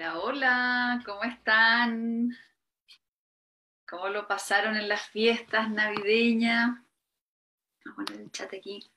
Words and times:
Hola, 0.00 0.18
hola, 0.18 1.02
¿cómo 1.04 1.24
están? 1.24 2.34
¿Cómo 3.86 4.08
lo 4.08 4.26
pasaron 4.26 4.74
en 4.74 4.88
las 4.88 5.10
fiestas 5.10 5.68
navideñas? 5.68 6.70
Vamos 7.84 7.92
a 7.92 7.94
poner 7.96 8.22
el 8.22 8.30
chat 8.32 8.54
aquí. 8.54 8.90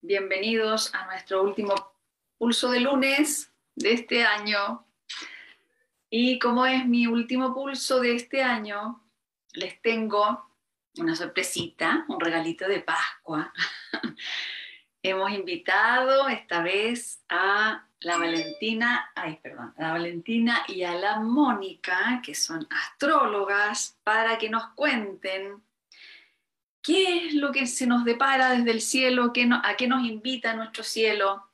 Bienvenidos 0.00 0.94
a 0.94 1.04
nuestro 1.04 1.42
último 1.42 1.74
pulso 2.38 2.70
de 2.70 2.80
lunes 2.80 3.52
de 3.74 3.92
este 3.92 4.24
año. 4.24 4.86
Y 6.08 6.38
como 6.38 6.64
es 6.64 6.86
mi 6.86 7.06
último 7.06 7.52
pulso 7.52 8.00
de 8.00 8.14
este 8.14 8.42
año, 8.42 9.06
les 9.52 9.82
tengo 9.82 10.50
una 10.96 11.14
sorpresita, 11.14 12.06
un 12.08 12.18
regalito 12.18 12.66
de 12.66 12.80
Pascua. 12.80 13.52
Hemos 15.02 15.30
invitado 15.30 16.26
esta 16.30 16.62
vez 16.62 17.22
a 17.28 17.87
la 18.00 18.16
Valentina, 18.16 19.10
ay, 19.14 19.38
perdón, 19.42 19.74
la 19.76 19.92
Valentina 19.92 20.62
y 20.68 20.84
a 20.84 20.94
la 20.94 21.20
Mónica, 21.20 22.22
que 22.24 22.34
son 22.34 22.66
astrólogas, 22.70 23.98
para 24.04 24.38
que 24.38 24.48
nos 24.48 24.68
cuenten 24.74 25.62
qué 26.80 27.26
es 27.26 27.34
lo 27.34 27.50
que 27.50 27.66
se 27.66 27.86
nos 27.86 28.04
depara 28.04 28.50
desde 28.50 28.70
el 28.70 28.80
cielo, 28.80 29.32
qué 29.32 29.48
a 29.50 29.76
qué 29.76 29.88
nos 29.88 30.04
invita 30.04 30.54
nuestro 30.54 30.84
cielo 30.84 31.44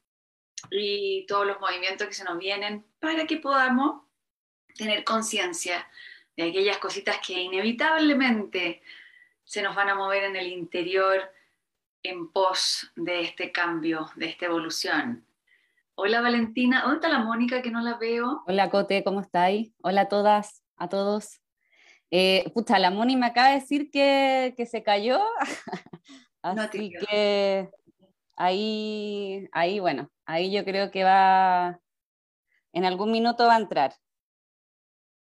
y 0.71 1.25
todos 1.27 1.47
los 1.47 1.61
movimientos 1.61 2.07
que 2.07 2.15
se 2.15 2.25
nos 2.25 2.39
vienen 2.39 2.85
para 2.99 3.27
que 3.27 3.39
podamos 3.39 4.03
tener 4.77 5.05
conciencia 5.05 5.89
de 6.37 6.51
aquellas 6.51 6.79
cositas 6.79 7.19
que 7.25 7.35
inevitablemente 7.35 8.83
se 9.45 9.63
nos 9.63 9.75
van 9.75 9.89
a 9.89 9.95
mover 9.95 10.25
en 10.25 10.37
el 10.37 10.49
interior 10.49 11.31
en 12.03 12.29
pos 12.29 12.91
de 12.97 13.23
este 13.23 13.51
cambio, 13.51 14.11
de 14.17 14.27
esta 14.27 14.47
evolución. 14.47 15.25
Hola 15.97 16.21
Valentina, 16.21 16.83
¿dónde 16.83 16.97
está 16.97 17.09
la 17.09 17.21
Mónica 17.21 17.63
que 17.63 17.71
no 17.71 17.81
la 17.81 17.97
veo? 17.97 18.43
Hola 18.49 18.69
Cote, 18.69 19.05
¿cómo 19.05 19.21
estáis? 19.21 19.73
Hola 19.81 20.03
a 20.03 20.09
todas, 20.09 20.65
a 20.77 20.89
todos. 20.89 21.41
Eh, 22.11 22.51
pucha, 22.53 22.81
la 22.81 22.91
Moni 22.91 23.15
me 23.15 23.27
acaba 23.27 23.51
de 23.51 23.61
decir 23.61 23.91
que, 23.93 24.55
que 24.57 24.67
se 24.67 24.83
cayó, 24.83 25.23
así 26.43 26.91
que 26.91 27.71
ahí, 28.35 29.49
ahí, 29.53 29.79
bueno, 29.79 30.11
ahí 30.27 30.53
yo 30.53 30.65
creo 30.65 30.91
que 30.91 31.05
va, 31.05 31.79
en 32.73 32.85
algún 32.85 33.13
minuto 33.13 33.47
va 33.47 33.55
a 33.55 33.61
entrar. 33.61 33.95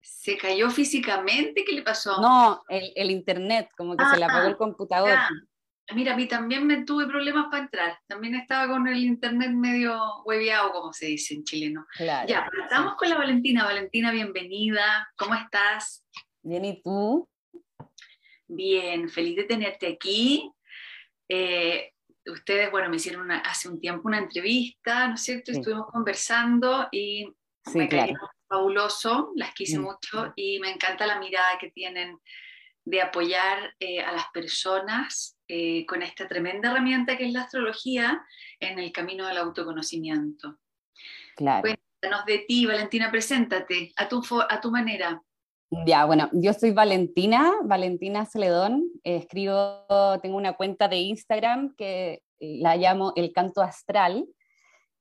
¿Se 0.01 0.37
cayó 0.37 0.71
físicamente? 0.71 1.65
¿Qué 1.65 1.75
le 1.75 1.83
pasó? 1.83 2.21
No, 2.21 2.65
el, 2.69 2.93
el 2.97 3.13
internet, 3.13 3.69
como 3.77 3.97
que 3.97 4.05
se 4.05 4.17
le 4.17 4.25
apagó 4.25 4.49
el 4.49 4.55
ah, 4.55 4.59
computador. 4.59 5.19
Mira, 5.95 6.15
a 6.15 6.17
mí 6.17 6.27
también 6.27 6.67
me 6.67 6.85
tuve 6.85 7.07
problemas 7.07 7.47
para 7.51 7.63
entrar. 7.63 7.99
También 8.09 8.35
estaba 8.35 8.73
con 8.73 8.89
el 8.89 8.99
internet 8.99 9.51
medio 9.53 10.23
hueviado, 10.25 10.73
como 10.73 10.93
se 10.93 11.07
dice 11.07 11.35
en 11.35 11.45
chileno. 11.45 11.87
Claro, 11.97 12.29
ya, 12.29 12.49
estamos 12.65 12.97
con 12.97 13.09
la 13.09 13.17
Valentina. 13.17 13.65
Valentina, 13.65 14.11
bienvenida. 14.11 15.09
¿Cómo 15.17 15.35
estás? 15.35 16.05
Bien, 16.43 16.65
¿y 16.65 16.83
tú? 16.83 17.29
Bien, 18.49 19.09
feliz 19.09 19.37
de 19.37 19.45
tenerte 19.45 19.87
aquí. 19.87 20.51
Eh, 21.29 21.93
ustedes, 22.27 22.71
bueno, 22.71 22.89
me 22.89 22.97
hicieron 22.97 23.31
hace 23.31 23.69
un 23.69 23.81
tiempo 23.81 24.09
una 24.09 24.19
entrevista, 24.19 25.09
¿no 25.09 25.15
es 25.15 25.23
cierto? 25.23 25.53
Estuvimos 25.53 25.87
conversando 25.93 26.89
y 26.91 27.33
me 27.75 27.89
claro. 27.89 28.15
fabuloso, 28.49 29.33
las 29.37 29.55
quise 29.55 29.79
mm. 29.79 29.83
mucho 29.83 30.33
y 30.37 30.59
me 30.61 30.71
encanta 30.71 31.07
la 31.07 31.19
mirada 31.19 31.59
que 31.61 31.71
tienen 31.71 32.19
de 32.87 33.03
apoyar 33.03 33.75
eh, 33.81 34.01
a 34.01 34.13
las 34.13 34.27
personas 34.33 35.37
eh, 35.49 35.85
con 35.87 36.03
esta 36.03 36.29
tremenda 36.29 36.71
herramienta 36.71 37.17
que 37.19 37.27
es 37.27 37.33
la 37.33 37.43
astrología 37.43 38.25
en 38.61 38.79
el 38.79 38.93
camino 38.93 39.27
del 39.27 39.39
autoconocimiento. 39.39 40.57
Claro. 41.35 41.63
Cuéntanos 41.63 42.25
de 42.27 42.39
ti, 42.47 42.65
Valentina, 42.65 43.11
preséntate 43.11 43.93
a 43.97 44.09
tu, 44.09 44.23
a 44.49 44.61
tu 44.61 44.71
manera. 44.71 45.21
Ya, 45.85 46.05
bueno, 46.05 46.31
yo 46.33 46.53
soy 46.53 46.71
Valentina, 46.71 47.53
Valentina 47.65 48.25
Celedón, 48.25 48.89
escribo, 49.03 49.85
tengo 50.23 50.37
una 50.37 50.53
cuenta 50.53 50.87
de 50.87 50.99
Instagram 50.99 51.75
que 51.75 52.23
la 52.39 52.77
llamo 52.77 53.13
El 53.17 53.33
Canto 53.33 53.63
Astral, 53.63 54.29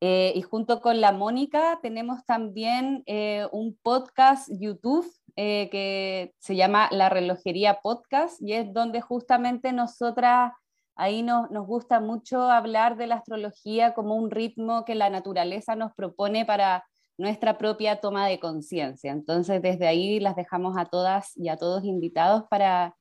eh, 0.01 0.33
y 0.35 0.41
junto 0.41 0.81
con 0.81 0.99
la 0.99 1.11
Mónica 1.11 1.79
tenemos 1.83 2.25
también 2.25 3.03
un 3.51 3.77
podcast 3.83 4.49
YouTube 4.59 5.05
eh, 5.35 5.69
que 5.69 6.33
se 6.39 6.55
llama 6.55 6.87
La 6.91 7.09
Relojería 7.09 7.79
Podcast 7.81 8.41
y 8.41 8.53
es 8.53 8.71
donde 8.73 9.01
justamente 9.01 9.73
nosotras, 9.73 10.53
ahí 10.95 11.23
nos, 11.23 11.51
nos 11.51 11.67
gusta 11.67 11.99
mucho 11.99 12.49
hablar 12.49 12.95
de 12.95 13.07
la 13.07 13.15
astrología 13.15 13.93
como 13.93 14.15
un 14.15 14.31
ritmo 14.31 14.85
que 14.85 14.95
la 14.95 15.09
naturaleza 15.09 15.75
nos 15.75 15.93
propone 15.93 16.45
para 16.45 16.85
nuestra 17.17 17.57
propia 17.57 18.01
toma 18.01 18.27
de 18.27 18.39
conciencia. 18.39 19.11
Entonces, 19.11 19.61
desde 19.61 19.87
ahí 19.87 20.19
las 20.19 20.35
dejamos 20.35 20.77
a 20.77 20.85
todas 20.85 21.35
y 21.37 21.49
a 21.49 21.57
todos 21.57 21.83
invitados 21.83 22.43
para, 22.49 22.95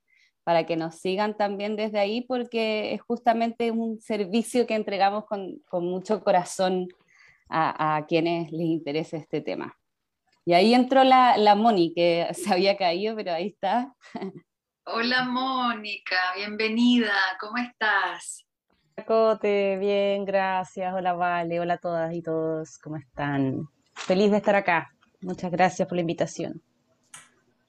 para 0.44 0.67
que 0.67 0.77
nos 0.77 0.97
sigan 0.97 1.37
también 1.37 1.77
desde 1.77 1.99
ahí, 1.99 2.23
porque 2.23 2.94
es 2.94 3.03
justamente 3.03 3.71
un 3.71 4.00
servicio 4.00 4.67
que 4.67 4.75
entregamos 4.75 5.25
con, 5.27 5.61
con 5.69 5.84
mucho 5.84 6.23
corazón 6.23 6.89
a, 7.49 7.97
a, 7.97 8.06
quienes 8.06 8.53
les 8.53 8.67
interese 8.67 9.17
este 9.17 9.41
tema. 9.41 9.77
Y 10.47 10.53
ahí 10.53 10.75
entró 10.75 11.05
la, 11.05 11.38
la 11.38 11.55
Moni, 11.55 11.94
que 11.94 12.28
se 12.34 12.53
había 12.53 12.77
caído, 12.77 13.16
pero 13.16 13.32
ahí 13.32 13.49
está. 13.49 13.94
Hola 14.87 15.25
Mónica, 15.25 16.34
bienvenida, 16.37 17.15
¿cómo 17.41 17.56
estás? 17.56 18.44
Cote, 19.06 19.78
bien, 19.78 20.27
gracias. 20.27 20.93
Hola 20.93 21.15
Vale, 21.15 21.59
hola 21.59 21.75
a 21.75 21.78
todas 21.78 22.15
y 22.15 22.22
todos, 22.22 22.77
¿cómo 22.78 22.97
están? 22.97 23.66
Feliz 23.94 24.31
de 24.31 24.37
estar 24.37 24.55
acá. 24.55 24.91
Muchas 25.22 25.50
gracias 25.50 25.88
por 25.88 25.97
la 25.97 26.03
invitación. 26.03 26.62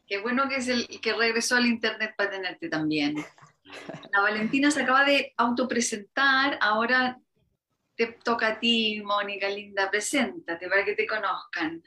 Qué 0.06 0.20
bueno 0.20 0.50
que 0.50 0.58
es 0.58 0.68
el 0.68 0.88
que 1.00 1.14
regresó 1.14 1.56
al 1.56 1.66
internet 1.66 2.14
para 2.18 2.32
tenerte 2.32 2.68
también. 2.68 3.16
La 4.12 4.20
Valentina 4.20 4.70
se 4.70 4.84
acaba 4.84 5.06
de 5.06 5.34
autopresentar, 5.38 6.60
ahora 6.62 7.18
te 7.96 8.08
toca 8.08 8.48
a 8.48 8.60
ti, 8.60 9.02
Mónica 9.04 9.48
linda, 9.48 9.90
preséntate 9.90 10.68
para 10.68 10.84
que 10.84 10.96
te 10.96 11.08
conozcan. 11.08 11.82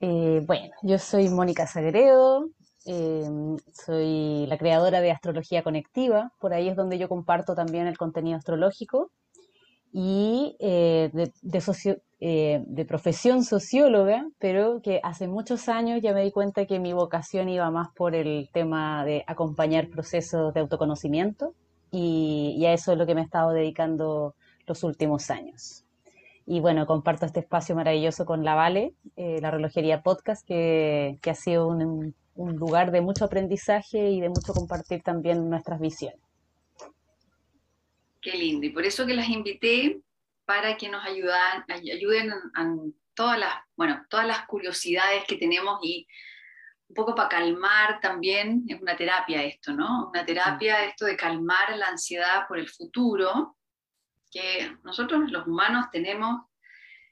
Eh, 0.00 0.42
bueno, 0.46 0.70
yo 0.82 0.98
soy 0.98 1.28
Mónica 1.28 1.66
Sagredo, 1.66 2.46
eh, 2.86 3.24
soy 3.72 4.46
la 4.46 4.56
creadora 4.56 5.00
de 5.00 5.10
Astrología 5.10 5.62
Conectiva, 5.62 6.32
por 6.40 6.54
ahí 6.54 6.68
es 6.68 6.76
donde 6.76 6.98
yo 6.98 7.08
comparto 7.08 7.54
también 7.54 7.86
el 7.88 7.98
contenido 7.98 8.36
astrológico, 8.36 9.10
y 9.92 10.56
eh, 10.60 11.10
de, 11.12 11.32
de, 12.66 12.84
profesión 12.84 13.42
socióloga, 13.42 14.28
pero 14.38 14.80
que 14.82 15.00
hace 15.02 15.26
muchos 15.28 15.68
años 15.68 16.00
ya 16.02 16.12
me 16.12 16.22
di 16.22 16.30
cuenta 16.30 16.66
que 16.66 16.78
mi 16.78 16.92
vocación 16.92 17.48
iba 17.48 17.70
más 17.70 17.88
por 17.96 18.14
el 18.14 18.50
tema 18.52 19.04
de 19.04 19.24
acompañar 19.26 19.88
procesos 19.88 20.54
de 20.54 20.60
autoconocimiento, 20.60 21.54
y, 21.90 22.54
y 22.58 22.66
a 22.66 22.72
eso 22.72 22.92
es 22.92 22.98
lo 22.98 23.06
que 23.06 23.14
me 23.14 23.22
he 23.22 23.24
estado 23.24 23.50
dedicando 23.50 24.34
los 24.66 24.84
últimos 24.84 25.30
años. 25.30 25.87
Y 26.50 26.60
bueno, 26.60 26.86
comparto 26.86 27.26
este 27.26 27.40
espacio 27.40 27.76
maravilloso 27.76 28.24
con 28.24 28.42
la 28.42 28.54
Vale, 28.54 28.94
eh, 29.16 29.38
la 29.42 29.50
Relojería 29.50 30.00
Podcast, 30.02 30.46
que, 30.48 31.18
que 31.20 31.28
ha 31.28 31.34
sido 31.34 31.68
un, 31.68 32.14
un, 32.36 32.56
lugar 32.56 32.90
de 32.90 33.02
mucho 33.02 33.26
aprendizaje 33.26 34.08
y 34.08 34.22
de 34.22 34.30
mucho 34.30 34.54
compartir 34.54 35.02
también 35.02 35.50
nuestras 35.50 35.78
visiones. 35.78 36.18
Qué 38.22 38.32
lindo. 38.32 38.64
Y 38.64 38.70
por 38.70 38.86
eso 38.86 39.04
que 39.04 39.12
las 39.12 39.28
invité 39.28 40.00
para 40.46 40.78
que 40.78 40.88
nos 40.88 41.04
ayudan, 41.04 41.66
ayuden 41.68 42.32
a, 42.54 42.74
todas 43.12 43.38
las, 43.38 43.52
bueno, 43.76 44.06
todas 44.08 44.26
las 44.26 44.46
curiosidades 44.46 45.24
que 45.28 45.36
tenemos 45.36 45.80
y 45.82 46.08
un 46.88 46.94
poco 46.94 47.14
para 47.14 47.28
calmar 47.28 48.00
también, 48.00 48.64
es 48.68 48.80
una 48.80 48.96
terapia 48.96 49.42
esto, 49.42 49.74
¿no? 49.74 50.08
Una 50.08 50.24
terapia 50.24 50.86
esto 50.86 51.04
de 51.04 51.14
calmar 51.14 51.76
la 51.76 51.88
ansiedad 51.88 52.48
por 52.48 52.58
el 52.58 52.70
futuro 52.70 53.58
que 54.30 54.76
nosotros 54.84 55.30
los 55.30 55.46
humanos 55.46 55.86
tenemos 55.92 56.42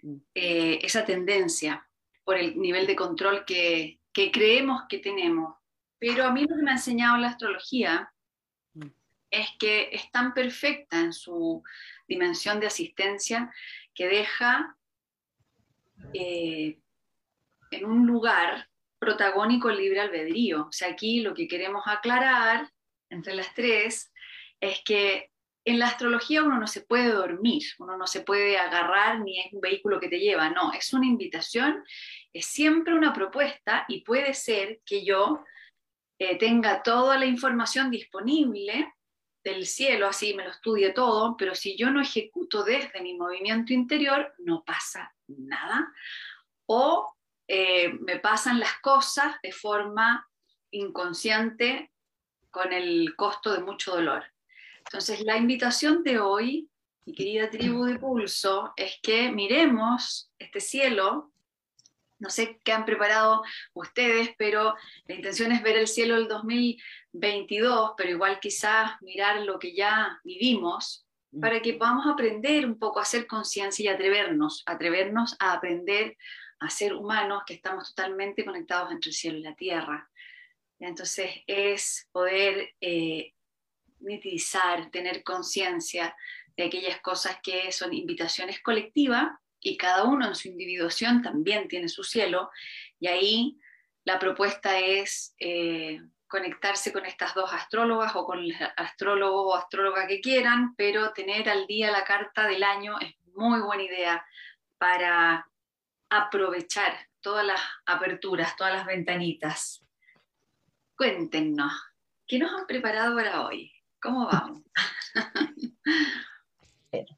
mm. 0.03 0.17
eh, 0.35 0.79
esa 0.83 1.05
tendencia 1.05 1.87
por 2.25 2.37
el 2.37 2.59
nivel 2.59 2.87
de 2.87 2.97
control 2.97 3.45
que, 3.45 4.01
creemos 4.13 4.83
que 4.89 4.99
tenemos. 4.99 5.55
Pero 5.99 6.25
a 6.25 6.33
mí 6.33 6.43
lo 6.43 6.57
que 6.57 6.63
me 6.63 6.71
ha 6.71 6.75
enseñado 6.75 7.19
la 7.19 7.29
astrología 7.29 8.13
mm. 8.75 8.87
es 9.31 9.49
que 9.59 9.91
es 9.93 10.11
tan 10.11 10.35
perfecta 10.35 11.01
en 11.01 11.13
su 11.13 11.63
dimensión 12.09 12.61
de 12.61 12.67
asistencia 12.67 13.53
que 13.95 14.09
deja 14.09 14.77
eh, 16.13 16.79
en 17.71 17.85
un 17.85 18.07
lugar 18.07 18.69
protagónico 18.99 19.71
libre 19.71 20.01
albedrío. 20.01 20.67
O 20.67 20.73
sea, 20.73 20.89
aquí 20.89 21.21
lo 21.21 21.35
que 21.35 21.49
queremos 21.49 21.83
aclarar 21.87 22.71
entre 23.11 23.35
las 23.35 23.55
tres 23.55 24.13
es 24.61 24.83
que 24.85 25.31
en 25.67 25.81
la 25.81 25.89
astrología 25.89 26.45
uno 26.45 26.59
no 26.61 26.69
se 26.69 26.83
puede 26.83 27.11
dormir, 27.11 27.65
uno 27.81 27.99
no 27.99 28.07
se 28.07 28.21
puede 28.21 28.57
agarrar 28.57 29.21
ni 29.21 29.41
es 29.41 29.53
un 29.53 29.61
vehículo 29.61 29.99
que 29.99 30.09
te 30.09 30.21
lleva, 30.21 30.49
no, 30.49 30.73
es 30.73 30.93
una 30.93 31.07
invitación, 31.07 31.85
es 32.33 32.47
siempre 32.47 32.95
una 32.95 33.13
propuesta 33.13 33.85
y 33.89 34.03
puede 34.03 34.33
ser 34.33 34.81
que 34.87 35.05
yo 35.05 35.45
eh, 36.21 36.39
tenga 36.39 36.85
toda 36.85 37.19
la 37.19 37.27
información 37.27 37.91
disponible 37.91 38.95
del 39.43 39.67
cielo, 39.67 40.07
así 40.07 40.35
me 40.35 40.45
lo 40.45 40.51
estudie 40.51 40.93
todo, 40.93 41.37
pero 41.37 41.57
si 41.57 41.77
yo 41.77 41.91
no 41.91 42.01
ejecuto 42.01 42.63
desde 42.63 43.01
mi 43.01 43.15
movimiento 43.15 43.73
interior, 43.73 44.35
no 44.39 44.63
pasa 44.65 45.13
nada. 45.27 45.93
O 46.67 47.13
eh, 47.49 47.93
me 47.93 48.21
pasan 48.21 48.61
las 48.61 48.79
cosas 48.81 49.37
de 49.43 49.51
forma 49.51 50.29
inconsciente 50.71 51.91
con 52.51 52.73
el 52.73 53.17
costo 53.17 53.53
de 53.53 53.61
mucho 53.61 53.93
dolor. 53.93 54.25
Entonces, 54.87 55.21
la 55.23 55.37
invitación 55.37 56.03
de 56.05 56.19
hoy, 56.21 56.71
mi 57.05 57.15
querida 57.15 57.51
tribu 57.51 57.85
de 57.85 57.99
pulso, 57.99 58.73
es 58.77 58.99
que 59.03 59.31
miremos 59.33 60.31
este 60.39 60.61
cielo. 60.61 61.33
No 62.19 62.31
sé 62.31 62.61
qué 62.65 62.73
han 62.73 62.85
preparado 62.85 63.43
ustedes, 63.75 64.31
pero 64.39 64.75
la 65.07 65.15
intención 65.15 65.53
es 65.53 65.63
ver 65.63 65.77
el 65.77 65.89
cielo 65.89 66.15
del 66.15 66.29
2022, 66.29 67.93
pero 67.97 68.11
igual 68.11 68.39
quizás 68.41 68.93
mirar 69.03 69.43
lo 69.43 69.59
que 69.59 69.75
ya 69.75 70.21
vivimos, 70.25 71.07
para 71.41 71.61
que 71.61 71.75
podamos 71.75 72.07
aprender 72.07 72.65
un 72.65 72.79
poco 72.79 73.01
a 73.01 73.03
hacer 73.03 73.27
conciencia 73.27 73.85
y 73.85 73.95
atrevernos, 73.95 74.63
atrevernos 74.67 75.37
a 75.41 75.53
aprender 75.53 76.17
a 76.61 76.71
ser 76.71 76.95
humanos 76.95 77.43
que 77.47 77.55
estamos 77.55 77.95
totalmente 77.95 78.45
conectados 78.45 78.91
entre 78.93 79.11
el 79.11 79.15
cielo 79.15 79.39
y 79.39 79.43
la 79.43 79.55
tierra. 79.55 80.09
Entonces 80.79 81.31
es 81.47 82.09
poder 82.13 82.71
eh, 82.81 83.35
tener 84.91 85.23
conciencia 85.23 86.17
de 86.57 86.65
aquellas 86.65 87.01
cosas 87.01 87.39
que 87.43 87.71
son 87.73 87.93
invitaciones 87.93 88.61
colectivas 88.63 89.29
y 89.61 89.77
cada 89.77 90.05
uno 90.05 90.29
en 90.29 90.35
su 90.35 90.49
individuación 90.49 91.23
también 91.23 91.69
tiene 91.69 91.89
su 91.89 92.05
cielo 92.05 92.51
y 92.99 93.09
ahí 93.09 93.59
la 94.05 94.19
propuesta 94.19 94.79
es 94.79 95.35
eh, 95.39 96.01
conectarse 96.29 96.93
con 96.93 97.05
estas 97.07 97.35
dos 97.35 97.53
astrólogas 97.53 98.15
o 98.15 98.25
con 98.25 98.39
el 98.39 98.57
astrólogo 98.77 99.49
o 99.49 99.55
astróloga 99.57 100.07
que 100.07 100.21
quieran, 100.21 100.75
pero 100.77 101.13
tener 101.13 101.49
al 101.49 101.67
día 101.67 101.91
la 101.91 102.05
carta 102.05 102.47
del 102.47 102.63
año 102.63 102.99
es 103.01 103.15
muy 103.35 103.61
buena 103.61 103.83
idea 103.83 104.27
para 104.79 105.49
aprovechar 106.09 107.09
todas 107.21 107.45
las 107.45 107.61
aperturas, 107.85 108.57
todas 108.57 108.75
las 108.75 108.87
ventanitas. 108.87 109.85
Cuéntenos, 110.97 111.73
¿qué 112.27 112.39
nos 112.39 112.53
han 112.53 112.67
preparado 112.67 113.17
para 113.17 113.45
hoy? 113.45 113.76
¿Cómo 114.07 114.27
vamos? 114.27 114.63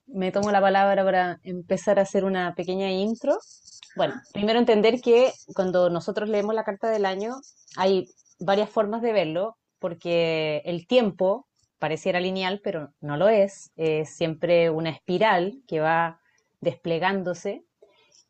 Me 0.07 0.33
tomo 0.33 0.51
la 0.51 0.61
palabra 0.63 1.05
para 1.05 1.39
empezar 1.43 1.99
a 1.99 2.03
hacer 2.03 2.25
una 2.25 2.55
pequeña 2.55 2.91
intro. 2.91 3.37
Bueno, 3.95 4.15
primero 4.33 4.59
entender 4.59 5.03
que 5.03 5.31
cuando 5.55 5.91
nosotros 5.91 6.31
leemos 6.31 6.55
la 6.55 6.65
carta 6.65 6.89
del 6.89 7.05
año 7.05 7.35
hay 7.77 8.09
varias 8.41 8.71
formas 8.71 9.03
de 9.03 9.13
verlo, 9.13 9.59
porque 9.79 10.63
el 10.65 10.87
tiempo 10.87 11.47
pareciera 11.79 12.21
lineal, 12.21 12.63
pero 12.65 12.95
no 13.03 13.19
lo 13.19 13.29
es. 13.29 13.71
Es 13.77 14.17
siempre 14.17 14.71
una 14.71 14.89
espiral 14.89 15.61
que 15.69 15.81
va 15.81 16.21
desplegándose 16.63 17.67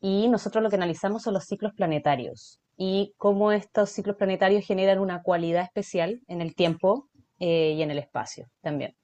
y 0.00 0.26
nosotros 0.26 0.64
lo 0.64 0.69
que 0.69 0.76
analizamos 0.76 1.22
son 1.22 1.34
los 1.34 1.44
ciclos 1.44 1.75
planetarios 1.75 2.58
y 2.76 3.14
cómo 3.19 3.52
estos 3.52 3.90
ciclos 3.90 4.16
planetarios 4.16 4.66
generan 4.66 4.99
una 4.99 5.22
cualidad 5.22 5.62
especial 5.62 6.20
en 6.26 6.40
el 6.40 6.56
tiempo 6.56 7.08
eh, 7.38 7.75
y 7.76 7.82
en 7.82 7.90
el 7.90 7.99
espacio 7.99 8.49
también. 8.61 8.96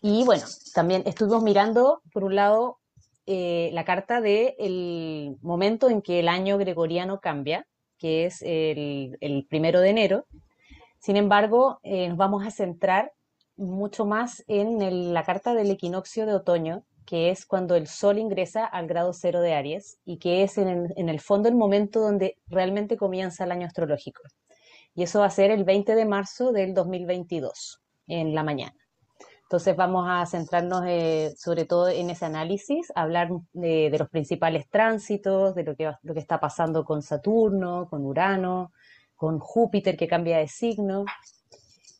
Y 0.00 0.24
bueno, 0.24 0.44
también 0.74 1.02
estuvimos 1.06 1.42
mirando, 1.42 2.02
por 2.12 2.24
un 2.24 2.34
lado, 2.34 2.78
eh, 3.24 3.70
la 3.72 3.84
carta 3.84 4.20
del 4.20 5.36
momento 5.42 5.88
en 5.88 6.02
que 6.02 6.18
el 6.18 6.28
año 6.28 6.58
gregoriano 6.58 7.20
cambia, 7.20 7.66
que 7.98 8.26
es 8.26 8.42
el, 8.42 9.46
primero 9.48 9.80
de 9.80 9.90
enero. 9.90 10.26
Sin 10.98 11.16
embargo, 11.16 11.78
eh, 11.84 12.08
nos 12.08 12.16
vamos 12.16 12.44
a 12.44 12.50
centrar 12.50 13.12
mucho 13.56 14.04
más 14.06 14.42
en 14.48 15.14
la 15.14 15.22
carta 15.22 15.54
del 15.54 15.70
equinoccio 15.70 16.26
de 16.26 16.34
otoño, 16.34 16.84
que 17.06 17.30
es 17.30 17.46
cuando 17.46 17.76
el 17.76 17.86
Sol 17.86 18.18
ingresa 18.18 18.64
al 18.64 18.88
grado 18.88 19.12
cero 19.12 19.40
de 19.40 19.54
Aries 19.54 19.98
y 20.04 20.18
que 20.18 20.42
es 20.42 20.58
en 20.58 21.08
el 21.08 21.20
fondo 21.20 21.48
el 21.48 21.54
momento 21.54 22.00
donde 22.00 22.38
realmente 22.46 22.96
comienza 22.96 23.44
el 23.44 23.52
año 23.52 23.66
astrológico. 23.66 24.22
Y 24.94 25.02
eso 25.02 25.20
va 25.20 25.26
a 25.26 25.30
ser 25.30 25.50
el 25.50 25.64
20 25.64 25.94
de 25.94 26.04
marzo 26.04 26.52
del 26.52 26.74
2022, 26.74 27.80
en 28.06 28.34
la 28.34 28.42
mañana. 28.42 28.76
Entonces 29.52 29.76
vamos 29.76 30.06
a 30.08 30.24
centrarnos 30.24 30.82
eh, 30.86 31.34
sobre 31.36 31.66
todo 31.66 31.88
en 31.90 32.08
ese 32.08 32.24
análisis, 32.24 32.90
hablar 32.94 33.28
de, 33.52 33.94
los 33.98 34.08
principales 34.08 34.66
tránsitos, 34.70 35.54
de 35.54 35.64
lo 35.64 35.76
que, 35.76 35.92
lo 36.02 36.14
que 36.14 36.20
está 36.20 36.40
pasando 36.40 36.86
con 36.86 37.02
Saturno, 37.02 37.86
con 37.90 38.06
Urano, 38.06 38.72
con 39.14 39.38
Júpiter 39.38 39.96
que 39.96 40.08
cambia 40.08 40.38
de 40.38 40.48
signo. 40.48 41.04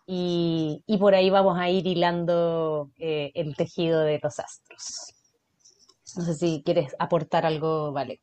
Y, 0.06 0.82
por 0.98 1.14
ahí 1.14 1.28
vamos 1.28 1.58
a 1.58 1.68
ir 1.68 1.86
hilando 1.86 2.90
eh, 2.96 3.32
el 3.34 3.54
tejido 3.54 4.00
de 4.00 4.18
los 4.22 4.38
astros. 4.38 5.14
No 6.16 6.24
sé 6.24 6.34
si 6.34 6.62
quieres 6.64 6.96
aportar 6.98 7.44
algo, 7.44 7.92
Vale. 7.92 8.20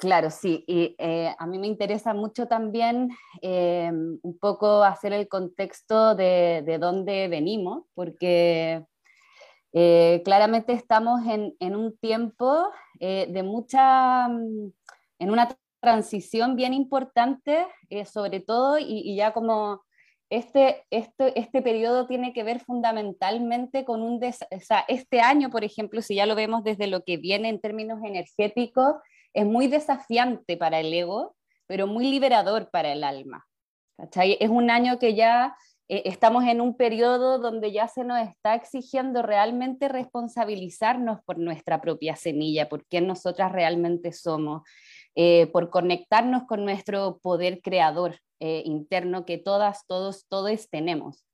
Claro, 0.00 0.30
sí. 0.30 0.64
Y 0.66 0.96
eh, 0.98 1.34
a 1.38 1.46
mí 1.46 1.58
me 1.58 1.66
interesa 1.66 2.14
mucho 2.14 2.46
también 2.46 3.10
eh, 3.42 3.92
un 3.92 4.38
poco 4.40 4.82
hacer 4.82 5.12
el 5.12 5.28
contexto 5.28 6.14
de, 6.14 6.62
de 6.64 6.78
dónde 6.78 7.28
venimos, 7.28 7.84
porque 7.92 8.82
eh, 9.74 10.22
claramente 10.24 10.72
estamos 10.72 11.20
en, 11.26 11.54
en 11.60 11.76
un 11.76 11.98
tiempo 11.98 12.70
de 12.98 13.42
mucha, 13.42 14.28
mm, 14.28 14.72
en 15.18 15.30
una 15.30 15.48
transición 15.80 16.56
bien 16.56 16.72
importante, 16.72 17.66
sobre 18.10 18.40
todo, 18.40 18.78
y, 18.78 19.14
ya 19.16 19.32
como 19.34 19.82
este, 20.30 20.84
este, 20.90 21.38
este 21.38 21.60
periodo 21.60 22.06
tiene 22.06 22.32
que 22.32 22.42
ver 22.42 22.60
fundamentalmente 22.60 23.84
con 23.84 24.00
un, 24.02 24.22
o 24.22 24.30
este 24.88 25.20
año, 25.20 25.50
por 25.50 25.64
ejemplo, 25.64 26.00
si 26.00 26.14
ya 26.14 26.24
lo 26.24 26.34
vemos 26.34 26.64
desde 26.64 26.86
lo 26.86 27.04
que 27.04 27.18
viene 27.18 27.50
en 27.50 27.60
términos 27.60 28.00
energéticos, 28.02 28.94
es 29.34 29.46
muy 29.46 29.68
desafiante 29.68 30.56
para 30.56 30.80
el 30.80 30.92
ego, 30.92 31.36
pero 31.66 31.86
muy 31.86 32.10
liberador 32.10 32.70
para 32.70 32.92
el 32.92 33.04
alma. 33.04 33.46
Es 34.14 34.50
un 34.50 34.70
año 34.70 34.98
que 34.98 35.14
ya 35.14 35.56
eh, 35.88 36.02
estamos 36.06 36.44
en 36.44 36.60
un 36.60 36.76
periodo 36.76 37.38
donde 37.38 37.72
ya 37.72 37.88
se 37.88 38.04
nos 38.04 38.20
está 38.26 38.54
exigiendo 38.54 39.22
realmente 39.22 39.88
responsabilizarnos 39.88 41.20
por 41.24 41.38
nuestra 41.38 41.80
propia 41.80 42.16
semilla, 42.16 42.68
por 42.68 42.86
quién 42.86 43.06
nosotras 43.06 43.52
realmente 43.52 44.12
somos, 44.12 44.62
eh, 45.16 45.48
por 45.48 45.70
conectarnos 45.70 46.44
con 46.44 46.64
nuestro 46.64 47.18
poder 47.18 47.60
creador 47.60 48.18
eh, 48.38 48.62
interno 48.64 49.26
que 49.26 49.36
todas, 49.36 49.84
todos, 49.86 50.26
todos 50.28 50.70
tenemos. 50.70 51.24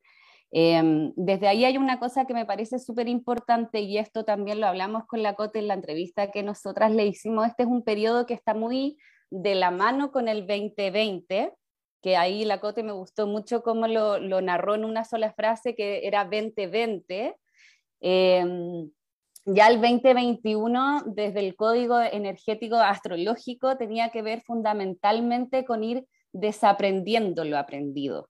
Em, 0.53 1.13
desde 1.17 1.49
ahí 1.49 1.65
hay 1.65 1.77
una 1.77 1.99
cosa 1.99 2.25
que 2.25 2.35
me 2.35 2.47
parece 2.47 2.79
súper 2.79 3.09
importante 3.09 3.81
y 3.81 3.99
esto 3.99 4.25
también 4.25 4.61
lo 4.61 4.67
hablamos 4.67 5.05
con 5.07 5.23
la 5.23 5.35
Cote 5.35 5.59
en 5.59 5.69
la 5.69 5.75
entrevista 5.75 6.31
que 6.31 6.43
nosotras 6.43 6.93
le 6.93 7.07
hicimos. 7.07 7.47
Este 7.47 7.65
es 7.65 7.69
un 7.69 7.83
periodo 7.83 8.27
que 8.27 8.35
está 8.35 8.55
muy 8.55 8.97
de 9.31 9.55
la 9.55 9.71
mano 9.71 10.13
con 10.13 10.29
el 10.29 10.47
2020, 10.47 11.53
que 12.03 12.17
ahí 12.17 12.45
la 12.45 12.61
Cote 12.61 12.83
me 12.83 12.93
gustó 12.93 13.27
mucho 13.27 13.63
cómo 13.63 13.89
lo, 13.89 14.19
narró 14.41 14.75
en 14.77 14.85
una 14.85 15.05
sola 15.05 15.33
frase 15.33 15.75
que 15.75 16.07
era 16.07 16.25
2020. 16.25 17.35
Em, 18.01 18.91
ya 19.47 19.69
el 19.69 19.81
2021, 19.81 21.03
desde 21.07 21.41
el 21.41 21.57
código 21.57 22.01
energético 22.01 22.77
astrológico, 22.77 23.77
tenía 23.77 24.11
que 24.11 24.23
ver 24.23 24.43
fundamentalmente 24.43 25.65
con 25.65 25.85
ir 25.85 26.05
desaprendiendo 26.33 27.45
lo 27.45 27.59
aprendido. 27.59 28.29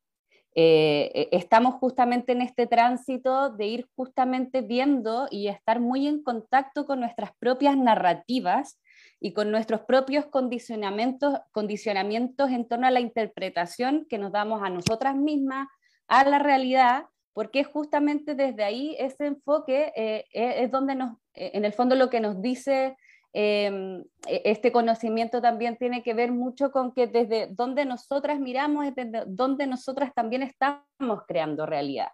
Eh, 0.58 1.12
eh, 1.14 1.28
estamos 1.32 1.74
justamente 1.74 2.32
en 2.32 2.40
este 2.40 2.66
tránsito 2.66 3.50
de 3.50 3.66
ir 3.66 3.88
justamente 3.94 4.62
viendo 4.62 5.28
y 5.30 5.48
estar 5.48 5.80
muy 5.80 6.08
en 6.08 6.22
contacto 6.22 6.86
con 6.86 7.00
nuestras 7.00 7.32
propias 7.38 7.76
narrativas 7.76 8.80
y 9.20 9.34
con 9.34 9.50
nuestros 9.50 9.82
propios 9.82 10.24
condicionamientos, 10.24 11.38
condicionamientos 11.52 12.50
en 12.50 12.66
torno 12.66 12.86
a 12.86 12.90
la 12.90 13.00
interpretación 13.00 14.06
que 14.08 14.16
nos 14.16 14.32
damos 14.32 14.62
a 14.62 14.70
nosotras 14.70 15.14
mismas, 15.14 15.68
a 16.08 16.24
la 16.24 16.38
realidad, 16.38 17.04
porque 17.34 17.62
justamente 17.62 18.34
desde 18.34 18.64
ahí 18.64 18.96
ese 18.98 19.26
enfoque 19.26 19.92
eh, 19.94 20.24
es 20.32 20.70
donde 20.70 20.94
nos, 20.94 21.18
en 21.34 21.66
el 21.66 21.74
fondo 21.74 21.96
lo 21.96 22.08
que 22.08 22.20
nos 22.20 22.40
dice 22.40 22.96
Em, 23.32 24.02
e, 24.26 24.42
este 24.44 24.72
conocimiento 24.72 25.42
también 25.42 25.76
tiene 25.76 26.02
que 26.02 26.14
ver 26.14 26.32
mucho 26.32 26.70
con 26.70 26.92
que 26.92 27.06
desde 27.06 27.48
donde 27.48 27.84
nosotras 27.84 28.40
miramos 28.40 28.86
es 28.86 28.94
desde 28.94 29.24
donde 29.26 29.66
nosotras 29.66 30.12
también 30.14 30.42
estamos 30.42 31.22
creando 31.26 31.66
realidad. 31.66 32.08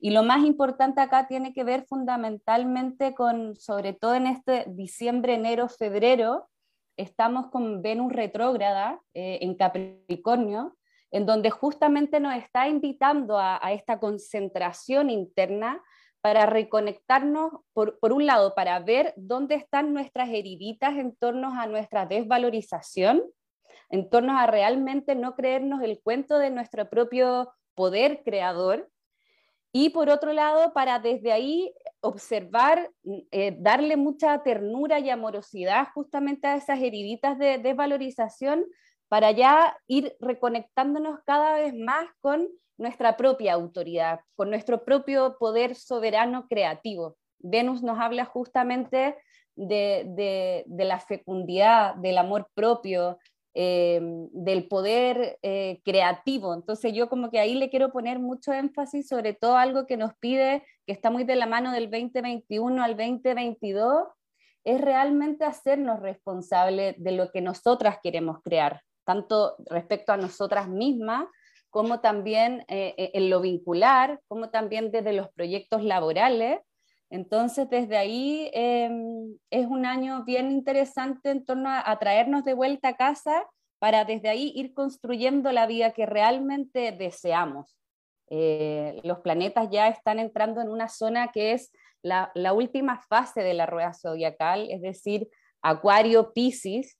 Y 0.00 0.10
lo 0.10 0.22
más 0.22 0.44
importante 0.44 1.00
acá 1.00 1.26
tiene 1.26 1.54
que 1.54 1.64
ver 1.64 1.86
fundamentalmente 1.86 3.14
con, 3.14 3.56
sobre 3.56 3.94
todo 3.94 4.14
en 4.14 4.26
este 4.26 4.64
diciembre, 4.68 5.34
enero, 5.34 5.68
febrero, 5.68 6.48
estamos 6.96 7.48
con 7.48 7.82
Venus 7.82 8.12
retrógrada 8.12 9.00
eh, 9.14 9.38
en 9.40 9.56
Capricornio, 9.56 10.76
en 11.10 11.26
donde 11.26 11.50
justamente 11.50 12.20
nos 12.20 12.36
está 12.36 12.68
invitando 12.68 13.38
a 13.38 13.72
esta 13.72 13.98
concentración 13.98 15.10
interna 15.10 15.80
para 16.24 16.46
reconectarnos, 16.46 17.52
por, 17.74 17.98
un 18.00 18.24
lado, 18.24 18.54
para 18.54 18.80
ver 18.80 19.12
dónde 19.14 19.56
están 19.56 19.92
nuestras 19.92 20.30
heriditas 20.30 20.96
en 20.96 21.14
torno 21.14 21.50
a 21.60 21.66
nuestra 21.66 22.06
desvalorización, 22.06 23.22
en 23.90 24.08
torno 24.08 24.38
a 24.38 24.46
realmente 24.46 25.16
no 25.16 25.34
creernos 25.36 25.82
el 25.82 26.00
cuento 26.02 26.38
de 26.38 26.48
nuestro 26.48 26.88
propio 26.88 27.52
poder 27.74 28.22
creador, 28.24 28.88
y 29.70 29.90
por 29.90 30.08
otro 30.08 30.32
lado, 30.32 30.72
para 30.72 30.98
desde 30.98 31.30
ahí 31.30 31.74
observar, 32.00 32.90
eh, 33.30 33.54
darle 33.60 33.98
mucha 33.98 34.42
ternura 34.42 35.00
y 35.00 35.10
amorosidad 35.10 35.88
justamente 35.92 36.46
a 36.46 36.56
esas 36.56 36.80
heriditas 36.80 37.38
de 37.38 37.58
desvalorización 37.58 38.64
para 39.08 39.30
ya 39.32 39.76
ir 39.88 40.16
reconectándonos 40.20 41.20
cada 41.26 41.56
vez 41.56 41.74
más 41.74 42.06
con 42.20 42.48
nuestra 42.76 43.16
propia 43.16 43.54
autoridad, 43.54 44.20
con 44.36 44.50
nuestro 44.50 44.84
propio 44.84 45.36
poder 45.38 45.74
soberano 45.74 46.46
creativo. 46.48 47.16
Venus 47.38 47.82
nos 47.82 47.98
habla 47.98 48.24
justamente 48.24 49.16
de, 49.56 50.64
la 50.66 50.98
fecundidad, 50.98 51.94
del 51.96 52.18
amor 52.18 52.48
propio, 52.54 53.18
eh, 53.54 54.00
del 54.32 54.66
poder 54.66 55.38
eh, 55.42 55.80
creativo. 55.84 56.54
Entonces 56.54 56.92
yo 56.92 57.08
como 57.08 57.30
que 57.30 57.38
ahí 57.38 57.54
le 57.54 57.70
quiero 57.70 57.92
poner 57.92 58.18
mucho 58.18 58.52
énfasis 58.52 59.08
sobre 59.08 59.34
todo 59.34 59.56
algo 59.56 59.86
que 59.86 59.96
nos 59.96 60.12
pide, 60.18 60.64
que 60.86 60.92
está 60.92 61.10
muy 61.10 61.24
de 61.24 61.36
la 61.36 61.46
mano 61.46 61.72
del 61.72 61.90
2021 61.90 62.82
al 62.82 62.96
2022, 62.96 64.08
es 64.64 64.80
realmente 64.80 65.44
hacernos 65.44 66.00
responsables 66.00 66.96
de 66.98 67.12
lo 67.12 67.30
que 67.30 67.42
nosotras 67.42 67.98
queremos 68.02 68.38
crear, 68.42 68.80
tanto 69.04 69.56
respecto 69.66 70.12
a 70.12 70.16
nosotras 70.16 70.68
mismas, 70.68 71.26
como 71.74 71.98
también 71.98 72.64
eh, 72.68 73.10
en 73.14 73.30
lo 73.30 73.40
vincular, 73.40 74.20
como 74.28 74.50
también 74.50 74.92
desde 74.92 75.12
los 75.12 75.28
proyectos 75.32 75.82
laborales, 75.82 76.60
entonces, 77.10 77.68
desde 77.68 77.96
ahí 77.96 78.50
em, 78.52 79.36
es 79.50 79.66
un 79.66 79.86
año 79.86 80.24
bien 80.24 80.50
interesante 80.50 81.30
en 81.30 81.44
torno 81.44 81.68
a, 81.70 81.98
traernos 81.98 82.44
de 82.44 82.54
vuelta 82.54 82.88
a 82.88 82.96
casa 82.96 83.46
para 83.78 84.04
desde 84.04 84.28
ahí 84.28 84.52
ir 84.54 84.72
construyendo 84.72 85.52
la 85.52 85.66
vida 85.66 85.92
que 85.92 86.06
realmente 86.06 86.92
deseamos. 86.92 87.76
Eh, 88.30 89.00
los 89.04 89.20
planetas 89.20 89.68
ya 89.70 89.88
están 89.88 90.18
entrando 90.18 90.60
en 90.60 90.68
una 90.68 90.88
zona 90.88 91.30
que 91.30 91.52
es 91.52 91.72
la, 92.02 92.32
última 92.52 93.00
fase 93.08 93.42
de 93.42 93.54
la 93.54 93.66
rueda 93.66 93.92
zodiacal, 93.94 94.68
es 94.70 94.80
decir, 94.80 95.28
Acuario, 95.62 96.32
Pisces. 96.32 96.98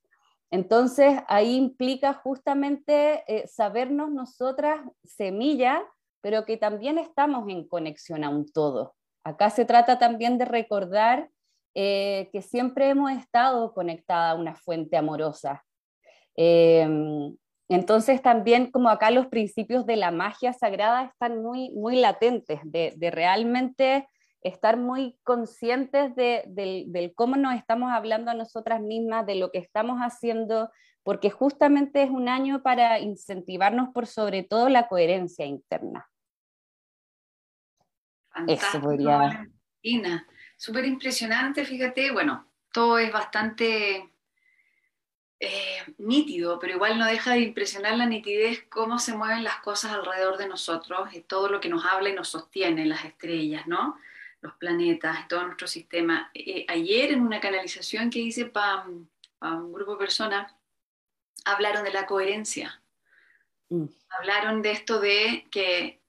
Entonces, 0.55 1.19
ahí 1.27 1.57
implica 1.57 2.13
justamente 2.13 3.25
eh, 3.27 3.45
sabernos 3.45 4.09
nosotras 4.09 4.79
semilla, 5.03 5.83
pero 6.21 6.45
que 6.45 6.55
también 6.55 6.97
estamos 6.97 7.49
en 7.49 7.67
conexión 7.67 8.23
a 8.23 8.29
un 8.29 8.49
todo. 8.49 8.95
Acá 9.25 9.49
se 9.49 9.65
trata 9.65 9.99
también 9.99 10.37
de 10.37 10.45
recordar 10.45 11.29
eh, 11.73 12.29
que 12.31 12.41
siempre 12.41 12.87
hemos 12.87 13.11
estado 13.11 13.73
conectada 13.73 14.31
a 14.31 14.35
una 14.35 14.55
fuente 14.55 14.95
amorosa. 14.95 15.65
Em, 16.37 17.35
entonces 17.67 18.21
también 18.21 18.71
como 18.71 18.87
acá 18.87 19.11
los 19.11 19.27
principios 19.27 19.85
de 19.85 19.97
la 19.97 20.11
magia 20.11 20.53
sagrada 20.53 21.03
están 21.03 21.43
muy, 21.43 21.71
muy 21.71 21.97
latentes, 21.97 22.61
de, 22.63 23.11
realmente 23.11 24.07
estar 24.45 24.77
muy 24.77 25.17
conscientes 25.23 26.15
de, 26.15 26.43
del 26.45 27.13
cómo 27.15 27.35
nos 27.35 27.55
estamos 27.55 27.91
hablando 27.91 28.29
a 28.29 28.35
nosotras 28.35 28.79
mismas, 28.79 29.25
de 29.25 29.35
lo 29.35 29.51
que 29.51 29.57
estamos 29.57 29.99
haciendo, 29.99 30.71
porque 31.01 31.31
justamente 31.31 32.03
es 32.03 32.11
un 32.11 32.29
año 32.29 32.61
para 32.61 32.99
incentivarnos 32.99 33.89
por 33.89 34.05
sobre 34.05 34.43
todo 34.43 34.69
la 34.69 34.87
coherencia 34.87 35.45
interna. 35.45 36.07
Eso 38.47 38.79
podría... 38.79 39.17
Valentina. 39.17 40.27
Súper 40.57 40.85
impresionante, 40.85 41.65
fíjate, 41.65 42.11
bueno, 42.11 42.47
todo 42.71 42.99
es 42.99 43.11
bastante 43.11 44.11
eh, 45.39 45.77
nítido, 45.97 46.59
pero 46.59 46.75
igual 46.75 46.99
no 46.99 47.05
deja 47.05 47.33
de 47.33 47.41
impresionar 47.41 47.97
la 47.97 48.05
nitidez 48.05 48.63
cómo 48.69 48.99
se 48.99 49.17
mueven 49.17 49.43
las 49.43 49.57
cosas 49.57 49.91
alrededor 49.91 50.37
de 50.37 50.47
nosotros, 50.47 51.13
y 51.13 51.21
todo 51.21 51.49
lo 51.49 51.59
que 51.59 51.69
nos 51.69 51.83
habla 51.83 52.09
y 52.09 52.13
nos 52.13 52.29
sostiene, 52.29 52.85
las 52.85 53.03
estrellas, 53.05 53.65
¿no? 53.67 53.97
Los 54.45 54.53
planetas, 54.57 55.27
todo 55.27 55.43
nuestro 55.43 55.65
sistema. 55.65 56.29
Eh, 56.35 56.65
ayer 56.67 57.11
en 57.11 57.21
una 57.21 57.39
canalización 57.39 58.11
que 58.11 58.19
hice 58.19 58.45
para 58.45 58.85
un 58.85 59.73
grupo 59.73 59.93
de 59.93 59.97
personas, 59.97 60.53
hablaron 61.45 61.83
de 61.83 61.91
la 61.91 62.05
coherencia. 62.05 62.79
Mm. 63.69 63.85
Hablaron 64.09 64.61
de 64.61 64.71
esto 64.71 64.99
de 64.99 65.47
que 65.49 65.99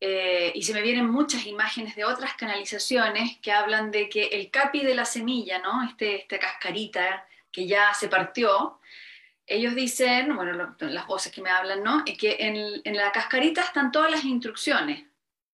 eh, 0.00 0.50
y 0.54 0.62
se 0.62 0.74
me 0.74 0.82
vienen 0.82 1.08
muchas 1.08 1.46
imágenes 1.46 1.94
de 1.94 2.04
otras 2.04 2.34
canalizaciones 2.34 3.38
que 3.38 3.52
hablan 3.52 3.92
de 3.92 4.08
que 4.08 4.26
el 4.26 4.50
capi 4.50 4.84
de 4.84 4.94
la 4.96 5.04
semilla, 5.04 5.60
¿no? 5.60 5.84
Este, 5.84 6.22
esta 6.22 6.38
cascarita 6.38 7.26
que 7.52 7.68
ya 7.68 7.94
se 7.94 8.08
partió, 8.08 8.80
ellos 9.46 9.76
dicen, 9.76 10.34
bueno, 10.34 10.76
las 10.80 11.06
voces 11.06 11.32
que 11.32 11.42
me 11.42 11.50
hablan, 11.50 11.82
¿no? 11.84 12.02
Es 12.06 12.18
que 12.18 12.36
en, 12.40 12.80
en, 12.84 12.96
la 12.96 13.12
cascarita 13.12 13.62
están 13.62 13.92
todas 13.92 14.10
las 14.10 14.24
instrucciones 14.24 15.07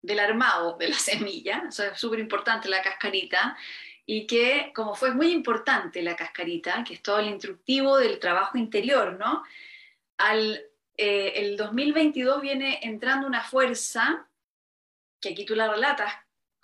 del 0.02 0.20
armado 0.20 0.78
de 0.78 0.90
la 0.90 0.96
semilla, 1.00 1.64
eso 1.68 1.84
es 1.84 2.00
súper 2.00 2.20
importante 2.20 2.70
la 2.70 2.82
cascarita, 2.82 3.58
y 4.06 4.28
que 4.28 4.72
como 4.76 4.96
fue 4.96 5.14
muy 5.14 5.32
importante 5.32 6.02
la 6.02 6.16
cascarita, 6.16 6.84
que 6.84 6.96
es 6.96 7.02
todo 7.02 7.20
el 7.20 7.28
instructivo 7.28 7.98
del 7.98 8.20
trabajo 8.20 8.58
interior, 8.58 9.18
¿no? 9.18 9.44
Al, 10.18 10.62
eh, 10.98 11.34
el 11.36 11.58
2022 11.58 12.42
viene 12.42 12.80
entrando 12.82 13.28
una 13.28 13.44
fuerza 13.44 14.28
que 15.22 15.30
aquí 15.30 15.46
tú 15.46 15.56
la 15.56 15.72
relatas 15.72 16.14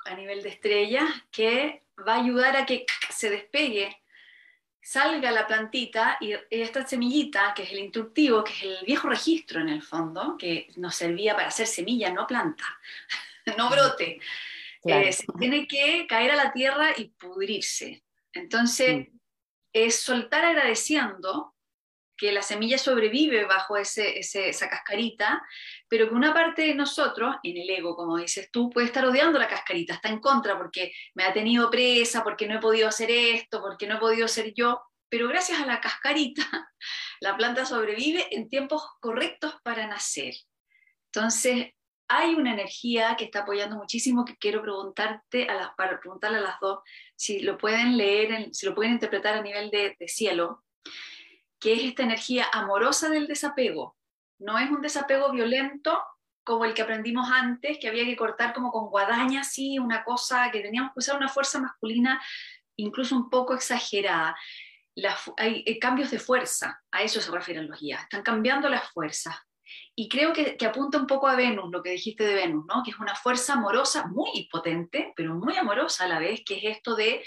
a 0.05 0.15
nivel 0.15 0.41
de 0.41 0.49
estrella, 0.49 1.05
que 1.31 1.83
va 2.05 2.15
a 2.15 2.21
ayudar 2.21 2.57
a 2.57 2.65
que 2.65 2.85
se 3.09 3.29
despegue, 3.29 4.01
salga 4.81 5.31
la 5.31 5.45
plantita 5.45 6.17
y 6.19 6.33
esta 6.49 6.87
semillita, 6.87 7.53
que 7.53 7.63
es 7.63 7.71
el 7.71 7.79
instructivo, 7.79 8.43
que 8.43 8.53
es 8.53 8.63
el 8.63 8.85
viejo 8.85 9.09
registro 9.09 9.61
en 9.61 9.69
el 9.69 9.81
fondo, 9.81 10.37
que 10.37 10.69
nos 10.77 10.95
servía 10.95 11.35
para 11.35 11.49
hacer 11.49 11.67
semilla, 11.67 12.11
no 12.11 12.25
planta, 12.25 12.65
no 13.55 13.69
brote, 13.69 14.19
eh, 14.83 15.13
se 15.13 15.25
tiene 15.39 15.67
que 15.67 16.05
caer 16.07 16.31
a 16.31 16.35
la 16.35 16.51
tierra 16.51 16.93
y 16.95 17.09
pudrirse. 17.09 18.03
Entonces, 18.33 19.07
es 19.73 20.01
soltar 20.01 20.45
agradeciendo 20.45 21.55
que 22.17 22.31
la 22.31 22.41
semilla 22.41 22.79
sobrevive 22.79 23.45
bajo 23.45 23.77
ese, 23.77 24.19
esa 24.19 24.69
cascarita, 24.69 25.41
pero 25.87 26.09
que 26.09 26.15
una 26.15 26.33
parte 26.33 26.63
de 26.63 26.73
nosotros, 26.73 27.35
en 27.43 27.57
el 27.57 27.69
ego, 27.69 27.95
como 27.95 28.17
dices 28.17 28.49
tú, 28.51 28.71
puede 28.71 28.87
estar 28.87 29.05
odiando 29.05 29.37
la 29.37 29.47
cascarita, 29.47 29.93
está 29.93 30.09
en 30.09 30.19
contra 30.19 30.57
porque 30.57 30.91
me 31.13 31.23
ha 31.23 31.31
tenido 31.33 31.69
presa, 31.69 32.23
porque 32.23 32.47
no 32.47 32.55
he 32.55 32.59
podido 32.59 32.87
hacer 32.87 33.11
esto, 33.11 33.61
porque 33.61 33.85
no 33.85 33.97
he 33.97 33.99
podido 33.99 34.27
ser 34.27 34.53
yo, 34.55 34.81
pero 35.09 35.27
gracias 35.27 35.61
a 35.61 35.67
la 35.67 35.79
cascarita, 35.79 36.43
la 37.21 37.37
planta 37.37 37.65
sobrevive 37.65 38.27
en 38.31 38.49
tiempos 38.49 38.83
correctos 38.99 39.55
para 39.63 39.85
nacer. 39.85 40.33
Entonces, 41.13 41.67
hay 42.07 42.35
una 42.35 42.53
energía 42.53 43.15
que 43.17 43.25
está 43.25 43.39
apoyando 43.39 43.75
muchísimo 43.75 44.25
que 44.25 44.37
quiero 44.37 44.61
preguntarte 44.61 45.49
a 45.49 45.53
las, 45.55 45.69
para 45.75 45.99
preguntarle 45.99 46.37
a 46.37 46.41
las 46.41 46.59
dos 46.59 46.79
si 47.15 47.39
lo 47.39 47.57
pueden 47.57 47.97
leer, 47.97 48.53
si 48.53 48.65
lo 48.65 48.75
pueden 48.75 48.93
interpretar 48.93 49.35
a 49.35 49.41
nivel 49.41 49.69
de, 49.69 49.95
de 49.99 50.07
cielo 50.07 50.63
que 51.59 51.73
es 51.73 51.83
esta 51.83 52.03
energía 52.03 52.47
amorosa 52.51 53.09
del 53.09 53.27
desapego. 53.27 53.97
No 54.39 54.59
es 54.59 54.69
un 54.69 54.81
desapego 54.81 55.31
violento 55.31 55.99
como 56.43 56.63
el 56.65 56.73
que 56.73 56.81
aprendimos 56.81 57.29
antes, 57.29 57.77
que 57.79 57.89
había 57.89 58.05
que 58.05 58.15
cortar 58.15 58.53
como 58.53 58.71
con 58.71 58.89
guadaña, 58.89 59.41
así, 59.41 59.79
una 59.79 60.03
cosa 60.03 60.49
que 60.51 60.61
teníamos 60.61 60.93
que 60.93 60.99
usar 60.99 61.17
una 61.17 61.27
fuerza 61.27 61.59
masculina 61.59 62.21
incluso 62.77 63.15
un 63.15 63.29
poco 63.29 63.53
exagerada. 63.53 64.35
hay, 65.37 65.63
eh, 65.65 65.79
cambios 65.79 66.11
de 66.11 66.19
fuerza, 66.19 66.81
a 66.91 67.01
eso 67.01 67.19
se 67.19 67.31
refieren 67.31 67.67
los 67.67 67.79
guías, 67.79 68.03
están 68.03 68.21
cambiando 68.21 68.69
las 68.69 68.89
fuerzas. 68.91 69.35
Y 69.95 70.09
creo 70.09 70.33
que, 70.33 70.57
que, 70.57 70.65
apunta 70.65 70.97
un 70.97 71.07
poco 71.07 71.27
a 71.27 71.35
Venus, 71.35 71.69
lo 71.71 71.81
que 71.81 71.91
dijiste 71.91 72.23
de 72.23 72.35
Venus, 72.35 72.65
¿no? 72.67 72.83
que 72.83 72.91
es 72.91 72.99
una 72.99 73.15
fuerza 73.15 73.53
amorosa 73.53 74.07
muy 74.07 74.47
potente, 74.51 75.13
pero 75.15 75.35
muy 75.35 75.55
amorosa 75.57 76.05
a 76.05 76.07
la 76.07 76.19
vez, 76.19 76.43
que 76.45 76.57
es 76.57 76.77
esto 76.77 76.95
de 76.95 77.23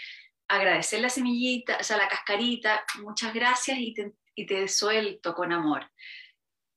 agradecer 0.48 1.00
la 1.00 1.08
semillita, 1.08 1.78
o 1.80 1.84
sea, 1.84 1.96
la 1.96 2.08
cascarita, 2.08 2.84
muchas 3.02 3.32
gracias 3.32 3.78
y 3.78 3.94
te, 3.94 4.12
y 4.34 4.46
te 4.46 4.66
suelto 4.68 5.34
con 5.34 5.52
amor. 5.52 5.90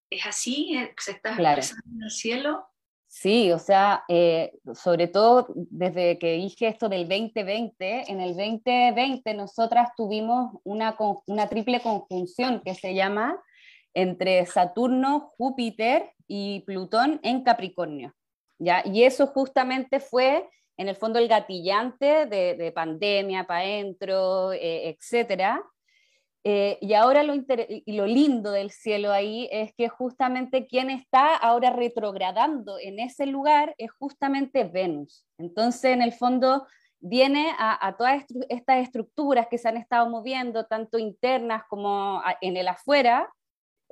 ¿Es 0.10 0.26
así? 0.26 0.78
¿Se 0.98 1.12
está 1.12 1.36
claro. 1.36 1.62
en 1.62 2.04
el 2.04 2.12
cielo? 2.12 2.68
Sí, 3.08 3.52
o 3.52 3.60
sea, 3.60 4.04
eh, 4.08 4.54
sobre 4.74 5.08
todo 5.08 5.48
desde 5.56 6.18
que 6.18 6.34
dije 6.34 6.68
esto 6.68 6.90
del 6.90 7.08
2020, 7.08 8.12
en 8.12 8.20
el 8.20 8.36
2020 8.36 9.36
nosotras 9.36 9.90
tuvimos 9.96 10.60
una, 10.64 10.96
una 11.28 11.48
triple 11.48 11.80
conjunción 11.80 12.62
que 12.66 12.74
se 12.74 12.96
llama 12.96 13.40
entre 13.94 14.46
Saturno, 14.46 15.34
Júpiter 15.38 16.12
y 16.28 16.62
Plutón 16.62 17.20
en 17.24 17.44
Capricornio. 17.44 18.14
¿ya? 18.60 18.84
Y 18.86 19.04
eso 19.04 19.28
justamente 19.28 20.00
fue, 20.00 20.50
en 20.78 20.90
el 20.90 20.96
fondo, 20.96 21.20
el 21.20 21.28
gatillante 21.28 22.26
de, 22.26 22.56
de 22.56 22.72
pandemia 22.72 23.46
para 23.46 23.62
adentro, 23.62 24.54
eh, 24.54 24.90
etcétera, 24.90 25.64
eh, 26.46 26.78
y 26.82 26.94
ahora 26.94 27.24
lo, 27.24 27.36
lo 27.86 28.06
lindo 28.06 28.52
del 28.52 28.70
cielo 28.70 29.14
ahí 29.14 29.48
es 29.50 29.74
que 29.76 29.88
justamente 29.88 30.68
quien 30.68 30.90
está 30.90 31.38
ahora 31.38 31.70
retrogradando 31.70 32.78
en 32.80 33.00
ese 33.00 33.26
lugar 33.26 33.74
es 33.78 33.92
justamente 33.92 34.66
Venus. 34.66 35.26
Entonces, 35.38 35.86
en 35.86 36.02
el 36.02 36.12
fondo, 36.12 36.68
viene 37.00 37.54
a, 37.58 37.96
todas 37.98 38.26
estas 38.50 38.84
estructuras 38.84 39.48
que 39.48 39.58
se 39.58 39.70
han 39.70 39.78
estado 39.78 40.10
moviendo, 40.10 40.66
tanto 40.66 40.98
internas 40.98 41.64
como 41.70 42.22
en 42.42 42.58
el 42.58 42.68
afuera, 42.68 43.30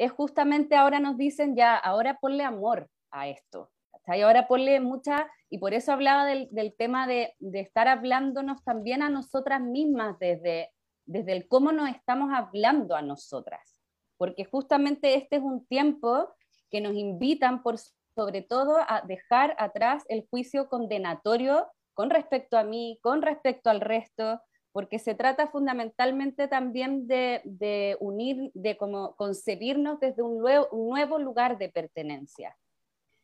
es 0.01 0.11
justamente 0.11 0.75
ahora 0.75 0.99
nos 0.99 1.15
dicen 1.15 1.55
ya, 1.55 1.77
ahora 1.77 2.17
ponle 2.19 2.43
amor 2.43 2.89
a 3.11 3.27
esto. 3.27 3.69
Y 4.07 4.21
ahora 4.21 4.47
ponle 4.47 4.79
mucha, 4.79 5.29
y 5.49 5.59
por 5.59 5.73
eso 5.73 5.93
hablaba 5.93 6.25
del, 6.25 6.75
tema 6.77 7.07
de, 7.07 7.35
estar 7.53 7.87
hablándonos 7.87 8.63
también 8.63 9.03
a 9.03 9.09
nosotras 9.09 9.61
mismas 9.61 10.17
desde, 10.19 10.71
desde 11.05 11.33
el 11.33 11.47
cómo 11.47 11.71
nos 11.71 11.89
estamos 11.89 12.31
hablando 12.33 12.95
a 12.95 13.01
nosotras, 13.01 13.79
porque 14.17 14.43
justamente 14.43 15.15
este 15.15 15.37
es 15.37 15.43
un 15.43 15.65
tiempo 15.65 16.29
que 16.69 16.81
nos 16.81 16.95
invitan 16.95 17.61
por 17.63 17.77
sobre 17.77 18.41
todo 18.41 18.77
a 18.79 19.01
dejar 19.07 19.55
atrás 19.59 20.03
el 20.09 20.27
juicio 20.29 20.67
condenatorio 20.67 21.67
con 21.93 22.09
respecto 22.09 22.57
a 22.57 22.63
mí, 22.63 22.99
con 23.01 23.21
respecto 23.21 23.69
al 23.69 23.79
resto, 23.79 24.41
porque 24.71 24.99
se 24.99 25.15
trata 25.15 25.47
fundamentalmente 25.47 26.47
también 26.47 27.07
de, 27.07 27.97
unir, 27.99 28.51
de 28.53 28.77
como 28.77 29.15
concebirnos 29.15 29.99
desde 29.99 30.21
un 30.21 30.37
nuevo, 30.37 31.19
lugar 31.19 31.57
de 31.57 31.69
pertenencia. 31.69 32.57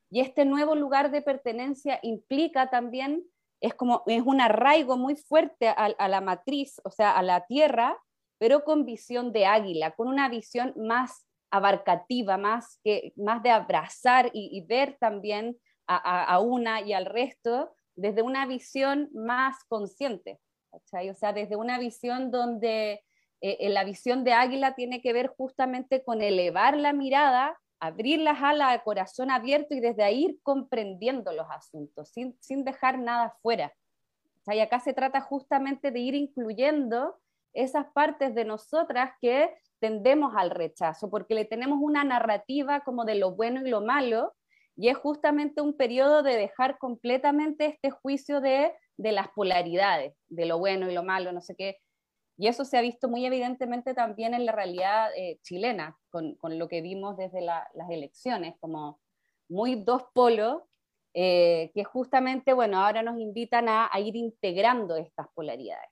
Y 0.10 0.22
este 0.22 0.46
nuevo 0.46 0.75
lugar 0.75 1.12
de 1.12 1.22
pertenencia 1.22 2.00
implica 2.01 2.70
también, 2.70 3.24
es 3.62 3.74
como, 3.74 4.04
es 4.08 4.22
un 4.24 4.42
arraigo 4.42 4.98
muy 4.98 5.16
fuerte 5.16 5.70
a, 5.70 6.08
la 6.08 6.22
matriz, 6.22 6.82
o 6.84 6.92
sea, 6.92 7.12
a 7.12 7.24
la 7.24 7.46
tierra, 7.46 7.98
pero 8.38 8.63
con 8.63 8.86
visión 8.86 9.32
de 9.32 9.46
águila, 9.46 9.92
con 9.92 10.08
una 10.08 10.30
visión 10.30 10.74
más 10.75 11.25
abarcativa, 11.50 12.38
más, 12.38 12.80
que, 12.84 13.13
más 13.16 13.42
de 13.42 13.51
abrazar 13.51 14.30
y, 14.34 14.66
ver 14.68 14.98
también 15.00 15.58
a, 15.88 16.39
una 16.42 16.82
y 16.82 16.92
al 16.92 17.06
resto 17.06 17.74
desde 17.96 18.22
una 18.22 18.46
visión 18.46 19.10
más 19.13 19.63
consciente. 19.70 20.39
O 20.72 21.14
sea, 21.16 21.34
desde 21.34 21.56
una 21.56 21.80
visión 21.80 22.32
donde 22.32 23.04
eh, 23.42 23.70
la 23.70 23.84
visión 23.84 24.24
de 24.24 24.34
águila 24.34 24.76
tiene 24.76 25.02
que 25.02 25.14
ver 25.14 25.28
justamente 25.28 26.04
con 26.04 26.22
elevar 26.22 26.78
la 26.78 26.94
mirada 26.94 27.58
abrir 27.80 28.20
las 28.20 28.42
alas 28.42 28.70
al 28.70 28.84
corazón 28.84 29.32
abierto 29.32 29.76
y 29.76 29.80
desde 29.80 30.04
ahí 30.04 30.26
ir 30.26 30.40
comprendiendo 30.42 31.32
los 31.32 31.48
asuntos, 31.50 32.10
sin, 32.10 32.36
sin 32.40 32.64
dejar 32.64 33.00
nada 33.00 33.36
fuera. 33.42 33.74
y 34.48 34.60
acá 34.60 34.80
se 34.80 34.94
trata 34.94 35.22
justamente 35.22 35.92
de 35.92 36.00
ir 36.00 36.16
incluyendo 36.16 37.18
esas 37.54 37.88
partes 37.94 38.34
de 38.34 38.46
nosotras 38.46 39.12
que 39.22 39.54
tendemos 39.80 40.34
al 40.36 40.52
rechazo, 40.52 41.10
porque 41.10 41.36
le 41.36 41.46
tenemos 41.46 41.80
una 41.82 42.04
narrativa 42.04 42.82
como 42.82 43.06
de 43.06 43.16
lo 43.16 43.32
bueno 43.36 43.66
y 43.66 43.70
lo 43.70 43.82
malo, 43.82 44.34
y 44.76 44.90
es 44.90 44.98
justamente 44.98 45.62
un 45.62 45.76
periodo 45.76 46.24
de 46.24 46.36
dejar 46.36 46.78
completamente 46.78 47.66
este 47.66 47.90
juicio 47.90 48.42
de, 48.42 48.74
de 48.98 49.12
las 49.12 49.30
polaridades, 49.30 50.16
de 50.27 50.46
lo 50.46 50.58
bueno 50.58 50.89
y 50.89 50.94
lo 50.94 51.04
malo, 51.04 51.32
no 51.32 51.42
sé 51.42 51.56
qué, 51.56 51.77
y 52.38 52.48
eso 52.48 52.66
se 52.66 52.77
ha 52.77 52.82
visto 52.82 53.10
muy 53.10 53.25
evidentemente 53.25 53.96
también 53.96 54.34
en 54.36 54.46
la 54.46 54.51
realidad 54.51 55.10
eh, 55.16 55.39
chilena, 55.42 55.98
con, 56.10 56.36
con, 56.36 56.60
lo 56.60 56.68
que 56.68 56.82
vimos 56.82 57.18
desde 57.18 57.42
las 57.42 57.89
elecciones, 57.89 58.56
como 58.60 59.01
muy 59.50 59.75
dos 59.84 60.04
polos, 60.13 60.62
eh, 61.16 61.72
que 61.74 61.84
justamente, 61.84 62.54
bueno, 62.54 62.80
ahora 62.80 63.01
nos 63.01 63.20
invitan 63.20 63.68
a, 63.70 63.89
a 63.92 64.00
ir 64.00 64.16
integrando 64.16 64.98
estas 64.98 65.27
polaridades. 65.34 65.89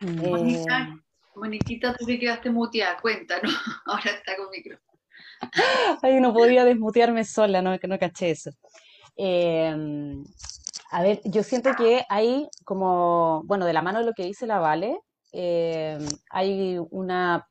Monica, 0.00 0.90
eh, 0.92 1.06
Moniquita, 1.34 1.96
tú 1.96 2.04
que 2.04 2.18
quedaste 2.18 2.50
muteada, 2.50 3.00
cuéntanos, 3.00 3.50
ahora 3.86 4.10
está 4.10 4.36
con 4.36 4.50
micrófono. 4.50 5.00
Ay, 6.02 6.20
no 6.20 6.34
podía 6.34 6.66
desmutearme 6.66 7.24
sola, 7.24 7.62
no, 7.62 7.76
no 7.82 7.98
caché 7.98 8.30
eso. 8.30 8.50
A 10.90 11.02
ver, 11.02 11.20
yo 11.24 11.42
siento 11.42 11.70
que 11.76 12.04
hay 12.08 12.48
como, 12.64 13.42
bueno, 13.44 13.66
de 13.66 13.72
la 13.72 13.82
mano 13.82 13.98
de 13.98 14.06
lo 14.06 14.12
que 14.12 14.24
dice 14.24 14.46
la 14.46 14.60
Vale, 14.60 15.00
eh, 15.32 15.98
hay 16.30 16.78
una, 16.90 17.48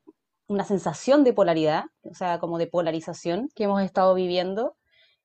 una, 0.48 0.64
sensación 0.64 1.22
de 1.22 1.32
polaridad, 1.32 1.84
o 2.02 2.14
sea, 2.14 2.38
como 2.38 2.58
de 2.58 2.66
polarización 2.66 3.48
que 3.54 3.64
hemos 3.64 3.82
estado 3.82 4.14
viviendo 4.14 4.76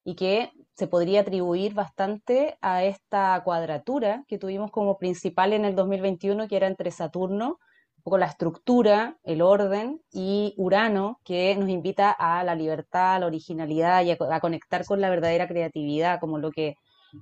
y 0.03 0.15
que 0.15 0.51
se 0.73 0.87
podría 0.87 1.21
atribuir 1.21 1.73
bastante 1.73 2.57
a 2.61 2.83
esta 2.83 3.41
cuadratura 3.43 4.25
que 4.27 4.37
tuvimos 4.37 4.71
como 4.71 4.97
principal 4.97 5.53
en 5.53 5.65
el 5.65 5.75
2021, 5.75 6.47
que 6.47 6.57
era 6.57 6.67
entre 6.67 6.91
Saturno, 6.91 7.59
un 7.97 8.03
poco 8.03 8.17
la 8.17 8.25
estructura, 8.25 9.17
el 9.23 9.41
orden, 9.41 10.01
y 10.11 10.53
Urano, 10.57 11.19
que 11.23 11.55
nos 11.55 11.69
invita 11.69 12.11
a 12.11 12.43
la 12.43 12.55
libertad, 12.55 13.15
a 13.15 13.19
la 13.19 13.27
originalidad 13.27 14.03
y 14.03 14.11
a 14.11 14.39
conectar 14.39 14.85
con 14.85 15.01
la 15.01 15.09
verdadera 15.09 15.47
creatividad, 15.47 16.19
como 16.19 16.39
lo 16.39 16.51
que 16.51 16.75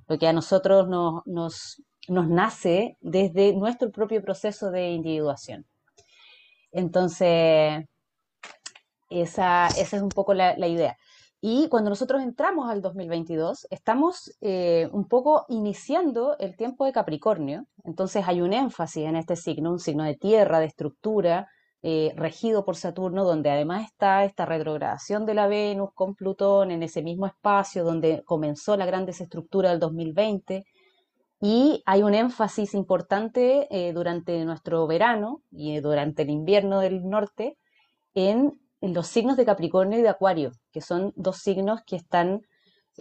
lo 0.08 0.18
que 0.18 0.26
a 0.26 0.32
nosotros 0.32 0.88
nos, 0.88 1.22
nos, 1.26 2.28
nace 2.28 2.96
desde 3.00 3.54
nuestro 3.54 3.90
propio 3.90 4.22
proceso 4.22 4.70
de 4.70 4.90
individuación. 4.90 5.66
Entonces, 6.72 7.84
esa, 9.10 9.68
esa 9.68 9.96
es 9.96 10.02
un 10.02 10.08
poco 10.08 10.34
la, 10.34 10.56
idea. 10.66 10.96
Y 11.40 11.68
cuando 11.68 11.90
nosotros 11.90 12.22
entramos 12.22 12.68
al 12.70 12.82
2022, 12.82 13.66
estamos 13.70 14.36
eh, 14.40 14.88
un 14.92 15.08
poco 15.08 15.46
iniciando 15.48 16.36
el 16.38 16.56
tiempo 16.56 16.84
de 16.84 16.92
Capricornio. 16.92 17.66
Entonces 17.84 18.24
hay 18.26 18.40
un 18.42 18.52
énfasis 18.52 19.06
en 19.06 19.16
este 19.16 19.36
signo, 19.36 19.70
un 19.70 19.78
signo 19.78 20.04
de 20.04 20.16
tierra, 20.16 20.60
de 20.60 20.66
estructura, 20.66 21.48
eh, 21.82 22.12
regido 22.14 22.64
por 22.66 22.76
Saturno, 22.76 23.24
donde 23.24 23.50
además 23.50 23.86
está 23.86 24.24
esta 24.24 24.44
retrogradación 24.44 25.24
de 25.24 25.32
la 25.32 25.46
Venus 25.46 25.90
con 25.94 26.14
Plutón 26.14 26.70
en 26.70 26.82
ese 26.82 27.02
mismo 27.02 27.26
espacio 27.26 27.84
donde 27.84 28.22
comenzó 28.26 28.76
la 28.76 28.84
gran 28.84 29.06
desestructura 29.06 29.70
del 29.70 29.78
2020. 29.80 30.64
Y 31.40 31.82
hay 31.86 32.02
un 32.02 32.14
énfasis 32.14 32.74
importante 32.74 33.66
eh, 33.70 33.94
durante 33.94 34.44
nuestro 34.44 34.86
verano 34.86 35.42
y 35.50 35.80
durante 35.80 36.22
el 36.22 36.28
invierno 36.28 36.80
del 36.80 37.08
norte 37.08 37.56
en, 38.12 38.60
los 38.82 39.06
signos 39.06 39.38
de 39.38 39.46
Capricornio 39.46 39.98
y 39.98 40.02
de 40.02 40.08
Acuario, 40.10 40.52
que 40.72 40.82
son 40.82 41.12
dos 41.16 41.38
signos 41.38 41.80
que 41.86 41.96
están 41.96 42.42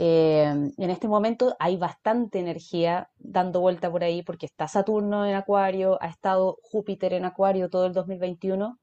eh, 0.02 0.46
en 0.46 0.90
este 0.90 1.10
momento 1.10 1.58
hay 1.60 1.76
bastante 1.76 2.40
energía 2.40 3.10
dando 3.18 3.60
vuelta 3.60 3.92
por 3.92 4.02
ahí 4.02 4.24
porque 4.24 4.46
está 4.46 4.70
Saturno 4.70 5.26
en 5.26 5.36
Acuario, 5.36 5.98
ha 6.02 6.08
estado 6.08 6.58
Júpiter 6.64 7.12
en 7.12 7.26
Acuario 7.26 7.70
todo 7.70 7.86
el 7.86 7.92
2021 7.92 8.80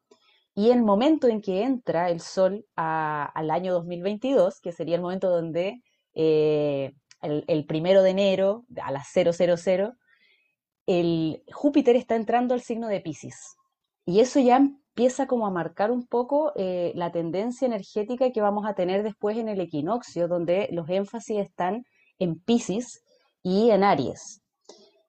y 0.55 0.72
el 0.72 0.83
momento 0.83 1.26
en 1.29 1.40
que 1.40 1.62
entra 1.62 2.11
el 2.11 2.20
Sol 2.20 2.66
al 2.76 3.50
año 3.50 3.72
2022, 3.72 4.61
que 4.61 4.72
sería 4.72 4.96
el 4.96 5.00
momento 5.00 5.31
donde 5.31 5.83
eh, 6.12 6.92
el, 7.22 7.64
primero 7.64 8.02
de 8.02 8.11
enero 8.11 8.66
a 8.83 8.90
las 8.90 9.09
000, 9.11 9.94
el 10.85 11.42
Júpiter 11.50 11.96
está 11.96 12.14
entrando 12.14 12.52
al 12.52 12.61
signo 12.61 12.88
de 12.88 13.00
Pisces. 13.00 13.57
Y 14.05 14.20
eso 14.20 14.38
ya 14.38 14.68
empieza 14.97 15.27
como 15.27 15.47
a 15.47 15.51
marcar 15.51 15.91
un 15.91 16.07
poco 16.07 16.53
eh, 16.57 16.93
la 16.95 17.13
tendencia 17.13 17.67
energética 17.67 18.33
que 18.33 18.41
vamos 18.41 18.65
a 18.67 18.73
tener 18.73 19.03
después 19.03 19.37
en 19.37 19.51
el 19.51 19.61
equinoccio, 19.61 20.27
donde 20.27 20.71
los 20.73 20.89
énfasis 20.89 21.37
están 21.37 21.85
en 22.19 22.41
Pisces 22.41 23.03
y 23.43 23.69
en 23.73 23.85
Aries. 23.85 24.41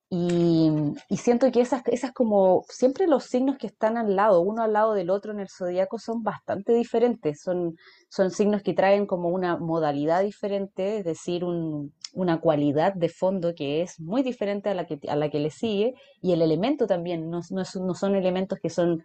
Y, 0.10 0.70
siento 1.16 1.50
que 1.54 1.62
esas, 1.62 1.84
esas 1.86 2.12
como 2.12 2.66
siempre 2.68 3.08
los 3.08 3.26
signos 3.26 3.58
que 3.58 3.68
están 3.68 3.96
al 3.96 4.18
lado, 4.18 4.42
uno 4.42 4.62
al 4.62 4.74
lado 4.74 4.94
del 4.94 5.10
otro 5.10 5.32
en 5.32 5.40
el 5.40 5.48
zodiaco, 5.50 6.00
son 6.00 6.22
bastante 6.22 6.74
diferentes. 6.74 7.42
Son, 7.42 7.78
son 8.10 8.30
signos 8.32 8.64
que 8.64 8.74
traen 8.74 9.06
como 9.06 9.30
una 9.30 9.56
modalidad 9.56 10.22
diferente, 10.22 10.98
es 10.98 11.06
decir, 11.06 11.46
una 11.46 12.42
cualidad 12.42 12.94
de 12.94 13.08
fondo 13.08 13.54
que 13.56 13.84
es 13.84 14.02
muy 14.02 14.22
diferente 14.22 14.70
a 14.70 14.74
la 14.74 14.86
que, 14.86 15.00
a 15.08 15.16
la 15.16 15.30
que 15.30 15.40
le 15.40 15.50
sigue. 15.50 15.94
Y 16.22 16.34
el 16.34 16.42
elemento 16.42 16.88
también, 16.88 17.30
no, 17.30 17.40
no, 17.52 17.64
no 17.64 17.94
son 17.94 18.16
elementos 18.16 18.60
que 18.62 18.70
son 18.70 19.04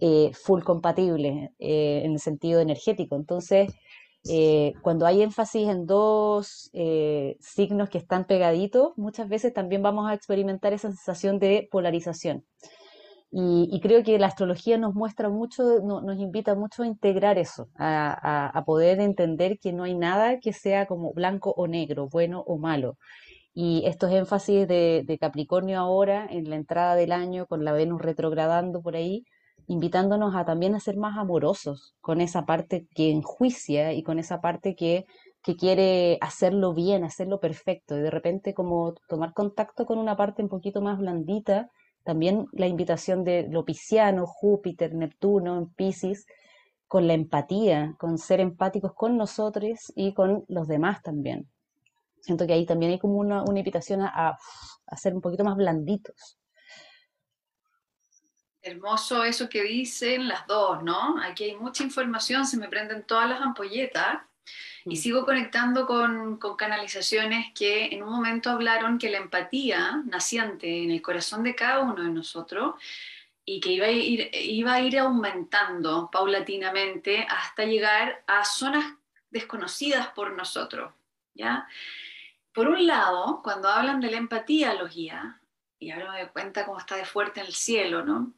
eh, 0.00 0.32
full 0.34 0.62
compatible 0.62 1.52
eh, 1.58 2.02
en 2.04 2.12
el 2.12 2.18
sentido 2.18 2.60
energético. 2.60 3.14
Entonces, 3.16 3.72
eh, 4.28 4.72
cuando 4.82 5.06
hay 5.06 5.22
énfasis 5.22 5.68
en 5.68 5.86
dos 5.86 6.70
signos 7.40 7.90
que 7.90 7.98
están 7.98 8.24
pegaditos, 8.26 8.96
muchas 8.96 9.28
veces 9.28 9.52
también 9.52 9.82
vamos 9.82 10.08
a 10.10 10.14
experimentar 10.14 10.72
esa 10.72 10.88
sensación 10.88 11.38
de 11.38 11.68
polarización. 11.70 12.44
Y, 13.36 13.80
creo 13.80 14.04
que 14.04 14.18
la 14.20 14.28
astrología 14.28 14.78
nos 14.78 14.94
muestra 14.94 15.28
mucho, 15.28 15.64
nos 15.82 16.18
invita 16.18 16.54
mucho 16.54 16.84
a 16.84 16.86
integrar 16.86 17.36
eso, 17.36 17.68
a, 17.76 18.62
poder 18.64 19.00
entender 19.00 19.58
que 19.58 19.72
no 19.72 19.82
hay 19.82 19.94
nada 19.94 20.38
que 20.38 20.52
sea 20.52 20.86
como 20.86 21.12
blanco 21.12 21.52
o 21.56 21.66
negro, 21.66 22.08
bueno 22.08 22.44
o 22.46 22.58
malo. 22.58 22.96
Y 23.52 23.82
estos 23.86 24.12
énfasis 24.12 24.68
de, 24.68 25.02
de 25.04 25.18
Capricornio 25.18 25.80
ahora, 25.80 26.26
en 26.30 26.48
la 26.48 26.56
entrada 26.56 26.94
del 26.94 27.10
año, 27.12 27.46
con 27.46 27.64
la 27.64 27.72
Venus 27.72 28.02
retrogradando 28.02 28.82
por 28.82 28.94
ahí, 28.96 29.24
invitándonos 29.66 30.34
a 30.34 30.44
también 30.44 30.74
a 30.74 30.80
ser 30.80 30.96
más 30.96 31.16
amorosos 31.16 31.94
con 32.00 32.20
esa 32.20 32.44
parte 32.46 32.86
que 32.94 33.10
enjuicia 33.10 33.92
y 33.92 34.02
con 34.02 34.18
esa 34.18 34.40
parte 34.40 34.74
que, 34.74 35.06
que 35.42 35.56
quiere 35.56 36.18
hacerlo 36.20 36.74
bien, 36.74 37.04
hacerlo 37.04 37.40
perfecto, 37.40 37.96
y 37.96 38.00
de 38.00 38.10
repente 38.10 38.54
como 38.54 38.94
tomar 39.08 39.32
contacto 39.32 39.86
con 39.86 39.98
una 39.98 40.16
parte 40.16 40.42
un 40.42 40.48
poquito 40.48 40.80
más 40.80 40.98
blandita, 40.98 41.70
también 42.04 42.46
la 42.52 42.66
invitación 42.66 43.24
de 43.24 43.48
lo 43.48 43.64
pisciano, 43.64 44.26
Júpiter, 44.26 44.94
Neptuno, 44.94 45.70
Pisces, 45.76 46.26
con 46.86 47.06
la 47.06 47.14
empatía, 47.14 47.96
con 47.98 48.18
ser 48.18 48.40
empáticos 48.40 48.92
con 48.94 49.16
nosotros 49.16 49.92
y 49.96 50.12
con 50.12 50.44
los 50.48 50.68
demás 50.68 51.02
también. 51.02 51.48
Siento 52.20 52.46
que 52.46 52.52
ahí 52.52 52.66
también 52.66 52.92
hay 52.92 52.98
como 52.98 53.16
una, 53.16 53.42
invitación 53.54 54.02
a, 54.02 54.38
a 54.86 54.96
ser 54.96 55.14
un 55.14 55.20
poquito 55.20 55.44
más 55.44 55.56
blanditos. 55.56 56.38
Hermoso 58.64 59.22
eso 59.24 59.48
que 59.48 59.62
dicen 59.62 60.26
las 60.26 60.46
dos, 60.46 60.82
¿no? 60.82 61.20
Aquí 61.22 61.44
hay 61.44 61.56
mucha 61.56 61.82
información, 61.82 62.46
se 62.46 62.56
me 62.56 62.68
prenden 62.68 63.02
todas 63.04 63.28
las 63.28 63.40
ampolletas. 63.42 64.18
Y 64.86 64.94
Mm. 64.94 64.96
sigo 64.96 65.24
conectando 65.24 65.86
con, 65.86 66.36
con 66.38 66.56
canalizaciones 66.56 67.52
que 67.54 67.86
en 67.86 68.02
un 68.02 68.10
momento 68.10 68.50
hablaron 68.50 68.98
que 68.98 69.10
la 69.10 69.18
empatía 69.18 70.02
naciente 70.06 70.82
en 70.82 70.90
el 70.90 71.00
corazón 71.00 71.42
de 71.42 71.54
cada 71.54 71.80
uno 71.80 72.02
de 72.02 72.10
nosotros 72.10 72.74
y 73.46 73.60
que 73.60 73.72
iba 73.72 73.86
a 73.86 73.90
ir, 73.90 74.30
iba 74.34 74.74
a 74.74 74.80
ir 74.80 74.98
aumentando 74.98 76.10
paulatinamente 76.10 77.26
hasta 77.28 77.64
llegar 77.64 78.22
a 78.26 78.44
zonas 78.44 78.94
desconocidas 79.30 80.08
por 80.08 80.32
nosotros. 80.32 80.92
¿ya? 81.34 81.66
Por 82.52 82.68
un 82.68 82.86
lado, 82.86 83.40
cuando 83.42 83.68
hablan 83.68 84.00
de 84.00 84.10
la 84.10 84.16
empatía 84.18 84.74
los 84.74 84.94
guías, 84.94 85.24
y 85.78 85.90
ahora 85.90 86.12
me 86.12 86.20
doy 86.20 86.28
cuenta 86.30 86.64
cómo 86.64 86.78
está 86.78 86.96
de 86.96 87.04
fuerte 87.04 87.40
en 87.40 87.46
el 87.46 87.54
cielo, 87.54 88.04
¿no? 88.04 88.32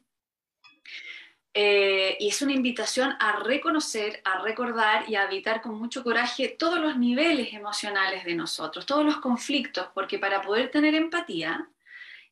Eh, 1.59 2.17
y 2.19 2.27
es 2.27 2.43
una 2.43 2.53
invitación 2.53 3.15
a 3.19 3.39
reconocer, 3.39 4.21
a 4.25 4.43
recordar 4.43 5.09
y 5.09 5.15
a 5.15 5.23
habitar 5.23 5.59
con 5.59 5.73
mucho 5.73 6.03
coraje 6.03 6.49
todos 6.49 6.79
los 6.79 6.97
niveles 6.99 7.51
emocionales 7.51 8.25
de 8.25 8.35
nosotros, 8.35 8.85
todos 8.85 9.03
los 9.03 9.17
conflictos, 9.17 9.87
porque 9.95 10.19
para 10.19 10.43
poder 10.43 10.69
tener 10.69 10.93
empatía 10.93 11.67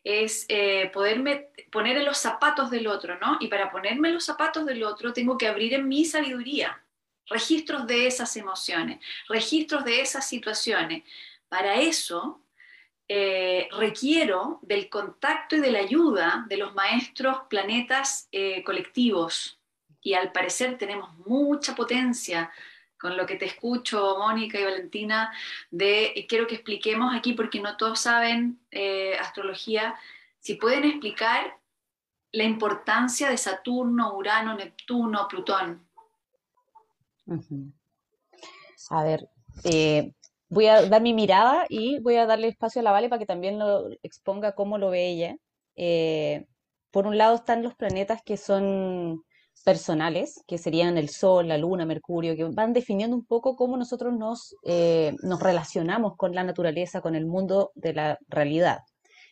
es 0.03 0.45
eh, 0.47 0.91
poderme 0.93 1.47
poner 1.71 1.97
en 1.97 2.05
los 2.05 2.19
zapatos 2.19 2.69
del 2.69 2.85
otro, 2.85 3.17
¿no? 3.17 3.38
Y 3.39 3.47
para 3.47 3.71
ponerme 3.71 4.09
en 4.09 4.13
los 4.13 4.25
zapatos 4.25 4.63
del 4.63 4.83
otro 4.83 5.11
tengo 5.11 5.39
que 5.39 5.47
abrir 5.47 5.73
en 5.73 5.88
mi 5.88 6.05
sabiduría 6.05 6.83
registros 7.25 7.88
de 7.88 8.05
esas 8.05 8.38
emociones, 8.38 8.99
registros 9.27 9.83
de 9.85 10.01
esas 10.01 10.29
situaciones. 10.29 11.03
Para 11.49 11.77
eso 11.81 12.44
eh, 13.08 13.68
requiero 13.78 14.60
del 14.63 14.89
contacto 14.89 15.56
y 15.56 15.60
de 15.60 15.72
la 15.72 15.80
ayuda 15.80 16.46
de 16.50 16.58
los 16.58 16.74
maestros 16.74 17.38
planetas 17.50 18.28
eh, 18.32 18.63
colectivos. 18.63 19.60
Y 20.02 20.13
al 20.13 20.32
parecer 20.32 20.78
tenemos 20.78 21.15
mucha 21.20 21.76
potencia 21.76 22.52
con 22.98 23.18
lo 23.18 23.26
que 23.26 23.36
te 23.36 23.46
escucho, 23.46 24.18
Mónica 24.18 24.60
y 24.60 24.63
Valentina, 24.63 25.32
de 25.70 26.26
quiero 26.28 26.48
que 26.48 26.56
expliquemos 26.56 27.13
aquí, 27.15 27.34
porque 27.34 27.60
no 27.60 27.78
todos 27.78 28.00
saben 28.00 28.60
eh, 28.72 29.15
astrología, 29.20 29.96
si 30.39 30.56
pueden 30.56 30.86
explicar 30.86 31.60
la 32.32 32.44
importancia 32.44 33.30
de 33.30 33.38
Saturno, 33.38 34.15
Urano, 34.15 34.56
Neptuno, 34.56 35.28
Plutón. 35.28 35.86
A 38.89 39.04
ver, 39.04 39.30
voy 40.49 40.67
a 40.67 40.88
dar 40.88 41.01
mi 41.01 41.13
mirada 41.13 41.65
y 41.69 41.99
voy 41.99 42.15
a 42.15 42.25
darle 42.25 42.47
espacio 42.47 42.81
a 42.81 42.84
la 42.84 42.91
Vale 42.91 43.10
para 43.10 43.19
que 43.19 43.25
también 43.25 43.60
lo 43.60 43.89
exponga 44.03 44.53
cómo 44.53 44.77
lo 44.77 44.89
ve 44.89 45.10
ella. 45.10 45.36
Eh, 45.75 46.45
por 46.91 47.08
un 47.08 47.17
lado 47.17 47.36
están 47.36 47.63
los 47.63 47.75
planetas 47.75 48.21
que 48.23 48.38
son 48.38 49.23
personales, 49.65 50.43
que 50.47 50.58
serían 50.58 50.97
el 50.97 51.10
Sol, 51.10 51.47
la 51.47 51.58
Luna, 51.58 51.86
Mercurio, 51.86 52.36
que 52.36 52.45
van 52.45 52.71
definiendo 52.71 53.15
un 53.15 53.25
poco 53.25 53.55
cómo 53.55 53.77
nosotros 53.77 54.13
nos, 54.13 54.55
eh, 54.63 55.15
nos 55.23 55.41
relacionamos 55.41 56.15
con 56.17 56.36
la 56.36 56.43
naturaleza, 56.43 57.01
con 57.01 57.15
el 57.15 57.25
mundo 57.25 57.71
de 57.75 57.93
la 57.93 58.19
realidad. 58.27 58.79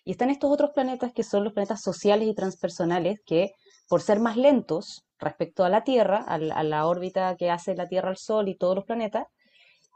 Y 0.04 0.12
están 0.12 0.30
estos 0.30 0.52
otros 0.52 0.71
planetas 0.71 1.13
que 1.13 1.23
son 1.23 1.43
los 1.43 1.54
planetas 1.54 1.82
sociales 1.82 2.28
y 2.28 2.34
transpersonales, 2.34 3.19
que 3.26 3.52
por 3.88 4.02
ser 4.02 4.19
más 4.19 4.38
lentos 4.38 5.06
respecto 5.19 5.63
a 5.63 5.69
la 5.69 5.84
Tierra, 5.84 6.17
a 6.28 6.38
la, 6.38 6.88
órbita 6.88 7.36
que 7.38 7.49
hace 7.49 7.76
la 7.76 7.88
Tierra 7.88 8.10
al 8.10 8.17
Sol 8.17 8.49
y 8.49 8.58
todos 8.58 8.76
los 8.76 8.86
planetas, 8.86 9.28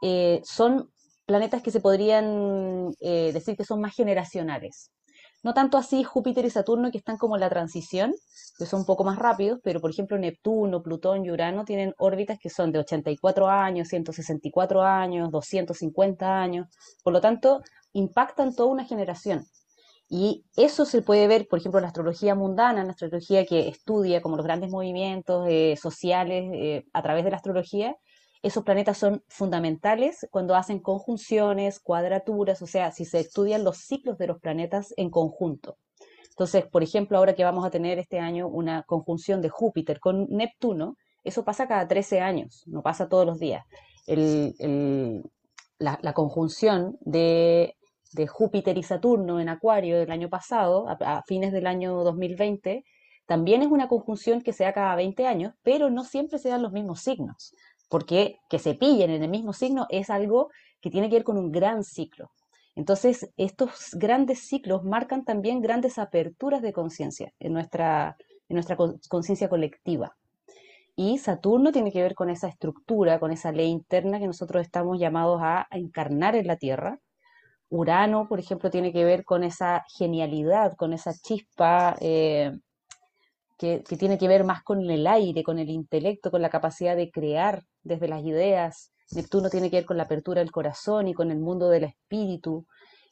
eh, 0.02 0.40
son 0.44 0.90
planetas 1.28 1.62
que 1.62 1.70
se 1.70 1.80
podrían 1.80 2.94
eh, 3.00 3.30
decir 3.34 3.54
que 3.54 3.64
son 3.64 3.82
más 3.82 3.94
generacionales. 3.94 4.90
No 5.42 5.52
tanto 5.52 5.76
así 5.76 6.02
Júpiter 6.02 6.46
y 6.46 6.50
Saturno, 6.50 6.90
que 6.90 6.96
están 6.96 7.18
como 7.18 7.36
en 7.36 7.40
la 7.42 7.50
transición, 7.50 8.14
que 8.58 8.64
son 8.64 8.80
un 8.80 8.86
poco 8.86 9.04
más 9.04 9.18
rápidos, 9.18 9.60
pero 9.62 9.78
por 9.80 9.90
ejemplo 9.90 10.18
Neptuno, 10.18 10.82
Plutón 10.82 11.26
y 11.26 11.30
Urano 11.30 11.66
tienen 11.66 11.92
órbitas 11.98 12.38
que 12.40 12.48
son 12.48 12.72
de 12.72 12.78
84 12.78 13.46
años, 13.46 13.88
164 13.88 14.82
años, 14.82 15.30
250 15.30 16.40
años, 16.40 16.66
por 17.04 17.12
lo 17.12 17.20
tanto 17.20 17.60
impactan 17.92 18.54
toda 18.54 18.70
una 18.70 18.86
generación. 18.86 19.44
Y 20.08 20.46
eso 20.56 20.86
se 20.86 21.02
puede 21.02 21.28
ver, 21.28 21.46
por 21.46 21.58
ejemplo, 21.58 21.78
en 21.78 21.82
la 21.82 21.88
astrología 21.88 22.34
mundana, 22.34 22.80
en 22.80 22.86
la 22.86 22.92
astrología 22.94 23.44
que 23.44 23.68
estudia 23.68 24.22
como 24.22 24.36
los 24.36 24.46
grandes 24.46 24.70
movimientos 24.70 25.46
eh, 25.50 25.76
sociales 25.80 26.50
eh, 26.54 26.84
a 26.94 27.02
través 27.02 27.24
de 27.24 27.30
la 27.30 27.36
astrología, 27.36 27.94
esos 28.42 28.64
planetas 28.64 28.98
son 28.98 29.22
fundamentales 29.28 30.26
cuando 30.30 30.54
hacen 30.54 30.80
conjunciones, 30.80 31.80
cuadraturas, 31.80 32.62
o 32.62 32.66
sea, 32.66 32.92
si 32.92 33.04
se 33.04 33.20
estudian 33.20 33.64
los 33.64 33.78
ciclos 33.78 34.18
de 34.18 34.28
los 34.28 34.38
planetas 34.38 34.94
en 34.96 35.10
conjunto. 35.10 35.76
Entonces, 36.30 36.66
por 36.66 36.84
ejemplo, 36.84 37.18
ahora 37.18 37.34
que 37.34 37.42
vamos 37.42 37.66
a 37.66 37.70
tener 37.70 37.98
este 37.98 38.20
año 38.20 38.46
una 38.46 38.84
conjunción 38.84 39.42
de 39.42 39.48
Júpiter 39.48 39.98
con 39.98 40.28
Neptuno, 40.30 40.96
eso 41.24 41.44
pasa 41.44 41.66
cada 41.66 41.88
13 41.88 42.20
años, 42.20 42.62
no 42.66 42.80
pasa 42.80 43.08
todos 43.08 43.26
los 43.26 43.40
días. 43.40 43.64
La, 45.80 46.12
conjunción 46.12 46.96
de, 47.00 47.74
de, 48.12 48.26
Júpiter 48.28 48.78
y 48.78 48.82
Saturno 48.84 49.40
en 49.40 49.48
Acuario 49.48 49.98
del 49.98 50.12
año 50.12 50.28
pasado, 50.28 50.88
a, 50.88 50.92
a 51.00 51.22
fines 51.24 51.52
del 51.52 51.66
año 51.66 52.04
2020, 52.04 52.84
también 53.26 53.62
es 53.62 53.68
una 53.68 53.88
conjunción 53.88 54.40
que 54.40 54.52
se 54.52 54.64
da 54.64 54.72
cada 54.72 54.94
20 54.94 55.26
años, 55.26 55.54
pero 55.62 55.90
no 55.90 56.04
siempre 56.04 56.38
se 56.38 56.48
dan 56.48 56.62
los 56.62 56.72
mismos 56.72 57.00
signos 57.00 57.52
porque 57.88 58.38
que 58.48 58.58
se 58.58 58.74
pillen 58.74 59.10
en 59.10 59.22
el 59.22 59.30
mismo 59.30 59.52
signo 59.52 59.86
es 59.90 60.10
algo 60.10 60.50
que 60.80 60.90
tiene 60.90 61.08
que 61.08 61.16
ver 61.16 61.24
con 61.24 61.38
un 61.38 61.50
gran 61.50 61.84
ciclo. 61.84 62.30
Entonces, 62.74 63.28
estos 63.36 63.90
grandes 63.94 64.40
ciclos 64.40 64.84
marcan 64.84 65.24
también 65.24 65.60
grandes 65.60 65.98
aperturas 65.98 66.62
de 66.62 66.72
conciencia 66.72 67.32
en 67.40 67.52
nuestra, 67.52 68.16
en 68.48 68.54
nuestra 68.54 68.76
conciencia 69.08 69.48
colectiva. 69.48 70.16
Y 70.94 71.18
Saturno 71.18 71.72
tiene 71.72 71.92
que 71.92 72.02
ver 72.02 72.14
con 72.14 72.30
esa 72.30 72.48
estructura, 72.48 73.20
con 73.20 73.32
esa 73.32 73.52
ley 73.52 73.68
interna 73.68 74.18
que 74.18 74.26
nosotros 74.26 74.62
estamos 74.62 74.98
llamados 74.98 75.40
a, 75.42 75.66
encarnar 75.70 76.36
en 76.36 76.46
la 76.46 76.56
Tierra. 76.56 76.98
Urano, 77.68 78.28
por 78.28 78.40
ejemplo, 78.40 78.70
tiene 78.70 78.92
que 78.92 79.04
ver 79.04 79.24
con 79.24 79.44
esa 79.44 79.84
genialidad, 79.96 80.74
con 80.76 80.92
esa 80.92 81.12
chispa 81.14 81.96
eh, 82.00 82.52
que, 83.58 83.80
tiene 83.80 84.18
que 84.18 84.28
ver 84.28 84.44
más 84.44 84.62
con 84.62 84.88
el 84.88 85.06
aire, 85.06 85.42
con 85.42 85.58
el 85.58 85.70
intelecto, 85.70 86.30
con 86.30 86.42
la 86.42 86.50
capacidad 86.50 86.96
de 86.96 87.10
crear 87.10 87.64
desde 87.88 88.08
las 88.08 88.24
ideas. 88.24 88.92
Neptuno 89.10 89.50
tiene 89.50 89.70
que 89.70 89.76
ver 89.76 89.86
con 89.86 89.96
la 89.96 90.04
apertura 90.04 90.40
del 90.40 90.52
corazón 90.52 91.08
y 91.08 91.14
con 91.14 91.30
el 91.30 91.38
mundo 91.38 91.68
del 91.68 91.84
espíritu. 91.84 92.66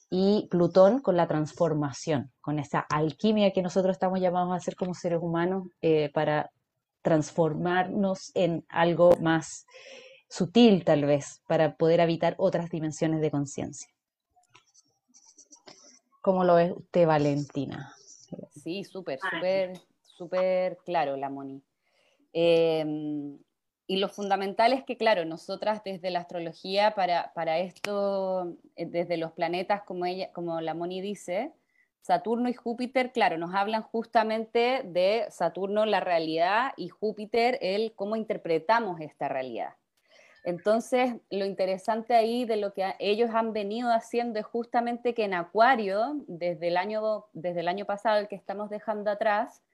Y 0.09 0.47
Plutón 0.51 1.01
con 1.01 1.17
la 1.17 1.27
transformación, 1.27 2.31
con 2.41 2.61
esa 2.61 2.79
alquimia 2.79 3.53
que 3.53 3.63
nosotros 3.63 3.97
estamos 3.97 4.21
llamados 4.21 4.53
a 4.53 4.57
hacer 4.57 4.77
como 4.77 4.95
seres 4.95 5.19
humanos 5.21 5.65
eh, 5.83 6.11
para 6.15 6.53
transformarnos 7.03 8.31
en 8.35 8.65
algo 8.69 9.17
más 9.21 9.67
sutil 10.29 10.85
tal 10.85 11.05
vez, 11.07 11.43
para 11.49 11.77
poder 11.77 12.01
habitar 12.01 12.37
otras 12.39 12.71
dimensiones 12.71 13.21
de 13.21 13.33
conciencia. 13.33 13.89
¿Cómo 16.21 16.45
lo 16.45 16.55
ve 16.55 16.73
usted, 16.73 17.07
Valentina? 17.07 17.93
Sí, 18.55 18.85
súper, 18.85 19.19
súper 19.19 19.81
súper 20.17 20.79
claro 20.85 21.17
la 21.17 21.31
Moni. 21.31 21.63
Eh, 22.33 22.85
y 23.87 23.99
lo 23.99 24.09
fundamental 24.09 24.73
es 24.73 24.85
que, 24.85 24.97
claro, 24.97 25.25
nosotras 25.25 25.83
desde 25.85 26.11
la 26.11 26.21
astrología, 26.21 26.95
para, 26.95 27.33
para 27.35 27.59
esto, 27.59 28.57
desde 28.77 29.17
los 29.17 29.33
planetas, 29.33 29.83
como, 29.83 30.07
ella, 30.07 30.33
como 30.33 30.61
la 30.61 30.75
Moni 30.75 31.01
dice, 31.01 31.53
Saturno 32.01 32.49
y 32.49 32.55
Júpiter, 32.55 33.13
claro, 33.13 33.39
nos 33.39 33.55
hablan 33.55 33.83
justamente 33.83 34.83
de 34.85 35.27
Saturno 35.31 35.87
la 35.87 36.01
realidad 36.01 36.73
y 36.77 36.89
Júpiter 36.89 37.59
el 37.61 37.95
cómo 37.95 38.17
interpretamos 38.17 39.01
esta 39.01 39.29
realidad. 39.29 39.75
Entonces, 40.45 41.17
lo 41.31 41.45
interesante 41.45 42.15
ahí 42.15 42.45
de 42.45 42.57
lo 42.57 42.73
que 42.73 42.95
ellos 43.01 43.31
han 43.35 43.53
venido 43.53 43.91
haciendo 43.91 44.39
es 44.39 44.47
justamente 44.47 45.15
que 45.15 45.25
en 45.25 45.35
Acuario, 45.35 46.23
desde 46.29 46.69
el 46.69 46.77
año, 46.77 47.27
desde 47.33 47.61
el 47.61 47.69
año 47.69 47.85
pasado, 47.85 48.21
el 48.21 48.29
que 48.29 48.37
estamos 48.37 48.71
dejando 48.71 49.11
atrás, 49.11 49.65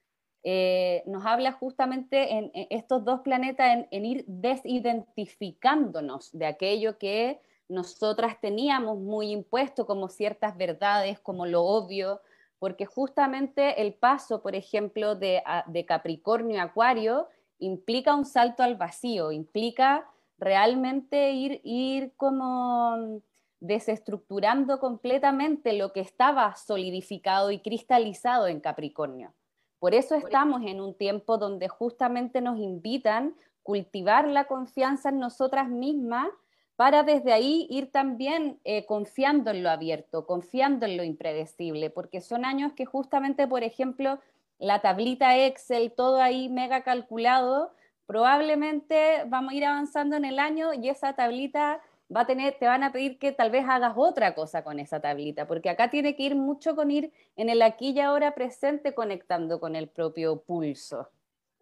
eh, 0.44 1.04
nos 1.06 1.24
habla 1.24 1.52
justamente 1.52 2.32
en, 2.32 2.50
estos 2.70 3.04
dos 3.04 3.20
planetas 3.20 3.86
en, 3.90 4.04
ir 4.04 4.24
desidentificándonos 4.26 6.32
de 6.32 6.46
aquello 6.46 6.98
que 6.98 7.40
nosotras 7.68 8.40
teníamos 8.40 8.98
muy 8.98 9.30
impuesto 9.30 9.86
como 9.86 10.08
ciertas 10.08 10.56
verdades, 10.56 11.20
como 11.20 11.46
lo 11.46 11.62
obvio, 11.62 12.20
porque 12.58 12.86
justamente 12.86 13.80
el 13.80 13.94
paso, 13.94 14.42
por 14.42 14.56
ejemplo, 14.56 15.14
de, 15.14 15.42
de 15.66 15.86
Capricornio 15.86 16.60
a 16.60 16.64
Acuario 16.64 17.28
implica 17.58 18.14
un 18.14 18.24
salto 18.24 18.62
al 18.62 18.76
vacío, 18.76 19.32
implica 19.32 20.08
realmente 20.38 21.32
ir, 21.32 21.60
ir 21.62 22.12
como 22.16 23.20
desestructurando 23.60 24.80
completamente 24.80 25.72
lo 25.72 25.92
que 25.92 26.00
estaba 26.00 26.56
solidificado 26.56 27.52
y 27.52 27.60
cristalizado 27.60 28.48
en 28.48 28.58
Capricornio. 28.58 29.32
Por 29.82 29.96
eso 29.96 30.14
estamos 30.14 30.62
en 30.64 30.80
un 30.80 30.94
tiempo 30.94 31.38
donde 31.38 31.66
justamente 31.66 32.40
nos 32.40 32.56
invitan 32.56 33.30
a 33.30 33.32
cultivar 33.64 34.28
la 34.28 34.44
confianza 34.44 35.08
en 35.08 35.18
nosotras 35.18 35.68
mismas 35.68 36.28
para 36.76 37.02
desde 37.02 37.32
ahí 37.32 37.66
ir 37.68 37.90
también 37.90 38.60
eh, 38.62 38.86
confiando 38.86 39.50
en 39.50 39.64
lo 39.64 39.70
abierto, 39.70 40.24
confiando 40.24 40.86
en 40.86 40.96
lo 40.96 41.02
impredecible, 41.02 41.90
porque 41.90 42.20
son 42.20 42.44
años 42.44 42.74
que 42.74 42.86
justamente, 42.86 43.48
por 43.48 43.64
ejemplo, 43.64 44.20
la 44.60 44.80
tablita 44.82 45.36
Excel, 45.36 45.90
todo 45.90 46.18
ahí 46.20 46.48
mega 46.48 46.84
calculado, 46.84 47.72
probablemente 48.06 49.24
vamos 49.26 49.52
a 49.52 49.56
ir 49.56 49.64
avanzando 49.64 50.14
en 50.14 50.24
el 50.24 50.38
año 50.38 50.74
y 50.74 50.90
esa 50.90 51.14
tablita 51.14 51.80
va 52.14 52.22
a 52.22 52.26
tener, 52.26 52.58
te 52.58 52.66
van 52.66 52.82
a 52.82 52.92
pedir 52.92 53.18
que 53.18 53.32
tal 53.32 53.50
vez 53.50 53.64
hagas 53.68 53.94
otra 53.96 54.34
cosa 54.34 54.62
con 54.62 54.78
esa 54.78 55.00
tablita, 55.00 55.46
porque 55.46 55.70
acá 55.70 55.90
tiene 55.90 56.14
que 56.14 56.24
ir 56.24 56.36
mucho 56.36 56.76
con 56.76 56.90
ir 56.90 57.12
en 57.36 57.48
el 57.48 57.62
aquí 57.62 57.90
y 57.90 58.00
ahora 58.00 58.34
presente 58.34 58.94
conectando 58.94 59.60
con 59.60 59.76
el 59.76 59.88
propio 59.88 60.42
pulso. 60.42 61.08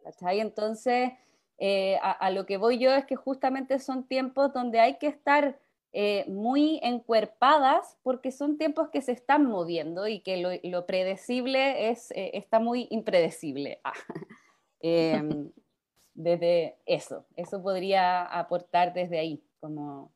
¿Cachai? 0.02 0.40
Entonces, 0.40 1.12
eh, 1.58 1.98
a, 2.02 2.30
lo 2.30 2.46
que 2.46 2.56
voy 2.56 2.78
yo 2.78 2.90
es 2.94 3.04
que 3.04 3.16
justamente 3.16 3.78
son 3.78 4.04
tiempos 4.04 4.52
donde 4.52 4.80
hay 4.80 4.96
que 4.96 5.08
estar 5.08 5.58
eh, 5.92 6.24
muy 6.28 6.80
encuerpadas 6.82 7.98
porque 8.02 8.32
son 8.32 8.56
tiempos 8.56 8.88
que 8.88 9.02
se 9.02 9.12
están 9.12 9.44
moviendo 9.44 10.08
y 10.08 10.20
que 10.20 10.60
lo, 10.62 10.86
predecible 10.86 11.90
es, 11.90 12.10
eh, 12.12 12.30
está 12.34 12.58
muy 12.58 12.88
impredecible. 12.90 13.80
Ah. 14.82 14.86
Em, 14.86 15.52
desde 16.14 16.78
eso, 16.86 17.26
eso 17.36 17.62
podría 17.62 18.24
aportar 18.24 18.94
desde 18.94 19.18
ahí, 19.18 19.44
como 19.60 20.10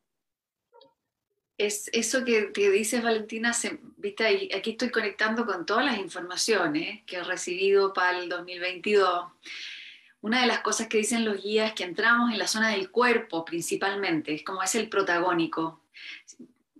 es 1.57 1.89
eso 1.93 2.25
que, 2.25 2.51
que 2.51 2.69
dices, 2.69 3.01
Valentina, 3.01 3.53
se, 3.53 3.79
¿viste? 3.97 4.49
aquí 4.55 4.71
estoy 4.71 4.89
conectando 4.89 5.45
con 5.45 5.65
todas 5.65 5.85
las 5.85 5.97
informaciones 5.97 7.03
que 7.05 7.17
he 7.17 7.23
recibido 7.23 7.93
para 7.93 8.19
el 8.19 8.29
2022. 8.29 9.25
Una 10.21 10.41
de 10.41 10.47
las 10.47 10.59
cosas 10.59 10.87
que 10.87 10.97
dicen 10.97 11.23
los 11.23 11.41
guías 11.41 11.69
es 11.69 11.75
que 11.75 11.83
entramos 11.83 12.31
en 12.31 12.39
la 12.39 12.47
zona 12.47 12.69
del 12.69 12.89
cuerpo 12.91 13.45
principalmente, 13.45 14.33
es 14.33 14.43
como 14.43 14.63
es 14.63 14.75
el 14.75 14.89
protagónico. 14.89 15.81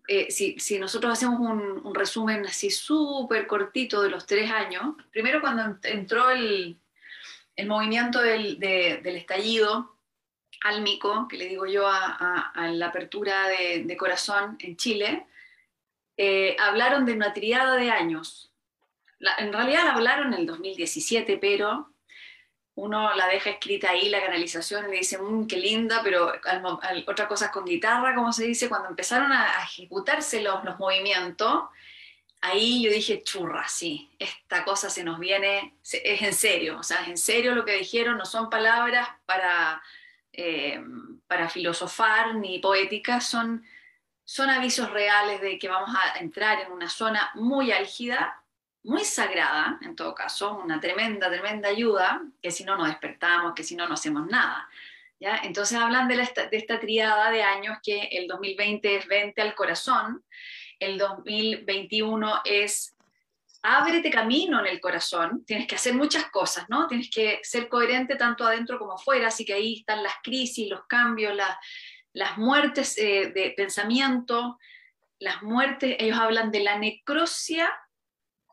Eh, 0.08 0.30
si, 0.30 0.80
nosotros 0.80 1.14
hacemos 1.14 1.40
un, 1.40 1.96
resumen 1.96 2.46
así 2.46 2.70
súper 2.70 3.48
cortito 3.48 4.02
de 4.02 4.10
los 4.10 4.26
tres 4.26 4.52
años, 4.52 4.96
primero 5.12 5.42
cuando 5.42 5.78
entró 5.84 6.30
el, 6.30 6.78
movimiento 7.66 8.20
del 8.20 8.58
estallido, 9.06 9.95
álmico, 10.66 11.28
que 11.28 11.38
le 11.38 11.48
digo 11.48 11.66
yo 11.68 11.88
a, 11.88 12.52
la 12.72 12.88
apertura 12.88 13.48
de, 13.48 13.98
corazón 13.98 14.58
en 14.60 14.76
Chile, 14.76 15.26
eh, 16.18 16.58
hablaron 16.60 17.06
de 17.06 17.14
una 17.14 17.34
triada 17.34 17.76
de 17.76 17.92
años. 17.92 18.52
en 19.38 19.54
realidad 19.54 19.88
hablaron 19.90 20.34
en 20.34 20.40
el 20.42 20.46
2017, 20.48 21.38
pero 21.38 21.92
uno 22.76 23.16
la 23.16 23.28
deja 23.28 23.52
escrita 23.52 23.92
ahí, 23.92 24.10
la 24.10 24.22
canalización, 24.22 24.88
y 24.88 24.92
le 24.92 24.98
dice, 24.98 25.18
mmm, 25.20 25.48
qué 25.48 25.58
linda, 25.58 26.02
pero 26.04 26.34
otra 27.08 27.28
cosa 27.28 27.46
es 27.46 27.52
con 27.52 27.66
guitarra, 27.66 28.16
como 28.16 28.34
se 28.34 28.46
dice, 28.46 28.68
cuando 28.68 28.90
empezaron 28.90 29.32
a, 29.32 29.64
ejecutarse 29.64 30.42
los, 30.42 30.64
los 30.66 30.80
movimientos, 30.80 31.66
ahí 32.42 32.84
yo 32.84 32.92
dije, 32.92 33.22
churra, 33.24 33.68
sí, 33.68 34.10
esta 34.18 34.66
cosa 34.66 34.90
se 34.90 35.04
nos 35.04 35.20
viene, 35.20 35.76
es 35.84 36.22
en 36.22 36.34
serio, 36.34 36.80
o 36.80 36.84
sea, 36.84 36.98
es 37.04 37.08
en 37.10 37.18
serio 37.18 37.54
lo 37.54 37.66
que 37.66 37.78
dijeron, 37.78 38.18
no 38.18 38.26
son 38.26 38.50
palabras 38.50 39.08
para 39.26 39.82
eh, 40.38 40.84
para 41.28 41.50
filosofar 41.50 42.36
ni 42.36 42.60
poética, 42.60 43.20
son, 43.22 43.66
son 44.24 44.50
avisos 44.50 44.90
reales 44.92 45.42
de 45.42 45.58
que 45.58 45.68
vamos 45.68 45.90
a 45.96 46.20
entrar 46.20 46.62
en 46.62 46.72
una 46.72 46.90
zona 46.90 47.32
muy 47.36 47.72
álgida, 47.72 48.44
muy 48.84 49.04
sagrada, 49.04 49.80
en 49.82 49.96
todo 49.96 50.14
caso, 50.14 50.58
una 50.58 50.80
tremenda, 50.80 51.30
tremenda 51.30 51.70
ayuda, 51.70 52.22
que 52.42 52.52
si 52.52 52.64
no 52.64 52.76
nos 52.76 52.88
despertamos, 52.88 53.54
que 53.56 53.64
si 53.64 53.76
no 53.76 53.88
no 53.88 53.96
hacemos 53.96 54.28
nada. 54.28 54.70
¿ya? 55.20 55.38
Entonces 55.44 55.78
hablan 55.78 56.08
de, 56.08 56.18
de 56.18 56.58
esta 56.58 56.80
triada 56.80 57.32
de 57.32 57.42
años 57.42 57.78
que 57.84 58.10
el 58.12 58.28
2020 58.28 58.96
es 58.96 59.08
20 59.08 59.42
al 59.42 59.56
corazón, 59.56 60.24
el 60.80 60.98
2021 60.98 62.42
es 62.46 62.95
ábrete 63.66 64.10
camino 64.10 64.60
en 64.60 64.68
el 64.68 64.80
corazón, 64.80 65.44
tienes 65.46 65.68
que 65.68 65.76
hacer 65.76 65.94
muchas 65.94 66.30
cosas, 66.30 66.66
¿no? 66.70 66.88
Tienes 66.88 67.10
que 67.10 67.40
ser 67.44 67.68
coherente 67.68 68.16
tanto 68.16 68.46
adentro 68.46 68.78
como 68.78 68.94
afuera, 68.94 69.28
así 69.28 69.44
que 69.44 69.54
ahí 69.54 69.80
están 69.80 70.04
las 70.04 70.14
crisis, 70.24 70.70
los 70.70 70.86
cambios, 70.88 71.34
las 72.14 72.38
muertes 72.38 72.98
eh, 72.98 73.32
de 73.34 73.54
pensamiento, 73.58 74.60
las 75.20 75.42
muertes, 75.42 75.96
ellos 76.00 76.18
hablan 76.18 76.52
de 76.52 76.60
la 76.60 76.78
necrosia, 76.78 77.70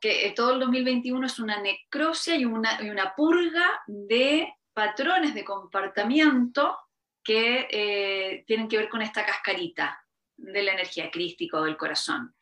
que 0.01 0.27
eh, 0.27 0.33
todo 0.33 0.55
el 0.55 0.61
2021 0.61 1.27
es 1.27 1.39
una 1.39 1.61
necrosia 1.61 2.35
y 2.37 2.45
una, 2.45 2.81
una 2.81 3.15
purga 3.15 3.83
de 3.87 4.53
patrones 4.73 5.35
de 5.35 5.45
comportamiento 5.45 6.77
que 7.23 7.69
eh, 7.71 8.45
tienen 8.47 8.67
que 8.67 8.79
ver 8.79 8.89
con 8.89 9.03
esta 9.03 9.25
cascarita 9.25 10.03
de 10.37 10.63
la 10.63 10.73
energía 10.73 11.11
crística 11.11 11.59
o 11.59 11.65
del 11.65 11.77
corazón. 11.77 12.35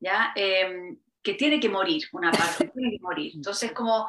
¿ya? 0.00 0.32
Em, 0.34 0.98
que 1.28 1.34
tiene 1.34 1.60
que 1.60 1.68
morir, 1.68 2.08
una 2.12 2.32
parte 2.32 2.68
tiene 2.74 2.92
que 2.92 3.02
morir. 3.02 3.32
Entonces, 3.34 3.72
como 3.72 4.08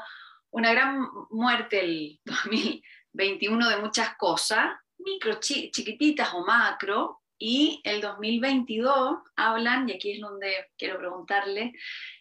una 0.52 0.72
gran 0.72 1.06
muerte 1.32 1.82
el 1.82 2.20
2021 2.26 3.70
de 3.70 3.78
muchas 3.78 4.16
cosas, 4.16 4.70
micro, 4.98 5.38
chiquititas 5.42 6.34
o 6.34 6.46
macro, 6.46 7.22
y 7.38 7.82
el 7.84 8.00
2022 8.00 9.18
hablan, 9.36 9.90
y 9.90 9.94
aquí 9.94 10.14
es 10.14 10.22
donde 10.22 10.68
quiero 10.78 10.98
preguntarle, 10.98 11.74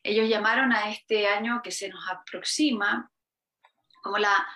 ellos 0.03 0.29
llamaron 0.29 0.73
a 0.73 0.91
este 0.91 1.29
año 1.29 1.61
que 1.63 1.71
se 1.71 1.89
nos 1.89 2.09
aproxima 2.09 3.09
como 4.03 4.19
la, 4.19 4.47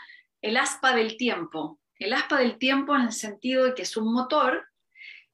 el 0.41 0.57
aspa 0.57 0.93
del 0.93 1.17
tiempo. 1.17 1.79
El 1.99 2.13
aspa 2.15 2.39
del 2.39 2.59
tiempo 2.59 2.97
en 2.97 3.03
el 3.03 3.13
sentido 3.13 3.65
de 3.65 3.75
que 3.75 3.83
es 3.83 3.97
un 3.97 4.13
motor 4.13 4.69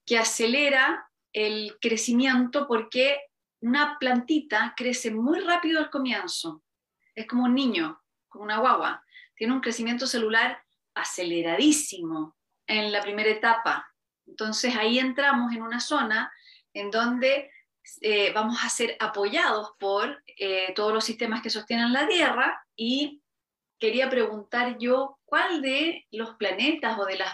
que 0.05 0.19
acelera 0.19 1.09
el 1.33 1.77
crecimiento 1.79 2.67
porque 2.67 3.19
una 3.61 3.97
plantita 3.99 4.73
crece 4.75 5.11
muy 5.11 5.39
rápido 5.41 5.79
al 5.79 5.89
comienzo. 5.89 6.63
Es 7.15 7.27
como 7.27 7.45
un 7.45 7.55
niño, 7.55 8.01
como 8.27 8.43
una 8.45 8.59
guagua. 8.59 9.03
Tiene 9.35 9.53
un 9.53 9.61
crecimiento 9.61 10.07
celular 10.07 10.63
aceleradísimo 10.93 12.37
en 12.67 12.91
la 12.91 13.01
primera 13.01 13.29
etapa. 13.29 13.93
Entonces 14.25 14.75
ahí 14.75 14.99
entramos 14.99 15.53
en 15.53 15.61
una 15.61 15.79
zona 15.79 16.31
en 16.73 16.91
donde 16.91 17.51
eh, 18.01 18.31
vamos 18.33 18.63
a 18.63 18.69
ser 18.69 18.95
apoyados 18.99 19.71
por 19.79 20.23
eh, 20.37 20.73
todos 20.75 20.93
los 20.93 21.03
sistemas 21.03 21.41
que 21.41 21.49
sostienen 21.49 21.91
la 21.91 22.07
Tierra 22.07 22.63
y 22.75 23.21
quería 23.79 24.09
preguntar 24.09 24.77
yo 24.77 25.19
cuál 25.25 25.61
de 25.61 26.05
los 26.11 26.35
planetas 26.35 26.99
o 26.99 27.05
de 27.05 27.17
las, 27.17 27.33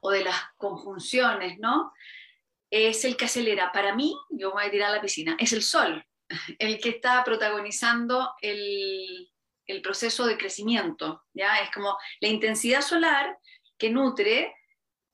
o 0.00 0.10
de 0.10 0.24
las 0.24 0.36
conjunciones, 0.56 1.58
¿no? 1.58 1.92
Es 2.70 3.04
el 3.04 3.16
que 3.16 3.26
acelera. 3.26 3.72
Para 3.72 3.94
mí, 3.94 4.16
yo 4.30 4.52
voy 4.52 4.64
a 4.64 4.70
tirar 4.70 4.90
a 4.90 4.96
la 4.96 5.00
piscina, 5.00 5.36
es 5.38 5.52
el 5.52 5.62
sol, 5.62 6.04
el 6.58 6.80
que 6.80 6.90
está 6.90 7.22
protagonizando 7.24 8.32
el, 8.40 9.30
proceso 9.82 10.26
de 10.26 10.36
crecimiento. 10.36 11.24
¿ya? 11.32 11.60
Es 11.60 11.70
como 11.70 11.96
la 12.20 12.28
intensidad 12.28 12.82
solar 12.82 13.38
que 13.78 13.90
nutre 13.90 14.54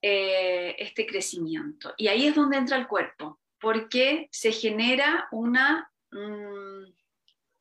eh, 0.02 0.76
este 0.78 1.06
crecimiento. 1.06 1.94
Y 1.96 2.08
ahí 2.08 2.26
es 2.26 2.34
donde 2.34 2.56
entra 2.56 2.76
el 2.76 2.88
cuerpo, 2.88 3.40
porque 3.60 4.28
se 4.32 4.52
genera 4.52 5.28
una, 5.30 5.90
mm, 6.10 6.92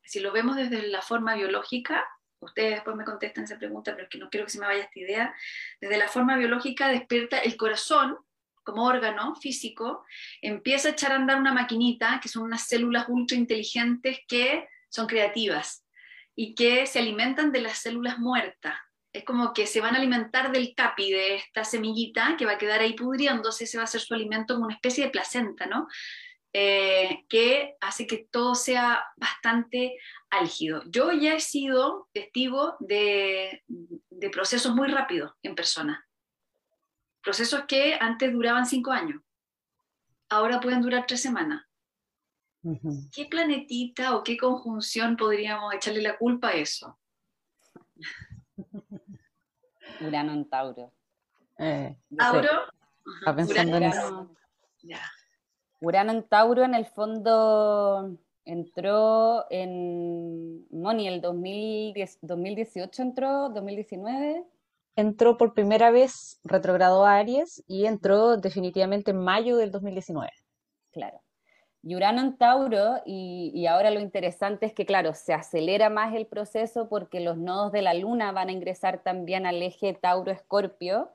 si 0.04 0.20
lo 0.20 0.32
vemos 0.32 0.56
desde 0.56 0.88
la 0.88 1.02
forma 1.02 1.34
biológica, 1.34 2.08
ustedes 2.40 2.76
después 2.76 2.96
me 2.96 3.04
contestan 3.04 3.44
esa 3.44 3.58
pregunta, 3.58 3.92
pero 3.92 4.04
es 4.04 4.10
que 4.10 4.18
no 4.18 4.30
quiero 4.30 4.46
que 4.46 4.52
se 4.52 4.58
me 4.58 4.66
vaya 4.66 4.84
esta 4.84 4.98
idea, 4.98 5.34
desde 5.80 5.98
la 5.98 6.08
forma 6.08 6.36
biológica 6.36 6.88
despierta 6.88 7.38
el 7.38 7.56
corazón 7.56 8.18
como 8.70 8.84
órgano 8.84 9.34
físico, 9.36 10.04
empieza 10.40 10.88
a 10.88 10.92
echar 10.92 11.12
a 11.12 11.16
andar 11.16 11.38
una 11.38 11.52
maquinita, 11.52 12.20
que 12.22 12.28
son 12.28 12.44
unas 12.44 12.66
células 12.66 13.06
ultra 13.08 13.36
inteligentes 13.36 14.20
que 14.28 14.68
son 14.88 15.06
creativas 15.06 15.84
y 16.36 16.54
que 16.54 16.86
se 16.86 16.98
alimentan 16.98 17.52
de 17.52 17.62
las 17.62 17.78
células 17.78 18.18
muertas. 18.18 18.74
Es 19.12 19.24
como 19.24 19.52
que 19.52 19.66
se 19.66 19.80
van 19.80 19.94
a 19.94 19.98
alimentar 19.98 20.52
del 20.52 20.74
capi, 20.74 21.10
de 21.10 21.36
esta 21.36 21.64
semillita 21.64 22.36
que 22.38 22.46
va 22.46 22.52
a 22.52 22.58
quedar 22.58 22.80
ahí 22.80 22.92
pudriéndose, 22.92 23.64
ese 23.64 23.78
va 23.78 23.84
a 23.84 23.88
ser 23.88 24.00
su 24.00 24.14
alimento 24.14 24.54
como 24.54 24.66
una 24.66 24.74
especie 24.74 25.04
de 25.04 25.10
placenta, 25.10 25.66
¿no? 25.66 25.88
Eh, 26.52 27.24
que 27.28 27.74
hace 27.80 28.06
que 28.06 28.26
todo 28.30 28.54
sea 28.54 29.04
bastante 29.16 29.96
álgido. 30.30 30.82
Yo 30.86 31.12
ya 31.12 31.34
he 31.34 31.40
sido 31.40 32.08
testigo 32.12 32.76
de, 32.80 33.62
de 33.68 34.30
procesos 34.30 34.74
muy 34.74 34.88
rápidos 34.88 35.32
en 35.42 35.54
persona. 35.54 36.06
Procesos 37.22 37.64
que 37.66 37.94
antes 38.00 38.32
duraban 38.32 38.66
cinco 38.66 38.92
años, 38.92 39.22
ahora 40.28 40.60
pueden 40.60 40.80
durar 40.80 41.04
tres 41.06 41.20
semanas. 41.20 41.62
¿Qué 43.12 43.26
planetita 43.26 44.16
o 44.16 44.22
qué 44.22 44.36
conjunción 44.36 45.16
podríamos 45.16 45.72
echarle 45.74 46.02
la 46.02 46.18
culpa 46.18 46.48
a 46.48 46.54
eso? 46.54 46.98
Urano 50.00 50.32
en 50.32 50.48
Tauro. 50.48 50.92
Eh, 51.58 51.96
¿Tauro? 52.16 52.48
Urano, 53.26 53.76
en 53.76 54.28
Urano 55.80 56.12
en 56.12 56.28
Tauro 56.28 56.64
en 56.64 56.74
el 56.74 56.86
fondo 56.86 58.18
entró 58.44 59.46
en 59.50 60.66
Moni 60.70 61.08
el 61.08 61.20
2018 61.20 63.02
entró, 63.02 63.48
2019 63.50 64.46
entró 64.96 65.36
por 65.36 65.54
primera 65.54 65.90
vez, 65.90 66.40
retrogradó 66.44 67.04
a 67.04 67.16
Aries 67.16 67.62
y 67.66 67.86
entró 67.86 68.36
definitivamente 68.36 69.10
en 69.12 69.18
mayo 69.18 69.56
del 69.56 69.70
2019. 69.70 70.30
Claro. 70.92 71.20
Y 71.82 71.96
Urano 71.96 72.20
en 72.20 72.36
Tauro, 72.36 73.00
y, 73.06 73.66
ahora 73.66 73.90
lo 73.90 74.00
interesante 74.00 74.66
es 74.66 74.74
que, 74.74 74.84
claro, 74.84 75.14
se 75.14 75.32
acelera 75.32 75.88
más 75.88 76.14
el 76.14 76.26
proceso 76.26 76.88
porque 76.90 77.20
los 77.20 77.38
nodos 77.38 77.72
de 77.72 77.80
la 77.80 77.94
Luna 77.94 78.32
van 78.32 78.48
a 78.50 78.52
ingresar 78.52 79.02
también 79.02 79.46
al 79.46 79.62
eje 79.62 79.94
Tauro-Escorpio 79.94 81.10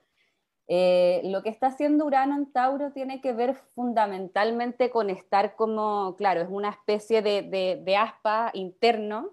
Eh, 0.67 1.21
lo 1.25 1.43
que 1.43 1.49
está 1.49 1.67
haciendo 1.67 2.05
Urano 2.05 2.35
en 2.35 2.51
Tauro 2.51 2.91
tiene 2.91 3.21
que 3.21 3.33
ver 3.33 3.55
fundamentalmente 3.75 4.89
con 4.89 5.11
estar 5.11 5.55
como, 5.55 6.15
claro, 6.17 6.41
es 6.41 6.47
una 6.49 6.69
especie 6.71 7.21
de, 7.21 7.95
aspa 7.97 8.49
interno, 8.53 9.31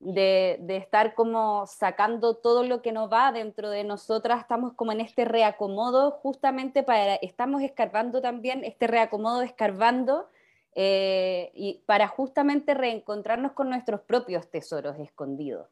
de, 0.00 0.58
estar 0.76 1.14
como 1.14 1.66
sacando 1.66 2.34
todo 2.36 2.64
lo 2.64 2.82
que 2.82 2.92
nos 2.92 3.12
va 3.12 3.32
dentro 3.32 3.70
de 3.70 3.84
nosotras, 3.84 4.40
estamos 4.40 4.72
como 4.72 4.92
en 4.92 5.00
este 5.00 5.24
reacomodo 5.24 6.10
justamente 6.10 6.82
para, 6.82 7.14
estamos 7.16 7.62
escarbando 7.62 8.20
también, 8.20 8.64
este 8.64 8.86
reacomodo 8.86 9.42
escarbando 9.42 10.28
eh, 10.74 11.50
y 11.54 11.82
para 11.86 12.08
justamente 12.08 12.74
reencontrarnos 12.74 13.52
con 13.52 13.68
nuestros 13.68 14.00
propios 14.00 14.50
tesoros 14.50 14.98
escondidos. 14.98 15.68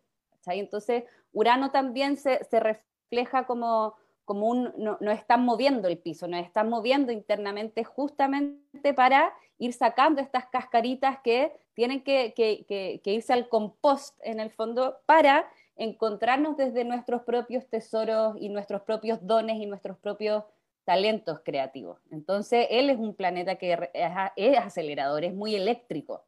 Entonces, 0.46 1.04
Urano 1.32 1.70
también 1.70 2.16
se, 2.16 2.40
refleja 2.50 3.46
como, 3.46 3.94
como 4.24 4.48
un, 4.48 4.72
no, 4.76 5.10
están 5.10 5.44
moviendo 5.44 5.88
el 5.88 5.98
piso, 5.98 6.26
nos 6.26 6.44
están 6.44 6.68
moviendo 6.68 7.12
internamente 7.12 7.84
justamente 7.84 8.94
para 8.94 9.32
ir 9.58 9.72
sacando 9.72 10.20
estas 10.20 10.46
cascaritas 10.46 11.18
que 11.22 11.52
tienen 11.78 12.02
que, 12.02 12.34
que, 12.34 13.00
irse 13.04 13.32
al 13.32 13.48
compost 13.48 14.18
en 14.24 14.40
el 14.40 14.50
fondo 14.50 14.98
para 15.06 15.48
encontrarnos 15.76 16.56
desde 16.56 16.82
nuestros 16.82 17.22
propios 17.22 17.68
tesoros 17.68 18.34
y 18.40 18.48
nuestros 18.48 18.82
propios 18.82 19.24
dones 19.24 19.58
y 19.58 19.66
nuestros 19.66 19.96
propios 19.96 20.42
talentos 20.82 21.38
creativos. 21.44 22.00
Entonces, 22.10 22.66
él 22.70 22.90
es 22.90 22.98
un 22.98 23.14
planeta 23.14 23.54
que 23.54 23.90
es 23.94 24.58
acelerador, 24.58 25.22
es 25.22 25.32
muy 25.32 25.54
eléctrico. 25.54 26.24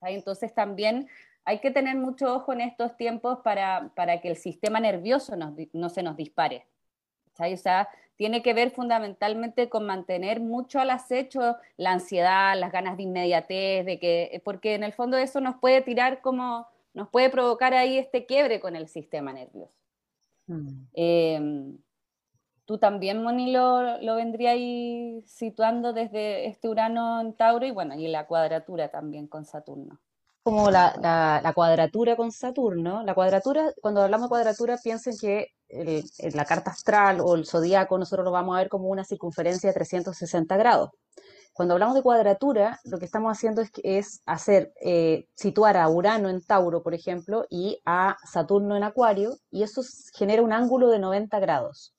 Entonces, 0.00 0.54
también 0.54 1.06
hay 1.44 1.58
que 1.58 1.70
tener 1.70 1.96
mucho 1.96 2.34
ojo 2.34 2.54
en 2.54 2.62
estos 2.62 2.96
tiempos 2.96 3.40
para, 3.40 3.92
para 3.94 4.22
que 4.22 4.28
el 4.28 4.36
sistema 4.36 4.80
nervioso 4.80 5.36
no 5.36 5.90
se 5.90 6.02
nos 6.02 6.16
dispare. 6.16 6.64
O 7.38 7.56
sea, 7.58 7.90
tiene 8.16 8.42
que 8.42 8.54
ver 8.54 8.70
fundamentalmente 8.70 9.68
con 9.68 9.86
mantener 9.86 10.40
mucho 10.40 10.80
al 10.80 10.90
acecho 10.90 11.56
la 11.76 11.92
ansiedad, 11.92 12.58
las 12.58 12.72
ganas 12.72 12.96
de 12.96 13.04
inmediatez, 13.04 13.84
de 13.84 13.98
que, 13.98 14.40
porque 14.44 14.74
en 14.74 14.84
el 14.84 14.92
fondo 14.92 15.16
eso 15.16 15.40
nos 15.40 15.56
puede 15.56 15.80
tirar 15.82 16.20
como, 16.20 16.66
nos 16.92 17.08
puede 17.08 17.30
provocar 17.30 17.74
ahí 17.74 17.98
este 17.98 18.26
quiebre 18.26 18.60
con 18.60 18.76
el 18.76 18.88
sistema 18.88 19.32
nervioso. 19.32 19.74
Mm. 20.46 20.68
Em, 20.92 21.78
tú 22.64 22.78
también, 22.78 23.22
Moni, 23.22 23.52
lo, 23.52 24.00
lo 24.00 24.14
ahí 24.14 25.22
situando 25.26 25.92
desde 25.92 26.46
este 26.46 26.68
Urano 26.68 27.20
en 27.20 27.34
Tauro 27.34 27.66
y 27.66 27.70
bueno, 27.72 27.94
y 27.94 28.06
la 28.08 28.26
cuadratura 28.26 28.88
también 28.88 29.26
con 29.26 29.44
Saturno. 29.44 29.98
Como 30.44 30.70
la, 30.70 30.94
la, 31.42 31.52
cuadratura 31.54 32.16
con 32.16 32.30
Saturno. 32.30 33.02
La 33.02 33.14
cuadratura, 33.14 33.72
cuando 33.80 34.02
hablamos 34.02 34.26
de 34.26 34.28
cuadratura, 34.28 34.76
piensen 34.76 35.16
que 35.18 35.48
la 36.34 36.44
carta 36.44 36.70
astral 36.70 37.20
o 37.20 37.34
el 37.34 37.46
zodíaco 37.46 37.98
nosotros 37.98 38.24
lo 38.24 38.30
vamos 38.30 38.54
a 38.54 38.58
ver 38.58 38.68
como 38.68 38.88
una 38.88 39.04
circunferencia 39.04 39.70
de 39.70 39.74
360 39.74 40.56
grados. 40.58 40.90
Cuando 41.54 41.74
hablamos 41.74 41.94
de 41.94 42.02
cuadratura, 42.02 42.80
lo 42.84 42.98
que 42.98 43.04
estamos 43.04 43.30
haciendo 43.30 43.62
es, 43.62 43.70
es 43.84 44.22
hacer, 44.26 44.72
eh, 44.84 45.28
situar 45.34 45.76
a 45.76 45.88
Urano 45.88 46.28
en 46.28 46.42
Tauro, 46.42 46.82
por 46.82 46.94
ejemplo, 46.94 47.46
y 47.48 47.80
a 47.86 48.16
Saturno 48.30 48.76
en 48.76 48.82
Acuario, 48.82 49.36
y 49.50 49.62
eso 49.62 49.82
genera 50.14 50.42
un 50.42 50.52
ángulo 50.52 50.88
de 50.88 50.98
90 50.98 51.38
grados. 51.38 51.94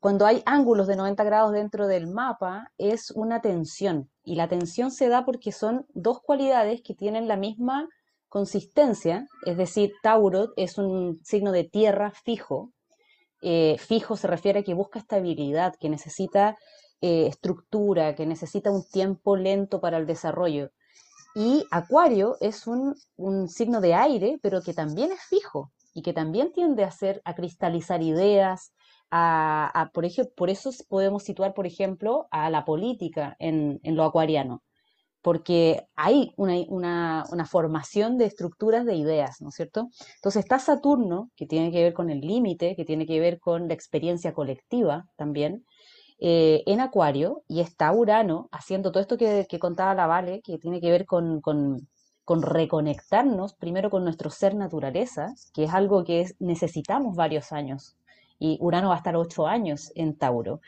Cuando 0.00 0.26
hay 0.26 0.42
ángulos 0.46 0.86
de 0.86 0.94
90 0.94 1.24
grados 1.24 1.52
dentro 1.52 1.88
del 1.88 2.06
mapa, 2.06 2.72
es 2.78 3.10
una 3.10 3.40
tensión. 3.40 4.08
Y 4.22 4.36
la 4.36 4.48
tensión 4.48 4.92
se 4.92 5.08
da 5.08 5.24
porque 5.24 5.50
son 5.50 5.86
dos 5.92 6.20
cualidades 6.22 6.82
que 6.82 6.94
tienen 6.94 7.26
la 7.26 7.36
misma 7.36 7.88
consistencia, 8.28 9.26
es 9.46 9.56
decir, 9.56 9.92
Tauro 10.02 10.52
es 10.56 10.78
un 10.78 11.18
signo 11.24 11.50
de 11.50 11.64
tierra 11.64 12.12
fijo. 12.12 12.72
Eh, 13.40 13.76
fijo 13.78 14.16
se 14.16 14.26
refiere 14.26 14.60
a 14.60 14.62
que 14.62 14.74
busca 14.74 14.98
estabilidad, 14.98 15.74
que 15.80 15.88
necesita 15.88 16.56
eh, 17.00 17.26
estructura, 17.26 18.14
que 18.14 18.26
necesita 18.26 18.70
un 18.70 18.84
tiempo 18.86 19.36
lento 19.36 19.80
para 19.80 19.96
el 19.96 20.06
desarrollo. 20.06 20.70
Y 21.34 21.64
Acuario 21.70 22.36
es 22.40 22.66
un, 22.66 22.94
un 23.16 23.48
signo 23.48 23.80
de 23.80 23.94
aire, 23.94 24.38
pero 24.42 24.62
que 24.62 24.74
también 24.74 25.10
es 25.12 25.20
fijo 25.22 25.72
y 25.94 26.02
que 26.02 26.12
también 26.12 26.52
tiende 26.52 26.84
a, 26.84 26.88
hacer, 26.88 27.22
a 27.24 27.34
cristalizar 27.34 28.02
ideas, 28.02 28.72
por, 29.10 30.04
eso 30.04 30.70
podemos 30.88 31.22
situar, 31.22 31.54
por 31.54 31.66
ejemplo, 31.66 32.28
a 32.30 32.50
la 32.50 32.64
política 32.64 33.36
en, 33.38 33.80
lo 33.84 34.04
acuariano, 34.04 34.62
porque 35.22 35.86
hay 35.96 36.32
una, 36.36 37.24
formación 37.50 38.18
de 38.18 38.26
estructuras 38.26 38.84
de 38.86 38.96
ideas, 38.96 39.40
¿no 39.40 39.48
es 39.48 39.54
cierto? 39.54 39.88
Entonces 40.16 40.44
está 40.44 40.58
Saturno, 40.58 41.30
que 41.36 41.46
tiene 41.46 41.72
que 41.72 41.82
ver 41.82 41.94
con 41.94 42.10
el 42.10 42.20
límite, 42.20 42.76
que 42.76 42.84
tiene 42.84 43.06
que 43.06 43.20
ver 43.20 43.40
con 43.40 43.68
la 43.68 43.74
experiencia 43.74 44.34
colectiva 44.34 45.06
también, 45.16 45.64
eh, 46.20 46.62
en 46.66 46.80
Acuario, 46.80 47.44
y 47.48 47.60
está 47.60 47.92
Urano 47.92 48.48
haciendo 48.52 48.90
todo 48.90 49.00
esto 49.00 49.16
que, 49.16 49.46
contaba 49.60 49.94
la 49.94 50.06
Vale, 50.06 50.42
que 50.42 50.58
tiene 50.58 50.80
que 50.80 50.90
ver 50.90 51.06
con 51.06 51.40
reconectarnos 52.26 53.54
primero 53.54 53.90
con 53.90 54.04
nuestro 54.04 54.28
ser 54.30 54.54
naturaleza, 54.54 55.34
que 55.54 55.64
es 55.64 55.72
algo 55.72 56.04
que 56.04 56.26
necesitamos 56.40 57.16
varios 57.16 57.52
años 57.52 57.97
y 58.38 58.58
Urano 58.60 58.88
va 58.88 58.94
a 58.94 58.98
estar 58.98 59.16
ocho 59.16 59.46
años 59.46 59.92
en 59.94 60.16
Tauro. 60.16 60.60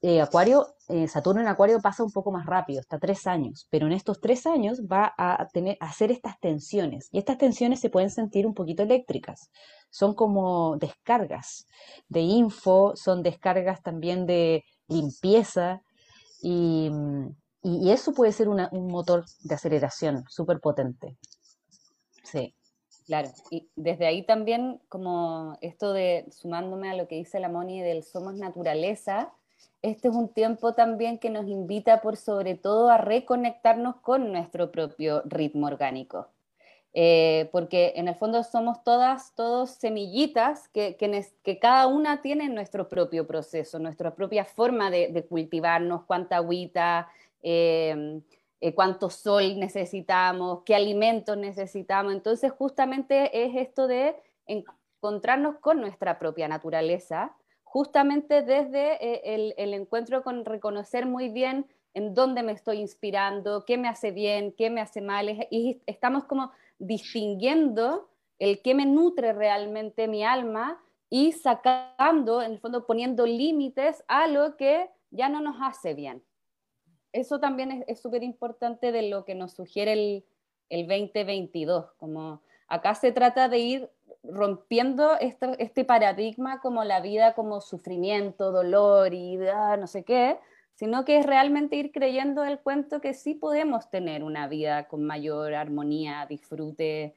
Eh, 0.00 0.20
Acuario, 0.20 0.74
eh, 0.88 1.06
Saturno 1.06 1.40
en 1.40 1.46
Acuario 1.46 1.80
pasa 1.80 2.02
un 2.02 2.10
poco 2.10 2.32
más 2.32 2.44
rápido, 2.44 2.80
está 2.80 2.98
tres 2.98 3.26
años, 3.28 3.68
pero 3.70 3.86
en 3.86 3.92
estos 3.92 4.20
tres 4.20 4.46
años 4.46 4.80
va 4.80 5.14
a, 5.16 5.46
tener, 5.52 5.76
a 5.80 5.86
hacer 5.86 6.10
estas 6.10 6.40
tensiones 6.40 7.08
y 7.12 7.18
estas 7.18 7.38
tensiones 7.38 7.78
se 7.78 7.88
pueden 7.88 8.10
sentir 8.10 8.46
un 8.46 8.54
poquito 8.54 8.82
eléctricas. 8.82 9.50
Son 9.90 10.14
como 10.14 10.76
descargas 10.78 11.66
de 12.08 12.20
info, 12.20 12.94
son 12.96 13.22
descargas 13.22 13.82
también 13.82 14.26
de 14.26 14.64
limpieza 14.88 15.82
y, 16.42 16.90
eso 17.64 18.12
puede 18.12 18.32
ser 18.32 18.48
un 18.48 18.88
motor 18.88 19.24
de 19.44 19.54
aceleración 19.54 20.24
súper 20.28 20.58
potente. 20.58 21.16
Sí. 22.24 22.52
Claro, 23.06 23.28
y 23.50 23.68
desde 23.76 24.06
ahí 24.06 24.22
también, 24.22 24.80
como 24.88 25.58
esto 25.60 25.92
de, 25.92 26.26
sumándome 26.30 26.90
a 26.90 26.94
lo 26.94 27.08
que 27.08 27.16
dice 27.16 27.40
la 27.40 27.48
Moni 27.48 27.80
del 27.82 28.04
somos 28.04 28.34
naturaleza, 28.34 29.32
este 29.82 30.08
es 30.08 30.14
un 30.14 30.28
tiempo 30.28 30.74
también 30.74 31.18
que 31.18 31.28
nos 31.28 31.46
invita 31.48 32.00
por 32.00 32.16
sobre 32.16 32.54
todo 32.54 32.88
a 32.88 32.98
reconectarnos 32.98 33.96
con 33.96 34.30
nuestro 34.30 34.70
propio 34.70 35.22
ritmo 35.24 35.66
orgánico. 35.66 36.28
Eh, 36.94 37.48
porque 37.52 37.94
en 37.96 38.06
el 38.06 38.14
fondo 38.16 38.44
somos 38.44 38.84
todas, 38.84 39.34
todos 39.34 39.70
semillitas 39.70 40.68
que, 40.68 40.96
que, 40.96 41.58
cada 41.58 41.86
una 41.86 42.20
tiene 42.20 42.50
nuestro 42.50 42.88
propio 42.88 43.26
proceso, 43.26 43.78
nuestra 43.78 44.14
propia 44.14 44.44
forma 44.44 44.90
de, 44.90 45.24
cultivarnos, 45.26 46.04
cuánta 46.04 46.36
agüita, 46.36 47.08
eh, 47.42 48.20
eh, 48.62 48.76
cuánto 48.76 49.10
sol 49.10 49.58
necesitamos, 49.58 50.60
qué 50.64 50.76
alimentos 50.76 51.36
necesitamos. 51.36 52.12
Entonces, 52.12 52.52
justamente 52.52 53.44
es 53.44 53.56
esto 53.56 53.88
de 53.88 54.14
encontrarnos 54.46 55.56
con 55.58 55.80
nuestra 55.80 56.20
propia 56.20 56.46
naturaleza, 56.46 57.34
justamente 57.64 58.42
desde 58.42 59.04
eh, 59.04 59.52
el, 59.56 59.74
encuentro 59.74 60.22
con 60.22 60.44
reconocer 60.44 61.06
muy 61.06 61.28
bien 61.28 61.66
en 61.92 62.14
dónde 62.14 62.44
me 62.44 62.52
estoy 62.52 62.78
inspirando, 62.78 63.64
qué 63.64 63.76
me 63.78 63.88
hace 63.88 64.12
bien, 64.12 64.52
qué 64.56 64.70
me 64.70 64.80
hace 64.80 65.00
mal, 65.00 65.28
y 65.50 65.82
estamos 65.86 66.22
como 66.24 66.52
distinguiendo 66.78 68.10
el 68.38 68.62
qué 68.62 68.76
me 68.76 68.86
nutre 68.86 69.32
realmente 69.32 70.06
mi 70.06 70.22
alma 70.22 70.80
y 71.10 71.32
sacando, 71.32 72.42
en 72.42 72.52
el 72.52 72.60
fondo, 72.60 72.86
poniendo 72.86 73.26
límites 73.26 74.04
a 74.06 74.28
lo 74.28 74.56
que 74.56 74.88
ya 75.10 75.28
no 75.28 75.40
nos 75.40 75.56
hace 75.60 75.94
bien 75.94 76.22
eso 77.12 77.40
también 77.40 77.84
es 77.86 78.00
súper 78.00 78.22
importante 78.22 78.92
de 78.92 79.02
lo 79.08 79.24
que 79.24 79.34
nos 79.34 79.52
sugiere 79.52 79.92
el, 79.92 80.24
el 80.68 80.86
2022, 80.86 81.92
como 81.98 82.42
acá 82.68 82.94
se 82.94 83.12
trata 83.12 83.48
de 83.48 83.58
ir 83.58 83.90
rompiendo 84.24 85.18
este 85.18 85.84
paradigma 85.84 86.60
como 86.60 86.84
la 86.84 87.00
vida 87.00 87.34
como 87.34 87.60
sufrimiento, 87.60 88.52
dolor 88.52 89.12
y 89.14 89.38
ah, 89.48 89.76
no 89.76 89.86
sé 89.86 90.04
qué, 90.04 90.38
sino 90.74 91.04
que 91.04 91.18
es 91.18 91.26
realmente 91.26 91.76
ir 91.76 91.92
creyendo 91.92 92.44
el 92.44 92.60
cuento 92.60 93.00
que 93.00 93.14
sí 93.14 93.34
podemos 93.34 93.90
tener 93.90 94.22
una 94.22 94.48
vida 94.48 94.88
con 94.88 95.04
mayor 95.04 95.54
armonía, 95.54 96.26
disfrute, 96.28 97.14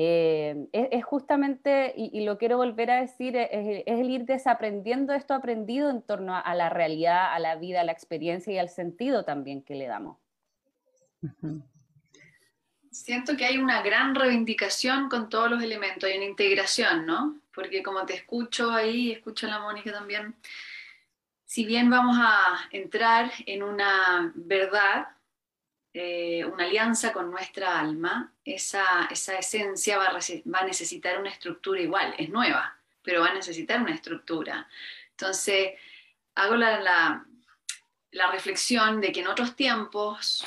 eh, 0.00 0.68
es, 0.70 1.04
justamente, 1.04 1.92
y, 1.96 2.20
lo 2.24 2.38
quiero 2.38 2.56
volver 2.56 2.88
a 2.92 3.00
decir, 3.00 3.34
es, 3.34 3.82
el 3.84 4.08
ir 4.08 4.26
desaprendiendo 4.26 5.12
esto 5.12 5.34
aprendido 5.34 5.90
en 5.90 6.02
torno 6.02 6.36
a, 6.36 6.54
la 6.54 6.68
realidad, 6.68 7.34
a 7.34 7.40
la 7.40 7.56
vida, 7.56 7.80
a 7.80 7.84
la 7.84 7.90
experiencia 7.90 8.52
y 8.52 8.58
al 8.58 8.68
sentido 8.68 9.24
también 9.24 9.60
que 9.60 9.74
le 9.74 9.88
damos. 9.88 10.16
Siento 12.92 13.36
que 13.36 13.44
hay 13.44 13.58
una 13.58 13.82
gran 13.82 14.14
reivindicación 14.14 15.08
con 15.08 15.28
todos 15.28 15.50
los 15.50 15.64
elementos, 15.64 16.08
hay 16.08 16.16
una 16.16 16.26
integración, 16.26 17.04
¿no? 17.04 17.40
Porque 17.52 17.82
como 17.82 18.06
te 18.06 18.14
escucho 18.14 18.70
ahí, 18.70 19.10
escucho 19.10 19.48
a 19.48 19.50
la 19.50 19.58
Mónica 19.58 19.90
también, 19.90 20.36
si 21.44 21.64
bien 21.64 21.90
vamos 21.90 22.16
a 22.20 22.68
entrar 22.70 23.32
en 23.46 23.64
una 23.64 24.30
verdad, 24.36 25.08
eh, 26.00 26.44
una 26.44 26.62
alianza 26.62 27.12
con 27.12 27.28
nuestra 27.28 27.80
alma, 27.80 28.32
esa, 28.44 29.08
esa 29.10 29.36
esencia 29.36 29.98
va 29.98 30.06
a, 30.06 30.12
va 30.12 30.58
a, 30.60 30.64
necesitar 30.64 31.18
una 31.18 31.30
estructura 31.30 31.80
igual, 31.80 32.14
es 32.16 32.28
nueva, 32.28 32.78
pero 33.02 33.22
va 33.22 33.30
a 33.30 33.34
necesitar 33.34 33.82
una 33.82 33.94
estructura. 33.94 34.68
Entonces, 35.10 35.72
hago 36.36 36.54
la, 36.54 36.78
la, 38.12 38.30
reflexión 38.30 39.00
de 39.00 39.10
que 39.10 39.22
en 39.22 39.26
otros 39.26 39.56
tiempos, 39.56 40.46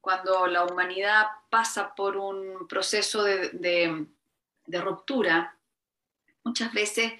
cuando 0.00 0.48
la 0.48 0.64
humanidad 0.64 1.28
pasa 1.48 1.94
por 1.94 2.16
un 2.16 2.66
proceso 2.66 3.22
de, 3.22 3.50
de, 3.52 4.80
ruptura, 4.80 5.56
muchas 6.42 6.72
veces, 6.72 7.12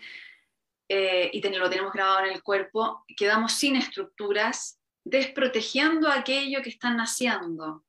eh, 0.89 1.31
y 1.33 1.41
lo 1.49 1.71
tenemos 1.71 1.93
grabado 1.93 2.27
en 2.27 2.33
el 2.33 2.43
cuerpo, 2.43 3.05
quedamos 3.17 3.53
sin 3.53 3.77
estructuras, 3.77 4.78
desprotegiendo 5.09 6.11
aquello 6.11 6.63
que 6.63 6.69
están 6.69 6.97
naciendo. 6.97 7.85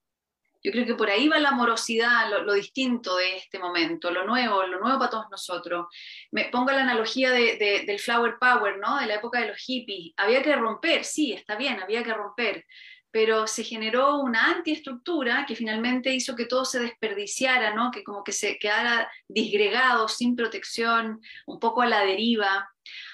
Yo 0.62 0.72
creo 0.72 0.86
que 0.86 0.96
por 0.96 1.10
ahí 1.10 1.28
va 1.30 1.40
la 1.40 1.50
amorosidad, 1.50 2.30
lo, 2.30 2.54
distinto 2.54 3.16
de 3.16 3.38
este 3.38 3.60
momento, 3.60 4.12
lo 4.12 4.26
nuevo, 4.26 4.66
lo 4.66 4.80
nuevo 4.80 5.00
para 5.00 5.12
todos 5.12 5.30
nosotros. 5.32 5.88
Me 6.32 6.46
pongo 6.46 6.72
la 6.72 6.82
analogía 6.82 7.32
del 7.32 8.00
flower 8.00 8.38
power, 8.40 8.78
¿no? 8.78 9.00
De 9.00 9.06
la 9.06 9.16
época 9.16 9.40
de 9.40 9.48
los 9.48 9.58
hippies. 9.58 10.14
Había 10.18 10.42
que 10.42 10.56
romper, 10.56 11.06
sí, 11.06 11.32
está 11.32 11.56
bien, 11.56 11.82
había 11.82 12.04
que 12.04 12.14
romper, 12.14 12.66
pero 13.10 13.48
se 13.48 13.64
generó 13.64 14.18
una 14.18 14.52
antiestructura 14.52 15.46
que 15.48 15.56
finalmente 15.56 16.14
hizo 16.14 16.36
que 16.36 16.46
todo 16.46 16.66
se 16.66 16.80
desperdiciara, 16.80 17.74
¿no? 17.74 17.90
Que 17.90 18.04
como 18.04 18.24
que 18.24 18.34
se 18.34 18.60
quedara 18.60 19.10
disgregado, 19.30 20.10
sin 20.10 20.36
protección, 20.36 21.22
un 21.46 21.60
poco 21.60 21.82
a 21.82 21.88
la 21.88 22.02
deriva 22.02 22.70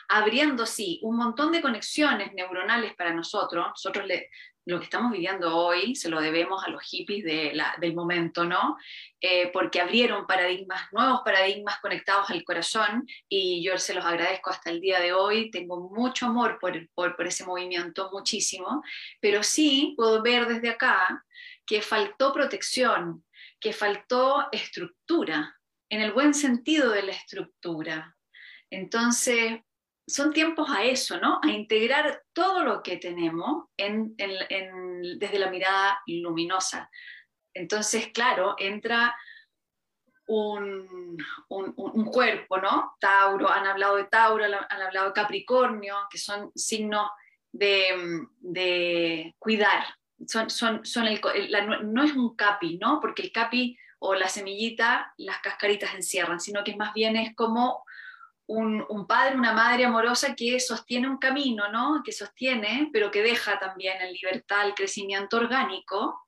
abriendo, 0.09 0.65
sí, 0.65 0.99
un 1.03 1.17
montón 1.17 1.51
de 1.51 1.61
conexiones 1.61 2.33
neuronales 2.33 2.95
para 2.95 3.13
nosotros. 3.13 3.67
Nosotros 3.67 4.05
lo 4.65 4.79
que 4.79 4.85
estamos 4.85 5.11
viviendo 5.11 5.55
hoy 5.55 5.95
se 5.95 6.09
lo 6.09 6.19
debemos 6.19 6.63
a 6.63 6.69
los 6.69 6.81
hippies 6.83 7.23
del 7.23 7.95
momento, 7.95 8.45
¿no? 8.45 8.77
Eh, 9.21 9.51
porque 9.53 9.79
abrieron 9.79 10.25
paradigmas, 10.25 10.91
nuevos 10.91 11.21
paradigmas 11.23 11.79
conectados 11.79 12.29
al 12.29 12.43
corazón 12.43 13.07
y 13.29 13.63
yo 13.63 13.77
se 13.77 13.93
los 13.93 14.05
agradezco 14.05 14.49
hasta 14.49 14.71
el 14.71 14.81
día 14.81 14.99
de 14.99 15.13
hoy. 15.13 15.51
Tengo 15.51 15.89
mucho 15.89 16.25
amor 16.25 16.59
por 16.59 17.27
ese 17.27 17.45
movimiento, 17.45 18.09
muchísimo, 18.11 18.83
pero 19.19 19.43
sí 19.43 19.93
puedo 19.97 20.21
ver 20.23 20.47
desde 20.47 20.69
acá 20.69 21.23
que 21.65 21.81
faltó 21.81 22.33
protección, 22.33 23.23
que 23.59 23.73
faltó 23.73 24.47
estructura, 24.51 25.55
en 25.89 26.01
el 26.01 26.11
buen 26.13 26.33
sentido 26.33 26.91
de 26.91 27.03
la 27.03 27.11
estructura. 27.11 28.15
Entonces, 28.69 29.59
son 30.07 30.33
tiempos 30.33 30.69
a 30.69 30.83
eso, 30.83 31.19
¿no? 31.19 31.39
A 31.41 31.47
integrar 31.47 32.23
todo 32.33 32.63
lo 32.63 32.83
que 32.83 32.97
tenemos 32.97 33.65
desde 33.77 35.39
la 35.39 35.49
mirada 35.49 36.01
luminosa. 36.05 36.89
Entonces, 37.53 38.09
claro, 38.13 38.55
entra 38.59 39.15
un, 40.27 41.17
cuerpo, 42.11 42.57
¿no? 42.57 42.95
Tauro, 42.99 43.49
han 43.49 43.65
hablado 43.65 43.95
de 43.95 44.05
Tauro, 44.05 44.45
han 44.45 44.81
hablado 44.81 45.07
de 45.07 45.13
Capricornio, 45.13 45.95
que 46.09 46.17
son 46.17 46.51
signos 46.55 47.09
de, 47.51 49.33
cuidar. 49.39 49.85
Son, 50.27 50.49
son, 50.49 50.85
son 50.85 51.05
no 51.83 52.03
es 52.03 52.13
un 52.13 52.35
capi, 52.35 52.77
¿no? 52.77 52.99
Porque 52.99 53.21
el 53.21 53.31
capi 53.31 53.77
o 53.99 54.13
la 54.13 54.29
semillita, 54.29 55.13
las 55.17 55.39
cascaritas 55.39 55.93
encierran, 55.93 56.39
sino 56.39 56.63
que 56.63 56.75
más 56.75 56.93
bien 56.93 57.15
es 57.15 57.35
como 57.35 57.83
un, 58.47 59.07
padre, 59.07 59.35
una 59.35 59.53
madre 59.53 59.85
amorosa 59.85 60.35
que 60.35 60.59
sostiene 60.59 61.09
un 61.09 61.17
camino, 61.17 61.71
¿no? 61.71 62.01
Que 62.03 62.11
sostiene, 62.11 62.89
pero 62.93 63.09
que 63.11 63.23
deja 63.23 63.59
también 63.59 64.01
en 64.01 64.13
libertad 64.13 64.67
el 64.67 64.75
crecimiento 64.75 65.37
orgánico. 65.37 66.21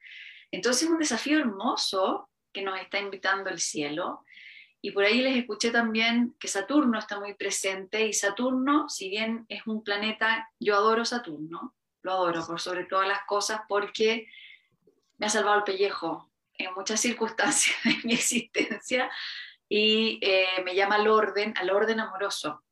Entonces 0.51 0.83
es 0.83 0.89
un 0.89 0.97
desafío 0.97 1.39
hermoso 1.39 2.29
que 2.51 2.61
nos 2.61 2.79
está 2.79 2.99
invitando 2.99 3.49
el 3.49 3.59
cielo. 3.59 4.23
Y 4.81 4.91
por 4.91 5.03
ahí 5.03 5.21
les 5.21 5.37
escuché 5.37 5.71
también 5.71 6.35
que 6.39 6.47
Saturno 6.47 6.97
está 6.97 7.19
muy 7.19 7.33
presente 7.33 8.05
y 8.05 8.13
Saturno, 8.13 8.87
si 8.89 9.09
bien 9.09 9.45
es 9.49 9.65
un 9.67 9.83
planeta, 9.83 10.49
yo 10.59 10.75
adoro 10.75 11.03
Saturno, 11.03 11.75
lo 12.03 12.11
adoro 12.11 12.45
por 12.45 12.59
sobre 12.59 12.85
todas 12.85 13.07
las 13.07 13.21
cosas 13.25 13.61
porque 13.67 14.27
me 15.17 15.25
ha 15.25 15.29
salvado 15.29 15.57
el 15.57 15.63
pellejo 15.63 16.31
en 16.53 16.73
muchas 16.73 16.99
circunstancias 16.99 17.75
de 17.83 17.95
mi 18.03 18.13
existencia 18.13 19.11
y 19.69 20.19
eh, 20.21 20.61
me 20.63 20.75
llama 20.75 20.95
al 20.95 21.07
orden, 21.07 21.53
al 21.57 21.69
orden 21.69 21.99
amoroso, 21.99 22.63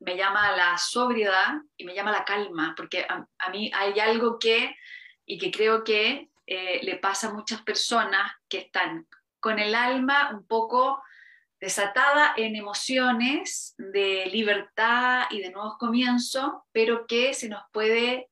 me 0.00 0.16
llama 0.16 0.48
a 0.48 0.56
la 0.56 0.78
sobriedad 0.78 1.54
y 1.76 1.84
me 1.84 1.94
llama 1.94 2.10
a 2.10 2.18
la 2.18 2.24
calma, 2.24 2.74
porque 2.76 3.06
a, 3.08 3.50
mí 3.50 3.70
hay 3.74 3.98
algo 4.00 4.38
que, 4.38 4.76
y 5.24 5.38
que 5.38 5.50
creo 5.50 5.84
que 5.84 6.30
eh, 6.46 6.80
le 6.82 6.96
pasa 6.96 7.28
a 7.28 7.32
muchas 7.32 7.62
personas 7.62 8.32
que 8.48 8.58
están 8.58 9.06
con 9.40 9.58
el 9.58 9.74
alma 9.74 10.30
un 10.32 10.46
poco 10.46 11.02
desatada 11.60 12.34
en 12.36 12.56
emociones 12.56 13.74
de 13.78 14.26
libertad 14.26 15.26
y 15.30 15.40
de 15.40 15.50
nuevos 15.50 15.78
comienzos, 15.78 16.50
pero 16.72 17.06
que 17.06 17.34
se 17.34 17.48
nos 17.48 17.62
puede 17.72 18.28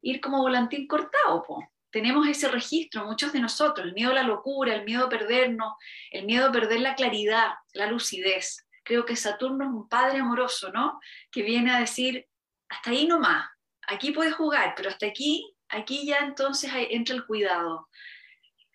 ir 0.00 0.20
como 0.20 0.38
volantín 0.38 0.86
cortado. 0.86 1.42
Po 1.42 1.64
tenemos 1.90 2.28
ese 2.28 2.48
registro, 2.48 3.06
muchos 3.06 3.32
de 3.32 3.40
nosotros, 3.40 3.86
el 3.86 3.94
miedo 3.94 4.10
a 4.10 4.14
la 4.14 4.22
locura, 4.22 4.74
el 4.74 4.84
miedo 4.84 5.06
a 5.06 5.08
perdernos, 5.08 5.74
el 6.10 6.26
miedo 6.26 6.48
a 6.48 6.52
perder 6.52 6.80
la 6.80 6.94
claridad, 6.94 7.54
la 7.72 7.86
lucidez. 7.86 8.66
Creo 8.84 9.04
que 9.04 9.16
Saturno 9.16 9.64
es 9.64 9.70
un 9.70 9.88
padre 9.88 10.18
amoroso, 10.18 10.70
¿no? 10.72 11.00
Que 11.30 11.42
viene 11.42 11.72
a 11.72 11.80
decir, 11.80 12.26
hasta 12.68 12.90
ahí 12.90 13.06
nomás, 13.06 13.48
aquí 13.86 14.12
puedes 14.12 14.34
jugar, 14.34 14.74
pero 14.76 14.90
hasta 14.90 15.06
aquí, 15.06 15.54
aquí 15.68 16.06
ya 16.06 16.18
entonces 16.18 16.70
entra 16.74 17.14
el 17.14 17.26
cuidado. 17.26 17.88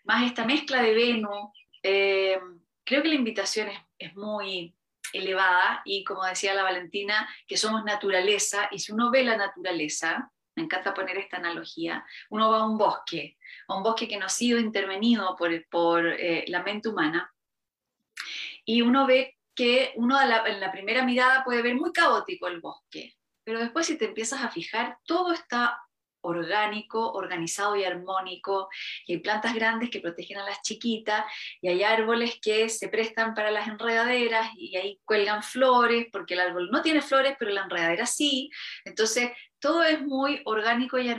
Más 0.04 0.26
esta 0.26 0.46
mezcla 0.46 0.82
de 0.82 0.94
Venus, 0.94 1.50
eh, 1.84 2.40
creo 2.84 3.02
que 3.04 3.10
la 3.10 3.16
invitación 3.16 3.70
es, 3.70 3.80
es 4.00 4.16
muy 4.16 4.76
elevada 5.14 5.82
y 5.86 6.04
como 6.04 6.26
decía 6.26 6.56
la 6.56 6.64
Valentina, 6.64 7.30
que 7.48 7.58
somos 7.58 7.84
naturaleza 7.86 8.68
y 8.72 8.80
si 8.80 8.92
uno 8.92 9.12
ve 9.12 9.24
la 9.24 9.38
naturaleza, 9.38 10.32
me 10.64 10.66
encanta 10.66 10.94
poner 10.94 11.18
esta 11.18 11.38
analogía, 11.38 12.06
uno 12.30 12.50
va 12.50 12.60
a 12.60 12.66
un 12.66 12.78
bosque, 12.78 13.38
a 13.68 13.76
un 13.76 13.84
bosque 13.84 14.08
que 14.08 14.18
no 14.18 14.28
ha 14.28 14.30
sido 14.30 14.60
intervenido 14.60 15.36
por, 15.36 15.52
por 15.70 16.08
eh, 16.08 16.46
la 16.48 16.64
mente 16.64 16.88
humana, 16.88 17.34
y 18.64 18.82
uno 18.82 19.06
ve 19.06 19.38
que 19.54 19.92
uno 19.98 20.18
en 20.22 20.60
la 20.60 20.72
primera 20.72 21.04
mirada 21.04 21.44
puede 21.44 21.62
ver 21.62 21.76
muy 21.76 21.92
caótico 21.92 22.48
el 22.48 22.62
bosque, 22.62 23.14
pero 23.44 23.60
después 23.60 23.86
si 23.86 23.98
te 23.98 24.06
empiezas 24.06 24.42
a 24.42 24.50
fijar, 24.50 24.98
todo 25.06 25.34
está 25.34 25.78
orgánico, 26.24 27.12
organizado 27.14 27.76
y 27.76 27.84
armónico, 27.84 28.70
y 29.06 29.14
hay 29.14 29.20
plantas 29.20 29.54
grandes 29.54 29.90
que 29.90 30.02
protegen 30.02 30.40
a 30.40 30.46
las 30.46 30.62
chiquitas, 30.62 31.26
y 31.62 31.68
hay 31.68 31.84
árboles 31.84 32.40
que 32.42 32.70
se 32.70 32.90
prestan 32.90 33.34
para 33.34 33.52
las 33.52 33.68
enredaderas, 33.68 34.50
y 34.56 34.76
ahí 34.76 35.00
cuelgan 35.06 35.44
flores, 35.44 36.08
porque 36.12 36.34
el 36.34 36.42
árbol 36.42 36.70
no 36.72 36.82
tiene 36.82 37.02
flores, 37.02 37.36
pero 37.38 37.52
la 37.52 37.64
enredadera 37.64 38.06
sí. 38.06 38.50
Entonces, 38.86 39.32
todo 39.60 39.84
es 39.84 40.02
muy 40.02 40.42
orgánico 40.44 41.00
y, 41.00 41.10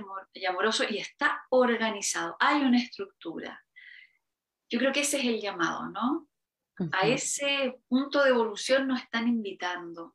amoroso 0.47 0.85
y 0.89 0.99
está 0.99 1.45
organizado, 1.49 2.37
hay 2.39 2.61
una 2.61 2.79
estructura. 2.79 3.65
Yo 4.69 4.79
creo 4.79 4.93
que 4.93 5.01
ese 5.01 5.19
es 5.19 5.25
el 5.25 5.41
llamado, 5.41 5.89
¿no? 5.89 6.29
A 6.93 7.07
ese 7.07 7.77
punto 7.89 8.23
de 8.23 8.31
evolución 8.31 8.89
nos 8.89 9.01
están 9.01 9.29
invitando. 9.29 10.15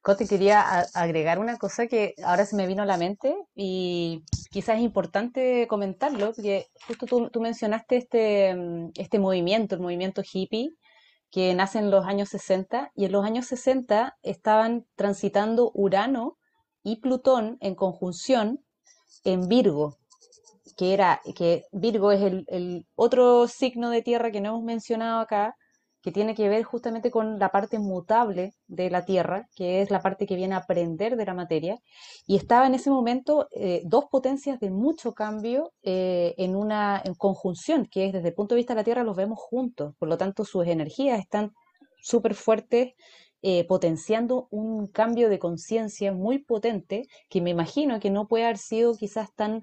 Cote, 0.00 0.26
quería 0.26 0.60
agregar 0.94 1.38
una 1.38 1.56
cosa 1.56 1.86
que 1.86 2.14
ahora 2.24 2.46
se 2.46 2.56
me 2.56 2.66
vino 2.66 2.82
a 2.82 2.86
la 2.86 2.96
mente 2.96 3.34
y 3.54 4.22
quizás 4.50 4.76
es 4.76 4.82
importante 4.82 5.66
comentarlo, 5.68 6.32
porque 6.32 6.66
justo 6.86 7.30
tú, 7.30 7.40
mencionaste 7.40 7.96
este, 7.96 8.56
este 8.96 9.18
movimiento, 9.18 9.74
el 9.74 9.80
movimiento 9.80 10.22
hippie, 10.22 10.70
que 11.30 11.52
nace 11.54 11.78
en 11.78 11.90
los 11.90 12.06
años 12.06 12.30
60, 12.30 12.92
y 12.94 13.04
en 13.04 13.12
los 13.12 13.24
años 13.24 13.46
60 13.46 14.16
estaban 14.22 14.86
transitando 14.94 15.70
Urano 15.74 16.38
y 16.82 17.00
Plutón 17.00 17.58
en 17.60 17.74
conjunción 17.74 18.60
en 19.24 19.48
Virgo, 19.48 19.96
que 20.76 20.94
era 20.94 21.20
que 21.34 21.64
Virgo 21.72 22.12
es 22.12 22.22
el, 22.22 22.44
el 22.46 22.86
otro 22.94 23.48
signo 23.48 23.90
de 23.90 24.02
tierra 24.02 24.30
que 24.30 24.40
no 24.40 24.50
hemos 24.50 24.64
mencionado 24.64 25.20
acá, 25.20 25.56
que 26.08 26.12
tiene 26.12 26.34
que 26.34 26.48
ver 26.48 26.62
justamente 26.62 27.10
con 27.10 27.38
la 27.38 27.50
parte 27.50 27.78
mutable 27.78 28.54
de 28.66 28.88
la 28.88 29.04
Tierra, 29.04 29.46
que 29.54 29.82
es 29.82 29.90
la 29.90 30.00
parte 30.00 30.26
que 30.26 30.36
viene 30.36 30.54
a 30.54 30.58
aprender 30.64 31.16
de 31.16 31.26
la 31.26 31.34
materia, 31.34 31.76
y 32.26 32.36
estaba 32.36 32.66
en 32.66 32.74
ese 32.74 32.88
momento 32.88 33.46
eh, 33.50 33.82
dos 33.84 34.06
potencias 34.10 34.58
de 34.58 34.70
mucho 34.70 35.12
cambio 35.12 35.70
eh, 35.82 36.34
en 36.38 36.56
una 36.56 37.02
conjunción, 37.18 37.84
que 37.84 38.06
es 38.06 38.14
desde 38.14 38.28
el 38.28 38.34
punto 38.34 38.54
de 38.54 38.60
vista 38.60 38.72
de 38.72 38.80
la 38.80 38.84
Tierra 38.84 39.04
los 39.04 39.16
vemos 39.18 39.38
juntos, 39.38 39.94
por 39.98 40.08
lo 40.08 40.16
tanto 40.16 40.46
sus 40.46 40.66
energías 40.66 41.20
están 41.20 41.52
súper 42.00 42.34
fuertes, 42.34 42.94
eh, 43.42 43.66
potenciando 43.66 44.48
un 44.50 44.86
cambio 44.86 45.28
de 45.28 45.38
conciencia 45.38 46.10
muy 46.10 46.38
potente, 46.38 47.06
que 47.28 47.42
me 47.42 47.50
imagino 47.50 48.00
que 48.00 48.08
no 48.08 48.28
puede 48.28 48.44
haber 48.44 48.56
sido 48.56 48.94
quizás 48.94 49.34
tan 49.34 49.62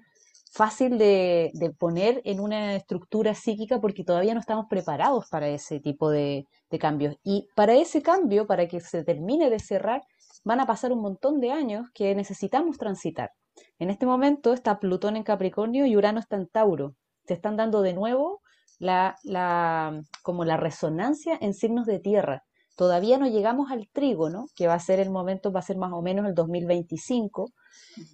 fácil 0.55 0.97
de, 0.97 1.51
poner 1.77 2.21
en 2.23 2.39
una 2.39 2.75
estructura 2.75 3.35
psíquica 3.35 3.81
porque 3.81 4.05
todavía 4.05 4.33
no 4.33 4.39
estamos 4.39 4.67
preparados 4.69 5.27
para 5.29 5.49
ese 5.49 5.81
tipo 5.81 6.09
de, 6.09 6.47
cambios. 6.79 7.15
Y 7.23 7.47
para 7.55 7.73
ese 7.73 8.01
cambio, 8.01 8.47
para 8.47 8.67
que 8.67 8.81
se 8.81 9.03
termine 9.03 9.49
de 9.49 9.59
cerrar, 9.59 10.01
van 10.43 10.59
a 10.59 10.65
pasar 10.65 10.91
un 10.91 11.01
montón 11.01 11.39
de 11.39 11.51
años 11.51 11.87
que 11.93 12.15
necesitamos 12.15 12.77
transitar. 12.77 13.31
En 13.79 13.89
este 13.89 14.05
momento 14.05 14.53
está 14.53 14.79
Plutón 14.79 15.15
en 15.15 15.23
Capricornio 15.23 15.85
y 15.85 15.95
Urano 15.95 16.19
está 16.19 16.35
en 16.35 16.47
Tauro. 16.47 16.95
Se 17.25 17.33
están 17.33 17.55
dando 17.55 17.81
de 17.81 17.93
nuevo 17.93 18.41
la, 18.77 19.15
como 20.21 20.43
la 20.43 20.57
resonancia 20.57 21.37
en 21.39 21.53
signos 21.53 21.85
de 21.85 21.99
tierra. 21.99 22.43
Todavía 22.75 23.17
no 23.17 23.27
llegamos 23.27 23.71
al 23.71 23.87
trígono, 23.89 24.47
que 24.53 24.67
va 24.67 24.73
a 24.73 24.79
ser 24.79 24.99
el 24.99 25.09
momento, 25.09 25.51
va 25.51 25.59
a 25.59 25.63
ser 25.63 25.77
más 25.77 25.93
o 25.93 26.01
menos 26.01 26.25
el 26.25 26.35
2025. 26.35 27.51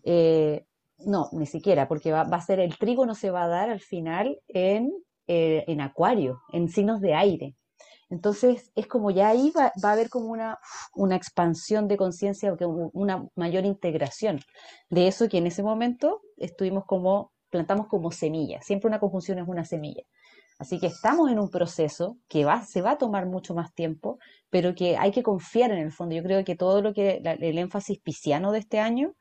Eh, 0.04 0.66
no, 1.06 1.30
ni 1.34 1.46
siquiera, 1.46 1.88
porque 1.88 2.12
va, 2.12 2.22
a 2.22 2.42
ser 2.42 2.60
el 2.60 2.78
trígono 2.78 3.16
se 3.16 3.32
va 3.32 3.44
a 3.44 3.48
dar 3.48 3.70
al 3.70 3.80
final 3.80 4.40
en, 4.48 4.92
eh, 5.28 5.64
en 5.68 5.82
acuario, 5.82 6.42
en 6.52 6.70
signos 6.70 7.02
de 7.02 7.14
aire. 7.14 7.56
Entonces 8.10 8.72
es 8.76 8.88
como 8.88 9.10
ya 9.10 9.30
ahí 9.30 9.54
va, 9.58 9.72
a 9.82 9.92
haber 9.92 10.10
como 10.10 10.28
una, 10.28 10.60
una 10.94 11.16
expansión 11.16 11.88
de 11.88 11.96
conciencia, 11.96 12.54
una 12.94 13.26
mayor 13.36 13.66
integración 13.66 14.42
de 14.90 15.08
eso 15.08 15.30
que 15.30 15.38
en 15.38 15.48
ese 15.48 15.64
momento 15.64 16.22
estuvimos 16.36 16.84
como, 16.86 17.32
plantamos 17.50 17.88
como 17.88 18.12
semilla. 18.12 18.62
Siempre 18.62 18.90
una 18.90 19.00
conjunción 19.00 19.40
es 19.40 19.48
una 19.48 19.64
semilla. 19.64 20.04
Así 20.60 20.78
que 20.78 20.88
estamos 20.88 21.32
en 21.32 21.40
un 21.40 21.50
proceso 21.50 22.18
que 22.28 22.46
va, 22.46 22.64
se 22.66 22.82
va 22.82 22.92
a 22.92 22.98
tomar 22.98 23.26
mucho 23.26 23.56
más 23.56 23.74
tiempo, 23.74 24.20
pero 24.50 24.76
que 24.76 24.98
hay 24.98 25.12
que 25.12 25.24
confiar 25.24 25.72
en 25.72 25.80
el 25.80 25.92
fondo. 25.92 26.14
Yo 26.14 26.22
creo 26.22 26.44
que 26.44 26.56
todo 26.56 26.82
lo 26.82 26.94
que 26.94 27.22
el 27.24 27.58
énfasis 27.58 28.00
pisciano 28.00 28.52
de 28.52 28.60
este 28.60 28.80
año 28.80 29.16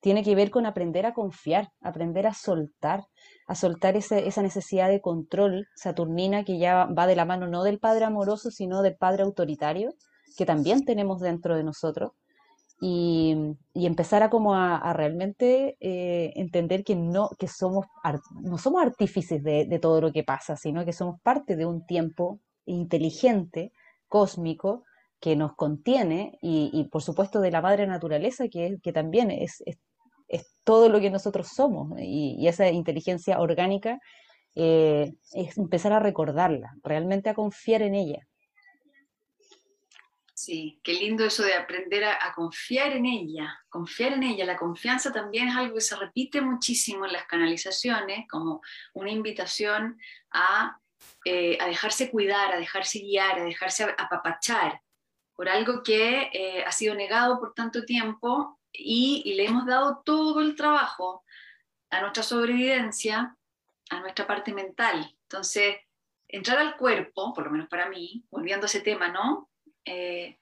tiene 0.00 0.22
que 0.22 0.34
ver 0.34 0.50
con 0.50 0.66
aprender 0.66 1.06
a 1.06 1.14
confiar, 1.14 1.70
aprender 1.80 2.26
a 2.26 2.34
soltar, 2.34 3.04
a 3.46 3.54
soltar 3.54 3.96
esa 3.96 4.42
necesidad 4.42 4.88
de 4.88 5.00
control 5.00 5.68
saturnina 5.74 6.44
que 6.44 6.58
ya 6.58 6.86
va 6.86 7.06
de 7.06 7.16
la 7.16 7.24
mano 7.24 7.46
no 7.46 7.62
del 7.64 7.78
padre 7.78 8.06
amoroso, 8.06 8.50
sino 8.50 8.82
del 8.82 8.96
padre 8.96 9.22
autoritario, 9.22 9.94
que 10.36 10.46
también 10.46 10.84
tenemos 10.84 11.20
dentro 11.20 11.56
de 11.56 11.64
nosotros, 11.64 12.12
y, 12.80 13.36
empezar 13.74 14.22
a 14.22 14.30
como 14.30 14.54
a, 14.54 14.92
realmente 14.94 15.76
eh, 15.80 16.32
entender 16.36 16.82
que 16.82 16.96
no 16.96 17.28
que 17.38 17.46
somos 17.46 17.86
no 18.40 18.56
somos 18.56 18.82
artífices 18.82 19.42
de, 19.42 19.78
todo 19.82 20.00
lo 20.00 20.12
que 20.12 20.24
pasa 20.24 20.56
sino 20.56 20.84
que 20.86 20.94
somos 20.94 21.20
parte 21.20 21.56
de 21.56 21.66
un 21.66 21.84
tiempo 21.84 22.40
inteligente 22.64 23.72
cósmico 24.08 24.84
que 25.20 25.36
nos 25.36 25.54
contiene 25.54 26.38
y, 26.40 26.88
por 26.90 27.02
supuesto 27.02 27.42
de 27.42 27.50
la 27.50 27.60
madre 27.60 27.86
naturaleza 27.86 28.48
que, 28.48 28.78
que 28.82 28.92
también 28.92 29.30
es, 29.30 29.62
todo 30.64 30.88
lo 30.88 31.00
que 31.00 31.10
nosotros 31.10 31.48
somos 31.48 31.98
y, 31.98 32.46
esa 32.46 32.68
inteligencia 32.68 33.40
orgánica 33.40 33.98
eh, 34.54 35.12
es 35.32 35.58
empezar 35.58 35.92
a 35.92 36.00
recordarla 36.00 36.74
realmente 36.82 37.28
a 37.28 37.34
confiar 37.34 37.82
en 37.82 37.94
ella 37.94 38.26
Sí, 40.40 40.80
qué 40.82 40.94
lindo 40.94 41.26
eso 41.26 41.42
de 41.42 41.52
aprender 41.52 42.02
a, 42.02 42.32
confiar 42.34 42.92
en 42.92 43.04
ella, 43.04 43.60
confiar 43.68 44.14
en 44.14 44.22
ella. 44.22 44.46
La 44.46 44.56
confianza 44.56 45.12
también 45.12 45.48
es 45.48 45.54
algo 45.54 45.74
que 45.74 45.82
se 45.82 45.96
repite 45.96 46.40
muchísimo 46.40 47.04
en 47.04 47.12
las 47.12 47.26
canalizaciones, 47.26 48.26
como 48.26 48.62
una 48.94 49.10
invitación 49.10 50.00
a, 50.30 50.80
eh, 51.26 51.58
dejarse 51.66 52.10
cuidar, 52.10 52.54
a 52.54 52.58
dejarse 52.58 53.00
guiar, 53.00 53.38
a 53.38 53.44
dejarse 53.44 53.84
apapachar 53.98 54.80
por 55.34 55.50
algo 55.50 55.82
que 55.82 56.30
eh, 56.32 56.64
ha 56.66 56.72
sido 56.72 56.94
negado 56.94 57.38
por 57.38 57.52
tanto 57.52 57.84
tiempo 57.84 58.58
y, 58.72 59.34
le 59.34 59.46
hemos 59.46 59.66
dado 59.66 60.02
todo 60.04 60.40
el 60.40 60.54
trabajo 60.54 61.24
a 61.90 62.00
nuestra 62.00 62.22
sobrevivencia, 62.22 63.36
a 63.90 64.00
nuestra 64.00 64.26
parte 64.26 64.52
mental. 64.52 65.14
Entonces, 65.22 65.76
entrar 66.28 66.58
al 66.58 66.76
cuerpo, 66.76 67.32
por 67.34 67.44
lo 67.44 67.50
menos 67.50 67.68
para 67.68 67.88
mí, 67.88 68.24
volviendo 68.30 68.64
a 68.64 68.68
ese 68.68 68.80
tema, 68.80 69.08
¿no? 69.08 69.50
Eh, 69.84 70.38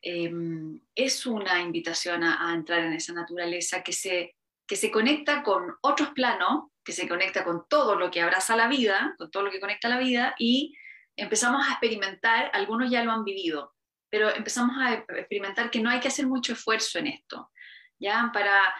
em, 0.00 0.80
es 0.94 1.26
una 1.26 1.60
invitación 1.60 2.24
a, 2.24 2.52
entrar 2.54 2.80
en 2.80 2.92
esa 2.92 3.12
naturaleza 3.12 3.82
que 3.82 3.92
se, 3.92 4.36
que 4.66 4.76
se 4.76 4.90
conecta 4.90 5.42
con 5.42 5.76
otros 5.82 6.10
planos, 6.10 6.70
que 6.84 6.92
se 6.92 7.08
conecta 7.08 7.44
con 7.44 7.68
todo 7.68 7.94
lo 7.94 8.10
que 8.10 8.20
abraza 8.20 8.56
la 8.56 8.66
vida, 8.66 9.14
con 9.18 9.30
todo 9.30 9.44
lo 9.44 9.50
que 9.50 9.60
conecta 9.60 9.88
la 9.88 9.98
vida, 9.98 10.34
y 10.38 10.74
empezamos 11.16 11.66
a 11.66 11.72
experimentar, 11.72 12.50
algunos 12.52 12.90
ya 12.90 13.04
lo 13.04 13.12
han 13.12 13.24
vivido, 13.24 13.71
pero 14.12 14.28
empezamos 14.28 14.76
a 14.78 14.92
experimentar 14.92 15.70
que 15.70 15.80
no 15.80 15.88
hay 15.88 15.98
que 15.98 16.08
hacer 16.08 16.26
mucho 16.26 16.52
esfuerzo 16.52 16.98
en 16.98 17.06
esto, 17.06 17.50
¿ya? 17.98 18.30
Para, 18.30 18.74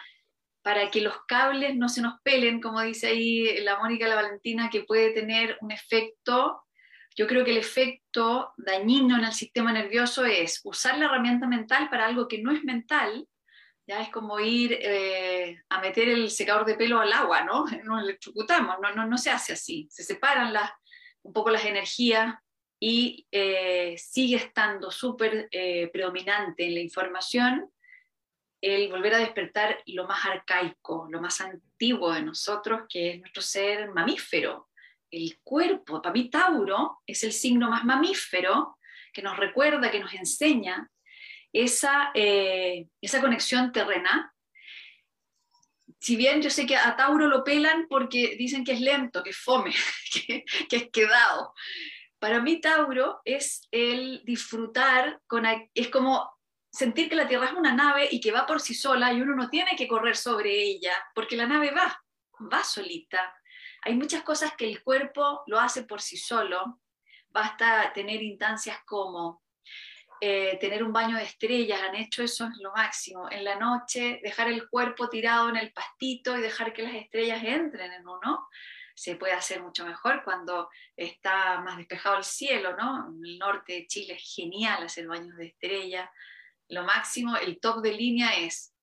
para 0.61 0.91
que 0.91 1.01
los 1.01 1.25
cables 1.27 1.75
no 1.75 1.89
se 1.89 2.03
nos 2.03 2.21
pelen, 2.21 2.61
como 2.61 2.79
dice 2.81 3.07
ahí 3.07 3.59
la 3.61 3.79
Mónica 3.79 4.07
la 4.07 4.13
Valentina, 4.13 4.69
que 4.69 4.83
puede 4.83 5.09
tener 5.09 5.57
un 5.61 5.71
efecto 5.71 6.63
yo 7.15 7.27
creo 7.27 7.45
que 7.45 7.51
el 7.51 7.57
efecto 7.57 8.53
dañino 8.57 9.17
en 9.17 9.25
el 9.25 9.33
sistema 9.33 9.71
nervioso 9.71 10.25
es 10.25 10.61
usar 10.63 10.97
la 10.97 11.05
herramienta 11.05 11.47
mental 11.47 11.89
para 11.89 12.05
algo 12.05 12.27
que 12.27 12.41
no 12.41 12.51
es 12.51 12.63
mental, 12.63 13.27
ya 13.85 14.01
es 14.01 14.09
como 14.09 14.39
ir 14.39 14.77
eh, 14.81 15.61
a 15.69 15.79
meter 15.81 16.09
el 16.09 16.31
secador 16.31 16.65
de 16.65 16.75
pelo 16.75 16.99
al 16.99 17.13
agua, 17.13 17.43
¿no? 17.43 17.65
Nos 17.83 18.03
electrocutamos, 18.03 18.77
no, 18.81 18.95
no, 18.95 19.05
no 19.05 19.17
se 19.17 19.29
hace 19.29 19.53
así, 19.53 19.87
se 19.91 20.03
separan 20.03 20.53
las, 20.53 20.71
un 21.21 21.33
poco 21.33 21.51
las 21.51 21.65
energías 21.65 22.35
y 22.85 23.25
eh, 23.31 23.95
sigue 23.97 24.35
estando 24.35 24.91
súper 24.91 25.47
eh, 25.51 25.87
predominante 25.87 26.65
en 26.65 26.73
la 26.73 26.81
información 26.81 27.71
el 28.59 28.89
volver 28.89 29.13
a 29.13 29.19
despertar 29.19 29.81
lo 29.85 30.05
más 30.05 30.25
arcaico, 30.25 31.07
lo 31.09 31.21
más 31.21 31.39
antiguo 31.39 32.11
de 32.11 32.23
nosotros, 32.23 32.81
que 32.89 33.11
es 33.11 33.19
nuestro 33.21 33.41
ser 33.41 33.89
mamífero, 33.93 34.69
el 35.09 35.39
cuerpo, 35.41 36.01
para 36.01 36.11
mí 36.11 36.29
Tauro 36.29 36.99
es 37.07 37.23
el 37.23 37.31
signo 37.31 37.69
más 37.69 37.85
mamífero 37.85 38.77
que 39.13 39.21
nos 39.21 39.37
recuerda, 39.37 39.89
que 39.89 40.01
nos 40.01 40.13
enseña 40.13 40.91
esa, 41.53 42.11
eh, 42.13 42.87
esa 42.99 43.21
conexión 43.21 43.71
terrena. 43.71 44.33
Si 46.01 46.17
bien 46.17 46.41
yo 46.41 46.49
sé 46.49 46.65
que 46.65 46.75
a 46.75 46.97
Tauro 46.97 47.27
lo 47.27 47.45
pelan 47.45 47.87
porque 47.87 48.35
dicen 48.37 48.65
que 48.65 48.73
es 48.73 48.81
lento, 48.81 49.23
que 49.23 49.29
es 49.29 49.37
fome, 49.37 49.73
que, 50.27 50.43
es 50.69 50.89
quedado. 50.91 51.53
Para 52.23 52.39
mí 52.39 52.61
Tauro 52.61 53.19
es 53.25 53.67
el 53.69 54.23
disfrutar, 54.23 55.19
con, 55.27 55.43
es 55.73 55.89
como 55.89 56.31
sentir 56.71 57.09
que 57.09 57.17
la 57.17 57.27
Tierra 57.27 57.47
es 57.47 57.51
una 57.51 57.73
nave 57.73 58.07
y 58.09 58.21
que 58.21 58.31
va 58.31 58.45
por 58.45 58.61
sí 58.61 58.73
sola 58.73 59.11
y 59.11 59.21
uno 59.21 59.35
no 59.35 59.49
tiene 59.49 59.75
que 59.75 59.89
correr 59.89 60.15
sobre 60.15 60.53
ella, 60.53 60.93
porque 61.13 61.35
la 61.35 61.47
nave 61.47 61.71
va, 61.71 62.01
va 62.49 62.63
solita, 62.63 63.35
hay 63.81 63.95
muchas 63.95 64.23
cosas 64.23 64.53
que 64.55 64.65
el 64.65 64.81
cuerpo 64.83 65.43
lo 65.47 65.59
hace 65.59 65.83
por 65.83 65.99
sí 65.99 66.15
solo. 66.15 66.79
Basta 67.27 67.91
tener 67.91 68.23
instancias 68.23 68.77
como 68.85 69.43
eh, 70.21 70.57
tener 70.61 70.81
un 70.81 70.93
baño 70.93 71.17
de 71.17 71.23
estrellas, 71.23 71.81
han 71.81 71.95
hecho 71.95 72.23
eso 72.23 72.45
es 72.45 72.57
lo 72.61 72.71
máximo. 72.71 73.29
En 73.29 73.43
la 73.43 73.57
noche, 73.57 74.21
dejar 74.23 74.47
el 74.47 74.69
cuerpo 74.69 75.09
tirado 75.09 75.49
en 75.49 75.57
el 75.57 75.73
pastito 75.73 76.37
y 76.37 76.41
dejar 76.41 76.71
que 76.71 76.83
las 76.83 76.95
estrellas 76.95 77.43
entren 77.43 77.91
en 77.91 78.07
uno. 78.07 78.47
Se 78.95 79.15
puede 79.15 79.33
hacer 79.33 79.61
mucho 79.61 79.85
mejor 79.85 80.23
cuando 80.23 80.69
está 80.95 81.59
más 81.61 81.77
despejado 81.77 82.17
el 82.17 82.23
cielo, 82.23 82.75
¿no? 82.75 83.13
El 83.23 83.39
norte 83.39 83.73
de 83.73 83.87
Chile 83.87 84.13
es 84.13 84.33
genial 84.35 84.83
hacer 84.83 85.07
baños 85.07 85.35
de 85.37 85.47
estrella. 85.47 86.11
Lo 86.69 86.83
máximo, 86.83 87.35
el 87.37 87.59
top 87.59 87.81
de 87.81 87.93
línea 87.93 88.35
es 88.37 88.73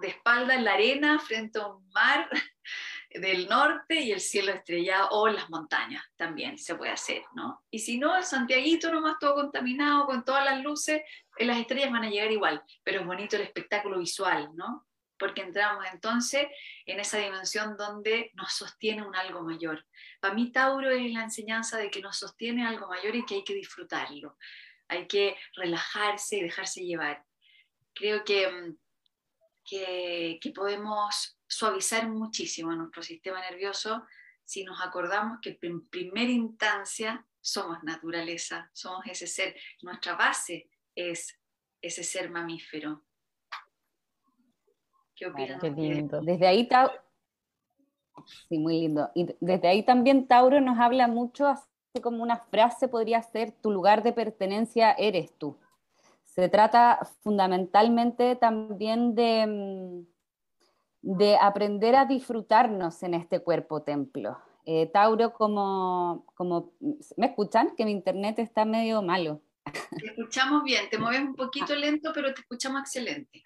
de 0.00 0.08
espalda 0.08 0.54
en 0.54 0.64
la 0.64 0.74
arena 0.74 1.18
frente 1.18 1.58
a 1.58 1.66
un 1.66 1.88
mar 1.90 2.28
del 3.10 3.48
norte 3.48 4.00
y 4.00 4.12
el 4.12 4.20
cielo 4.20 4.52
estrellado 4.52 5.08
o 5.10 5.28
las 5.28 5.48
montañas 5.50 6.04
también 6.16 6.58
se 6.58 6.74
puede 6.74 6.92
hacer, 6.92 7.22
¿no? 7.34 7.64
Y 7.70 7.78
si 7.78 7.98
no, 7.98 8.22
Santiaguito 8.22 8.92
nomás 8.92 9.18
todo 9.18 9.34
contaminado 9.34 10.06
con 10.06 10.24
todas 10.24 10.44
las 10.44 10.62
luces, 10.62 11.02
eh, 11.36 11.44
las 11.44 11.58
estrellas 11.58 11.90
van 11.90 12.04
a 12.04 12.10
llegar 12.10 12.30
igual, 12.30 12.62
pero 12.82 13.00
es 13.00 13.06
bonito 13.06 13.36
el 13.36 13.42
espectáculo 13.42 13.98
visual, 13.98 14.50
¿no? 14.54 14.86
Porque 15.18 15.42
entramos 15.42 15.84
entonces 15.92 16.46
en 16.86 17.00
esa 17.00 17.18
dimensión 17.18 17.76
donde 17.76 18.30
nos 18.34 18.52
sostiene 18.52 19.06
un 19.06 19.16
algo 19.16 19.42
mayor. 19.42 19.84
Para 20.20 20.34
mí 20.34 20.52
Tauro 20.52 20.90
es 20.90 21.12
la 21.12 21.24
enseñanza 21.24 21.76
de 21.78 21.90
que 21.90 22.00
nos 22.00 22.18
sostiene 22.18 22.66
algo 22.66 22.88
mayor 22.88 23.16
y 23.16 23.24
que 23.24 23.36
hay 23.36 23.44
que 23.44 23.54
disfrutarlo, 23.54 24.36
hay 24.88 25.06
que 25.06 25.36
relajarse 25.56 26.36
y 26.36 26.42
dejarse 26.42 26.84
llevar. 26.84 27.24
Creo 27.94 28.24
que, 28.24 28.48
mm, 28.48 28.78
que, 29.64 30.38
que 30.40 30.50
podemos 30.50 31.38
suavizar 31.46 32.08
muchísimo 32.08 32.72
nuestro 32.72 33.02
sistema 33.02 33.40
nervioso 33.40 34.06
si 34.48 34.64
nos 34.64 34.80
acordamos 34.80 35.40
que 35.42 35.58
en 35.60 35.86
primera 35.88 36.30
instancia 36.30 37.26
somos 37.38 37.82
naturaleza, 37.82 38.70
somos 38.72 39.04
ese 39.06 39.26
ser, 39.26 39.54
nuestra 39.82 40.14
base 40.14 40.70
es 40.94 41.38
ese 41.82 42.02
ser 42.02 42.30
mamífero. 42.30 43.04
¿Qué 45.18 45.26
opinan? 45.26 45.58
qué 45.60 45.70
lindo. 45.70 46.20
Desde 46.20 46.46
ahí, 46.46 46.68
sí, 48.48 48.58
muy 48.58 48.80
lindo. 48.80 49.10
Y 49.14 49.34
desde 49.40 49.68
ahí 49.68 49.82
también 49.82 50.26
Tauro 50.26 50.60
nos 50.60 50.78
habla 50.78 51.08
mucho, 51.08 51.46
así 51.46 51.66
como 52.02 52.22
una 52.22 52.36
frase 52.36 52.88
podría 52.88 53.22
ser, 53.22 53.52
tu 53.52 53.70
lugar 53.70 54.02
de 54.02 54.12
pertenencia 54.12 54.92
eres 54.92 55.32
tú. 55.38 55.56
Se 56.24 56.48
trata 56.48 57.00
fundamentalmente 57.22 58.36
también 58.36 59.14
de 59.14 59.46
mm, 59.46 60.18
de 61.02 61.36
aprender 61.36 61.94
a 61.94 62.04
disfrutarnos 62.04 63.02
en 63.02 63.14
este 63.14 63.40
cuerpo 63.40 63.82
templo. 63.82 64.38
Eh, 64.64 64.86
Tauro, 64.86 65.32
como, 65.32 66.26
como, 66.34 66.72
¿me 67.16 67.26
escuchan? 67.26 67.74
Que 67.76 67.84
mi 67.84 67.92
internet 67.92 68.38
está 68.38 68.64
medio 68.64 69.00
malo. 69.00 69.40
Te 69.64 70.06
escuchamos 70.06 70.64
bien, 70.64 70.88
te 70.90 70.98
mueves 70.98 71.20
un 71.20 71.34
poquito 71.34 71.74
lento, 71.74 72.10
pero 72.14 72.34
te 72.34 72.40
escuchamos 72.40 72.80
excelente. 72.80 73.42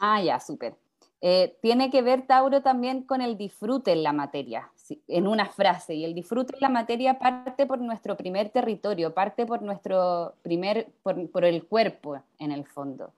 Ah, 0.00 0.20
ya, 0.22 0.40
súper. 0.40 0.74
Eh, 1.20 1.56
tiene 1.60 1.90
que 1.90 2.02
ver, 2.02 2.26
Tauro, 2.26 2.62
también 2.62 3.02
con 3.02 3.20
el 3.20 3.36
disfrute 3.36 3.92
en 3.92 4.02
la 4.02 4.12
materia. 4.12 4.72
en 5.06 5.28
una 5.28 5.46
frase, 5.46 5.94
y 5.94 6.04
el 6.04 6.14
disfrute 6.14 6.54
de 6.54 6.60
la 6.60 6.68
materia 6.68 7.20
parte 7.20 7.64
por 7.64 7.80
nuestro 7.80 8.16
primer 8.16 8.48
territorio, 8.50 9.14
parte 9.14 9.46
por 9.46 9.62
nuestro 9.62 10.34
primer, 10.42 10.88
por, 11.04 11.44
el 11.44 11.64
cuerpo 11.66 12.20
en 12.40 12.50
el 12.50 12.66
fondo. 12.66 13.12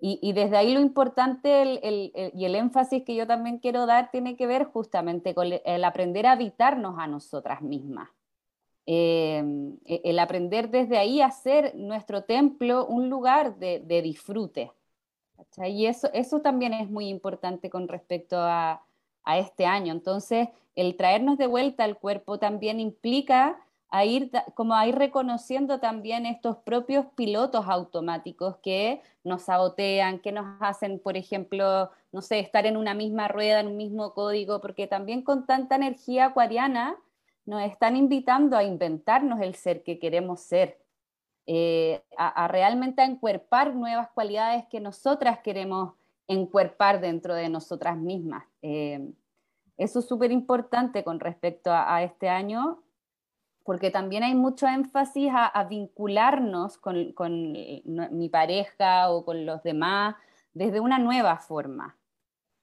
Y, 0.00 0.32
desde 0.32 0.56
ahí 0.56 0.74
lo 0.74 0.80
importante 0.80 1.78
y 2.34 2.44
el 2.44 2.54
énfasis 2.56 3.04
que 3.04 3.14
yo 3.14 3.24
también 3.28 3.58
quiero 3.58 3.86
dar 3.86 4.10
tiene 4.10 4.34
que 4.36 4.48
ver 4.48 4.64
justamente 4.64 5.32
con 5.32 5.46
el 5.64 5.84
aprender 5.84 6.26
a 6.26 6.32
habitarnos 6.32 6.98
a 6.98 7.06
nosotras 7.06 7.62
mismas. 7.62 8.08
Em, 8.84 9.78
e, 9.84 10.00
el 10.04 10.18
aprender 10.18 10.68
desde 10.70 10.98
ahí 10.98 11.20
a 11.20 11.26
hacer 11.26 11.74
nuestro 11.76 12.24
templo 12.24 12.86
un 12.86 13.08
lugar 13.08 13.56
de, 13.58 14.02
disfrute. 14.02 14.72
Y 15.66 15.86
eso, 15.86 16.10
eso 16.12 16.40
también 16.40 16.74
es 16.74 16.88
muy 16.90 17.08
importante 17.08 17.70
con 17.70 17.88
respecto 17.88 18.36
a, 18.38 18.82
a 19.24 19.38
este 19.38 19.66
año. 19.66 19.92
Entonces, 19.92 20.48
el 20.74 20.96
traernos 20.96 21.38
de 21.38 21.46
vuelta 21.46 21.84
al 21.84 21.98
cuerpo 21.98 22.38
también 22.38 22.80
implica 22.80 23.58
a 23.92 24.06
ir, 24.06 24.30
como 24.54 24.74
a 24.74 24.86
ir 24.86 24.94
reconociendo 24.94 25.78
también 25.78 26.24
estos 26.24 26.56
propios 26.56 27.04
pilotos 27.14 27.66
automáticos 27.68 28.56
que 28.62 29.02
nos 29.22 29.42
sabotean, 29.42 30.18
que 30.18 30.32
nos 30.32 30.46
hacen, 30.60 30.98
por 30.98 31.18
ejemplo, 31.18 31.90
no 32.10 32.22
sé, 32.22 32.38
estar 32.38 32.64
en 32.64 32.78
una 32.78 32.94
misma 32.94 33.28
rueda, 33.28 33.60
en 33.60 33.66
un 33.66 33.76
mismo 33.76 34.14
código, 34.14 34.62
porque 34.62 34.86
también 34.86 35.20
con 35.22 35.44
tanta 35.44 35.76
energía 35.76 36.26
acuariana 36.26 36.96
nos 37.44 37.62
están 37.62 37.94
invitando 37.96 38.56
a 38.56 38.64
inventarnos 38.64 39.42
el 39.42 39.54
ser 39.54 39.82
que 39.82 39.98
queremos 39.98 40.40
ser, 40.40 40.78
eh, 41.46 42.02
a, 42.16 42.46
realmente 42.46 43.02
a 43.02 43.04
encuerpar 43.04 43.74
nuevas 43.74 44.08
cualidades 44.10 44.64
que 44.70 44.80
nosotras 44.80 45.40
queremos 45.40 45.94
encuerpar 46.28 47.00
dentro 47.00 47.34
de 47.34 47.48
nosotras 47.48 47.96
mismas. 47.96 48.44
Eh, 48.62 49.12
eso 49.76 49.98
es 49.98 50.06
súper 50.06 50.30
importante 50.30 51.02
con 51.02 51.18
respecto 51.18 51.72
a, 51.72 52.02
este 52.04 52.28
año, 52.28 52.82
porque 53.64 53.90
también 53.90 54.22
hay 54.22 54.34
mucho 54.34 54.68
énfasis 54.68 55.32
a, 55.34 55.64
vincularnos 55.64 56.78
con, 56.78 57.12
mi 57.84 58.28
pareja 58.28 59.10
o 59.10 59.24
con 59.24 59.44
los 59.44 59.62
demás 59.64 60.14
desde 60.54 60.78
una 60.78 60.98
nueva 60.98 61.38
forma. 61.38 61.96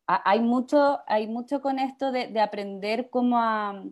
hay, 0.08 0.40
mucho, 0.40 1.00
hay 1.08 1.28
mucho 1.28 1.62
con 1.62 1.80
esto 1.80 2.12
de, 2.14 2.40
aprender 2.40 3.10
cómo 3.10 3.38
a, 3.40 3.84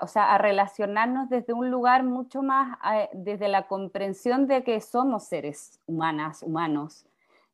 o 0.00 0.06
sea, 0.06 0.34
a 0.34 0.38
relacionarnos 0.38 1.28
desde 1.28 1.52
un 1.52 1.70
lugar 1.70 2.04
mucho 2.04 2.42
más, 2.42 2.78
desde 3.12 3.48
la 3.48 3.66
comprensión 3.66 4.46
de 4.46 4.62
que 4.62 4.80
somos 4.80 5.24
seres 5.24 5.80
humanas, 5.86 6.42
humanos, 6.42 7.04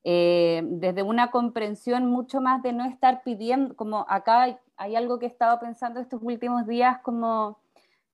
eh, 0.06 0.60
desde 0.66 1.02
una 1.02 1.30
comprensión 1.30 2.06
mucho 2.06 2.42
más 2.42 2.62
de 2.62 2.74
no 2.74 2.84
estar 2.84 3.22
pidiendo, 3.22 3.74
como 3.74 4.04
acá 4.10 4.58
hay, 4.76 4.96
algo 4.96 5.18
que 5.18 5.24
he 5.24 5.28
estado 5.28 5.58
pensando 5.58 6.00
estos 6.00 6.20
últimos 6.22 6.66
días, 6.66 6.98
como 7.00 7.58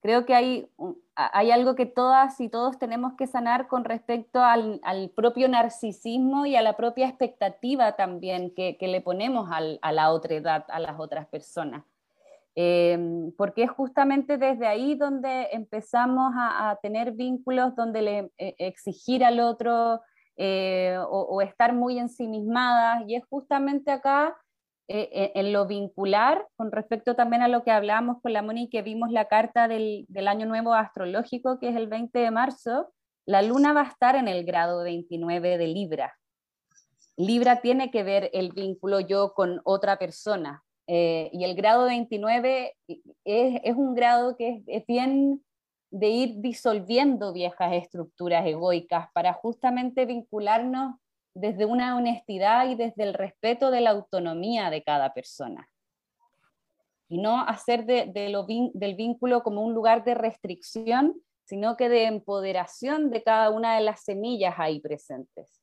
creo 0.00 0.24
que 0.24 0.34
hay, 0.34 0.68
hay 1.16 1.50
algo 1.50 1.74
que 1.74 1.86
todas 1.86 2.40
y 2.40 2.48
todos 2.48 2.78
tenemos 2.78 3.14
que 3.14 3.26
sanar 3.26 3.66
con 3.66 3.84
respecto 3.84 4.40
al, 4.40 4.80
propio 5.16 5.48
narcisismo 5.48 6.46
y 6.46 6.54
a 6.54 6.62
la 6.62 6.76
propia 6.76 7.08
expectativa 7.08 7.92
también 7.96 8.54
que, 8.54 8.76
le 8.80 9.00
ponemos 9.00 9.50
a 9.50 9.92
la 9.92 10.12
otra 10.12 10.34
edad, 10.36 10.64
a 10.68 10.78
las 10.78 11.00
otras 11.00 11.26
personas. 11.26 11.82
Eh, 12.62 12.98
porque 13.38 13.62
es 13.62 13.70
justamente 13.70 14.36
desde 14.36 14.66
ahí 14.66 14.94
donde 14.94 15.48
empezamos 15.52 16.34
a, 16.36 16.78
tener 16.82 17.12
vínculos, 17.12 17.74
donde 17.74 18.02
le 18.02 18.18
eh, 18.36 18.54
exigir 18.58 19.24
al 19.24 19.40
otro, 19.40 20.02
eh, 20.36 20.96
o, 21.08 21.42
estar 21.42 21.74
muy 21.74 21.98
ensimismadas, 21.98 23.04
y 23.06 23.14
es 23.14 23.24
justamente 23.28 23.90
acá 23.90 24.36
eh, 24.88 25.08
eh, 25.12 25.32
en 25.34 25.52
lo 25.52 25.66
vincular, 25.66 26.46
con 26.56 26.72
respecto 26.72 27.14
también 27.14 27.42
a 27.42 27.48
lo 27.48 27.62
que 27.62 27.70
hablábamos 27.70 28.22
con 28.22 28.32
la 28.32 28.42
Moni, 28.42 28.70
que 28.70 28.82
vimos 28.82 29.10
la 29.10 29.26
carta 29.26 29.68
del, 29.68 30.06
del, 30.08 30.28
año 30.28 30.46
nuevo 30.46 30.74
astrológico, 30.74 31.58
que 31.60 31.68
es 31.68 31.76
el 31.76 31.88
20 31.88 32.18
de 32.18 32.30
marzo, 32.30 32.92
la 33.26 33.42
luna 33.42 33.72
va 33.72 33.82
a 33.82 33.88
estar 33.88 34.16
en 34.16 34.28
el 34.28 34.44
grado 34.44 34.82
29 34.82 35.58
de 35.58 35.66
Libra. 35.66 36.14
Libra 37.16 37.60
tiene 37.60 37.90
que 37.90 38.02
ver 38.02 38.30
el 38.32 38.52
vínculo 38.52 39.00
yo 39.00 39.34
con 39.34 39.60
otra 39.64 39.98
persona. 39.98 40.62
Y 41.32 41.44
el 41.44 41.54
grado 41.54 41.84
29 41.84 42.76
es, 42.86 43.60
es 43.62 43.76
un 43.76 43.94
grado 43.94 44.36
que 44.36 44.48
es, 44.48 44.62
es 44.66 44.86
bien 44.86 45.44
de 45.90 46.08
ir 46.08 46.34
disolviendo 46.40 47.32
viejas 47.32 47.72
estructuras 47.72 48.46
egoicas 48.46 49.08
para 49.12 49.32
justamente 49.32 50.04
vincularnos 50.06 50.96
desde 51.34 51.64
una 51.64 51.96
honestidad 51.96 52.68
y 52.68 52.74
desde 52.74 53.02
el 53.04 53.14
respeto 53.14 53.70
de 53.70 53.80
la 53.80 53.90
autonomía 53.90 54.70
de 54.70 54.82
cada 54.82 55.12
persona. 55.12 55.68
Y 57.08 57.18
no 57.18 57.40
hacer 57.40 57.86
del 57.86 58.94
vínculo 58.96 59.42
como 59.42 59.62
un 59.62 59.74
lugar 59.74 60.04
de 60.04 60.14
restricción, 60.14 61.20
sino 61.44 61.76
que 61.76 61.88
de 61.88 62.04
empoderación 62.04 63.10
de 63.10 63.22
cada 63.24 63.50
una 63.50 63.74
de 63.74 63.80
las 63.80 64.04
semillas 64.04 64.54
ahí 64.58 64.80
presentes. 64.80 65.59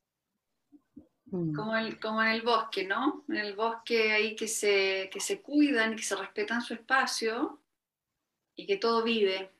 Mm. 1.30 1.54
Como, 1.54 1.72
como 2.00 2.22
en 2.22 2.28
el 2.28 2.42
bosque, 2.42 2.84
¿no? 2.84 3.24
En 3.28 3.36
el 3.36 3.54
bosque 3.54 4.12
ahí 4.12 4.34
que 4.34 4.48
se, 4.48 5.10
que 5.12 5.20
se 5.20 5.40
cuidan, 5.42 5.96
que 5.96 6.02
se 6.02 6.16
respetan 6.16 6.62
su 6.62 6.74
espacio 6.74 7.60
y 8.54 8.66
que 8.66 8.76
todo 8.76 9.02
vive, 9.02 9.50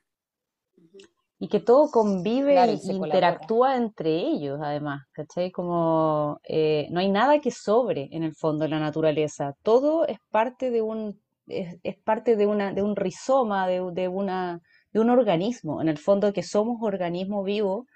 y 1.40 1.48
que 1.48 1.60
todo 1.60 1.90
convive 1.90 2.56
y, 2.66 2.90
interactúa 2.90 3.76
entre 3.76 4.10
ellos, 4.10 4.58
además, 4.60 5.06
¿cachai? 5.12 5.52
Como 5.52 6.40
eh, 6.42 6.88
no 6.90 6.98
hay 6.98 7.10
nada 7.10 7.40
que 7.40 7.52
sobre 7.52 8.08
en 8.10 8.24
el 8.24 8.34
fondo 8.34 8.64
de 8.64 8.70
la 8.70 8.80
naturaleza, 8.80 9.54
todo 9.62 10.04
es 10.06 10.18
parte 10.30 10.70
de 10.70 10.82
un, 10.82 11.20
es, 11.46 11.96
parte 12.02 12.34
de, 12.34 12.46
una, 12.46 12.72
de 12.72 12.82
un 12.82 12.96
rizoma, 12.96 13.68
de, 13.68 13.80
de, 13.92 14.08
una, 14.08 14.60
de 14.90 15.00
un 15.00 15.10
organismo, 15.10 15.80
en 15.80 15.88
el 15.88 15.98
fondo 15.98 16.32
que 16.32 16.42
somos 16.42 16.78
organismo 16.82 17.44
vivo, 17.44 17.86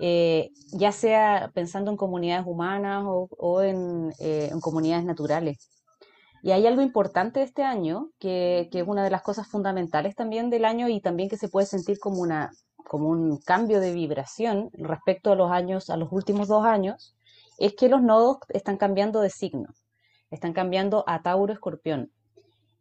eh, 0.00 0.50
ya 0.72 0.92
sea 0.92 1.50
pensando 1.54 1.90
en 1.90 1.96
comunidades 1.96 2.46
humanas 2.46 3.04
o, 3.06 3.62
en, 3.62 4.12
eh, 4.18 4.48
en 4.50 4.60
comunidades 4.60 5.04
naturales. 5.04 5.70
Y 6.42 6.50
hay 6.50 6.66
algo 6.66 6.82
importante 6.82 7.42
este 7.42 7.62
año, 7.62 8.10
que, 8.18 8.68
que, 8.70 8.80
es 8.80 8.88
una 8.88 9.02
de 9.02 9.10
las 9.10 9.22
cosas 9.22 9.48
fundamentales 9.48 10.14
también 10.14 10.50
del 10.50 10.64
año 10.66 10.88
y 10.88 11.00
también 11.00 11.28
que 11.28 11.38
se 11.38 11.48
puede 11.48 11.66
sentir 11.66 11.98
como, 11.98 12.20
una, 12.20 12.50
como 12.86 13.08
un 13.08 13.38
cambio 13.38 13.80
de 13.80 13.94
vibración 13.94 14.68
respecto 14.74 15.32
a 15.32 15.36
los 15.36 15.50
años, 15.50 15.88
a 15.88 15.96
los 15.96 16.12
últimos 16.12 16.48
dos 16.48 16.66
años, 16.66 17.16
es 17.58 17.74
que 17.74 17.88
los 17.88 18.02
nodos 18.02 18.38
están 18.50 18.76
cambiando 18.76 19.20
de 19.20 19.30
signo, 19.30 19.68
están 20.30 20.52
cambiando 20.52 21.04
a 21.06 21.22
Tauro 21.22 21.52
Escorpión. 21.52 22.10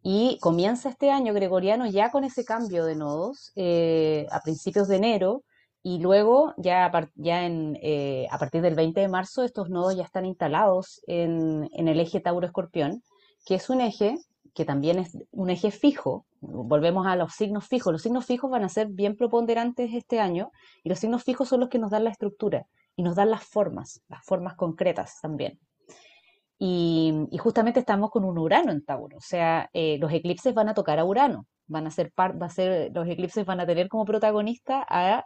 Y 0.02 0.38
comienza 0.42 0.90
este 0.90 1.12
año 1.12 1.34
gregoriano 1.34 1.86
ya 1.86 2.12
con 2.12 2.26
ese 2.26 2.44
cambio 2.44 2.84
de 2.84 2.96
nodos 2.96 3.54
eh, 3.56 4.28
a 4.32 4.42
principios 4.42 4.90
de 4.90 4.98
enero 4.98 5.44
y 5.84 6.00
luego 6.00 6.54
ya, 6.58 6.92
ya 7.16 7.46
en, 7.46 7.78
eh, 7.82 8.28
a 8.32 8.40
partir 8.40 8.62
del 8.62 8.76
20 8.76 9.02
de 9.02 9.08
marzo 9.10 9.44
estos 9.44 9.70
nodos 9.70 9.96
ya 9.96 10.04
están 10.04 10.26
instalados 10.26 11.02
en, 11.08 11.70
en 11.74 11.88
el 11.88 12.00
eje 12.00 12.22
Tauro-Escorpión 12.22 13.04
que 13.46 13.56
es 13.56 13.70
un 13.70 13.82
eje 13.82 14.18
que 14.54 14.66
también 14.66 15.00
es 15.00 15.18
un 15.32 15.50
eje 15.50 15.72
fijo. 15.72 16.26
Volvemos 16.40 17.08
a 17.08 17.16
los 17.16 17.34
signos 17.34 17.68
fijos. 17.68 17.92
Los 17.92 18.04
signos 18.04 18.26
fijos 18.26 18.52
van 18.52 18.64
a 18.64 18.70
ser 18.70 18.88
bien 18.88 19.16
preponderantes 19.16 19.94
este 19.94 20.20
año 20.20 20.52
y 20.84 20.90
los 20.90 21.00
signos 21.00 21.24
fijos 21.24 21.50
son 21.50 21.62
los 21.62 21.70
que 21.70 21.80
nos 21.80 21.92
dan 21.92 22.04
la 22.04 22.12
estructura 22.12 22.68
y 22.96 23.04
nos 23.04 23.16
dan 23.16 23.32
las 23.32 23.44
formas, 23.44 24.02
las 24.08 24.24
formas 24.24 24.56
concretas 24.56 25.20
también. 25.22 25.60
Y, 26.60 27.28
justamente 27.40 27.80
estamos 27.80 28.12
con 28.12 28.24
un 28.24 28.38
Urano 28.38 28.72
en 28.72 28.86
Tauro, 28.86 29.18
o 29.18 29.22
sea, 29.22 29.70
eh, 29.74 29.98
los 29.98 30.14
eclipses 30.14 30.54
van 30.54 30.70
a 30.70 30.74
tocar 30.74 30.98
a 30.98 31.04
Urano, 31.04 31.46
van 31.68 31.88
a 31.88 31.92
ser, 31.92 32.12
va 32.18 32.46
a 32.46 32.50
ser 32.50 32.92
los 32.94 33.08
eclipses 33.08 33.46
van 33.46 33.60
a 33.60 33.66
tener 33.66 33.88
como 33.90 34.06
protagonista 34.06 34.86
a 34.88 35.24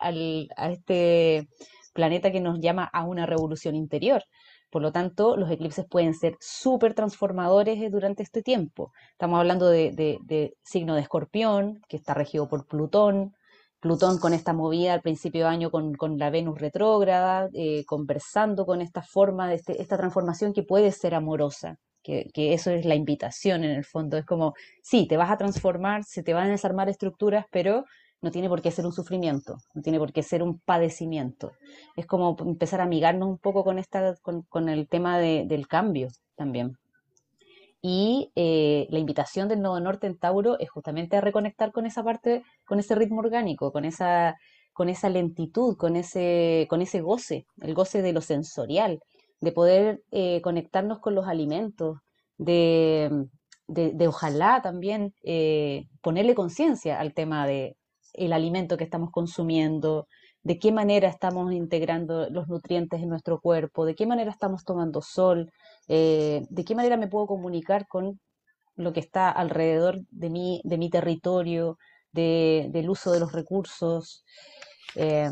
este 0.71 1.47
planeta 1.93 2.31
que 2.31 2.41
nos 2.41 2.59
llama 2.59 2.89
a 2.93 3.03
una 3.05 3.25
revolución 3.25 3.75
interior. 3.75 4.23
Por 4.69 4.81
lo 4.81 4.91
tanto, 4.91 5.37
los 5.37 5.49
eclipses 5.49 5.85
pueden 5.89 6.13
ser 6.13 6.35
súper 6.39 6.93
transformadores 6.93 7.81
eh, 7.81 7.89
durante 7.89 8.23
este 8.23 8.43
tiempo. 8.43 8.91
Estamos 9.11 9.39
hablando 9.39 9.69
de, 9.69 10.53
signo 10.63 10.95
de 10.95 11.01
escorpión, 11.01 11.81
que 11.87 11.97
está 11.97 12.13
regido 12.13 12.47
por 12.47 12.67
Plutón. 12.67 13.33
Plutón 13.79 14.17
con 14.19 14.33
esta 14.33 14.53
movida 14.53 14.93
al 14.93 15.01
principio 15.01 15.45
de 15.45 15.51
año 15.51 15.71
con, 15.71 16.17
la 16.17 16.29
Venus 16.29 16.59
retrógrada, 16.59 17.47
eh, 17.53 17.85
conversando 17.85 18.65
con 18.65 18.81
esta 18.81 19.01
forma, 19.01 19.47
de 19.47 19.55
este, 19.55 19.81
esta 19.81 19.97
transformación 19.97 20.51
que 20.51 20.63
puede 20.63 20.91
ser 20.91 21.15
amorosa, 21.15 21.77
que, 22.33 22.53
eso 22.53 22.71
es 22.71 22.85
la 22.85 22.95
invitación 22.95 23.63
en 23.63 23.71
el 23.71 23.83
fondo. 23.83 24.17
Es 24.17 24.25
como, 24.25 24.53
sí, 24.81 25.07
te 25.07 25.17
vas 25.17 25.29
a 25.29 25.37
transformar, 25.37 26.03
se 26.05 26.23
te 26.23 26.33
van 26.33 26.47
a 26.47 26.51
desarmar 26.51 26.89
estructuras, 26.89 27.45
pero 27.51 27.85
no 28.21 28.31
tiene 28.31 28.49
por 28.49 28.61
qué 28.61 28.71
ser 28.71 28.85
un 28.85 28.93
sufrimiento, 28.93 29.57
no 29.73 29.81
tiene 29.81 29.99
por 29.99 30.13
qué 30.13 30.23
ser 30.23 30.41
un 30.41 30.59
padecimiento. 30.59 31.51
Es 31.95 32.05
como 32.05 32.35
empezar 32.39 32.79
a 32.79 32.83
amigarnos 32.83 33.27
un 33.27 33.37
poco 33.37 33.63
con, 33.63 33.77
esta, 33.77 34.15
con, 34.21 34.69
el 34.69 34.87
tema 34.87 35.19
del 35.19 35.67
cambio 35.67 36.07
también. 36.35 36.77
Y 37.81 38.31
eh, 38.35 38.87
la 38.89 38.99
invitación 38.99 39.47
del 39.47 39.61
Nodo 39.61 39.79
Norte 39.79 40.07
en 40.07 40.17
Tauro 40.17 40.57
es 40.59 40.69
justamente 40.69 41.15
a 41.15 41.21
reconectar 41.21 41.71
con 41.71 41.85
esa 41.85 42.03
parte, 42.03 42.43
con 42.65 42.79
ese 42.79 42.95
ritmo 42.95 43.19
orgánico, 43.19 43.71
con 43.71 43.85
esa, 43.85 44.35
con 44.73 44.89
esa 44.89 45.09
lentitud, 45.09 45.77
con 45.77 45.95
ese, 45.95 46.65
con 46.69 46.81
ese 46.81 47.01
goce, 47.01 47.45
el 47.61 47.75
goce 47.75 48.01
de 48.01 48.13
lo 48.13 48.21
sensorial, 48.21 48.99
de 49.39 49.51
poder 49.51 50.03
eh, 50.11 50.41
conectarnos 50.41 50.99
con 50.99 51.15
los 51.15 51.27
alimentos, 51.27 51.99
de, 52.37 53.27
de, 53.67 54.07
ojalá 54.07 54.61
también 54.61 55.13
eh, 55.23 55.87
ponerle 56.01 56.35
conciencia 56.35 56.99
al 56.99 57.13
tema 57.13 57.47
de 57.47 57.77
el 58.13 58.33
alimento 58.33 58.77
que 58.77 58.83
estamos 58.83 59.11
consumiendo, 59.11 60.07
de 60.43 60.59
qué 60.59 60.71
manera 60.71 61.09
estamos 61.09 61.51
integrando 61.53 62.29
los 62.29 62.47
nutrientes 62.47 63.01
en 63.01 63.09
nuestro 63.09 63.39
cuerpo, 63.41 63.85
de 63.85 63.95
qué 63.95 64.05
manera 64.07 64.31
estamos 64.31 64.63
tomando 64.63 65.01
sol, 65.01 65.51
eh, 65.87 66.45
de 66.49 66.65
qué 66.65 66.73
manera 66.73 66.97
me 66.97 67.07
puedo 67.07 67.27
comunicar 67.27 67.87
con 67.87 68.19
lo 68.75 68.93
que 68.93 68.99
está 69.01 69.29
alrededor 69.29 69.99
de 70.09 70.29
mí, 70.29 70.61
de 70.63 70.77
mi 70.77 70.89
territorio, 70.89 71.77
del 72.13 72.89
uso 72.89 73.11
de 73.11 73.19
los 73.19 73.31
recursos. 73.31 74.23
Eh, 74.95 75.29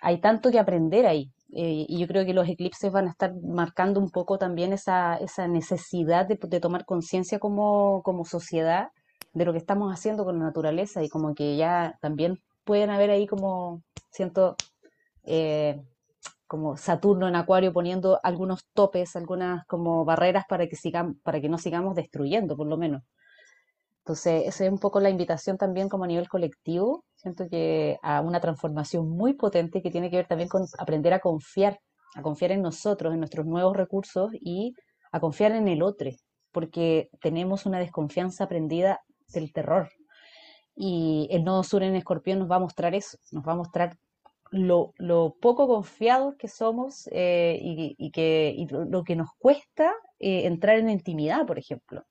hay 0.00 0.20
tanto 0.20 0.50
que 0.50 0.58
aprender 0.58 1.06
ahí. 1.06 1.30
Eh, 1.56 1.86
y 1.88 2.00
yo 2.00 2.08
creo 2.08 2.26
que 2.26 2.34
los 2.34 2.48
eclipses 2.48 2.90
van 2.90 3.06
a 3.06 3.10
estar 3.10 3.32
marcando 3.40 4.00
un 4.00 4.10
poco 4.10 4.38
también 4.38 4.72
esa, 4.72 5.16
esa 5.16 5.46
necesidad 5.46 6.26
de, 6.26 6.36
tomar 6.60 6.84
conciencia 6.84 7.38
como, 7.38 8.02
como 8.02 8.24
sociedad 8.24 8.88
de 9.34 9.44
lo 9.44 9.52
que 9.52 9.58
estamos 9.58 9.92
haciendo 9.92 10.24
con 10.24 10.38
la 10.40 10.46
naturaleza 10.46 11.04
y 11.04 11.08
como 11.08 11.32
que 11.34 11.56
ya 11.56 11.96
también 12.00 12.40
pueden 12.64 12.90
haber 12.90 13.10
ahí 13.10 13.28
como, 13.28 13.82
siento, 14.10 14.56
eh, 15.22 15.80
como 16.48 16.76
Saturno 16.76 17.28
en 17.28 17.36
Acuario 17.36 17.72
poniendo 17.72 18.18
algunos 18.24 18.66
topes, 18.74 19.14
algunas 19.14 19.64
como 19.66 20.04
barreras 20.04 20.46
para 20.48 20.66
que, 20.66 20.74
sigan, 20.74 21.14
para 21.22 21.40
que 21.40 21.48
no 21.48 21.58
sigamos 21.58 21.94
destruyendo, 21.94 22.56
por 22.56 22.66
lo 22.66 22.76
menos. 22.76 23.02
Entonces, 23.98 24.44
esa 24.46 24.64
es 24.64 24.72
un 24.72 24.78
poco 24.78 24.98
la 24.98 25.10
invitación 25.10 25.56
también 25.56 25.88
como 25.88 26.04
a 26.04 26.08
nivel 26.08 26.28
colectivo, 26.28 27.04
siento 27.24 27.48
que 27.48 27.98
a 28.02 28.20
una 28.20 28.38
transformación 28.38 29.08
muy 29.08 29.32
potente 29.32 29.80
que 29.80 29.90
tiene 29.90 30.10
que 30.10 30.16
ver 30.16 30.26
también 30.26 30.50
con 30.50 30.66
aprender 30.78 31.14
a 31.14 31.20
confiar, 31.20 31.80
a 32.14 32.20
confiar 32.20 32.52
en 32.52 32.60
nosotros, 32.60 33.14
en 33.14 33.20
nuestros 33.20 33.46
nuevos 33.46 33.74
recursos 33.74 34.30
y 34.34 34.74
a 35.10 35.20
confiar 35.20 35.52
en 35.52 35.66
el 35.68 35.82
otro, 35.82 36.10
porque 36.52 37.08
tenemos 37.22 37.64
una 37.64 37.78
desconfianza 37.78 38.44
aprendida 38.44 39.00
del 39.32 39.54
terror. 39.54 39.88
Y 40.76 41.26
el 41.30 41.44
nodo 41.44 41.62
sur 41.62 41.82
en 41.82 41.96
escorpión 41.96 42.40
nos 42.40 42.50
va 42.50 42.56
a 42.56 42.66
mostrar 42.66 42.94
eso, 42.94 43.16
nos 43.32 43.42
va 43.42 43.52
a 43.52 43.56
mostrar 43.56 43.96
lo, 44.50 44.92
poco 45.40 45.66
confiados 45.66 46.34
que 46.36 46.48
somos 46.48 47.08
eh, 47.10 47.58
y, 47.58 48.10
que, 48.10 48.66
lo, 48.68 49.02
que 49.02 49.16
nos 49.16 49.30
cuesta 49.38 49.94
eh, 50.18 50.46
entrar 50.46 50.78
en 50.78 50.90
intimidad, 50.90 51.46
por 51.46 51.58
ejemplo 51.58 52.04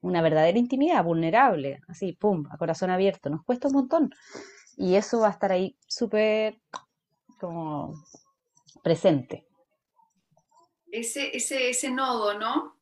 una 0.00 0.22
verdadera 0.22 0.58
intimidad, 0.58 1.04
vulnerable, 1.04 1.80
así, 1.88 2.12
pum, 2.12 2.46
a 2.50 2.56
corazón 2.56 2.90
abierto, 2.90 3.30
nos 3.30 3.44
cuesta 3.44 3.68
un 3.68 3.74
montón. 3.74 4.14
Y 4.76 4.94
eso 4.96 5.20
va 5.20 5.28
a 5.28 5.32
estar 5.32 5.52
ahí 5.52 5.76
súper 5.86 6.58
como 7.38 8.04
presente. 8.82 9.46
Ese, 10.90 11.36
ese, 11.36 11.70
ese 11.70 11.90
nodo, 11.90 12.38
¿no? 12.38 12.76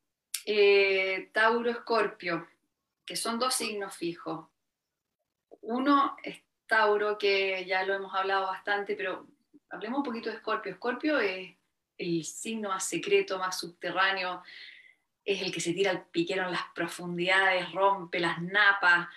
Eh, 0.46 1.30
Tauro 1.32 1.70
Escorpio, 1.70 2.46
que 3.04 3.16
son 3.16 3.38
dos 3.38 3.54
signos 3.54 3.94
fijos. 3.96 4.48
Uno 5.60 6.16
es 6.22 6.42
Tauro, 6.66 7.18
que 7.18 7.64
ya 7.66 7.84
lo 7.84 7.94
hemos 7.94 8.14
hablado 8.14 8.46
bastante, 8.46 8.94
pero 8.94 9.26
hablemos 9.70 9.98
un 9.98 10.04
poquito 10.04 10.30
de 10.30 10.36
Escorpio. 10.36 10.72
Escorpio 10.72 11.18
es 11.18 11.54
el 11.98 12.24
signo 12.24 12.68
más 12.70 12.84
secreto, 12.84 13.38
más 13.38 13.58
subterráneo, 13.58 14.42
es 15.28 15.42
el 15.42 15.52
que 15.52 15.60
se 15.60 15.74
tira 15.74 15.90
al 15.90 16.06
piquero 16.06 16.44
en 16.44 16.52
las 16.52 16.64
profundidades, 16.74 17.70
rompe 17.72 18.18
las 18.18 18.40
napas, 18.40 19.08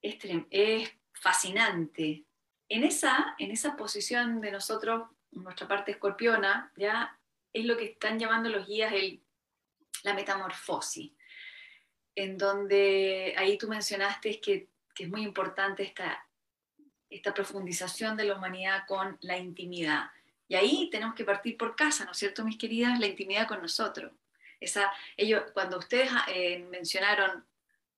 es, 0.00 0.16
es 0.48 0.90
fascinante. 1.12 2.24
En 2.70 2.84
esa, 2.84 3.34
en 3.38 3.50
esa 3.50 3.76
posición 3.76 4.40
de 4.40 4.50
nosotros, 4.50 5.10
nuestra 5.30 5.68
parte 5.68 5.90
escorpiona, 5.90 6.72
ya 6.74 7.18
es 7.52 7.66
lo 7.66 7.76
que 7.76 7.84
están 7.84 8.18
llamando 8.18 8.48
los 8.48 8.66
guías 8.66 8.94
el, 8.94 9.20
la 10.04 10.14
metamorfosis, 10.14 11.12
en 12.14 12.38
donde 12.38 13.34
ahí 13.36 13.58
tú 13.58 13.68
mencionaste 13.68 14.40
que, 14.40 14.70
que 14.94 15.04
es 15.04 15.10
muy 15.10 15.20
importante 15.20 15.82
esta, 15.82 16.26
esta 17.10 17.34
profundización 17.34 18.16
de 18.16 18.24
la 18.24 18.36
humanidad 18.36 18.84
con 18.88 19.18
la 19.20 19.36
intimidad. 19.36 20.10
Y 20.48 20.54
ahí 20.54 20.88
tenemos 20.90 21.14
que 21.14 21.26
partir 21.26 21.58
por 21.58 21.76
casa, 21.76 22.06
¿no 22.06 22.12
es 22.12 22.16
cierto, 22.16 22.42
mis 22.42 22.56
queridas? 22.56 22.98
La 22.98 23.06
intimidad 23.06 23.46
con 23.46 23.60
nosotros. 23.60 24.12
Esa, 24.62 24.92
ellos, 25.16 25.42
cuando 25.52 25.78
ustedes 25.78 26.10
eh, 26.28 26.60
mencionaron 26.70 27.44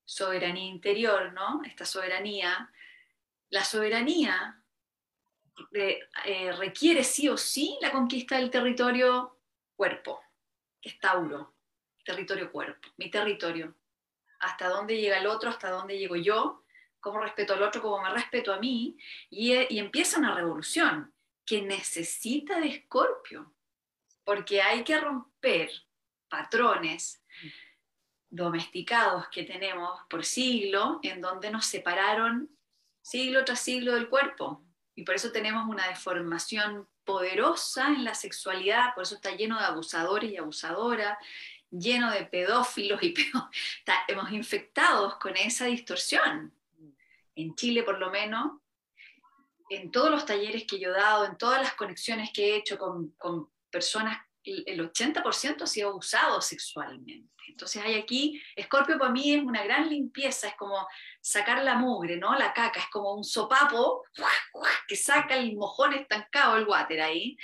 soberanía 0.03 0.65
interior, 0.65 1.31
¿no? 1.33 1.61
Esta 1.63 1.85
soberanía, 1.85 2.71
la 3.49 3.63
soberanía 3.63 4.61
eh, 5.71 6.51
requiere 6.57 7.03
sí 7.03 7.29
o 7.29 7.37
sí 7.37 7.77
la 7.81 7.91
conquista 7.91 8.37
del 8.37 8.49
territorio 8.49 9.39
cuerpo, 9.75 10.21
que 10.81 10.89
es 10.89 10.99
Tauro, 10.99 11.53
territorio 12.03 12.51
cuerpo, 12.51 12.89
mi 12.97 13.11
territorio. 13.11 13.75
Hasta 14.39 14.67
dónde 14.67 14.97
llega 14.97 15.19
el 15.19 15.27
otro, 15.27 15.49
hasta 15.49 15.69
dónde 15.69 15.97
llego 15.97 16.15
yo, 16.15 16.63
cómo 16.99 17.19
respeto 17.19 17.53
al 17.53 17.63
otro, 17.63 17.81
cómo 17.81 18.01
me 18.01 18.09
respeto 18.09 18.51
a 18.51 18.59
mí, 18.59 18.97
y, 19.29 19.53
eh, 19.53 19.67
y 19.69 19.77
empieza 19.77 20.17
una 20.17 20.33
revolución 20.33 21.13
que 21.45 21.61
necesita 21.61 22.59
de 22.59 22.69
Escorpio, 22.69 23.53
porque 24.23 24.61
hay 24.61 24.83
que 24.83 24.99
romper 24.99 25.69
patrones 26.35 27.23
domesticados 28.29 29.29
que 29.29 29.43
tenemos 29.43 30.01
por 30.09 30.25
siglo, 30.25 30.99
en 31.03 31.21
donde 31.21 31.49
nos 31.49 31.65
separaron 31.65 32.49
siglo 33.01 33.45
tras 33.45 33.61
siglo 33.61 33.93
del 33.93 34.09
cuerpo. 34.09 34.61
Y 34.95 35.03
por 35.03 35.15
eso 35.15 35.31
tenemos 35.31 35.65
una 35.67 35.87
deformación 35.87 36.87
poderosa 37.05 37.87
en 37.87 38.03
la 38.03 38.15
sexualidad, 38.15 38.93
por 38.93 39.03
eso 39.03 39.15
está 39.15 39.31
lleno 39.31 39.57
de 39.57 39.65
abusadores 39.65 40.31
y 40.31 40.37
abusadoras, 40.37 41.17
lleno 41.69 42.11
de 42.11 42.25
pedófilos 42.25 43.01
y 43.03 43.13
hemos 44.07 44.31
infectados 44.31 45.15
con 45.15 45.37
esa 45.37 45.65
distorsión. 45.65 46.53
En 47.35 47.55
Chile, 47.55 47.83
por 47.83 47.99
lo 47.99 48.09
menos, 48.09 48.59
en 49.69 49.91
todos 49.91 50.11
los 50.11 50.25
talleres 50.25 50.65
que 50.65 50.79
yo 50.79 50.89
he 50.89 50.97
dado, 50.99 51.25
en 51.25 51.37
todas 51.37 51.61
las 51.61 51.73
conexiones 51.73 52.31
que 52.33 52.49
he 52.49 52.55
hecho 52.57 52.77
con, 52.77 53.11
con 53.11 53.49
personas 53.69 54.24
el 54.45 54.91
80% 54.91 55.63
ha 55.63 55.67
sido 55.67 55.89
abusado 55.89 56.41
sexualmente. 56.41 57.29
Entonces 57.47 57.81
hay 57.83 57.95
aquí, 57.95 58.41
Escorpio 58.55 58.97
para 58.97 59.11
mí 59.11 59.33
es 59.33 59.43
una 59.43 59.63
gran 59.63 59.89
limpieza, 59.89 60.47
es 60.47 60.55
como 60.55 60.87
sacar 61.21 61.63
la 61.63 61.75
mugre, 61.75 62.17
¿no? 62.17 62.35
La 62.35 62.53
caca, 62.53 62.79
es 62.79 62.89
como 62.89 63.13
un 63.13 63.23
sopapo 63.23 64.03
que 64.87 64.95
saca 64.95 65.35
el 65.37 65.55
mojón 65.55 65.93
estancado, 65.93 66.57
el 66.57 66.67
water 66.67 67.01
ahí, 67.01 67.37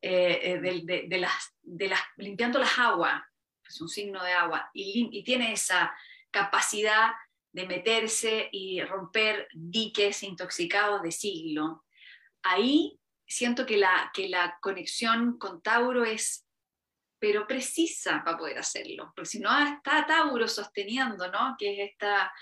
eh, 0.00 0.40
eh, 0.42 0.60
de, 1.08 1.18
las, 1.18 1.54
de 1.62 1.88
las, 1.88 2.00
limpiando 2.16 2.58
las 2.58 2.78
aguas, 2.78 3.22
es 3.66 3.80
un 3.80 3.88
signo 3.88 4.22
de 4.22 4.32
agua, 4.32 4.70
y 4.72 5.22
tiene 5.24 5.52
esa 5.52 5.94
capacidad 6.30 7.12
de 7.52 7.66
meterse 7.66 8.48
y 8.52 8.82
romper 8.82 9.48
diques 9.52 10.22
intoxicados 10.22 11.02
de 11.02 11.10
siglo. 11.10 11.84
Ahí 12.42 12.99
siento 13.30 13.64
que 13.64 13.76
la, 13.76 14.10
que 14.12 14.28
la 14.28 14.58
conexión 14.60 15.38
con 15.38 15.62
Tauro 15.62 16.04
es, 16.04 16.46
pero 17.18 17.46
precisa 17.46 18.22
para 18.24 18.36
poder 18.36 18.58
hacerlo, 18.58 19.12
porque 19.14 19.30
si 19.30 19.38
no 19.38 19.50
está 19.66 20.04
Tauro 20.06 20.48
sosteniendo, 20.48 21.30
¿no? 21.30 21.54
Que 21.58 21.72
es 21.74 21.90
esta, 21.92 22.32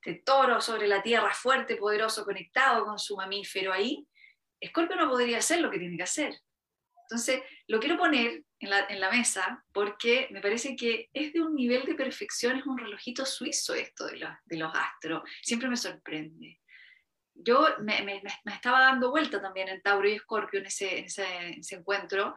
este 0.00 0.22
toro 0.24 0.60
sobre 0.60 0.88
la 0.88 1.02
tierra 1.02 1.34
fuerte, 1.34 1.76
poderoso, 1.76 2.24
conectado 2.24 2.86
con 2.86 2.98
su 2.98 3.16
mamífero 3.16 3.72
ahí, 3.72 4.06
Escorpio 4.58 4.96
no 4.96 5.10
podría 5.10 5.38
hacer 5.38 5.60
lo 5.60 5.70
que 5.70 5.78
tiene 5.78 5.96
que 5.96 6.04
hacer. 6.04 6.40
Entonces, 7.10 7.42
lo 7.66 7.78
quiero 7.78 7.98
poner 7.98 8.44
en 8.60 8.70
la, 8.70 8.86
en 8.88 9.00
la, 9.00 9.10
mesa 9.10 9.62
porque 9.72 10.28
me 10.30 10.40
parece 10.40 10.76
que 10.76 11.10
es 11.12 11.32
de 11.32 11.42
un 11.42 11.54
nivel 11.54 11.84
de 11.84 11.94
perfección, 11.94 12.56
es 12.56 12.64
un 12.64 12.78
relojito 12.78 13.26
suizo 13.26 13.74
esto 13.74 14.06
de 14.06 14.18
los, 14.18 14.30
de 14.44 14.56
los 14.56 14.72
astros, 14.74 15.22
siempre 15.42 15.68
me 15.68 15.76
sorprende 15.76 16.60
yo 17.34 17.66
me, 17.80 18.22
estaba 18.46 18.80
dando 18.80 19.10
vuelta 19.10 19.40
también 19.40 19.68
en 19.68 19.82
Tauro 19.82 20.08
y 20.08 20.12
Escorpio 20.12 20.60
en 20.60 20.66
ese, 20.66 21.06
encuentro, 21.70 22.34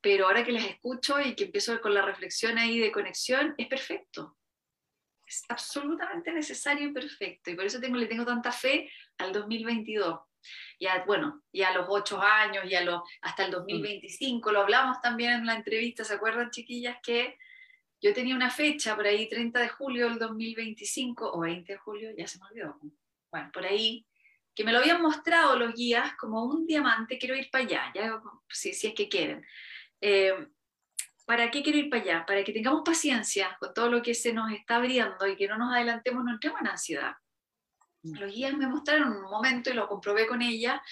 pero 0.00 0.26
ahora 0.26 0.44
que 0.44 0.52
les 0.52 0.64
escucho 0.64 1.20
y 1.20 1.34
que 1.34 1.44
empiezo 1.44 1.80
con 1.80 1.94
la 1.94 2.02
reflexión 2.02 2.58
ahí 2.58 2.78
de 2.78 2.92
conexión, 2.92 3.54
es 3.58 3.66
perfecto. 3.66 4.36
Es 5.26 5.44
absolutamente 5.48 6.32
necesario 6.32 6.88
y 6.88 6.92
perfecto. 6.92 7.50
Y 7.50 7.56
por 7.56 7.64
eso 7.64 7.80
tengo, 7.80 7.96
le 7.96 8.06
tengo 8.06 8.24
tanta 8.24 8.52
fe 8.52 8.90
al 9.18 9.32
2022. 9.32 10.20
Ya, 10.78 11.02
bueno, 11.04 11.42
ya 11.52 11.70
a 11.70 11.74
los 11.74 11.86
ocho 11.88 12.22
años, 12.22 12.64
ya 12.68 12.82
los, 12.82 13.02
hasta 13.22 13.46
el 13.46 13.50
2025, 13.50 14.52
lo 14.52 14.60
hablamos 14.60 15.00
también 15.00 15.32
en 15.32 15.46
la 15.46 15.56
entrevista, 15.56 16.04
¿se 16.04 16.14
acuerdan, 16.14 16.52
chiquillas? 16.52 16.98
Que 17.02 17.36
yo 18.00 18.14
tenía 18.14 18.36
una 18.36 18.50
fecha 18.50 18.94
por 18.94 19.06
ahí, 19.06 19.28
30 19.28 19.58
de 19.58 19.68
julio 19.68 20.08
del 20.08 20.20
2025, 20.20 21.32
o 21.32 21.40
20 21.40 21.72
de 21.72 21.78
julio, 21.78 22.10
ya 22.16 22.28
se 22.28 22.38
me 22.38 22.46
olvidó 22.46 22.80
bueno, 23.36 23.50
por 23.52 23.66
ahí, 23.66 24.06
que 24.54 24.64
me 24.64 24.72
lo 24.72 24.78
habían 24.78 25.02
mostrado 25.02 25.56
los 25.56 25.74
guías 25.74 26.14
como 26.16 26.44
un 26.44 26.66
diamante, 26.66 27.18
quiero 27.18 27.36
ir 27.36 27.50
para 27.50 27.64
allá, 27.64 27.92
ya, 27.94 28.20
si, 28.48 28.72
si 28.72 28.86
es 28.86 28.94
que 28.94 29.08
quieren. 29.08 29.46
Eh, 30.00 30.48
¿Para 31.26 31.50
qué 31.50 31.62
quiero 31.62 31.78
ir 31.78 31.90
para 31.90 32.02
allá? 32.02 32.26
Para 32.26 32.42
que 32.42 32.52
tengamos 32.52 32.82
paciencia 32.84 33.56
con 33.60 33.74
todo 33.74 33.90
lo 33.90 34.00
que 34.00 34.14
se 34.14 34.32
nos 34.32 34.50
está 34.52 34.76
abriendo 34.76 35.26
y 35.26 35.36
que 35.36 35.48
no 35.48 35.58
nos 35.58 35.74
adelantemos, 35.74 36.24
no 36.24 36.32
entremos 36.32 36.60
en 36.60 36.68
ansiedad. 36.68 37.12
Mm. 38.02 38.18
Los 38.18 38.32
guías 38.32 38.54
me 38.54 38.66
mostraron 38.66 39.12
un 39.12 39.30
momento 39.30 39.68
y 39.68 39.74
lo 39.74 39.88
comprobé 39.88 40.26
con 40.26 40.40
ella, 40.40 40.82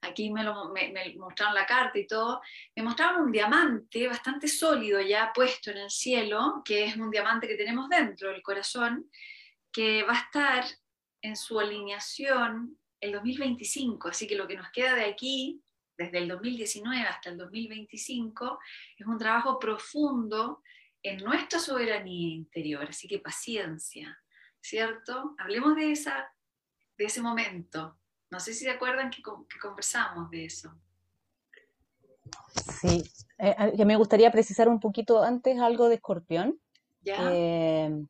aquí 0.00 0.32
me, 0.32 0.42
lo, 0.42 0.72
me, 0.72 1.14
mostraron 1.16 1.54
la 1.54 1.66
carta 1.66 1.98
y 2.00 2.06
todo, 2.08 2.40
me 2.74 2.82
mostraron 2.82 3.22
un 3.22 3.32
diamante 3.32 4.08
bastante 4.08 4.48
sólido 4.48 5.00
ya 5.00 5.30
puesto 5.32 5.70
en 5.70 5.78
el 5.78 5.90
cielo, 5.90 6.62
que 6.64 6.86
es 6.86 6.96
un 6.96 7.10
diamante 7.10 7.46
que 7.46 7.54
tenemos 7.54 7.88
dentro 7.88 8.30
del 8.30 8.42
corazón, 8.42 9.08
que 9.70 10.02
va 10.02 10.14
a 10.14 10.22
estar 10.22 10.64
en 11.22 11.36
su 11.36 11.58
alineación 11.58 12.76
el 13.00 13.12
2025, 13.12 14.08
así 14.08 14.26
que 14.26 14.36
lo 14.36 14.46
que 14.46 14.56
nos 14.56 14.70
queda 14.70 14.94
de 14.94 15.04
aquí, 15.04 15.62
desde 15.96 16.18
el 16.18 16.28
2019 16.28 17.02
hasta 17.02 17.30
el 17.30 17.38
2025, 17.38 18.58
es 18.98 19.06
un 19.06 19.18
trabajo 19.18 19.58
profundo 19.58 20.62
en 21.02 21.18
nuestra 21.18 21.58
soberanía 21.58 22.34
interior, 22.34 22.86
así 22.88 23.08
que 23.08 23.18
paciencia, 23.18 24.16
¿cierto? 24.60 25.34
Hablemos 25.38 25.74
de, 25.76 25.92
esa, 25.92 26.32
de 26.96 27.04
ese 27.04 27.20
momento. 27.20 27.98
No 28.30 28.38
sé 28.38 28.52
si 28.54 28.64
se 28.64 28.70
acuerdan 28.70 29.10
que, 29.10 29.20
conversamos 29.60 30.30
de 30.30 30.44
eso. 30.44 30.72
Sí, 32.80 33.02
eh, 33.38 33.84
me 33.84 33.96
gustaría 33.96 34.30
precisar 34.30 34.68
un 34.68 34.80
poquito 34.80 35.22
antes 35.22 35.58
algo 35.58 35.88
de 35.88 35.96
escorpión. 35.96 36.60
¿Ya? 37.00 37.30
Eh, 37.32 38.06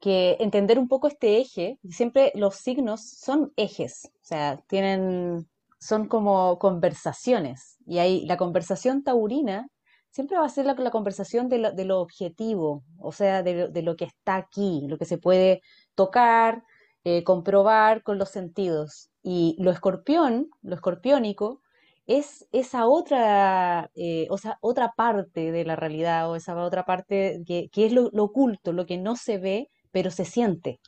que 0.00 0.36
entender 0.40 0.78
un 0.78 0.88
poco 0.88 1.08
este 1.08 1.38
eje, 1.38 1.78
siempre 1.88 2.32
los 2.34 2.56
signos 2.56 3.02
son 3.02 3.52
ejes, 3.56 4.10
o 4.14 4.24
sea, 4.24 4.62
tienen, 4.66 5.48
son 5.78 6.08
como 6.08 6.58
conversaciones, 6.58 7.76
y 7.86 7.98
ahí 7.98 8.24
la 8.26 8.36
conversación 8.36 9.02
taurina 9.02 9.68
siempre 10.10 10.38
va 10.38 10.44
a 10.44 10.48
ser 10.48 10.66
la, 10.66 10.74
conversación 10.90 11.48
de 11.48 11.84
lo, 11.84 12.00
objetivo, 12.00 12.84
o 12.98 13.12
sea, 13.12 13.42
de, 13.42 13.82
lo 13.82 13.96
que 13.96 14.06
está 14.06 14.36
aquí, 14.36 14.86
lo 14.88 14.98
que 14.98 15.04
se 15.04 15.18
puede 15.18 15.62
tocar, 15.94 16.64
eh, 17.04 17.24
comprobar 17.24 18.02
con 18.02 18.18
los 18.18 18.30
sentidos. 18.30 19.10
Y 19.22 19.56
lo 19.58 19.70
escorpión, 19.70 20.50
lo 20.62 20.74
escorpiónico, 20.74 21.62
es 22.06 22.48
esa 22.52 22.86
otra, 22.86 23.90
eh, 23.94 24.26
o 24.30 24.38
sea, 24.38 24.58
otra 24.60 24.92
parte 24.96 25.52
de 25.52 25.64
la 25.64 25.76
realidad, 25.76 26.30
o 26.30 26.36
esa 26.36 26.56
otra 26.56 26.84
parte 26.84 27.42
que, 27.46 27.70
es 27.74 27.92
lo, 27.92 28.10
oculto, 28.22 28.72
lo 28.72 28.86
que 28.86 28.98
no 28.98 29.16
se 29.16 29.38
ve, 29.38 29.70
pero 29.92 30.10
se 30.10 30.24
siente. 30.24 30.80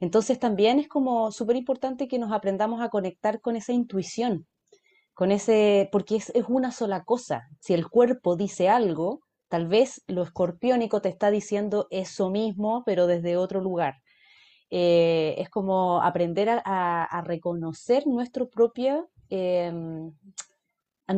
Entonces 0.00 0.38
también 0.38 0.78
es 0.78 0.88
como 0.88 1.32
súper 1.32 1.56
importante 1.56 2.08
que 2.08 2.18
nos 2.18 2.32
aprendamos 2.32 2.82
a 2.82 2.88
conectar 2.90 3.40
con 3.40 3.56
esa 3.56 3.72
intuición, 3.72 4.46
con 5.14 5.32
ese, 5.32 5.88
porque 5.92 6.16
es, 6.16 6.32
una 6.48 6.72
sola 6.72 7.04
cosa. 7.04 7.48
Si 7.60 7.72
el 7.74 7.88
cuerpo 7.88 8.36
dice 8.36 8.68
algo, 8.68 9.20
tal 9.48 9.66
vez 9.66 10.02
lo 10.06 10.22
escorpiónico 10.22 11.00
te 11.00 11.08
está 11.08 11.30
diciendo 11.30 11.86
eso 11.90 12.30
mismo, 12.30 12.82
pero 12.84 13.06
desde 13.06 13.36
otro 13.36 13.60
lugar. 13.60 13.96
Eh, 14.70 15.36
es 15.38 15.48
como 15.48 16.02
aprender 16.02 16.48
a, 16.64 17.22
reconocer 17.24 18.06
nuestro 18.06 18.48
propio, 18.48 19.08
em, 19.30 20.12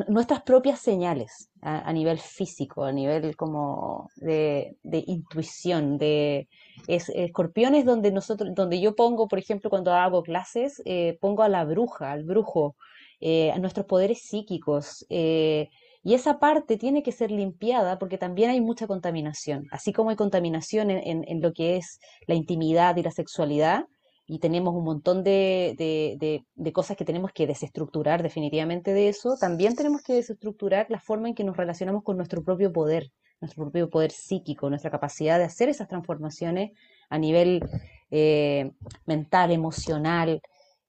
nuestras 0.09 0.43
propias 0.43 0.81
señales 0.81 1.51
a, 1.63 1.93
nivel 1.93 2.19
físico, 2.19 2.85
a 2.85 2.93
nivel 2.93 3.37
como 3.37 4.11
de, 4.17 4.77
intuición, 4.85 5.97
de 5.99 6.49
escorpiones 6.87 7.85
donde 7.85 8.11
nosotros, 8.13 8.51
donde 8.55 8.81
yo 8.81 8.95
pongo, 8.95 9.29
por 9.29 9.39
ejemplo, 9.39 9.71
cuando 9.71 9.93
hago 9.95 10.23
clases, 10.23 10.83
eh, 10.85 11.17
pongo 11.21 11.43
a 11.43 11.49
la 11.49 11.65
bruja, 11.65 12.13
al 12.13 12.25
brujo, 12.25 12.77
eh, 13.21 13.51
a 13.51 13.59
nuestros 13.59 13.87
poderes 13.87 14.23
psíquicos. 14.23 15.07
Eh, 15.09 15.69
y 16.05 16.15
esa 16.15 16.39
parte 16.39 16.77
tiene 16.77 17.03
que 17.03 17.13
ser 17.13 17.31
limpiada 17.31 17.99
porque 17.99 18.19
también 18.19 18.51
hay 18.51 18.61
mucha 18.61 18.87
contaminación. 18.87 19.67
Así 19.71 19.93
como 19.93 20.11
hay 20.11 20.17
contaminación 20.17 20.91
en 20.91 21.41
lo 21.41 21.53
que 21.53 21.77
es 21.77 21.99
la 22.27 22.35
intimidad 22.35 22.97
y 22.97 23.03
la 23.03 23.11
sexualidad, 23.11 23.85
y 24.31 24.41
tenemos 24.41 24.75
un 24.75 24.85
montón 24.85 25.25
de, 25.25 26.45
cosas 26.75 26.99
que 26.99 27.07
tenemos 27.07 27.33
que 27.33 27.47
desestructurar 27.47 28.23
definitivamente 28.23 28.93
de 28.93 29.09
eso, 29.09 29.39
también 29.41 29.75
tenemos 29.75 30.03
que 30.03 30.13
desestructurar 30.13 30.87
la 30.91 31.01
forma 31.01 31.29
en 31.29 31.35
que 31.35 31.45
nos 31.45 31.57
relacionamos 31.57 32.05
con 32.05 32.19
nuestro 32.19 32.45
propio 32.45 32.71
poder, 32.71 33.11
nuestro 33.41 33.65
propio 33.65 33.89
poder 33.89 34.11
psíquico, 34.13 34.69
nuestra 34.69 34.91
capacidad 34.91 35.39
de 35.39 35.45
hacer 35.45 35.71
esas 35.71 35.89
transformaciones 35.89 36.73
a 37.09 37.17
nivel 37.17 37.63
eh, 38.11 38.71
mental, 39.07 39.51
emocional, 39.51 40.43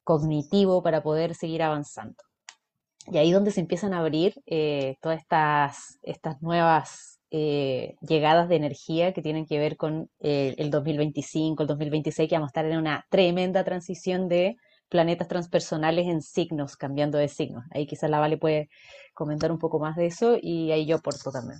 cognitivo, 0.03 0.83
para 0.83 1.01
poder 1.01 1.33
seguir 1.33 1.63
avanzando. 1.63 2.21
Y 3.07 3.19
ahí 3.19 3.29
es 3.29 3.33
donde 3.33 3.51
se 3.51 3.61
empiezan 3.61 3.93
a 3.93 3.99
abrir 3.99 4.33
eh, 4.47 4.97
todas 5.01 5.21
estas, 5.21 5.97
estas 6.03 6.41
nuevas 6.41 7.18
eh, 7.31 7.95
llegadas 8.01 8.49
de 8.49 8.55
energía 8.55 9.13
que 9.13 9.21
tienen 9.21 9.45
que 9.45 9.59
ver 9.59 9.77
con 9.77 10.09
eh, 10.19 10.55
el 10.57 10.71
2025, 10.71 11.63
el 11.63 11.67
2026, 11.67 12.29
que 12.29 12.35
vamos 12.35 12.47
a 12.47 12.51
estar 12.51 12.65
en 12.65 12.77
una 12.77 13.05
tremenda 13.09 13.63
transición 13.63 14.27
de 14.27 14.57
planetas 14.89 15.27
transpersonales 15.27 16.07
en 16.07 16.21
signos, 16.21 16.75
cambiando 16.75 17.17
de 17.17 17.27
signos. 17.27 17.63
Ahí 17.71 17.85
quizás 17.85 18.09
la 18.09 18.19
Vale 18.19 18.37
puede 18.37 18.69
comentar 19.13 19.51
un 19.51 19.59
poco 19.59 19.79
más 19.79 19.95
de 19.95 20.07
eso 20.07 20.37
y 20.41 20.71
ahí 20.71 20.85
yo 20.85 20.97
aporto 20.97 21.31
también. 21.31 21.59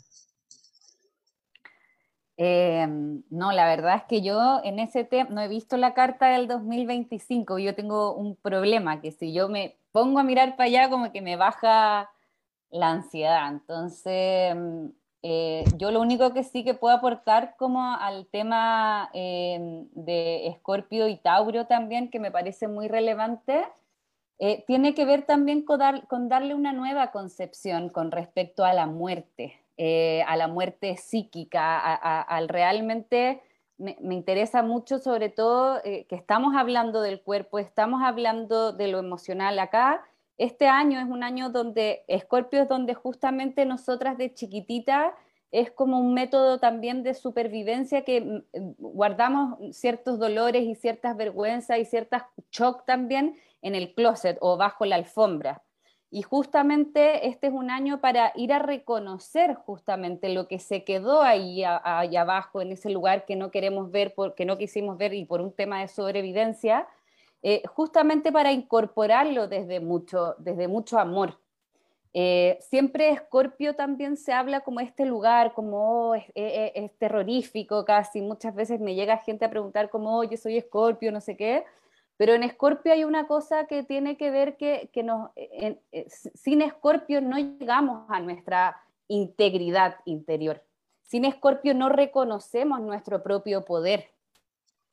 Em, 2.41 3.22
no, 3.30 3.51
la 3.51 3.65
verdad 3.65 3.97
es 3.97 4.03
que 4.03 4.22
yo 4.22 4.61
en 4.63 4.80
ese 4.80 5.03
tema 5.03 5.30
no 5.30 5.41
he 5.41 5.49
visto 5.49 5.76
la 5.76 5.93
carta 5.93 6.30
del 6.30 6.47
2025. 6.47 7.59
Yo 7.59 7.76
tengo 7.76 8.15
un 8.15 8.38
problema 8.38 9.01
que 9.01 9.11
si 9.11 9.34
yo 9.34 9.49
me 9.49 9.78
pongo 9.91 10.20
a 10.20 10.24
mirar 10.24 10.55
para 10.55 10.67
allá, 10.67 10.89
como 10.89 11.11
que 11.11 11.22
me 11.22 11.36
baja 11.36 12.09
la 12.72 12.91
ansiedad. 12.91 13.49
Entonces, 13.51 14.51
em, 14.51 14.93
eh, 15.22 15.65
yo 15.76 15.91
lo 15.91 15.99
único 15.99 16.34
que 16.34 16.43
sí 16.43 16.63
que 16.63 16.74
puedo 16.74 16.95
aportar 16.95 17.55
como 17.57 17.93
al 17.93 18.26
tema 18.28 19.09
eh, 19.13 19.86
de 19.91 20.47
Escorpio 20.47 21.07
y 21.07 21.17
Tauro 21.17 21.65
también, 21.67 22.09
que 22.09 22.20
me 22.20 22.32
parece 22.32 22.67
muy 22.67 22.88
relevante, 22.88 23.65
eh, 24.39 24.63
tiene 24.65 24.95
que 24.95 25.03
ver 25.03 25.24
también 25.26 25.63
con, 25.63 26.30
darle 26.30 26.55
una 26.55 26.72
nueva 26.72 27.11
concepción 27.11 27.89
con 27.89 28.11
respecto 28.11 28.63
a 28.63 28.74
la 28.74 28.86
muerte, 28.86 29.59
a 30.26 30.36
la 30.36 30.47
muerte 30.47 30.97
psíquica, 30.97 31.80
al 31.95 32.49
realmente... 32.49 33.41
Me, 33.82 33.95
me, 34.01 34.13
interesa 34.13 34.61
mucho 34.61 34.99
sobre 34.99 35.30
todo 35.30 35.82
que 35.82 36.05
estamos 36.09 36.53
hablando 36.53 36.99
del 37.01 37.22
cuerpo, 37.22 37.59
estamos 37.59 38.01
hablando 38.03 38.74
de 38.74 38.89
lo 38.89 38.99
emocional 38.99 39.57
acá 39.57 40.03
este 40.40 40.68
año 40.68 41.00
es 41.00 41.08
un 41.08 41.22
año 41.22 41.50
donde 41.50 42.04
Escorpio 42.08 42.64
es 42.64 42.70
donde 42.70 42.94
justamente 42.94 43.66
nosotras 43.66 44.18
de 44.18 44.34
chiquitita 44.34 45.14
es 45.52 45.70
como 45.70 46.00
un 46.00 46.14
método 46.14 46.60
también 46.60 47.04
de 47.04 47.14
supervivencia 47.14 48.04
que 48.04 48.22
mm, 48.22 48.42
guardamos 48.78 49.76
ciertos 49.76 50.18
dolores 50.18 50.64
y 50.64 50.76
ciertas 50.76 51.18
vergüenzas 51.18 51.80
y 51.80 51.86
ciertas 51.86 52.24
shock 52.52 52.86
también 52.86 53.36
en 53.62 53.76
el 53.76 53.94
closet 53.94 54.38
o 54.40 54.56
bajo 54.56 54.86
la 54.86 54.96
alfombra. 54.96 55.62
Y 56.10 56.22
justamente 56.22 57.28
este 57.28 57.48
es 57.48 57.54
un 57.54 57.70
año 57.70 58.00
para 58.00 58.32
ir 58.36 58.54
a 58.54 58.60
reconocer 58.60 59.56
justamente 59.56 60.30
lo 60.30 60.48
que 60.48 60.58
se 60.58 60.84
quedó 60.84 61.22
ahí, 61.22 61.64
ahí 61.66 62.16
abajo, 62.16 62.62
en 62.62 62.72
ese 62.72 62.90
lugar 62.90 63.26
que 63.26 63.36
no 63.36 63.52
queremos 63.52 63.92
ver, 63.92 64.16
que 64.36 64.46
no 64.46 64.58
quisimos 64.58 64.98
ver 64.98 65.14
y 65.14 65.26
por 65.26 65.42
un 65.42 65.52
tema 65.52 65.82
de 65.82 65.88
sobrevivencia, 65.88 66.88
eh, 67.42 67.64
justamente 67.68 68.32
para 68.32 68.52
incorporarlo 68.52 69.48
desde 69.48 69.80
mucho, 69.80 70.36
desde 70.40 70.68
mucho 70.68 71.00
amor. 71.00 71.40
Eh, 72.14 72.58
siempre 72.62 73.12
Escorpio 73.12 73.76
también 73.76 74.18
se 74.18 74.34
habla 74.34 74.62
como 74.62 74.80
este 74.80 75.06
lugar, 75.06 75.54
como 75.54 76.10
oh, 76.10 76.16
es, 76.16 76.98
terrorífico 76.98 77.86
casi. 77.86 78.22
Muchas 78.22 78.56
veces 78.56 78.80
me 78.80 78.96
llega 78.96 79.18
gente 79.18 79.46
a 79.46 79.50
preguntar 79.50 79.90
como, 79.90 80.18
oh, 80.18 80.24
yo 80.24 80.38
soy 80.38 80.58
Escorpio, 80.58 81.12
no 81.12 81.22
sé 81.22 81.38
qué. 81.38 81.66
Pero 82.18 82.34
en 82.34 82.44
Escorpio 82.44 82.92
hay 82.92 83.06
una 83.06 83.28
cosa 83.28 83.68
que 83.68 83.84
tiene 83.84 84.18
que 84.18 84.32
ver 84.32 84.58
que, 84.58 84.90
que 84.92 85.04
nos, 85.04 85.30
eh, 85.36 85.80
sin 86.10 86.62
Escorpio 86.62 87.22
no 87.22 87.38
llegamos 87.38 88.10
a 88.10 88.20
nuestra 88.20 88.82
integridad 89.08 89.96
interior. 90.06 90.62
Sin 91.04 91.26
Escorpio 91.26 91.74
no 91.74 91.90
reconocemos 91.90 92.82
nuestro 92.82 93.24
propio 93.24 93.64
poder. 93.64 94.12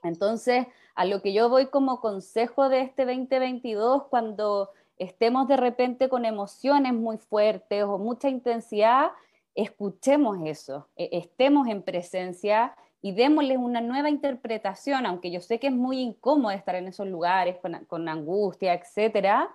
Entonces, 0.03 0.67
a 0.97 1.05
lo 1.05 1.21
que 1.21 1.35
yo 1.35 1.51
voy 1.51 1.67
como 1.67 2.01
consejo 2.01 2.71
de 2.71 2.81
este 2.81 3.05
2022, 3.05 4.05
cuando 4.05 4.71
estemos 4.99 5.47
de 5.47 5.59
repente 5.59 6.09
con 6.09 6.25
emociones 6.25 6.95
muy 6.95 7.19
fuertes 7.19 7.85
o 7.85 7.99
mucha 7.99 8.31
intensidad, 8.31 9.11
escuchemos 9.55 10.39
eso, 10.45 10.89
e, 10.97 11.11
estemos 11.13 11.69
en 11.69 11.83
presencia 11.83 12.75
y 13.03 13.13
démosles 13.13 13.59
una 13.59 13.83
nueva 13.83 14.09
interpretación, 14.09 15.05
aunque 15.05 15.31
yo 15.31 15.41
sé 15.41 15.61
que 15.61 15.67
es 15.67 15.73
muy 15.75 16.01
incómodo 16.01 16.53
estar 16.53 16.75
en 16.77 16.89
esos 16.89 17.07
lugares 17.07 17.57
con, 17.87 18.09
angustia, 18.09 18.73
etcétera, 18.73 19.55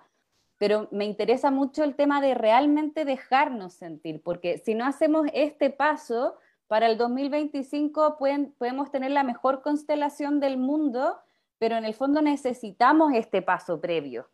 pero 0.58 0.86
me 0.92 1.04
interesa 1.04 1.50
mucho 1.50 1.82
el 1.82 1.96
tema 1.96 2.20
de 2.20 2.34
realmente 2.34 3.04
dejarnos 3.04 3.74
sentir, 3.74 4.22
porque 4.22 4.58
si 4.58 4.76
no 4.76 4.86
hacemos 4.86 5.26
este 5.34 5.70
paso, 5.70 6.36
para 6.68 6.86
el 6.86 6.96
2025 6.96 8.16
pueden, 8.16 8.52
podemos 8.56 8.92
tener 8.92 9.10
la 9.10 9.24
mejor 9.24 9.60
constelación 9.60 10.40
del 10.40 10.56
mundo, 10.56 11.18
pero 11.62 11.76
en 11.76 11.84
el 11.84 11.94
fondo 11.94 12.20
necesitamos 12.20 13.14
este 13.14 13.40
paso 13.40 13.80
previo. 13.80 14.28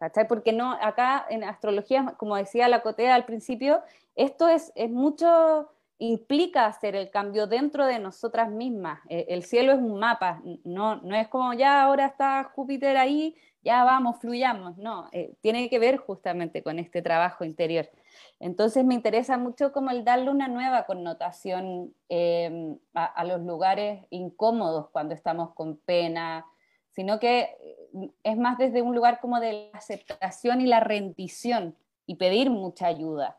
¿Cachai? 0.00 0.26
Porque 0.26 0.52
no, 0.52 0.72
acá 0.72 1.24
en 1.30 1.44
astrología, 1.44 2.16
como 2.18 2.34
decía 2.34 2.66
la 2.66 2.82
Cotea 2.82 3.14
al 3.14 3.24
principio, 3.24 3.82
esto 4.16 4.48
es, 4.48 4.72
es 4.74 4.90
mucho, 4.90 5.70
implica 5.98 6.66
hacer 6.66 6.96
el 6.96 7.08
cambio 7.08 7.46
dentro 7.46 7.86
de 7.86 8.00
nosotras 8.00 8.50
mismas. 8.50 8.98
E, 9.08 9.26
el 9.28 9.44
cielo 9.44 9.70
es 9.70 9.78
un 9.78 10.00
mapa, 10.00 10.42
no, 10.64 10.96
no 10.96 11.14
es 11.14 11.28
como 11.28 11.54
ya 11.54 11.84
ahora 11.84 12.06
está 12.06 12.42
Júpiter 12.42 12.96
ahí, 12.96 13.36
ya 13.62 13.84
vamos, 13.84 14.18
fluyamos, 14.18 14.76
no, 14.76 15.08
eh, 15.12 15.34
tiene 15.40 15.70
que 15.70 15.78
ver 15.78 15.98
justamente 15.98 16.64
con 16.64 16.80
este 16.80 17.00
trabajo 17.00 17.44
interior. 17.44 17.88
Entonces 18.38 18.84
me 18.84 18.94
interesa 18.94 19.38
mucho 19.38 19.72
como 19.72 19.90
el 19.90 20.04
darle 20.04 20.30
una 20.30 20.48
nueva 20.48 20.84
connotación 20.84 21.94
em, 22.08 22.76
a, 22.92 23.24
los 23.24 23.40
lugares 23.42 24.04
incómodos 24.10 24.88
cuando 24.90 25.14
estamos 25.14 25.54
con 25.54 25.76
pena, 25.76 26.44
sino 26.96 27.20
que 27.20 27.40
eh, 27.40 28.10
es 28.24 28.36
más 28.38 28.56
desde 28.56 28.80
un 28.82 28.94
lugar 28.94 29.20
como 29.20 29.38
de 29.38 29.70
la 29.70 29.78
aceptación 29.78 30.62
y 30.62 30.66
la 30.66 30.80
rendición 30.80 31.76
y 32.06 32.16
pedir 32.16 32.50
mucha 32.50 32.86
ayuda 32.86 33.38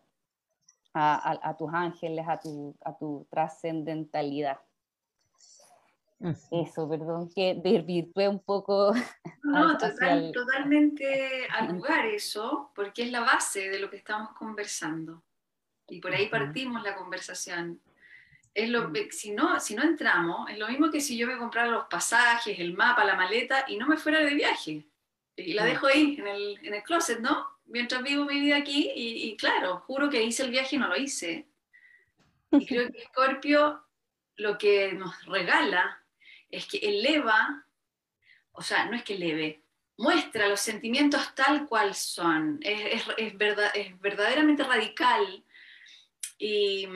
a, 1.00 1.56
tus 1.60 1.72
ángeles, 1.72 2.26
a 2.28 2.40
tu, 2.40 2.76
a 2.84 2.98
tu 2.98 3.28
trascendentalidad. 3.30 4.60
Eso, 6.50 6.90
perdón, 6.90 7.30
que 7.30 7.54
desvirtué 7.64 8.28
un 8.28 8.40
poco. 8.40 8.94
No, 9.44 9.78
totalmente 9.78 11.48
al 11.52 11.74
lugar 11.74 12.06
eso, 12.06 12.72
porque 12.76 13.04
es 13.04 13.12
la 13.12 13.22
base 13.22 13.70
de 13.70 13.80
lo 13.80 13.90
que 13.90 13.96
estamos 13.96 14.32
conversando. 14.34 15.24
Y 15.88 16.02
por 16.02 16.14
ahí 16.14 16.28
partimos 16.28 16.84
la 16.84 16.96
conversación. 16.98 17.80
Es 18.58 18.70
lo, 18.70 18.92
si, 19.12 19.32
no, 19.32 19.60
si 19.60 19.76
no 19.76 19.84
entramos, 19.84 20.50
es 20.50 20.58
lo 20.58 20.68
mismo 20.68 20.90
que 20.90 21.00
si 21.00 21.16
yo 21.16 21.28
me 21.28 21.38
comprara 21.38 21.70
los 21.70 21.86
pasajes, 21.86 22.58
el 22.58 22.74
mapa, 22.74 23.06
la 23.06 23.16
maleta 23.16 23.66
y 23.68 23.78
no 23.78 23.86
me 23.88 23.98
fuera 23.98 24.20
de 24.22 24.34
viaje. 24.34 24.84
Y 25.36 25.54
la 25.54 25.64
dejo 25.64 25.86
ahí 25.86 26.16
en 26.18 26.28
el, 26.28 26.60
en 26.64 26.74
el 26.74 26.82
closet, 26.82 27.20
¿no? 27.20 27.46
Mientras 27.66 28.02
vivo 28.02 28.26
mi 28.26 28.40
vida 28.40 28.58
aquí 28.58 28.92
y, 28.96 29.30
y 29.30 29.38
claro, 29.38 29.84
juro 29.86 30.10
que 30.10 30.24
hice 30.24 30.42
el 30.42 30.50
viaje 30.50 30.76
y 30.76 30.80
no 30.80 30.88
lo 30.88 30.98
hice. 30.98 31.46
Y 32.52 32.66
creo 32.66 32.92
que 32.92 33.04
Scorpio 33.06 33.84
lo 34.38 34.58
que 34.58 34.94
nos 34.94 35.24
regala 35.26 36.04
es 36.50 36.66
que 36.66 36.78
eleva, 36.78 37.64
o 38.54 38.64
sea, 38.64 38.86
no 38.86 38.96
es 38.96 39.04
que 39.04 39.14
eleve, 39.14 39.62
muestra 39.98 40.48
los 40.48 40.62
sentimientos 40.62 41.36
tal 41.36 41.68
cual 41.68 41.94
son, 41.94 42.60
es, 42.62 43.38
verdad, 43.38 43.72
es 43.76 44.00
verdaderamente 44.00 44.64
radical 44.64 45.44
y, 46.38 46.88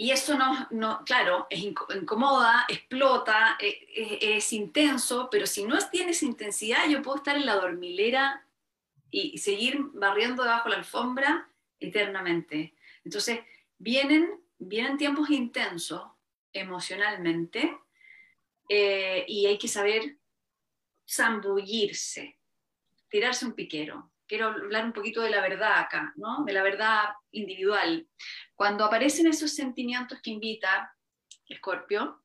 y 0.00 0.12
eso 0.12 0.38
no, 0.38 0.68
no, 0.70 1.04
claro, 1.04 1.48
es 1.50 1.58
incomoda, 1.58 2.64
explota, 2.68 3.58
e, 3.60 3.84
e, 3.96 4.36
es, 4.36 4.52
intenso, 4.52 5.28
pero 5.28 5.44
si 5.44 5.64
no 5.64 5.76
tiene 5.90 6.12
esa 6.12 6.24
intensidad, 6.24 6.88
yo 6.88 7.02
puedo 7.02 7.16
estar 7.16 7.34
en 7.34 7.44
la 7.44 7.56
dormilera 7.56 8.46
y, 9.10 9.36
seguir 9.38 9.76
barriendo 9.94 10.44
debajo 10.44 10.68
de 10.68 10.70
la 10.70 10.76
alfombra 10.78 11.50
eternamente. 11.80 12.74
Entonces, 13.04 13.40
vienen, 13.76 14.40
vienen 14.58 14.98
tiempos 14.98 15.30
intensos, 15.30 16.02
emocionalmente 16.52 17.76
eh, 18.68 19.24
y 19.26 19.46
hay 19.46 19.58
que 19.58 19.66
saber 19.66 20.16
zambullirse, 21.10 22.38
tirarse 23.08 23.46
un 23.46 23.54
piquero. 23.54 24.12
Quiero 24.28 24.48
hablar 24.48 24.84
un 24.84 24.92
poquito 24.92 25.22
de 25.22 25.30
la 25.30 25.40
verdad 25.40 25.78
acá, 25.78 26.12
¿no? 26.16 26.44
de 26.44 26.52
la 26.52 26.62
verdad 26.62 27.04
individual. 27.32 28.06
Cuando 28.54 28.84
aparecen 28.84 29.26
esos 29.26 29.54
sentimientos 29.54 30.20
que 30.22 30.30
invita 30.30 30.94
Escorpio, 31.48 32.22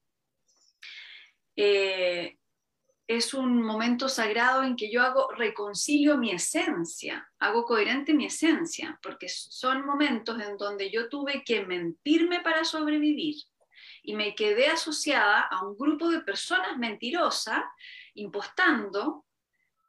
eh, 1.56 2.38
es 3.08 3.34
un 3.34 3.62
momento 3.62 4.10
sagrado 4.10 4.64
en 4.64 4.76
que 4.76 4.91
yo 4.91 5.01
hago 5.01 5.30
reconcilio 5.32 6.18
mi 6.18 6.32
esencia, 6.32 7.28
hago 7.39 7.66
coherente 7.66 8.14
mi 8.14 8.26
esencia, 8.26 8.99
porque 9.01 9.28
son 9.30 9.86
momentos 9.86 10.41
en 10.41 10.58
donde 10.58 10.89
yo 10.89 11.10
tuve 11.10 11.43
que 11.43 11.66
mentirme 11.66 12.41
para 12.41 12.64
sobrevivir, 12.64 13.36
y 14.04 14.16
me 14.16 14.36
quedé 14.36 14.68
asociada 14.68 15.41
a 15.41 15.66
un 15.66 15.78
grupo 15.78 16.10
de 16.10 16.22
personas 16.22 16.78
mentirosas, 16.78 17.64
impostando 18.16 19.26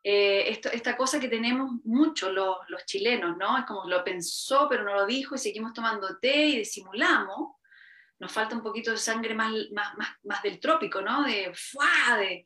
eh, 0.06 0.60
esta 0.74 0.98
cosa 0.98 1.18
que 1.18 1.28
tenemos 1.28 1.82
mucho 1.84 2.30
los, 2.30 2.58
chilenos, 2.84 3.38
¿no? 3.38 3.56
Es 3.56 3.64
como 3.64 3.88
lo 3.88 4.04
pensó 4.04 4.66
pero 4.68 4.84
no 4.84 4.92
lo 4.94 5.06
dijo 5.06 5.34
y 5.34 5.38
seguimos 5.38 5.72
tomando 5.72 6.18
té 6.18 6.44
y 6.48 6.58
disimulamos. 6.58 7.56
Nos 8.18 8.30
falta 8.30 8.54
un 8.54 8.62
poquito 8.62 8.90
de 8.90 8.98
sangre 8.98 9.34
más, 9.34 9.50
más, 9.72 9.96
más, 10.22 10.42
del 10.42 10.60
trópico, 10.60 11.00
¿no? 11.00 11.24
De, 11.24 11.52
¡fua! 11.54 12.18
de 12.18 12.44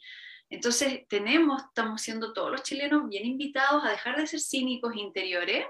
Entonces 0.49 1.07
tenemos, 1.09 1.65
estamos 1.65 2.01
siendo 2.01 2.33
todos 2.33 2.53
los 2.53 2.63
chilenos 2.63 3.09
bien 3.09 3.27
invitados 3.27 3.85
a 3.85 3.91
dejar 3.91 4.17
de 4.17 4.29
ser 4.29 4.39
cínicos 4.39 4.95
interiores 4.95 5.67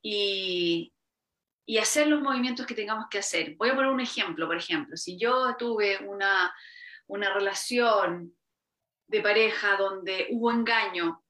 y, 0.00 0.94
y 1.66 1.78
hacer 1.78 2.06
los 2.06 2.22
movimientos 2.22 2.64
que 2.64 2.76
tengamos 2.76 3.06
que 3.10 3.18
hacer. 3.18 3.56
Voy 3.56 3.70
a 3.70 3.74
poner 3.74 3.90
un 3.90 4.00
ejemplo, 4.00 4.46
por 4.46 4.56
ejemplo, 4.56 4.96
si 4.96 5.18
yo 5.18 5.56
tuve 5.58 5.98
una, 5.98 6.54
una 7.08 7.34
relación 7.34 8.36
de 9.10 9.20
pareja 9.20 9.76
donde 9.76 10.28
hubo 10.30 10.52
engaño 10.52 11.22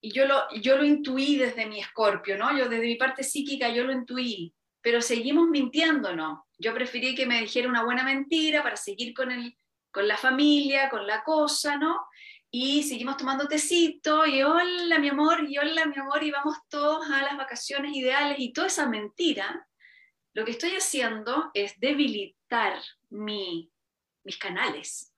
y 0.00 0.12
yo 0.12 0.26
lo, 0.26 0.42
yo 0.60 0.76
lo 0.76 0.84
intuí 0.84 1.36
desde 1.36 1.66
mi 1.66 1.80
escorpio, 1.80 2.38
¿no? 2.38 2.56
Yo 2.56 2.68
desde 2.68 2.86
mi 2.86 2.96
parte 2.96 3.22
psíquica 3.22 3.68
yo 3.68 3.84
lo 3.84 3.92
intuí, 3.92 4.54
pero 4.80 5.02
seguimos 5.02 5.48
mintiéndonos. 5.48 6.40
Yo 6.58 6.72
preferí 6.72 7.14
que 7.14 7.26
me 7.26 7.40
dijera 7.40 7.68
una 7.68 7.84
buena 7.84 8.04
mentira 8.04 8.62
para 8.62 8.76
seguir 8.76 9.12
con, 9.12 9.30
el, 9.30 9.56
con 9.90 10.08
la 10.08 10.16
familia, 10.16 10.88
con 10.88 11.06
la 11.06 11.22
cosa, 11.22 11.76
¿no? 11.76 12.06
Y 12.50 12.84
seguimos 12.84 13.16
tomando 13.16 13.48
tecito 13.48 14.24
y 14.24 14.42
hola 14.42 14.98
mi 14.98 15.08
amor, 15.08 15.44
y 15.46 15.58
hola 15.58 15.84
mi 15.84 15.98
amor, 15.98 16.22
y 16.22 16.30
vamos 16.30 16.56
todos 16.68 17.10
a 17.10 17.22
las 17.22 17.36
vacaciones 17.36 17.94
ideales 17.94 18.38
y 18.38 18.52
toda 18.52 18.68
esa 18.68 18.88
mentira 18.88 19.66
lo 20.32 20.44
que 20.44 20.52
estoy 20.52 20.70
haciendo 20.70 21.50
es 21.52 21.78
debilitar 21.80 22.80
mis 23.10 24.38
canales. 24.38 25.15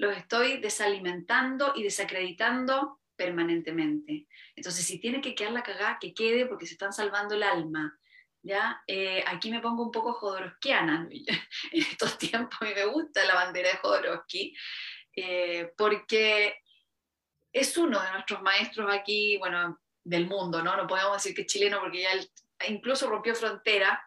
Los 0.00 0.16
estoy 0.16 0.60
desalimentando 0.60 1.74
y 1.76 1.82
desacreditando 1.82 3.00
permanentemente. 3.16 4.26
Entonces, 4.56 4.86
si 4.86 4.98
tiene 4.98 5.20
que 5.20 5.34
quedar 5.34 5.52
la 5.52 5.62
cagada, 5.62 5.98
que 6.00 6.14
quede 6.14 6.46
porque 6.46 6.64
se 6.64 6.72
están 6.72 6.94
salvando 6.94 7.34
el 7.34 7.42
alma. 7.42 8.00
¿ya? 8.42 8.82
Eh, 8.86 9.22
aquí 9.26 9.50
me 9.50 9.60
pongo 9.60 9.82
un 9.82 9.90
poco 9.90 10.14
jodorowskiana 10.14 11.06
en 11.12 11.82
estos 11.82 12.16
tiempos 12.16 12.58
y 12.62 12.74
me 12.74 12.86
gusta 12.86 13.26
la 13.26 13.34
bandera 13.34 13.72
de 13.72 13.76
Jodorowsky, 13.76 14.56
eh, 15.16 15.70
porque 15.76 16.56
es 17.52 17.76
uno 17.76 18.00
de 18.02 18.12
nuestros 18.12 18.40
maestros 18.40 18.90
aquí, 18.90 19.36
bueno, 19.36 19.82
del 20.02 20.26
mundo, 20.26 20.62
¿no? 20.62 20.78
No 20.78 20.86
podemos 20.86 21.22
decir 21.22 21.34
que 21.34 21.42
es 21.42 21.46
chileno 21.46 21.78
porque 21.78 22.00
ya 22.04 22.12
él 22.12 22.26
incluso 22.70 23.06
rompió 23.06 23.34
frontera, 23.34 24.02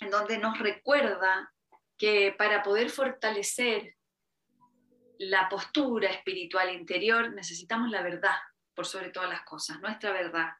en 0.00 0.10
donde 0.10 0.36
nos 0.36 0.58
recuerda 0.58 1.50
que 1.96 2.34
para 2.36 2.62
poder 2.62 2.90
fortalecer 2.90 3.96
la 5.18 5.48
postura 5.48 6.10
espiritual 6.10 6.72
interior 6.72 7.32
necesitamos 7.32 7.90
la 7.90 8.02
verdad 8.02 8.36
por 8.74 8.86
sobre 8.86 9.10
todas 9.10 9.30
las 9.30 9.42
cosas, 9.42 9.80
nuestra 9.80 10.12
verdad. 10.12 10.50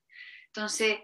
Entonces, 0.47 1.01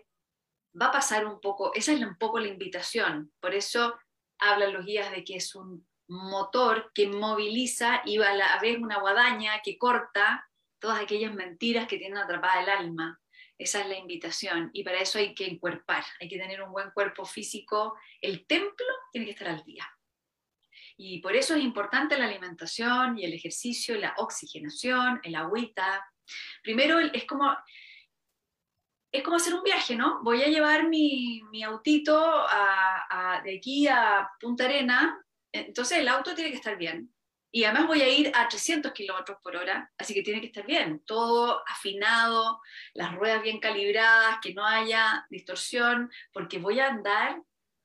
va 0.81 0.87
a 0.87 0.93
pasar 0.93 1.27
un 1.27 1.41
poco, 1.41 1.73
esa 1.75 1.93
es 1.93 2.01
un 2.01 2.17
poco 2.17 2.41
la 2.41 2.49
invitación, 2.49 3.33
por 3.41 3.55
eso 3.55 3.99
hablan 4.39 4.73
los 4.73 4.87
guías 4.87 5.11
de 5.11 5.25
que 5.25 5.37
es 5.37 5.55
un 5.55 5.87
motor 6.09 6.91
que 6.95 7.07
moviliza 7.09 8.03
y 8.05 8.21
a 8.21 8.35
la 8.35 8.59
vez 8.61 8.79
una 8.79 8.99
guadaña 8.99 9.61
que 9.63 9.79
corta 9.79 10.49
todas 10.79 11.01
aquellas 11.01 11.33
mentiras 11.33 11.87
que 11.87 11.99
tienen 11.99 12.19
atrapada 12.19 12.63
el 12.63 12.69
alma. 12.69 13.21
Esa 13.57 13.81
es 13.81 13.89
la 13.89 13.97
invitación 13.97 14.71
y 14.73 14.83
para 14.83 14.99
eso 14.99 15.19
hay 15.19 15.35
que 15.35 15.47
encuerpar, 15.47 16.05
hay 16.21 16.29
que 16.29 16.39
tener 16.39 16.63
un 16.63 16.73
buen 16.73 16.91
cuerpo 16.91 17.25
físico. 17.25 17.97
El 18.21 18.47
templo 18.47 18.87
tiene 19.13 19.27
que 19.27 19.33
estar 19.33 19.49
al 19.49 19.63
día. 19.65 19.87
Y 21.05 21.19
por 21.19 21.35
eso 21.35 21.57
es 21.57 21.65
importante 21.65 22.17
la 22.17 22.27
alimentación 22.27 23.19
y 23.19 23.25
el 23.25 23.33
ejercicio, 23.33 23.99
la 23.99 24.15
oxigenación, 24.19 25.21
el 25.25 25.35
agüita. 25.35 26.09
Primero 26.63 27.01
es 27.01 27.25
como, 27.25 27.53
es 29.11 29.25
como 29.25 29.37
hacer 29.37 29.53
un 29.53 29.65
viaje, 29.65 29.97
¿no? 29.97 30.23
Voy 30.23 30.45
a 30.45 30.47
llevar 30.47 30.89
mi, 30.89 31.43
mi 31.51 31.65
autito 31.65 32.47
de 33.45 33.57
aquí 33.57 33.89
a 33.89 34.31
Punta 34.41 34.67
Arena, 34.67 35.21
entonces 35.51 35.99
el 35.99 36.07
auto 36.07 36.37
tiene 36.37 36.53
que 36.53 36.59
estar 36.59 36.79
bien. 36.79 37.13
Y 37.51 37.65
además 37.65 37.89
voy 37.89 38.03
a 38.03 38.09
ir 38.09 38.31
a 38.37 38.47
300 38.47 38.93
kilómetros 38.93 39.39
por 39.43 39.57
hora, 39.57 39.93
así 39.99 40.15
que 40.15 40.23
tiene 40.23 40.41
que 40.41 40.47
estar 40.47 40.65
bien, 40.65 41.03
todo 41.05 41.65
afinado, 41.67 42.61
las 42.95 43.13
ruedas 43.17 43.43
bien 43.43 43.59
calibradas, 43.59 44.39
que 44.41 44.55
no 44.55 44.65
haya 44.65 45.27
distorsión, 45.31 46.13
porque 46.33 46.61
voy 46.61 46.79
a 46.79 46.87
andar 46.87 47.43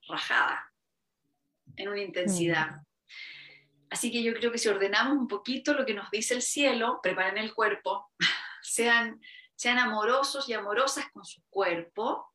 rajada 0.07 0.72
en 1.76 1.89
una 1.89 2.01
intensidad. 2.01 2.86
Así 3.89 4.11
que 4.11 4.21
yo 4.21 4.33
creo 4.33 4.51
que 4.51 4.57
si 4.57 4.67
ordenamos 4.67 5.17
un 5.17 5.27
poquito 5.27 5.73
lo 5.73 5.85
que 5.85 5.93
nos 5.93 6.09
dice 6.11 6.33
el 6.33 6.41
cielo, 6.41 6.99
preparen 7.01 7.38
el 7.38 7.53
cuerpo, 7.53 8.11
sean, 8.61 9.21
sean 9.55 9.79
amorosos 9.79 10.47
y 10.49 10.53
amorosas 10.53 11.05
con 11.11 11.23
su 11.25 11.41
cuerpo. 11.49 12.33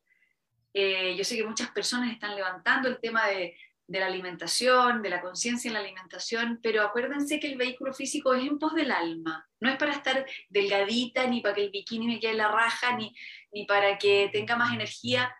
Eh, 0.73 1.15
yo 1.15 1.23
sé 1.23 1.37
que 1.37 1.45
muchas 1.45 1.69
personas 1.71 2.11
están 2.11 2.35
levantando 2.35 2.89
el 2.89 2.99
tema 2.99 3.27
de 3.27 3.55
la 3.87 4.07
alimentación, 4.07 5.01
de 5.03 5.09
la 5.09 5.21
conciencia 5.21 5.69
en 5.69 5.75
la 5.75 5.81
alimentación, 5.81 6.59
pero 6.63 6.81
acuérdense 6.81 7.39
que 7.39 7.51
el 7.51 7.57
vehículo 7.57 7.93
físico 7.93 8.33
es 8.33 8.43
en 8.43 8.57
pos 8.57 8.73
del 8.73 8.91
alma, 8.91 9.47
no 9.59 9.69
es 9.69 9.77
para 9.77 9.91
estar 9.91 10.25
delgadita, 10.49 11.27
ni 11.27 11.41
para 11.41 11.53
que 11.53 11.65
el 11.65 11.69
bikini 11.69 12.07
me 12.07 12.19
quede 12.19 12.33
la 12.33 12.51
raja, 12.51 12.95
ni, 12.97 13.13
ni 13.51 13.65
para 13.65 13.97
que 13.99 14.29
tenga 14.31 14.55
más 14.55 14.73
energía, 14.73 15.35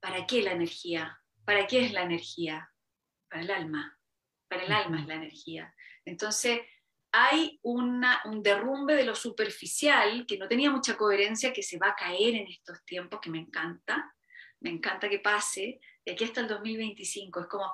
¿para 0.00 0.26
qué 0.26 0.42
la 0.42 0.52
energía? 0.52 1.20
¿Para 1.44 1.66
qué 1.66 1.84
es 1.84 1.92
la 1.92 2.02
energía? 2.02 2.70
Para 3.28 3.42
el 3.42 3.50
alma. 3.50 3.95
El 4.60 4.72
alma 4.72 5.00
es 5.00 5.06
la 5.06 5.14
energía. 5.14 5.74
Entonces, 6.04 6.60
hay 7.12 7.58
un 7.62 8.04
derrumbe 8.42 8.94
de 8.94 9.04
lo 9.04 9.14
superficial 9.14 10.26
que 10.26 10.36
no 10.36 10.48
tenía 10.48 10.70
mucha 10.70 10.96
coherencia, 10.96 11.52
que 11.52 11.62
se 11.62 11.78
va 11.78 11.88
a 11.88 11.96
caer 11.96 12.34
en 12.34 12.46
estos 12.46 12.84
tiempos, 12.84 13.20
que 13.22 13.30
me 13.30 13.38
encanta, 13.38 14.14
me 14.60 14.70
encanta 14.70 15.08
que 15.08 15.20
pase, 15.20 15.80
de 16.04 16.12
aquí 16.12 16.24
hasta 16.24 16.40
el 16.40 16.48
2025. 16.48 17.40
Es 17.40 17.46
como, 17.46 17.72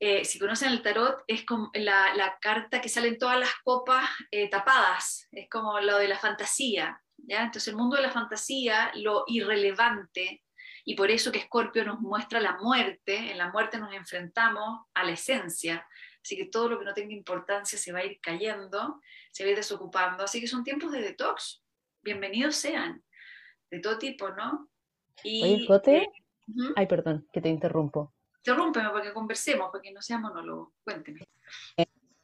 eh, 0.00 0.24
si 0.24 0.38
conocen 0.38 0.70
el 0.70 0.82
tarot, 0.82 1.24
es 1.26 1.44
como 1.44 1.70
la, 1.74 2.38
carta 2.40 2.80
que 2.80 2.88
sale 2.88 3.08
en 3.08 3.18
todas 3.18 3.38
las 3.38 3.54
copas 3.64 4.08
eh, 4.30 4.48
tapadas, 4.48 5.28
es 5.32 5.48
como 5.50 5.80
lo 5.80 5.98
de 5.98 6.08
la 6.08 6.18
fantasía. 6.18 7.02
¿ya? 7.16 7.42
Entonces 7.42 7.68
el 7.68 7.76
mundo 7.76 7.96
de 7.96 8.02
la 8.02 8.12
fantasía, 8.12 8.92
lo 8.94 9.24
irrelevante, 9.26 10.44
y 10.88 10.94
por 10.94 11.10
eso 11.10 11.30
que 11.30 11.40
Escorpio 11.40 11.84
nos 11.84 12.00
muestra 12.00 12.40
la 12.40 12.56
muerte, 12.56 13.30
en 13.30 13.36
la 13.36 13.52
muerte 13.52 13.78
nos 13.78 13.92
enfrentamos 13.92 14.86
a 14.94 15.04
la 15.04 15.12
esencia, 15.12 15.86
así 16.22 16.34
que 16.34 16.46
todo 16.46 16.70
lo 16.70 16.78
que 16.78 16.86
no 16.86 16.94
tenga 16.94 17.12
importancia 17.12 17.78
se 17.78 17.92
va 17.92 17.98
a 17.98 18.06
ir 18.06 18.18
cayendo, 18.22 18.98
se 19.30 19.44
va 19.44 19.48
a 19.48 19.50
ir 19.50 19.56
desocupando, 19.58 20.24
así 20.24 20.40
que 20.40 20.46
son 20.46 20.64
tiempos 20.64 20.90
de 20.90 21.02
detox, 21.02 21.62
bienvenidos 22.00 22.56
sean, 22.56 23.04
de 23.70 23.80
todo 23.80 23.98
tipo, 23.98 24.30
¿no? 24.30 24.70
Y, 25.22 25.42
Oye, 25.42 25.66
Jote, 25.66 25.96
eh, 26.04 26.10
ay, 26.74 26.86
perdón, 26.86 27.28
que 27.34 27.42
te 27.42 27.50
interrumpo. 27.50 28.14
Interrúmpeme 28.38 28.88
para 28.88 29.02
que 29.02 29.12
conversemos, 29.12 29.70
para 29.70 29.82
que 29.82 29.92
no 29.92 30.00
sea 30.00 30.16
monólogo, 30.16 30.72
cuénteme. 30.84 31.20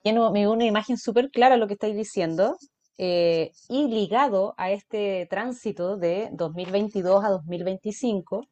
Tengo 0.03 0.33
me 0.33 0.49
una 0.49 0.65
imagen 0.65 0.97
súper 0.97 1.31
clara 1.31 1.59
lo 1.59 1.67
que 1.67 1.75
estáis 1.75 1.97
diciendo, 1.97 2.57
eh, 2.97 3.53
y 3.69 3.89
ligado 3.89 4.55
a 4.57 4.71
este 4.71 5.27
tránsito 5.29 5.99
de 5.99 6.31
2022 6.33 7.23
a 7.25 7.29
2025, 7.29 8.49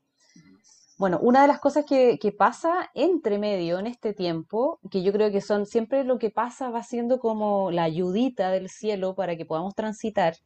bueno, 1.02 1.18
una 1.20 1.42
de 1.42 1.48
las 1.48 1.58
cosas 1.58 1.84
que, 1.84 2.34
pasa 2.38 2.88
entre 2.94 3.36
medio 3.36 3.80
en 3.80 3.88
este 3.88 4.14
tiempo, 4.14 4.78
que 4.88 5.02
yo 5.02 5.12
creo 5.12 5.32
que 5.32 5.40
son 5.40 5.66
siempre 5.66 6.04
lo 6.04 6.16
que 6.20 6.30
pasa 6.30 6.70
va 6.70 6.84
siendo 6.84 7.18
como 7.18 7.72
la 7.72 7.82
ayudita 7.82 8.52
del 8.52 8.68
cielo 8.68 9.16
para 9.16 9.36
que 9.36 9.44
podamos 9.44 9.74
transitar, 9.74 10.36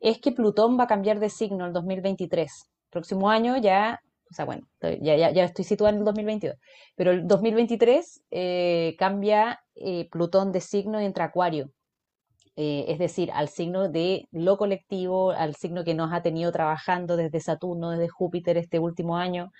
es 0.00 0.18
que 0.18 0.32
Plutón 0.32 0.78
va 0.78 0.84
a 0.84 0.86
cambiar 0.86 1.20
de 1.20 1.28
signo 1.28 1.66
el 1.66 1.74
2023. 1.74 2.70
Próximo 2.88 3.28
año 3.28 3.58
ya, 3.58 4.00
o 4.30 4.32
sea, 4.32 4.46
bueno, 4.46 4.66
ya, 5.02 5.28
estoy 5.44 5.66
situada 5.66 5.92
en 5.92 5.98
el 5.98 6.06
2022, 6.06 6.56
pero 6.96 7.10
el 7.10 7.28
2023 7.28 8.22
eh, 8.30 8.96
cambia 8.98 9.60
eh, 9.74 10.08
Plutón 10.10 10.50
de 10.50 10.62
signo 10.62 10.98
y 11.02 11.04
entra 11.04 11.26
Acuario. 11.26 11.72
Eh, 12.56 12.86
es 12.88 12.98
decir, 12.98 13.30
al 13.32 13.48
signo 13.48 13.88
de 13.88 14.28
lo 14.32 14.58
colectivo, 14.58 15.30
al 15.30 15.54
signo 15.56 15.84
que 15.84 15.94
nos 15.94 16.12
ha 16.12 16.22
tenido 16.22 16.52
trabajando 16.52 17.16
desde 17.16 17.40
Saturno, 17.40 17.90
desde 17.90 18.08
Júpiter 18.08 18.56
este 18.56 18.78
último 18.78 19.16
año, 19.16 19.52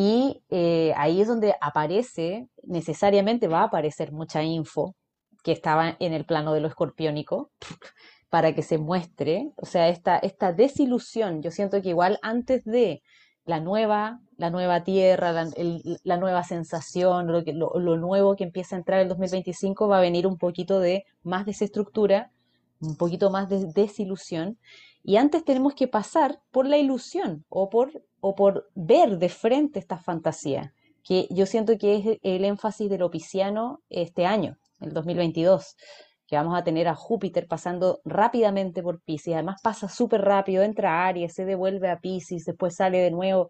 y 0.00 0.44
eh, 0.48 0.94
ahí 0.96 1.20
es 1.20 1.26
donde 1.26 1.56
aparece, 1.60 2.46
necesariamente 2.62 3.48
va 3.48 3.62
a 3.62 3.64
aparecer 3.64 4.12
mucha 4.12 4.44
info 4.44 4.94
que 5.42 5.50
estaba 5.50 5.96
en 5.98 6.12
el 6.12 6.24
plano 6.24 6.52
de 6.52 6.60
lo 6.60 6.68
escorpiónico 6.68 7.50
para 8.30 8.54
que 8.54 8.62
se 8.62 8.78
muestre, 8.78 9.50
o 9.56 9.66
sea, 9.66 9.88
esta, 9.88 10.16
esta 10.18 10.52
desilusión, 10.52 11.42
yo 11.42 11.50
siento 11.50 11.82
que 11.82 11.88
igual 11.88 12.20
antes 12.22 12.64
de 12.64 13.02
la 13.44 13.58
nueva, 13.58 14.20
la 14.36 14.50
nueva 14.50 14.84
tierra, 14.84 15.32
la, 15.32 16.16
nueva 16.16 16.44
sensación, 16.44 17.26
lo, 17.26 17.40
lo, 17.40 17.80
lo, 17.80 17.96
nuevo 17.96 18.36
que 18.36 18.44
empieza 18.44 18.76
a 18.76 18.78
entrar 18.78 19.00
el 19.00 19.08
2025 19.08 19.88
va 19.88 19.98
a 19.98 20.02
venir 20.02 20.28
un 20.28 20.38
poquito 20.38 20.78
de 20.78 21.06
más 21.24 21.44
desestructura, 21.44 22.30
un 22.80 22.96
poquito 22.96 23.30
más 23.30 23.48
de 23.48 23.66
desilusión, 23.74 24.58
y 25.02 25.16
antes 25.16 25.44
tenemos 25.44 25.74
que 25.74 25.88
pasar 25.88 26.40
por 26.50 26.66
la 26.66 26.76
ilusión 26.76 27.44
o 27.48 27.70
por, 27.70 28.04
o 28.20 28.34
por 28.34 28.68
ver 28.74 29.18
de 29.18 29.28
frente 29.28 29.78
esta 29.78 29.98
fantasía, 29.98 30.74
que 31.02 31.26
yo 31.30 31.46
siento 31.46 31.78
que 31.78 31.96
es 31.96 32.18
el 32.22 32.44
énfasis 32.44 32.90
del 32.90 33.02
opiciano 33.02 33.80
este 33.88 34.26
año, 34.26 34.58
el 34.80 34.92
2022, 34.92 35.76
que 36.26 36.36
vamos 36.36 36.58
a 36.58 36.62
tener 36.62 36.88
a 36.88 36.94
Júpiter 36.94 37.48
pasando 37.48 38.00
rápidamente 38.04 38.82
por 38.82 39.00
Pisces, 39.00 39.34
además 39.34 39.60
pasa 39.62 39.88
súper 39.88 40.20
rápido, 40.20 40.62
entra 40.62 40.92
a 40.92 41.06
Aries, 41.06 41.32
se 41.32 41.46
devuelve 41.46 41.88
a 41.88 42.00
Pisces, 42.00 42.44
después 42.44 42.76
sale 42.76 42.98
de 42.98 43.10
nuevo, 43.10 43.48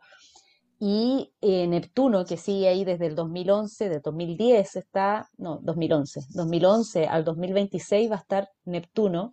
y 0.78 1.32
eh, 1.40 1.66
Neptuno, 1.66 2.24
que 2.24 2.36
sigue 2.36 2.68
ahí 2.68 2.84
desde 2.84 3.06
el 3.06 3.16
2011, 3.16 3.88
de 3.88 4.00
2010 4.00 4.76
está, 4.76 5.28
no, 5.36 5.58
2011, 5.62 6.20
2011 6.30 7.06
al 7.06 7.24
2026 7.24 8.10
va 8.10 8.16
a 8.16 8.18
estar 8.18 8.48
Neptuno, 8.64 9.32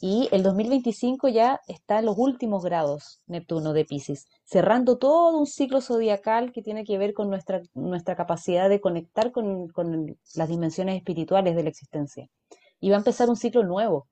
y 0.00 0.28
el 0.32 0.42
2025 0.42 1.28
ya 1.28 1.60
está 1.68 1.98
en 1.98 2.06
los 2.06 2.16
últimos 2.18 2.64
grados 2.64 3.20
Neptuno 3.26 3.72
de 3.72 3.84
Pisces, 3.84 4.26
cerrando 4.44 4.98
todo 4.98 5.38
un 5.38 5.46
ciclo 5.46 5.80
zodiacal 5.80 6.52
que 6.52 6.62
tiene 6.62 6.84
que 6.84 6.98
ver 6.98 7.14
con 7.14 7.30
nuestra, 7.30 7.62
nuestra 7.74 8.16
capacidad 8.16 8.68
de 8.68 8.80
conectar 8.80 9.32
con, 9.32 9.68
con 9.68 10.16
las 10.34 10.48
dimensiones 10.48 10.96
espirituales 10.96 11.56
de 11.56 11.62
la 11.62 11.70
existencia. 11.70 12.28
Y 12.78 12.90
va 12.90 12.96
a 12.96 12.98
empezar 12.98 13.30
un 13.30 13.36
ciclo 13.36 13.64
nuevo. 13.64 14.06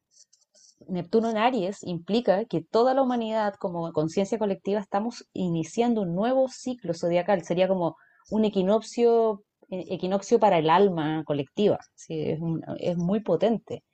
Neptuno 0.89 1.31
en 1.31 1.39
Aries 1.39 1.83
implica 1.83 2.45
que 2.45 2.63
toda 2.63 2.95
la 2.95 3.03
humanidad 3.03 3.55
como 3.55 3.93
conciencia 3.93 4.39
colectiva 4.39 4.81
estamos 4.81 5.27
iniciando 5.33 6.03
un 6.03 6.15
nuevo 6.15 6.49
ciclo 6.49 6.95
zodiacal. 6.95 7.45
Sería 7.45 7.69
como 7.69 7.97
un 8.31 8.45
equinoccio, 8.45 9.43
eh, 9.71 9.85
equinoccio 9.91 10.39
para 10.39 10.59
el 10.59 10.71
alma 10.71 11.25
colectiva. 11.25 11.79
es, 12.09 12.39
es 12.79 12.97
muy 12.97 13.21
potente 13.21 13.85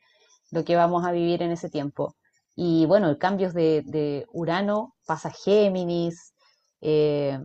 lo 0.51 0.65
que 0.65 0.77
vamos 0.77 1.05
a 1.05 1.13
vivir 1.13 1.43
en 1.43 1.53
ese 1.53 1.71
tiempo. 1.71 2.17
Y 2.57 2.87
bueno, 2.87 3.09
el 3.09 3.19
cambio 3.19 3.53
de, 3.53 3.83
de 3.87 4.27
Urano 4.33 4.95
pasa 5.07 5.31
Géminis, 5.31 6.35
eh, 6.81 7.39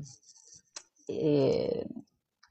eh, 1.08 1.86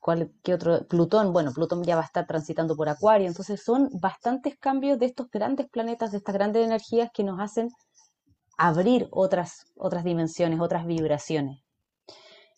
¿cuál, 0.05 0.31
¿qué 0.43 0.53
otro? 0.53 0.87
Plutón, 0.87 1.33
bueno, 1.33 1.51
Plutón 1.55 1.83
ya 1.83 1.97
va 1.97 2.03
a 2.03 2.05
estar 2.05 2.27
transitando 2.27 2.77
por 2.77 2.91
Acuario, 2.91 3.27
entonces 3.27 3.63
son 3.65 3.89
bastantes 3.95 4.55
cambios 4.59 4.99
de 4.99 5.07
estos 5.07 5.31
grandes 5.31 5.67
planetas, 5.71 6.13
de 6.13 6.19
estas 6.19 6.35
grandes 6.35 6.63
energías 6.67 7.09
que 7.15 7.25
nos 7.25 7.41
hacen 7.41 7.71
abrir 8.59 9.09
otras, 9.11 9.65
otras 9.75 10.05
dimensiones, 10.05 10.61
otras 10.61 10.85
vibraciones. 10.85 11.63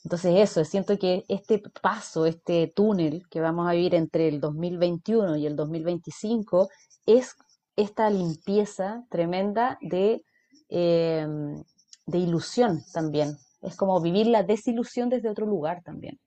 Entonces 0.02 0.34
eso, 0.38 0.64
siento 0.64 0.98
que 0.98 1.24
este 1.28 1.62
paso, 1.80 2.26
este 2.26 2.72
túnel 2.74 3.22
que 3.30 3.40
vamos 3.40 3.68
a 3.68 3.74
vivir 3.74 3.94
entre 3.94 4.26
el 4.26 4.40
2021 4.40 5.36
y 5.36 5.46
el 5.46 5.54
2025 5.54 6.68
es 7.06 7.36
esta 7.76 8.10
limpieza 8.10 9.04
tremenda 9.08 9.78
de, 9.82 10.24
em, 10.68 11.62
de 12.06 12.18
ilusión 12.18 12.82
también. 12.92 13.36
Es 13.62 13.76
como 13.76 14.00
vivir 14.00 14.26
la 14.26 14.42
desilusión 14.42 15.10
desde 15.10 15.30
otro 15.30 15.46
lugar 15.46 15.84
también. 15.84 16.18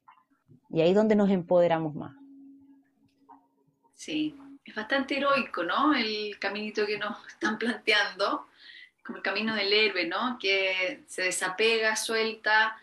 Y 0.70 0.82
ahí 0.82 0.90
es 0.90 0.96
donde 0.96 1.16
nos 1.16 1.30
empoderamos 1.30 1.96
más. 1.96 2.16
Sí, 3.96 4.36
es 4.64 4.76
bastante 4.76 5.18
heroico, 5.18 5.64
¿no? 5.64 5.94
El 5.94 6.38
caminito 6.40 6.86
que 6.86 6.98
nos 6.98 7.28
están 7.28 7.58
planteando, 7.58 8.48
como 9.04 9.18
el 9.18 9.24
camino 9.24 9.56
del 9.56 9.74
héroe, 9.74 10.06
¿no? 10.06 10.38
Que 10.40 11.04
se 11.08 11.24
desapega, 11.24 11.96
suelta 11.96 12.78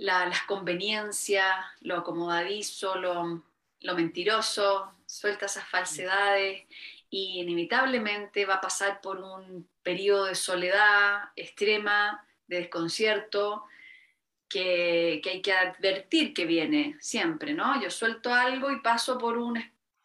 las 0.00 0.42
conveniencias, 0.42 1.54
lo 1.80 1.98
acomodadizo, 1.98 2.96
lo, 2.96 3.42
lo 3.80 3.94
mentiroso, 3.94 4.92
suelta 5.06 5.46
esas 5.46 5.68
falsedades 5.68 6.64
y 7.10 7.40
inevitablemente 7.40 8.46
va 8.46 8.54
a 8.54 8.60
pasar 8.60 9.00
por 9.00 9.18
un 9.18 9.68
periodo 9.82 10.26
de 10.26 10.34
soledad 10.34 11.30
extrema, 11.36 12.24
de 12.46 12.58
desconcierto, 12.58 13.64
que, 14.50 15.22
hay 15.24 15.40
que 15.40 15.52
advertir 15.52 16.34
que 16.34 16.44
viene 16.44 16.96
siempre, 17.00 17.54
¿no? 17.54 17.80
Yo 17.80 17.90
suelto 17.90 18.34
algo 18.34 18.70
y 18.70 18.80
paso 18.80 19.16
por 19.16 19.38
un 19.38 19.56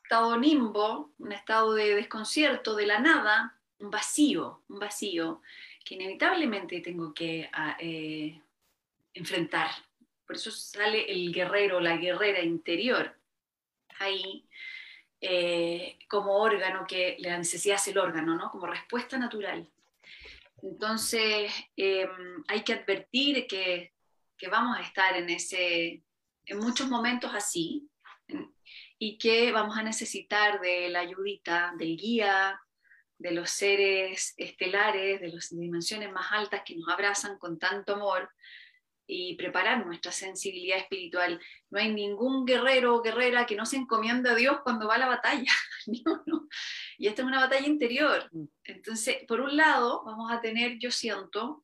estado 0.03 0.37
nimbo, 0.37 1.11
un 1.19 1.33
estado 1.33 1.73
de 1.73 1.95
desconcierto, 1.95 2.75
de 2.75 2.85
la 2.85 2.99
nada, 2.99 3.57
un 3.79 3.89
vacío, 3.91 4.61
un 4.69 4.79
vacío 4.79 5.41
que 5.83 5.95
inevitablemente 5.95 6.79
tengo 6.79 7.13
que 7.13 7.49
ah, 7.51 7.75
eh, 7.79 8.39
enfrentar. 9.13 9.71
Por 10.25 10.37
eso 10.37 10.51
sale 10.51 11.11
el 11.11 11.33
guerrero, 11.33 11.79
la 11.79 11.97
guerrera 11.97 12.41
interior 12.41 13.15
ahí 13.99 14.47
eh, 15.21 15.97
como 16.07 16.37
órgano 16.37 16.85
que 16.87 17.17
la 17.19 17.37
necesidad 17.37 17.77
es 17.77 17.87
el 17.87 17.97
órgano, 17.97 18.35
¿no? 18.35 18.51
Como 18.51 18.67
respuesta 18.67 19.17
natural. 19.17 19.67
Entonces, 20.61 21.51
em, 21.75 22.43
hay 22.47 22.63
que 22.63 22.73
advertir 22.73 23.47
que, 23.47 23.94
que, 24.37 24.47
vamos 24.47 24.77
a 24.77 24.81
estar 24.81 25.15
en, 25.15 25.29
ese, 25.29 26.03
en 26.45 26.57
muchos 26.59 26.89
momentos 26.89 27.33
así 27.33 27.89
y 28.97 29.17
que 29.17 29.51
vamos 29.51 29.77
a 29.77 29.83
necesitar 29.83 30.59
de 30.61 30.89
la 30.89 31.01
ayudita, 31.01 31.73
del 31.77 31.97
guía, 31.97 32.59
de 33.17 33.31
los 33.31 33.49
seres 33.49 34.33
estelares, 34.37 35.21
de 35.21 35.29
las 35.29 35.49
dimensiones 35.49 36.11
más 36.11 36.31
altas 36.31 36.63
que 36.65 36.75
nos 36.75 36.89
abrazan 36.89 37.37
con 37.37 37.57
tanto 37.57 37.93
amor 37.93 38.29
y 39.07 39.35
preparar 39.35 39.85
nuestra 39.85 40.11
sensibilidad 40.11 40.77
espiritual. 40.77 41.39
No 41.69 41.79
hay 41.79 41.93
ningún 41.93 42.45
guerrero 42.45 42.95
o 42.95 43.01
guerrera 43.01 43.45
que 43.45 43.55
no 43.55 43.65
se 43.65 43.77
encomienda 43.77 44.31
a 44.31 44.35
Dios 44.35 44.57
cuando 44.63 44.87
va 44.87 44.95
a 44.95 44.99
la 44.99 45.07
batalla, 45.07 45.51
Y 46.97 47.07
esta 47.07 47.21
es 47.21 47.27
una 47.27 47.41
batalla 47.41 47.67
interior. 47.67 48.29
Mm. 48.31 48.45
Entonces, 48.63 49.17
por 49.27 49.41
un 49.41 49.55
lado, 49.55 50.03
vamos 50.05 50.31
a 50.31 50.41
tener, 50.41 50.77
yo 50.79 50.91
siento, 50.91 51.63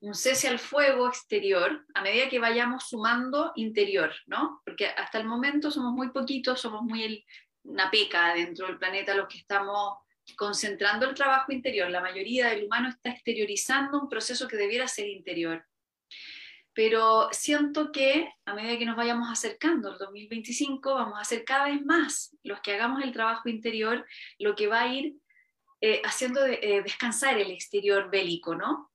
un 0.00 0.14
cese 0.14 0.48
al 0.48 0.58
fuego 0.58 1.08
exterior 1.08 1.86
a 1.94 2.02
medida 2.02 2.28
que 2.28 2.38
vayamos 2.38 2.88
sumando 2.88 3.52
interior, 3.54 4.12
¿no? 4.26 4.62
Porque 4.64 4.86
hasta 4.86 5.18
el 5.18 5.26
momento 5.26 5.70
somos 5.70 5.92
muy 5.92 6.10
poquitos, 6.10 6.60
somos 6.60 6.82
muy 6.82 7.24
una 7.64 7.90
peca 7.90 8.34
dentro 8.34 8.66
del 8.66 8.78
planeta 8.78 9.14
los 9.14 9.28
que 9.28 9.38
estamos 9.38 9.98
concentrando 10.36 11.08
el 11.08 11.14
trabajo 11.14 11.52
interior. 11.52 11.90
La 11.90 12.00
mayoría 12.00 12.48
del 12.48 12.64
humano 12.64 12.88
está 12.88 13.10
exteriorizando 13.10 14.00
un 14.00 14.08
proceso 14.08 14.48
que 14.48 14.56
debiera 14.56 14.88
ser 14.88 15.08
interior. 15.08 15.66
Pero 16.72 17.28
siento 17.32 17.90
que 17.92 18.32
a 18.46 18.54
medida 18.54 18.78
que 18.78 18.86
nos 18.86 18.96
vayamos 18.96 19.28
acercando 19.30 19.90
al 19.90 19.98
2025, 19.98 20.94
vamos 20.94 21.20
a 21.20 21.24
ser 21.24 21.44
cada 21.44 21.66
vez 21.66 21.84
más 21.84 22.36
los 22.42 22.60
que 22.60 22.72
hagamos 22.72 23.02
el 23.02 23.12
trabajo 23.12 23.48
interior, 23.48 24.06
lo 24.38 24.54
que 24.54 24.68
va 24.68 24.82
a 24.82 24.94
ir 24.94 25.16
eh, 25.80 26.00
haciendo 26.04 26.46
eh, 26.46 26.82
descansar 26.82 27.38
el 27.38 27.50
exterior 27.50 28.08
bélico, 28.10 28.54
¿no? 28.54 28.89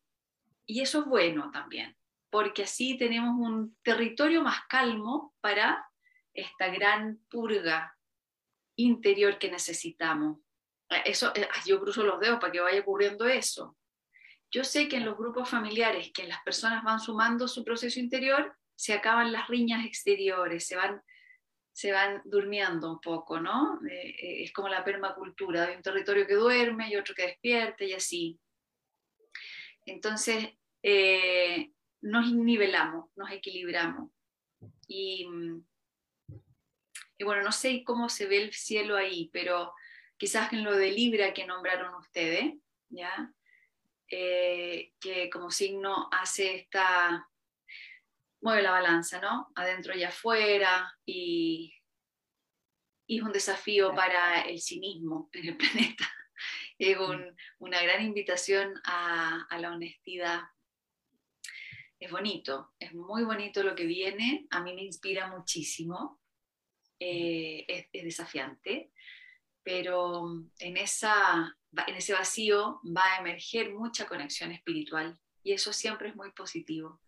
Y 0.66 0.82
eso 0.82 1.02
es 1.02 1.06
bueno 1.06 1.52
también, 1.52 1.96
porque 2.30 2.64
así 2.64 2.98
tenemos 2.98 3.36
un 3.38 3.78
territorio 3.84 4.42
más 4.42 4.66
calmo 4.68 5.34
para 5.42 5.88
esta 6.34 6.68
gran 6.70 7.20
purga 7.30 7.96
interior 8.76 9.38
que 9.40 9.50
necesitamos. 9.50 10.40
Eh, 10.90 11.04
eso, 11.06 11.32
eh, 11.36 11.48
yo 11.66 11.80
cruzo 11.80 12.04
los 12.04 12.20
dedos 12.20 12.40
para 12.40 12.52
que 12.52 12.60
vaya 12.60 12.82
ocurriendo 12.82 13.26
eso. 13.26 13.78
Yo 14.52 14.64
sé 14.64 14.88
que 14.88 14.98
en 14.98 15.06
los 15.06 15.18
grupos 15.18 15.50
familiares, 15.50 16.12
que 16.14 16.28
las 16.28 16.42
personas 16.44 16.84
van 16.84 17.00
sumando 17.00 17.48
su 17.48 17.64
proceso 17.64 18.00
interior, 18.00 18.56
se 18.76 18.94
acaban 18.94 19.32
las 19.32 19.48
riñas 19.48 19.86
exteriores, 19.86 20.68
se 20.68 20.76
van, 20.76 21.02
se 21.74 21.92
van 21.92 22.22
durmiendo 22.26 22.92
un 22.92 23.00
poco, 23.00 23.40
¿no? 23.40 23.80
Eh, 23.90 24.44
es 24.44 24.54
como 24.54 24.68
la 24.68 24.84
permacultura, 24.84 25.66
hay 25.66 25.76
un 25.76 25.82
territorio 25.82 26.28
que 26.28 26.36
duerme 26.36 26.90
y 26.90 26.96
otro 26.96 27.16
que 27.16 27.28
despierta 27.28 27.84
y 27.84 27.94
así. 27.94 28.40
Entonces, 29.86 30.50
eh, 30.84 31.72
nos 32.02 32.32
nivelamos, 32.32 33.10
nos 33.16 33.32
equilibramos. 33.32 34.12
Y, 34.88 35.28
bueno, 37.24 37.44
no 37.44 37.52
sé 37.52 37.84
cómo 37.84 38.10
se 38.10 38.28
ve 38.28 38.44
el 38.44 38.54
cielo 38.54 38.96
ahí, 38.96 39.30
pero 39.32 39.74
quizás 40.18 40.54
en 40.54 40.64
lo 40.64 40.76
de 40.76 40.92
Libra 40.92 41.34
que 41.34 41.46
nombraron 41.46 41.96
ustedes, 41.96 42.54
¿ya? 42.90 43.34
Eh, 44.10 44.94
que 45.00 45.30
como 45.30 45.50
signo 45.50 46.10
hace 46.12 46.56
esta, 46.56 47.28
mueve 48.42 48.62
la 48.62 48.72
balanza, 48.72 49.20
¿no? 49.20 49.52
Adentro 49.56 49.96
y 49.96 50.04
afuera, 50.04 50.96
y, 51.06 51.74
es 53.08 53.22
un 53.22 53.32
desafío 53.32 53.94
para 53.94 54.42
el 54.42 54.60
cinismo 54.60 55.30
en 55.32 55.50
el 55.50 55.58
planeta 55.58 56.08
es 56.78 56.98
una 57.60 57.82
gran 57.82 58.04
invitación 58.04 58.74
a, 58.84 59.48
la 59.60 59.72
honestidad. 59.72 60.42
Es 62.00 62.12
bonito, 62.12 62.74
es 62.80 62.94
muy 62.94 63.24
bonito 63.24 63.64
lo 63.64 63.76
que 63.76 63.86
viene, 63.86 64.48
a 64.50 64.62
mí 64.62 64.74
me 64.74 64.84
inspira 64.84 65.28
muchísimo, 65.28 66.20
eh, 67.00 67.66
es, 67.68 68.04
desafiante, 68.04 68.92
pero 69.64 70.26
en, 70.60 70.78
esa, 70.78 71.58
en 71.88 71.96
ese 71.96 72.14
vacío 72.14 72.82
va 72.86 73.14
a 73.14 73.20
emerger 73.20 73.74
mucha 73.74 74.06
conexión 74.08 74.52
espiritual 74.52 75.18
y 75.42 75.54
eso 75.54 75.72
siempre 75.72 76.10
es 76.10 76.16
muy 76.16 76.32
positivo. 76.32 77.00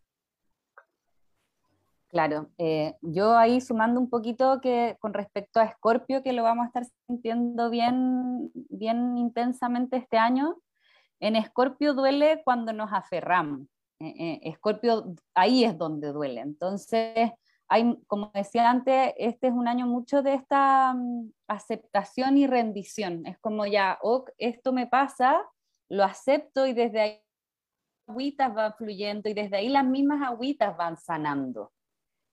Claro, 2.10 2.50
eh, 2.58 2.96
yo 3.02 3.36
ahí 3.36 3.60
sumando 3.60 4.00
un 4.00 4.10
poquito 4.10 4.62
que 4.62 4.96
con 5.00 5.14
respecto 5.14 5.60
a 5.60 5.66
Escorpio, 5.66 6.24
que 6.24 6.32
lo 6.32 6.44
vamos 6.44 6.64
a 6.64 6.68
estar 6.68 6.86
sintiendo 7.06 7.70
bien, 7.70 8.50
bien 8.54 9.18
intensamente 9.18 9.98
este 9.98 10.18
año, 10.18 10.56
en 11.20 11.36
Escorpio 11.36 11.94
duele 11.94 12.42
cuando 12.46 12.72
nos 12.72 12.94
aferramos. 12.94 13.68
Eh, 14.00 14.40
Escorpio 14.44 15.16
ahí 15.34 15.66
es 15.66 15.78
donde 15.78 16.14
duele. 16.14 16.42
Entonces, 16.42 17.32
hay, 17.68 17.98
como 18.08 18.32
decía 18.34 18.70
antes, 18.70 19.14
este 19.18 19.48
es 19.48 19.54
un 19.54 19.68
año 19.68 19.86
mucho 19.86 20.22
de 20.22 20.36
esta 20.36 20.94
mm, 20.94 21.32
aceptación 21.48 22.38
y 22.38 22.48
rendición. 22.48 23.26
Es 23.26 23.38
como 23.40 23.66
ya, 23.66 24.00
esto 24.38 24.72
me 24.72 24.88
pasa, 24.88 25.42
lo 25.90 26.04
acepto 26.04 26.66
y 26.68 26.74
desde 26.74 27.02
ahí 27.02 27.22
agüitas 28.08 28.54
van 28.54 28.74
fluyendo 28.76 29.28
y 29.28 29.34
desde 29.34 29.58
ahí 29.58 29.68
las 29.68 29.86
mismas 29.86 30.22
agüitas 30.22 30.78
van 30.78 30.98
sanando. 30.98 31.74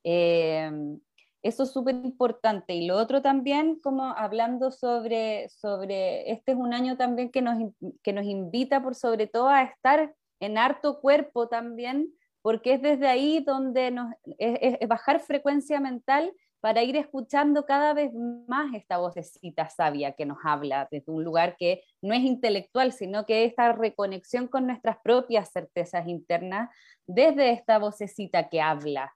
Em, 0.05 1.01
eso 1.43 1.65
es 1.65 1.73
súper 1.73 1.95
importante. 1.95 2.75
Y 2.75 2.87
lo 2.87 2.97
otro 2.97 3.23
también, 3.23 3.81
como 3.81 4.05
hablando 4.05 4.71
sobre, 4.71 5.49
sobre, 5.49 6.31
este 6.31 6.53
es 6.53 6.59
un 6.59 6.73
año 6.73 6.97
también 6.97 7.31
que 7.31 7.43
nos, 7.43 7.57
que 8.03 8.13
nos 8.13 8.25
invita 8.25 8.83
por 8.83 8.95
sobre 8.95 9.27
todo 9.27 9.49
a 9.49 9.63
estar 9.63 10.15
en 10.41 10.59
harto 10.59 11.01
cuerpo 11.01 11.49
también, 11.49 12.13
porque 12.43 12.75
es 12.75 12.83
desde 12.83 13.09
ahí 13.09 13.41
donde 13.41 13.91
nos, 13.91 14.15
es, 14.39 14.79
bajar 14.89 15.21
frecuencia 15.21 15.81
mental 15.81 16.33
para 16.61 16.83
ir 16.83 16.97
escuchando 16.97 17.67
cada 17.67 17.93
vez 17.93 18.11
más 18.49 18.73
esta 18.75 18.97
vocecita 18.97 19.69
sabia 19.69 20.13
que 20.13 20.25
nos 20.25 20.39
habla 20.45 20.89
desde 20.91 21.13
un 21.13 21.23
lugar 21.23 21.57
que 21.59 21.83
no 22.01 22.15
es 22.15 22.23
intelectual, 22.23 22.93
sino 22.93 23.27
que 23.27 23.45
esta 23.45 23.73
reconexión 23.73 24.49
con 24.49 24.67
nuestras 24.67 24.97
propias 25.05 25.53
certezas 25.53 26.09
internas 26.09 26.71
desde 27.07 27.51
esta 27.51 27.79
vocecita 27.79 28.49
que 28.49 28.63
habla, 28.63 29.15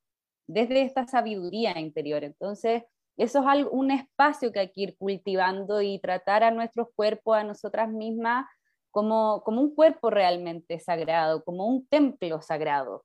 desde 0.48 0.82
esta 0.82 1.06
sabiduría 1.06 1.78
interior. 1.78 2.24
Entonces, 2.24 2.82
eso 3.16 3.48
es 3.50 3.66
un 3.70 3.90
espacio 3.90 4.50
que 4.52 4.60
hay 4.60 4.72
que 4.72 4.80
ir 4.80 4.96
cultivando 4.96 5.82
y 5.82 5.98
tratar 6.00 6.42
a 6.42 6.50
nuestros 6.50 6.88
cuerpos, 6.96 7.36
a 7.36 7.44
nosotras 7.44 7.90
mismas, 7.90 8.46
como, 8.90 9.42
como 9.44 9.60
un 9.60 9.74
cuerpo 9.74 10.10
realmente 10.10 10.80
sagrado, 10.80 11.44
como 11.44 11.66
un 11.66 11.86
templo 11.86 12.40
sagrado, 12.40 13.04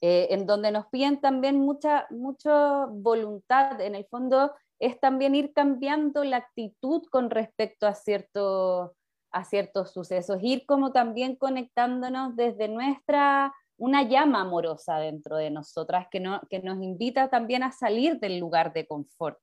eh, 0.00 0.28
en 0.30 0.46
donde 0.46 0.70
nos 0.70 0.86
piden 0.86 1.20
también 1.20 1.58
mucha, 1.58 2.06
mucha 2.10 2.86
voluntad. 2.86 3.80
En 3.80 3.94
el 3.94 4.04
fondo 4.06 4.52
es 4.78 4.98
también 5.00 5.34
ir 5.34 5.52
cambiando 5.52 6.24
la 6.24 6.38
actitud 6.38 7.02
con 7.10 7.30
respecto 7.30 7.86
a, 7.86 7.94
cierto, 7.94 8.94
a 9.30 9.44
ciertos 9.44 9.92
sucesos, 9.92 10.38
ir 10.42 10.66
como 10.66 10.92
también 10.92 11.36
conectándonos 11.36 12.36
desde 12.36 12.68
nuestra 12.68 13.54
una 13.80 14.02
llama 14.02 14.42
amorosa 14.42 14.98
dentro 14.98 15.38
de 15.38 15.50
nosotras 15.50 16.06
que, 16.10 16.20
no, 16.20 16.42
que 16.50 16.60
nos 16.60 16.82
invita 16.82 17.30
también 17.30 17.62
a 17.62 17.72
salir 17.72 18.20
del 18.20 18.38
lugar 18.38 18.74
de 18.74 18.86
confort. 18.86 19.38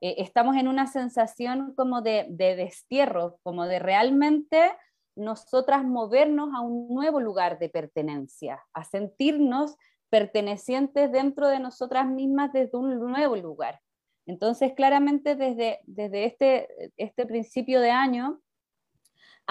Eh, 0.00 0.16
estamos 0.18 0.56
en 0.56 0.66
una 0.66 0.88
sensación 0.88 1.72
como 1.76 2.02
de, 2.02 2.26
de 2.30 2.56
destierro, 2.56 3.38
como 3.44 3.66
de 3.66 3.78
realmente 3.78 4.72
nosotras 5.14 5.84
movernos 5.84 6.50
a 6.52 6.60
un 6.60 6.92
nuevo 6.92 7.20
lugar 7.20 7.60
de 7.60 7.68
pertenencia, 7.68 8.60
a 8.72 8.82
sentirnos 8.82 9.76
pertenecientes 10.08 11.12
dentro 11.12 11.46
de 11.46 11.60
nosotras 11.60 12.08
mismas 12.08 12.52
desde 12.52 12.76
un 12.76 12.98
nuevo 12.98 13.36
lugar. 13.36 13.80
Entonces, 14.26 14.72
claramente 14.74 15.36
desde, 15.36 15.78
desde 15.84 16.24
este, 16.24 16.92
este 16.96 17.24
principio 17.24 17.80
de 17.80 17.92
año, 17.92 18.40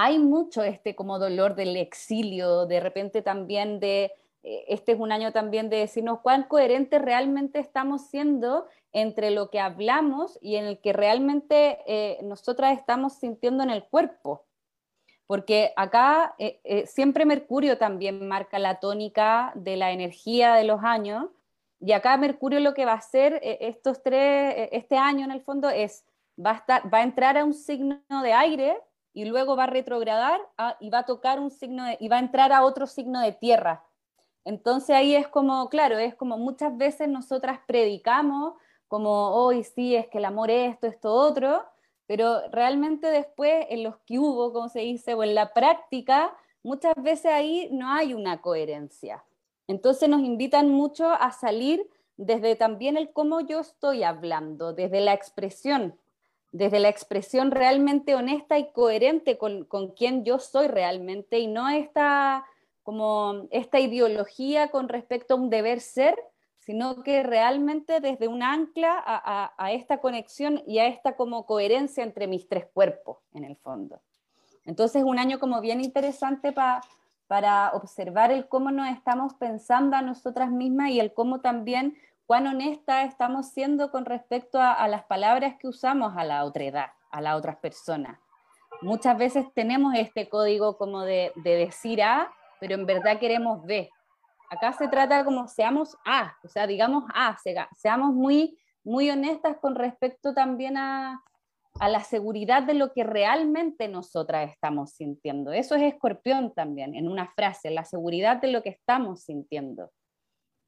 hay 0.01 0.17
mucho 0.17 0.63
este 0.63 0.95
como 0.95 1.19
dolor 1.19 1.55
del 1.55 1.75
exilio, 1.75 2.65
de 2.65 2.79
repente 2.79 3.21
también 3.21 3.81
de, 3.81 4.13
eh, 4.43 4.63
este 4.69 4.93
es 4.93 4.99
un 4.99 5.11
año 5.11 5.33
también 5.33 5.69
de 5.69 5.75
decirnos 5.75 6.21
cuán 6.21 6.43
coherentes 6.43 7.01
realmente 7.01 7.59
estamos 7.59 8.07
siendo 8.07 8.65
entre 8.93 9.29
lo 9.29 9.49
que 9.49 9.59
hablamos 9.59 10.39
y 10.41 10.55
en 10.55 10.63
el 10.63 10.79
que 10.79 10.93
realmente 10.93 11.79
eh, 11.85 12.17
nosotras 12.23 12.77
estamos 12.77 13.15
sintiendo 13.15 13.61
en 13.61 13.71
el 13.71 13.83
cuerpo. 13.83 14.45
Porque 15.27 15.73
acá 15.75 16.33
eh, 16.39 16.85
siempre 16.87 17.25
Mercurio 17.25 17.77
también 17.77 18.25
marca 18.25 18.57
la 18.57 18.79
tónica 18.79 19.51
de 19.53 19.75
la 19.75 19.91
energía 19.91 20.53
de 20.53 20.63
los 20.63 20.81
años. 20.81 21.25
Y 21.81 21.91
acá 21.91 22.15
Mercurio 22.15 22.61
lo 22.61 22.73
que 22.73 22.85
va 22.85 22.93
a 22.93 22.99
hacer 23.03 23.41
estos 23.43 24.01
tres, 24.01 24.69
este 24.71 24.95
año 24.95 25.25
en 25.25 25.31
el 25.31 25.41
fondo 25.41 25.69
es, 25.69 26.05
va 26.43 26.51
a, 26.51 26.55
estar, 26.55 26.93
va 26.93 26.99
a 26.99 27.03
entrar 27.03 27.37
a 27.37 27.43
un 27.43 27.53
signo 27.53 27.99
de 28.23 28.31
aire 28.31 28.77
y 29.19 29.25
luego 29.25 29.57
va 29.57 29.65
a 29.65 29.67
retrogradar 29.67 30.39
y 30.79 30.89
va 30.89 30.99
a 30.99 31.05
tocar 31.05 31.41
un 31.41 31.51
signo 31.51 31.83
y 31.99 32.07
va 32.07 32.15
a 32.15 32.19
entrar 32.19 32.53
a 32.53 32.63
otro 32.63 32.87
signo 32.87 33.19
de 33.19 33.33
tierra. 33.33 33.83
Entonces 34.45 34.95
ahí 34.95 35.13
es 35.13 35.27
como, 35.27 35.67
claro, 35.67 35.97
es 35.97 36.15
como 36.15 36.37
muchas 36.37 36.75
veces 36.77 37.09
nosotras 37.09 37.59
predicamos 37.67 38.53
como, 38.87 39.35
hoy 39.35 39.63
sí, 39.63 39.95
es 39.95 40.07
que 40.07 40.19
el 40.19 40.25
amor 40.25 40.49
es 40.49 40.73
esto, 40.73 40.87
esto, 40.87 41.13
otro, 41.13 41.65
pero 42.07 42.47
realmente 42.49 43.07
después 43.07 43.67
en 43.69 43.83
los 43.83 43.97
que 44.05 44.17
hubo, 44.17 44.53
como 44.53 44.69
se 44.69 44.79
dice, 44.79 45.13
o 45.13 45.23
en 45.23 45.35
la 45.35 45.53
práctica, 45.53 46.33
muchas 46.63 46.95
veces 46.95 47.27
ahí 47.27 47.67
no 47.71 47.91
hay 47.91 48.13
una 48.13 48.41
coherencia. 48.41 49.23
Entonces 49.67 50.07
nos 50.07 50.21
invitan 50.21 50.69
mucho 50.69 51.09
a 51.09 51.31
salir 51.31 51.87
desde 52.15 52.55
también 52.55 52.95
el 52.95 53.11
cómo 53.11 53.41
yo 53.41 53.59
estoy 53.59 54.03
hablando, 54.03 54.73
desde 54.73 55.01
la 55.01 55.13
expresión, 55.13 55.99
desde 56.51 56.79
la 56.79 56.89
expresión 56.89 57.51
realmente 57.51 58.15
honesta 58.15 58.57
y 58.57 58.71
coherente 58.71 59.37
con, 59.37 59.65
con 59.65 59.91
quien 59.91 60.25
yo 60.25 60.39
soy 60.39 60.67
realmente 60.67 61.39
y 61.39 61.47
no 61.47 61.69
esta, 61.69 62.45
como 62.83 63.47
esta 63.51 63.79
ideología 63.79 64.71
con 64.71 64.89
respecto 64.89 65.33
a 65.33 65.37
un 65.37 65.49
deber 65.49 65.79
ser, 65.79 66.17
sino 66.57 67.03
que 67.03 67.23
realmente 67.23 67.99
desde 67.99 68.27
un 68.27 68.43
ancla 68.43 69.01
a, 69.05 69.71
esta 69.71 70.01
conexión 70.01 70.61
y 70.67 70.79
a 70.79 70.87
esta 70.87 71.15
como 71.15 71.45
coherencia 71.45 72.03
entre 72.03 72.27
mis 72.27 72.47
tres 72.47 72.67
cuerpos, 72.73 73.17
en 73.33 73.43
el 73.43 73.55
fondo. 73.55 74.01
Entonces, 74.65 75.03
un 75.03 75.17
año 75.17 75.39
como 75.39 75.61
bien 75.61 75.81
interesante 75.81 76.51
para 76.51 76.81
para 77.29 77.69
observar 77.73 78.31
el 78.31 78.47
cómo 78.47 78.71
nos 78.71 78.89
estamos 78.89 79.35
pensando 79.35 79.95
a 79.95 80.01
nosotras 80.01 80.49
mismas 80.49 80.89
y 80.89 80.99
el 80.99 81.13
cómo 81.13 81.41
también, 81.41 81.95
cuán 82.29 82.45
honesta 82.45 83.05
estamos 83.05 83.47
siendo 83.47 83.89
con 83.89 84.05
respecto 84.05 84.61
a, 84.61 84.87
las 84.87 85.03
palabras 85.05 85.55
que 85.59 85.67
usamos 85.67 86.13
a 86.15 86.23
la 86.23 86.45
otra 86.45 86.63
edad, 86.63 86.85
a 87.09 87.21
las 87.21 87.35
otras 87.35 87.57
personas. 87.57 88.19
Muchas 88.83 89.17
veces 89.17 89.47
tenemos 89.55 89.95
este 89.95 90.29
código 90.29 90.77
como 90.77 91.01
de, 91.01 91.31
de 91.37 91.55
decir 91.55 92.03
A, 92.03 92.31
pero 92.59 92.75
en 92.75 92.85
verdad 92.85 93.19
queremos 93.19 93.65
B. 93.65 93.89
Acá 94.51 94.73
se 94.73 94.87
trata 94.87 95.25
como 95.25 95.47
seamos 95.47 95.97
A, 96.05 96.37
o 96.43 96.47
sea, 96.47 96.67
digamos 96.67 97.05
A, 97.15 97.35
seamos 97.75 98.13
muy, 98.13 98.59
muy 98.83 99.09
honestas 99.09 99.57
con 99.59 99.73
respecto 99.73 100.35
también 100.35 100.77
a, 100.77 101.23
a 101.79 101.89
la 101.89 102.03
seguridad 102.03 102.61
de 102.61 102.75
lo 102.75 102.93
que 102.93 103.03
realmente 103.03 103.87
nosotras 103.87 104.51
estamos 104.51 104.91
sintiendo. 104.91 105.51
Eso 105.51 105.73
es 105.73 105.81
escorpión 105.81 106.53
también, 106.53 106.93
en 106.93 107.09
una 107.09 107.33
frase, 107.33 107.71
la 107.71 107.85
seguridad 107.85 108.37
de 108.37 108.51
lo 108.51 108.61
que 108.61 108.69
estamos 108.69 109.23
sintiendo. 109.23 109.89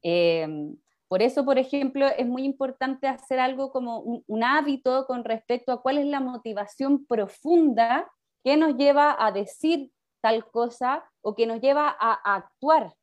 Eh, 0.02 0.74
por 1.12 1.20
eso, 1.20 1.44
por 1.44 1.58
ejemplo, 1.58 2.06
es 2.06 2.26
muy 2.26 2.42
importante 2.42 3.06
hacer 3.06 3.38
algo 3.38 3.70
como 3.70 3.98
un, 4.00 4.42
hábito 4.42 5.04
con 5.06 5.24
respecto 5.24 5.70
a 5.70 5.82
cuál 5.82 5.98
es 5.98 6.06
la 6.06 6.20
motivación 6.20 7.04
profunda 7.04 8.10
que 8.42 8.56
nos 8.56 8.78
lleva 8.78 9.14
a 9.22 9.30
decir 9.30 9.90
tal 10.22 10.50
cosa 10.50 11.04
o 11.20 11.34
que 11.34 11.46
nos 11.46 11.60
lleva 11.60 11.94
a, 12.00 12.14
actuar 12.36 12.94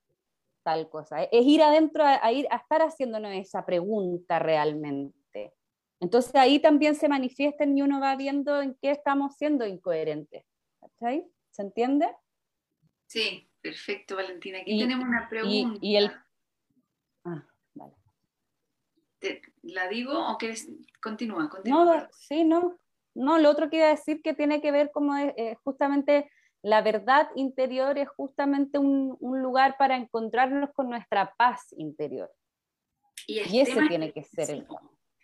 tal 0.64 0.90
cosa. 0.90 1.22
Es 1.26 1.46
ir 1.46 1.62
adentro 1.62 2.04
a, 2.04 2.32
ir 2.32 2.48
a 2.50 2.56
estar 2.56 2.82
haciéndonos 2.82 3.32
esa 3.34 3.64
pregunta 3.64 4.40
realmente. 4.40 5.54
Entonces 6.00 6.34
ahí 6.34 6.58
también 6.58 6.96
se 6.96 7.10
manifiestan 7.10 7.78
y 7.78 7.84
uno 7.84 8.00
va 8.00 8.16
viendo 8.16 8.60
en 8.60 8.76
qué 8.82 8.90
estamos 8.90 9.36
siendo 9.36 9.68
incoherentes. 9.68 10.44
¿Se 11.00 11.62
entiende? 11.62 12.08
Sí, 13.06 13.48
perfecto, 13.62 14.16
Valentina. 14.16 14.58
Aquí 14.62 14.80
tenemos 14.80 15.08
una 15.08 15.30
pregunta. 15.30 15.78
Y, 15.80 15.96
el... 15.96 16.12
¿La 19.62 19.88
digo 19.88 20.14
o 20.14 20.38
quieres? 20.38 20.70
Continúa, 21.02 21.50
continúa. 21.50 21.86
No, 21.86 22.08
sí, 22.12 22.44
no. 22.44 22.78
No, 23.16 23.38
lo 23.38 23.50
otro 23.50 23.70
que 23.70 23.78
iba 23.78 23.88
a 23.88 23.90
decir 23.90 24.22
que 24.22 24.34
tiene 24.34 24.62
que 24.62 24.72
ver 24.72 24.92
como 24.92 25.14
justamente 25.64 26.32
la 26.62 26.82
verdad 26.82 27.30
interior 27.36 27.98
es 27.98 28.08
justamente 28.10 28.78
un, 28.78 29.18
lugar 29.20 29.76
para 29.78 29.96
encontrarnos 29.96 30.70
con 30.74 30.90
nuestra 30.90 31.34
paz 31.36 31.74
interior. 31.78 32.32
Y, 33.28 33.40
ese 33.40 33.88
tiene 33.88 34.12
que 34.14 34.24
ser 34.24 34.50
el 34.52 34.68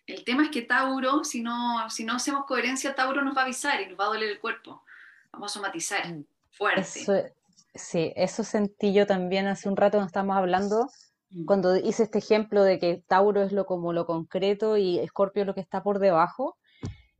el 0.07 0.23
tema 0.23 0.43
es 0.43 0.49
que 0.51 0.61
Tauro, 0.61 1.23
si 1.23 1.41
no, 1.41 1.89
si 1.89 2.03
no 2.03 2.13
hacemos 2.13 2.45
coherencia, 2.45 2.93
Tauro 2.93 3.23
nos 3.23 3.35
va 3.35 3.41
a 3.41 3.45
avisar 3.45 3.81
y 3.81 3.87
nos 3.87 3.99
va 3.99 4.05
a 4.05 4.09
doler 4.09 4.29
el 4.29 4.39
cuerpo. 4.39 4.83
Vamos 5.31 5.51
a 5.51 5.55
somatizar 5.55 6.07
mm. 6.07 6.25
fuerte. 6.51 7.33
sí, 7.73 8.13
eso 8.15 8.43
sentí 8.43 8.93
yo 8.93 9.07
también 9.07 9.47
hace 9.47 9.67
un 9.67 9.75
rato 9.75 9.97
cuando 9.97 10.07
estábamos 10.07 10.37
hablando. 10.37 10.89
Cuando 11.45 11.75
hice 11.75 12.03
este 12.03 12.19
ejemplo 12.19 12.63
de 12.63 12.79
que 12.79 13.03
Tauro 13.07 13.43
es 13.43 13.51
lo 13.51 13.65
como 13.65 13.93
lo 13.93 14.05
concreto 14.05 14.77
y 14.77 14.99
Escorpio 14.99 15.45
lo 15.45 15.53
que 15.53 15.61
está 15.61 15.83
por 15.83 15.99
debajo. 15.99 16.57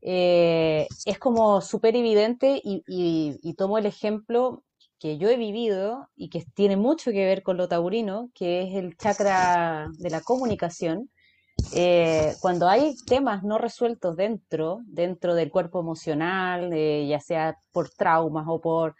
Eh, 0.01 0.87
es 1.05 1.17
como 1.17 1.61
súper 1.61 1.95
evidente 1.95 2.61
y, 2.63 2.83
y 2.87 3.53
tomo 3.55 3.77
el 3.77 3.87
ejemplo 3.87 4.63
que 4.99 5.17
yo 5.17 5.29
he 5.29 5.37
vivido 5.37 6.09
y 6.15 6.29
que 6.29 6.45
tiene 6.53 6.77
mucho 6.77 7.11
que 7.11 7.25
ver 7.25 7.43
con 7.43 7.57
lo 7.57 7.67
taurino, 7.67 8.29
que 8.33 8.63
es 8.63 8.75
el 8.75 8.95
chakra 8.97 9.89
de 9.97 10.09
la 10.09 10.21
comunicación, 10.21 11.09
eh, 11.73 12.35
cuando 12.41 12.67
hay 12.67 12.95
temas 13.05 13.43
no 13.43 13.57
resueltos 13.57 14.15
dentro, 14.15 14.81
dentro 14.85 15.35
del 15.35 15.51
cuerpo 15.51 15.79
emocional, 15.79 16.71
eh, 16.73 17.07
ya 17.07 17.19
sea 17.19 17.57
por 17.71 17.89
traumas 17.89 18.45
o 18.47 18.59
por 18.59 18.95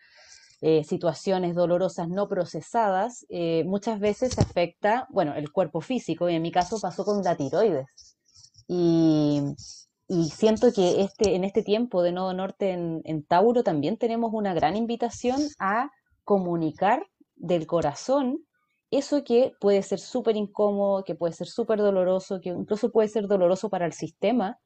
eh, 0.61 0.83
situaciones 0.83 1.55
dolorosas 1.55 2.09
no 2.09 2.27
procesadas, 2.27 3.25
muchas 3.65 3.99
veces 3.99 4.37
afecta, 4.39 5.07
bueno, 5.09 5.35
el 5.35 5.51
cuerpo 5.51 5.81
físico, 5.81 6.29
y 6.29 6.35
en 6.35 6.41
mi 6.41 6.51
caso 6.51 6.79
pasó 6.79 7.05
con 7.05 7.23
la 7.23 7.35
tiroides. 7.35 7.85
Y, 8.67 9.41
siento 10.31 10.71
que 10.71 11.01
este, 11.01 11.35
en 11.35 11.43
este 11.43 11.63
tiempo 11.63 12.03
de 12.03 12.11
Nodo 12.11 12.33
Norte 12.33 12.71
en, 12.71 13.01
en 13.05 13.23
Tauro 13.23 13.63
también 13.63 13.97
tenemos 13.97 14.31
una 14.33 14.53
gran 14.53 14.75
invitación 14.75 15.41
a 15.59 15.89
comunicar 16.23 17.05
del 17.35 17.65
corazón 17.65 18.45
eso 18.91 19.23
que 19.23 19.53
puede 19.59 19.81
ser 19.83 19.99
súper 19.99 20.35
incómodo, 20.35 21.03
que 21.03 21.15
puede 21.15 21.33
ser 21.33 21.47
súper 21.47 21.79
doloroso, 21.79 22.39
que 22.39 22.49
incluso 22.49 22.91
puede 22.91 23.07
ser 23.07 23.27
doloroso 23.27 23.69
para 23.69 23.85
el 23.85 23.93
sistema, 23.93 24.59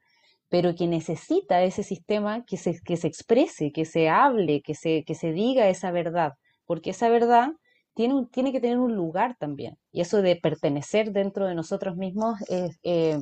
pero 0.50 0.76
que 0.76 0.88
necesita 0.88 1.64
ese 1.64 1.84
sistema 1.84 2.44
que 2.46 2.58
se, 2.58 2.82
que 2.82 2.98
se 2.98 3.08
exprese, 3.08 3.72
que 3.72 3.86
se 3.86 4.10
hable, 4.10 4.62
que 4.62 4.76
se, 4.76 5.04
que 5.06 5.16
se 5.16 5.32
diga 5.32 5.70
esa 5.70 5.92
verdad, 5.92 6.34
porque 6.66 6.90
esa 6.90 7.10
verdad 7.10 7.52
tiene, 7.94 8.28
tiene 8.32 8.52
que 8.52 8.60
tener 8.60 8.80
un 8.80 8.96
lugar 8.96 9.38
también. 9.40 9.78
Y 9.92 10.02
eso 10.02 10.22
de 10.22 10.36
pertenecer 10.36 11.12
dentro 11.12 11.48
de 11.48 11.56
nosotros 11.56 11.96
mismos 11.96 12.40
eh, 12.50 13.20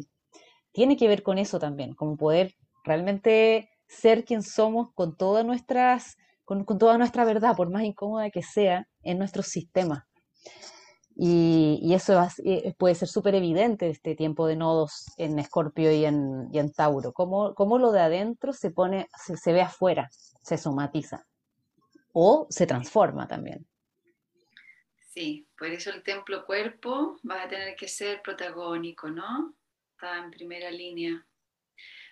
tiene 0.72 0.95
que 0.95 1.08
ver 1.08 1.24
con 1.24 1.38
eso 1.38 1.60
también, 1.60 1.94
como 1.94 2.16
poder 2.16 2.54
realmente 2.86 3.70
ser 3.88 4.24
quien 4.24 4.41
somos 4.41 4.94
con 4.94 5.18
todas 5.18 5.45
nuestras, 5.45 6.16
con, 6.45 6.64
con 6.64 6.78
toda 6.78 6.98
nuestra 6.98 7.26
verdad, 7.26 7.56
por 7.56 7.70
más 7.70 7.84
incómoda 7.84 8.30
que 8.30 8.44
sea, 8.44 8.88
en 9.04 9.18
nuestros 9.18 9.48
sistemas. 9.48 10.04
Y, 11.19 11.95
eso 11.95 12.22
eh, 12.45 12.76
puede 12.77 12.94
ser 12.94 13.07
súper 13.07 13.34
evidente 13.34 13.89
este 13.89 14.14
tiempo 14.14 14.45
de 14.45 14.56
nodos 14.56 15.06
en 15.18 15.39
Escorpio 15.39 15.91
y 15.91 16.06
en, 16.06 16.72
Tauro. 16.76 17.11
Cómo, 17.11 17.56
cómo, 17.56 17.80
lo 17.80 17.91
de 17.91 18.02
adentro 18.02 18.53
se 18.53 18.69
pone, 18.69 19.10
se, 19.15 19.52
ve 19.52 19.61
afuera, 19.61 20.10
se 20.11 20.60
somatiza. 20.60 21.26
O 22.14 22.45
se 22.52 22.68
transforma 22.68 23.27
también. 23.27 23.65
Sí, 25.10 25.48
por 25.57 25.69
eso 25.69 25.89
el 25.89 26.03
templo 26.03 26.45
cuerpo 26.45 27.18
va 27.27 27.44
a 27.44 27.48
tener 27.48 27.76
que 27.76 27.88
ser 27.88 28.22
protagónico, 28.22 29.10
¿no? 29.10 29.56
Está 29.94 30.19
en 30.19 30.30
primera 30.30 30.69
línea. 30.69 31.26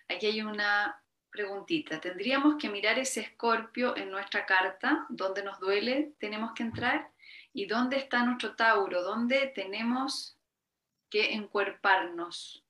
Aquí 0.10 0.26
hay 0.26 0.42
una 0.42 1.00
preguntita. 1.30 2.02
¿Tendríamos 2.02 2.56
que 2.60 2.70
mirar 2.70 2.98
ese 2.98 3.22
escorpio 3.22 3.96
en 3.96 4.10
nuestra 4.10 4.48
carta? 4.48 5.06
¿Dónde 5.10 5.44
nos 5.44 5.60
duele? 5.60 6.16
¿Tenemos 6.18 6.54
que 6.54 6.64
entrar? 6.64 7.12
¿Y 7.58 7.68
dónde 7.68 7.96
está 7.96 8.26
nuestro 8.26 8.54
Tauro? 8.58 9.02
¿Dónde 9.02 9.50
tenemos 9.56 10.38
que 11.10 11.36
encuerparnos? 11.36 12.66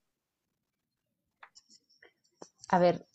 A 2.69 2.77
ver, 2.77 3.07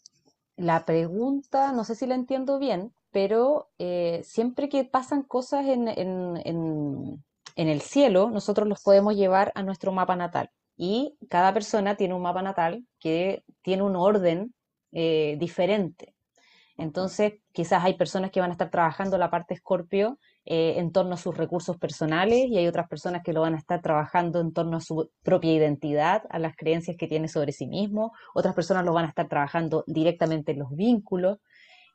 la 0.57 0.85
pregunta, 0.85 1.71
no 1.71 1.85
sé 1.85 1.95
si 1.95 2.09
la 2.09 2.17
entiendo 2.17 2.59
bien, 2.59 2.93
pero 3.13 3.71
eh, 3.79 4.21
siempre 4.25 4.69
que 4.69 4.83
pasan 4.83 5.23
cosas 5.23 5.65
en, 5.65 5.87
el 7.55 7.81
cielo, 7.83 8.31
nosotros 8.31 8.67
los 8.67 8.83
podemos 8.83 9.15
llevar 9.15 9.53
a 9.55 9.63
nuestro 9.63 9.93
mapa 9.93 10.17
natal. 10.17 10.51
Y 10.77 11.17
cada 11.29 11.55
persona 11.55 11.97
tiene 11.97 12.15
un 12.15 12.23
mapa 12.23 12.43
natal 12.43 12.85
que 12.99 13.45
tiene 13.63 13.85
un 13.85 13.95
orden 13.95 14.53
eh, 14.91 15.37
diferente. 15.39 16.17
Entonces, 16.77 17.35
quizás 17.53 17.85
hay 17.85 17.95
personas 17.95 18.33
que 18.33 18.41
van 18.41 18.51
a 18.51 18.55
estar 18.55 18.71
trabajando 18.71 19.19
la 19.19 19.31
parte 19.31 19.55
escorpio 19.55 20.19
eh, 20.47 20.79
en 20.79 20.91
torno 20.91 21.15
a 21.15 21.19
sus 21.19 21.37
recursos 21.37 21.77
personales 21.77 22.47
y 22.49 22.57
hay 22.57 22.67
otras 22.67 22.89
personas 22.89 23.23
que 23.23 23.35
lo 23.35 23.43
van 23.43 23.55
a 23.55 23.59
estar 23.59 23.83
trabajando 23.83 24.41
en 24.41 24.55
torno 24.55 24.79
a 24.79 24.81
su 24.81 25.11
propia 25.23 25.53
identidad, 25.53 26.23
a 26.31 26.39
las 26.39 26.57
creencias 26.57 26.97
que 26.97 27.07
tiene 27.07 27.29
sobre 27.29 27.53
sí 27.53 27.67
mismo, 27.67 28.13
otras 28.35 28.55
personas 28.55 28.87
lo 28.87 28.95
van 28.95 29.05
a 29.05 29.09
estar 29.09 29.29
trabajando 29.29 29.85
directamente 29.87 30.53
en 30.53 30.61
los 30.61 30.75
vínculos. 30.75 31.39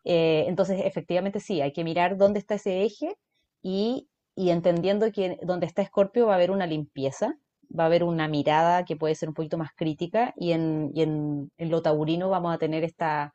Eh, 0.04 0.46
entonces, 0.48 0.82
efectivamente 0.86 1.40
sí, 1.40 1.62
hay 1.62 1.74
que 1.74 1.84
mirar 1.84 2.18
dónde 2.18 2.40
está 2.40 2.56
ese 2.56 2.84
eje 2.84 3.18
y, 3.64 4.10
entendiendo 4.36 5.12
que 5.12 5.40
donde 5.42 5.66
está 5.66 5.82
Escorpio 5.82 6.28
va 6.28 6.34
a 6.34 6.36
haber 6.36 6.52
una 6.52 6.68
limpieza, 6.68 7.36
va 7.78 7.84
a 7.84 7.88
haber 7.88 8.04
una 8.04 8.28
mirada 8.28 8.86
que 8.86 8.96
puede 8.96 9.16
ser 9.16 9.30
un 9.30 9.36
poquito 9.36 9.58
más 9.58 9.72
crítica 9.76 10.34
y 10.38 10.52
en, 10.52 10.92
y 10.94 11.02
en 11.02 11.50
lo 11.58 11.82
taurino 11.82 12.30
vamos 12.30 12.54
a 12.54 12.60
tener 12.60 12.84
esta, 12.84 13.34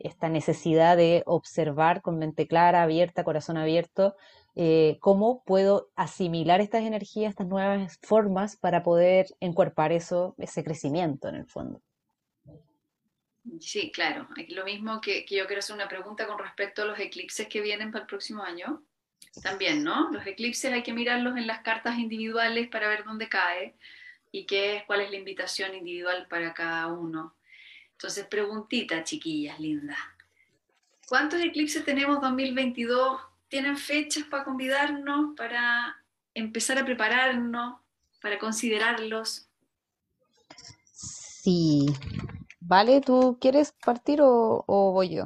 esta 0.00 0.28
necesidad 0.28 0.96
de 0.96 1.22
observar 1.26 2.02
con 2.02 2.18
mente 2.18 2.46
clara, 2.46 2.82
abierta, 2.82 3.22
corazón 3.22 3.56
abierto, 3.56 4.16
eh, 4.56 4.98
cómo 5.00 5.42
puedo 5.44 5.90
asimilar 5.96 6.60
estas 6.60 6.82
energías, 6.82 7.30
estas 7.30 7.46
nuevas 7.46 7.98
formas 8.02 8.56
para 8.56 8.82
poder 8.82 9.26
encuerpar 9.40 9.92
eso, 9.92 10.34
ese 10.38 10.64
crecimiento 10.64 11.28
en 11.28 11.36
el 11.36 11.46
fondo. 11.46 11.80
Sí, 13.60 13.90
claro. 13.90 14.28
Lo 14.48 14.64
mismo 14.64 15.00
que, 15.00 15.24
yo 15.28 15.46
quiero 15.46 15.60
hacer 15.60 15.74
una 15.74 15.88
pregunta 15.88 16.26
con 16.26 16.38
respecto 16.38 16.82
a 16.82 16.84
los 16.84 16.98
eclipses 16.98 17.48
que 17.48 17.60
vienen 17.60 17.90
para 17.90 18.02
el 18.02 18.08
próximo 18.08 18.42
año. 18.42 18.82
También, 19.42 19.84
¿no? 19.84 20.10
Los 20.10 20.26
eclipses 20.26 20.72
hay 20.72 20.82
que 20.82 20.92
mirarlos 20.92 21.36
en 21.36 21.46
las 21.46 21.60
cartas 21.60 21.98
individuales 21.98 22.68
para 22.68 22.88
ver 22.88 23.04
dónde 23.04 23.28
cae 23.28 23.76
y 24.32 24.44
qué 24.44 24.76
es, 24.76 24.84
cuál 24.84 25.00
es 25.00 25.10
la 25.10 25.16
invitación 25.16 25.74
individual 25.74 26.26
para 26.28 26.52
cada 26.52 26.88
uno. 26.88 27.36
Entonces, 27.92 28.26
preguntita, 28.26 29.04
chiquillas, 29.04 29.60
linda. 29.60 29.96
¿Cuántos 31.08 31.40
eclipses 31.40 31.84
tenemos 31.84 32.20
2022 32.20 33.20
tienen 33.50 33.76
fechas 33.76 34.24
para 34.24 34.44
convidarnos, 34.44 35.36
para 35.36 35.96
empezar 36.32 36.78
a 36.78 36.84
prepararnos, 36.84 37.80
para 38.22 38.38
considerarlos. 38.38 39.48
Sí. 40.92 41.86
Vale, 42.60 43.00
¿tú 43.00 43.36
quieres 43.40 43.72
partir 43.84 44.20
o, 44.22 44.64
voy 44.66 45.10
yo? 45.10 45.24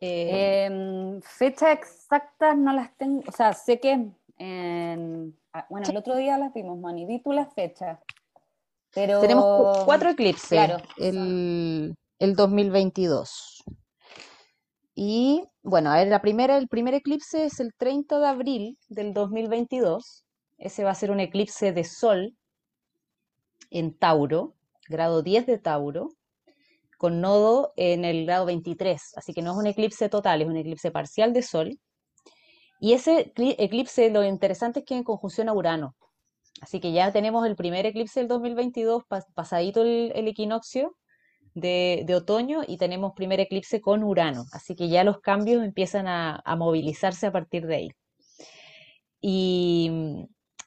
Eh, 0.00 0.64
em, 0.66 1.22
fecha 1.22 1.72
exacta 1.72 2.54
no 2.54 2.72
las 2.74 2.94
tengo, 2.96 3.22
o 3.26 3.32
sea, 3.32 3.54
sé 3.54 3.80
que 3.80 4.10
en, 4.36 5.38
ah, 5.52 5.66
bueno, 5.70 5.88
el 5.88 5.96
otro 5.96 6.16
día 6.16 6.36
las 6.36 6.52
vimos, 6.52 6.76
Moni, 6.78 7.06
di 7.06 7.22
tú 7.22 7.32
las 7.32 7.54
fechas. 7.54 8.00
Pero... 8.92 9.20
Tenemos 9.20 9.84
cuatro 9.84 10.10
eclipses 10.10 10.48
claro. 10.48 10.78
el, 10.98 11.94
el 12.18 12.36
2022. 12.36 13.53
Y 14.94 15.44
bueno, 15.62 15.90
a 15.90 15.96
ver, 15.96 16.08
la 16.08 16.22
primera, 16.22 16.56
el 16.56 16.68
primer 16.68 16.94
eclipse 16.94 17.44
es 17.44 17.58
el 17.58 17.72
30 17.76 18.20
de 18.20 18.26
abril 18.26 18.78
del 18.88 19.12
2022. 19.12 20.24
Ese 20.58 20.84
va 20.84 20.90
a 20.90 20.94
ser 20.94 21.10
un 21.10 21.20
eclipse 21.20 21.72
de 21.72 21.84
sol 21.84 22.36
en 23.70 23.96
Tauro, 23.98 24.54
grado 24.88 25.22
10 25.22 25.46
de 25.46 25.58
Tauro, 25.58 26.10
con 26.96 27.20
nodo 27.20 27.72
en 27.76 28.04
el 28.04 28.24
grado 28.26 28.46
23. 28.46 29.00
Así 29.16 29.34
que 29.34 29.42
no 29.42 29.52
es 29.52 29.56
un 29.56 29.66
eclipse 29.66 30.08
total, 30.08 30.42
es 30.42 30.48
un 30.48 30.56
eclipse 30.56 30.92
parcial 30.92 31.32
de 31.32 31.42
sol. 31.42 31.78
Y 32.78 32.92
ese 32.92 33.32
eclipse, 33.36 34.10
lo 34.10 34.22
interesante 34.24 34.80
es 34.80 34.86
que 34.86 34.96
en 34.96 35.04
conjunción 35.04 35.48
a 35.48 35.54
Urano. 35.54 35.96
Así 36.60 36.78
que 36.80 36.92
ya 36.92 37.12
tenemos 37.12 37.46
el 37.46 37.56
primer 37.56 37.84
eclipse 37.84 38.20
del 38.20 38.28
2022, 38.28 39.02
pasadito 39.34 39.82
el, 39.82 40.12
el 40.14 40.28
equinoccio, 40.28 40.96
de, 41.54 42.14
otoño 42.14 42.62
y 42.66 42.76
tenemos 42.76 43.12
primer 43.14 43.40
eclipse 43.40 43.80
con 43.80 44.02
Urano, 44.02 44.44
así 44.52 44.74
que 44.74 44.88
ya 44.88 45.04
los 45.04 45.20
cambios 45.20 45.64
empiezan 45.64 46.06
a, 46.08 46.42
movilizarse 46.56 47.26
a 47.26 47.32
partir 47.32 47.66
de 47.66 47.76
ahí. 47.76 47.90
Y 49.20 49.88
mm, 49.90 50.24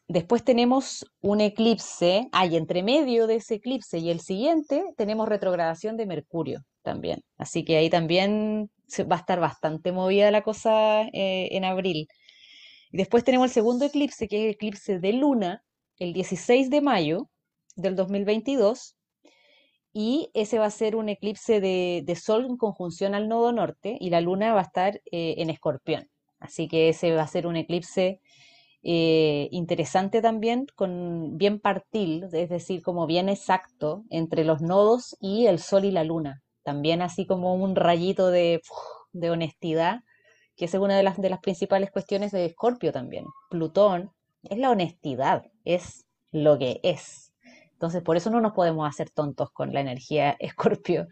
después 0.08 0.44
tenemos 0.44 1.06
un 1.22 1.42
eclipse, 1.42 2.28
hay 2.32 2.56
entre 2.56 2.84
medio 2.84 3.28
de 3.28 3.36
ese 3.36 3.56
eclipse 3.56 4.00
y 4.00 4.10
el 4.10 4.22
siguiente 4.22 4.84
tenemos 4.98 5.30
retrogradación 5.30 5.98
de 5.98 6.06
Mercurio 6.06 6.62
también, 6.82 7.22
así 7.38 7.66
que 7.66 7.78
ahí 7.78 7.90
también 7.90 8.70
va 9.12 9.18
a 9.18 9.20
estar 9.20 9.40
bastante 9.40 9.92
movida 9.92 10.32
la 10.32 10.44
cosa 10.44 11.04
eh, 11.14 11.50
en 11.52 11.66
abril. 11.66 12.08
Y 12.92 12.98
después 12.98 13.24
tenemos 13.24 13.48
el 13.48 13.54
segundo 13.54 13.86
eclipse, 13.86 14.28
que 14.28 14.38
es 14.38 14.44
el 14.46 14.52
eclipse 14.52 15.00
de 15.00 15.14
Luna, 15.14 15.64
el 16.00 16.14
16 16.14 16.70
de 16.70 16.82
mayo 16.82 17.30
del 17.76 17.96
2022, 17.96 18.97
y 20.00 20.30
ese 20.36 20.60
va 20.60 20.68
a 20.68 20.70
ser 20.70 20.96
un 20.96 21.10
eclipse 21.10 21.60
de, 21.60 22.16
Sol 22.16 22.46
en 22.46 22.58
conjunción 22.58 23.16
al 23.16 23.28
nodo 23.28 23.52
norte 23.52 23.98
y 24.00 24.12
la 24.12 24.22
luna 24.22 24.54
va 24.54 24.60
a 24.60 24.64
estar 24.64 25.02
eh, 25.12 25.34
en 25.40 25.50
escorpión. 25.50 26.08
Así 26.40 26.68
que 26.68 26.90
ese 26.90 27.16
va 27.16 27.24
a 27.24 27.28
ser 27.28 27.48
un 27.48 27.56
eclipse 27.56 28.22
eh, 28.84 29.48
interesante 29.50 30.22
también, 30.22 30.68
con 30.76 31.40
bien 31.40 31.60
partil, 31.60 32.26
es 32.32 32.48
decir, 32.48 32.84
como 32.84 33.08
bien 33.08 33.28
exacto 33.28 34.04
entre 34.12 34.44
los 34.44 34.62
nodos 34.62 35.18
y 35.20 35.48
el 35.48 35.58
Sol 35.58 35.84
y 35.84 35.90
la 35.90 36.04
luna. 36.04 36.44
También 36.62 37.02
así 37.02 37.26
como 37.26 37.56
un 37.56 37.76
rayito 37.76 38.30
de, 38.30 38.62
honestidad, 39.28 40.02
que 40.56 40.66
es 40.66 40.76
una 40.76 40.96
de 40.96 41.02
las, 41.02 41.20
de 41.20 41.32
las 41.32 41.40
principales 41.40 41.90
cuestiones 41.90 42.32
de 42.32 42.46
Escorpio 42.46 42.92
también. 42.92 43.26
Plutón 43.50 44.12
es 44.44 44.60
la 44.60 44.70
honestidad, 44.70 45.42
es 45.66 46.06
lo 46.32 46.60
que 46.60 46.82
es 46.84 47.27
entonces, 47.78 48.02
por 48.02 48.18
eso 48.18 48.32
no 48.32 48.42
nos 48.42 48.54
podemos 48.54 48.90
hacer 48.90 49.12
tontos 49.12 49.52
con 49.52 49.72
la 49.72 49.82
energía 49.82 50.36
escorpio. 50.40 51.08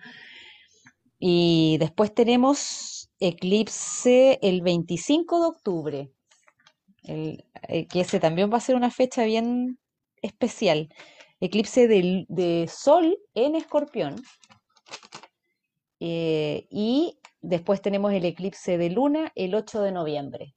Y 1.20 1.78
después 1.80 2.12
tenemos 2.12 3.12
eclipse 3.20 4.40
el 4.42 4.64
25 4.64 5.42
de 5.42 5.46
octubre, 5.46 6.12
el, 7.04 7.46
eh, 7.68 7.86
que 7.86 8.02
ese 8.02 8.20
también 8.20 8.52
va 8.52 8.58
a 8.58 8.62
ser 8.62 8.76
una 8.76 8.90
fecha 8.90 9.26
bien 9.26 9.78
especial. 10.24 10.90
Eclipse 11.40 11.88
de, 11.88 12.68
Sol 12.68 13.16
en 13.36 13.56
escorpión. 13.56 14.16
Eh, 16.00 16.66
y 16.72 17.20
después 17.42 17.80
tenemos 17.84 18.12
el 18.12 18.26
eclipse 18.26 18.80
de 18.80 18.90
Luna 18.90 19.32
el 19.36 19.54
8 19.54 19.82
de 19.84 19.92
noviembre. 19.92 20.56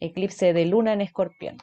Eclipse 0.00 0.52
de 0.52 0.66
Luna 0.66 0.92
en 0.92 1.00
escorpión. 1.00 1.56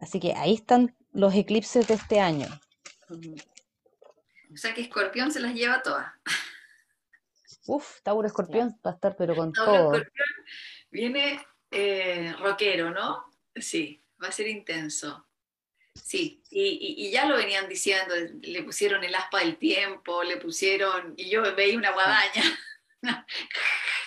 Así 0.00 0.20
que 0.20 0.34
ahí 0.34 0.54
están 0.54 0.94
los 1.12 1.34
eclipses 1.34 1.88
de 1.88 1.94
este 1.94 2.20
año. 2.20 2.46
O 4.52 4.56
sea 4.56 4.74
que 4.74 4.82
Escorpión 4.82 5.32
se 5.32 5.40
las 5.40 5.54
lleva 5.54 5.82
todas. 5.82 6.12
Uf, 7.66 8.00
Tauro 8.02 8.26
Escorpión 8.26 8.78
va 8.84 8.92
a 8.92 8.94
estar 8.94 9.16
pero 9.16 9.34
con 9.34 9.52
todo. 9.52 9.94
Escorpión 9.94 10.28
viene 10.90 11.44
eh, 11.70 12.34
rockero, 12.38 12.90
¿no? 12.90 13.30
Sí, 13.54 14.02
va 14.22 14.28
a 14.28 14.32
ser 14.32 14.48
intenso. 14.48 15.26
Sí, 15.94 16.42
y, 16.50 17.10
ya 17.10 17.24
lo 17.24 17.36
venían 17.36 17.68
diciendo, 17.68 18.14
le 18.42 18.62
pusieron 18.62 19.02
el 19.02 19.14
aspa 19.14 19.40
del 19.40 19.56
tiempo, 19.56 20.22
le 20.22 20.36
pusieron, 20.36 21.14
y 21.16 21.30
yo 21.30 21.42
veía 21.54 21.78
una 21.78 21.92
guadaña 21.92 22.42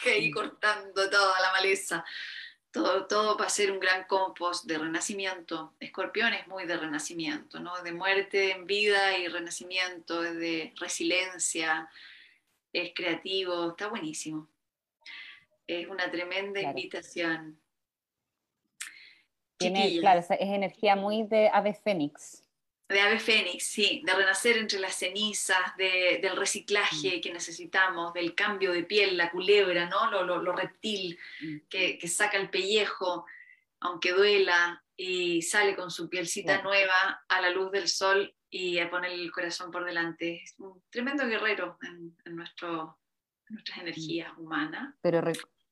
ahí 0.06 0.30
cortando 0.30 1.10
toda 1.10 1.40
la 1.41 1.52
maleza 1.52 2.06
todo, 2.71 3.07
todo 3.07 3.37
va 3.37 3.45
a 3.45 3.49
ser 3.49 3.71
un 3.71 3.79
gran 3.79 4.05
compost 4.05 4.65
de 4.65 4.77
renacimiento. 4.77 5.73
Escorpión 5.79 6.33
es 6.33 6.47
muy 6.47 6.65
de 6.65 6.77
renacimiento, 6.77 7.59
¿no? 7.59 7.81
De 7.81 7.91
muerte 7.91 8.51
en 8.51 8.65
vida 8.65 9.17
y 9.17 9.27
renacimiento, 9.27 10.21
de 10.21 10.73
resiliencia, 10.79 11.89
es 12.73 12.93
creativo, 12.93 13.69
está 13.69 13.87
buenísimo. 13.87 14.47
Es 15.67 15.87
una 15.87 16.09
tremenda 16.09 16.61
invitación. 16.61 17.59
Tiene, 19.57 19.99
claro, 19.99 20.19
es 20.19 20.29
energía 20.29 20.95
muy 20.95 21.23
de 21.23 21.49
ave 21.51 21.73
fénix 21.73 22.48
de 22.90 23.02
ave 23.02 23.20
fénix, 23.20 23.68
sí, 23.68 24.02
de 24.03 24.14
renacer 24.14 24.57
entre 24.57 24.80
las 24.80 24.95
cenizas, 24.95 25.78
del 25.78 26.36
reciclaje 26.36 27.18
mm. 27.18 27.22
que 27.22 27.32
necesitamos, 27.32 28.14
del 28.14 28.34
cambio 28.34 28.74
de 28.74 28.84
piel, 28.84 29.16
la 29.16 29.30
culebra, 29.30 29.88
¿no? 29.88 30.10
lo, 30.24 30.52
reptil 30.52 31.18
mm. 31.41 31.57
que, 31.70 32.07
saca 32.07 32.38
el 32.38 32.49
pellejo, 32.49 33.26
aunque 33.80 34.11
duela, 34.11 34.84
y 34.98 35.44
sale 35.44 35.76
con 35.76 35.91
su 35.91 36.10
pielcita 36.10 36.61
nueva 36.64 37.24
a 37.30 37.41
la 37.41 37.52
luz 37.52 37.72
del 37.72 37.88
sol 37.88 38.36
y 38.49 38.80
a 38.80 38.90
poner 38.90 39.11
el 39.11 39.32
corazón 39.32 39.72
por 39.72 39.86
delante. 39.86 40.41
Es 40.44 40.56
un 40.57 40.82
tremendo 40.90 41.26
guerrero 41.28 41.78
en, 41.84 42.36
nuestro, 42.36 42.98
nuestras 43.49 43.78
mm. 43.78 43.82
energías 43.82 44.38
humanas. 44.38 44.95
Pero 45.02 45.22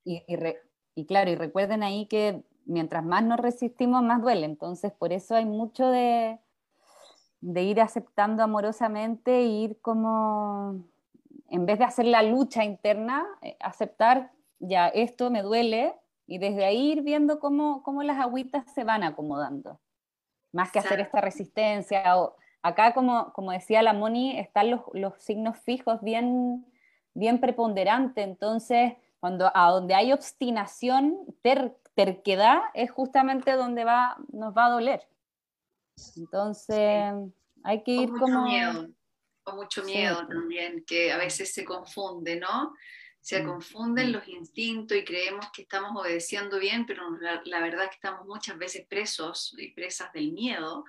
y, 0.05 0.23
y 0.95 1.05
claro, 1.07 1.31
y 1.31 1.35
recuerden 1.35 1.81
ahí 1.81 2.05
que 2.05 2.43
mientras 2.65 3.03
más 3.03 3.23
nos 3.23 3.39
resistimos, 3.39 4.03
más 4.03 4.21
duele. 4.21 4.45
Entonces, 4.45 4.93
por 4.93 5.11
eso 5.11 5.35
hay 5.35 5.45
mucho 5.45 5.89
de 5.89 6.39
de 7.41 7.63
ir 7.63 7.81
aceptando 7.81 8.43
amorosamente 8.43 9.41
ir 9.43 9.79
como, 9.81 10.83
en 11.49 11.65
vez 11.65 11.79
de 11.79 11.85
hacer 11.85 12.05
la 12.05 12.23
lucha 12.23 12.63
interna, 12.63 13.25
eh, 13.41 13.57
aceptar, 13.59 14.31
ya, 14.59 14.87
esto 14.87 15.29
me 15.29 15.43
duele, 15.43 15.93
y 16.25 16.39
desde 16.39 16.65
ahí 16.65 16.91
ir 16.91 17.03
viendo 17.03 17.39
cómo, 17.39 17.83
cómo 17.83 18.03
las 18.03 18.19
agüitas 18.19 18.69
se 18.73 18.83
van 18.83 19.03
acomodando, 19.03 19.79
más 20.51 20.71
que 20.71 20.79
hacer 20.79 20.99
esta 20.99 21.21
resistencia. 21.21 22.17
O, 22.17 22.35
acá, 22.61 22.93
como, 22.93 23.31
como 23.33 23.51
decía 23.51 23.81
la 23.81 23.93
Moni, 23.93 24.37
están 24.37 24.71
los, 24.71 24.81
los 24.93 25.13
signos 25.19 25.57
fijos 25.59 26.01
bien, 26.01 26.65
bien 27.13 27.39
preponderantes, 27.39 28.25
entonces, 28.25 28.93
cuando 29.19 29.49
a 29.53 29.71
donde 29.71 29.95
hay 29.95 30.11
obstinación, 30.11 31.17
terquedad, 31.95 32.59
es 32.73 32.91
justamente 32.91 33.53
donde 33.53 33.85
va, 33.85 34.17
nos 34.31 34.55
va 34.55 34.65
a 34.65 34.69
doler. 34.69 35.07
Entonces, 36.15 37.13
hay 37.63 37.83
que 37.83 37.91
ir 37.91 38.09
como... 38.09 38.45
Miedo, 38.45 38.87
con 39.43 39.55
mucho 39.55 39.83
miedo 39.83 40.27
también, 40.27 40.83
que 40.85 41.11
a 41.11 41.17
veces 41.17 41.53
se 41.53 41.63
confunde, 41.63 42.37
¿no? 42.37 42.73
Se 43.21 43.41
mm, 43.41 43.45
confunden 43.45 44.11
los 44.11 44.27
instintos 44.27 44.97
y 44.97 45.05
creemos 45.05 45.47
que 45.53 45.61
estamos 45.61 45.91
obedeciendo 45.95 46.59
bien, 46.59 46.85
pero 46.85 47.09
la, 47.45 47.61
verdad 47.61 47.85
es 47.85 47.89
que 47.91 47.95
estamos 47.95 48.27
muchas 48.27 48.57
veces 48.57 48.85
presos 48.87 49.55
y 49.57 49.71
presas 49.71 50.11
del 50.11 50.33
miedo 50.33 50.83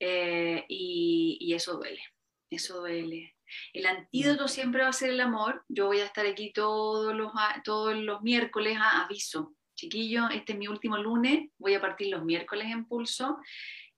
eh, 0.00 0.64
y, 0.68 1.52
eso 1.54 1.76
duele, 1.76 2.02
eso 2.50 2.80
duele. 2.80 3.36
El 3.74 3.84
antídoto 3.84 4.48
siempre 4.48 4.82
va 4.82 4.88
a 4.88 4.92
ser 4.94 5.10
el 5.10 5.20
amor. 5.20 5.62
Yo 5.68 5.86
voy 5.86 6.00
a 6.00 6.06
estar 6.06 6.26
aquí 6.26 6.52
todos 6.52 7.14
los, 7.14 7.32
todos 7.64 7.94
los 7.94 8.22
miércoles 8.22 8.78
a 8.80 9.04
aviso. 9.04 9.54
Chiquillo, 9.74 10.28
este 10.30 10.52
es 10.52 10.58
mi 10.58 10.68
último 10.68 10.96
lunes, 10.96 11.50
voy 11.58 11.74
a 11.74 11.80
partir 11.80 12.08
los 12.08 12.24
miércoles 12.24 12.68
en 12.70 12.86
pulso 12.86 13.38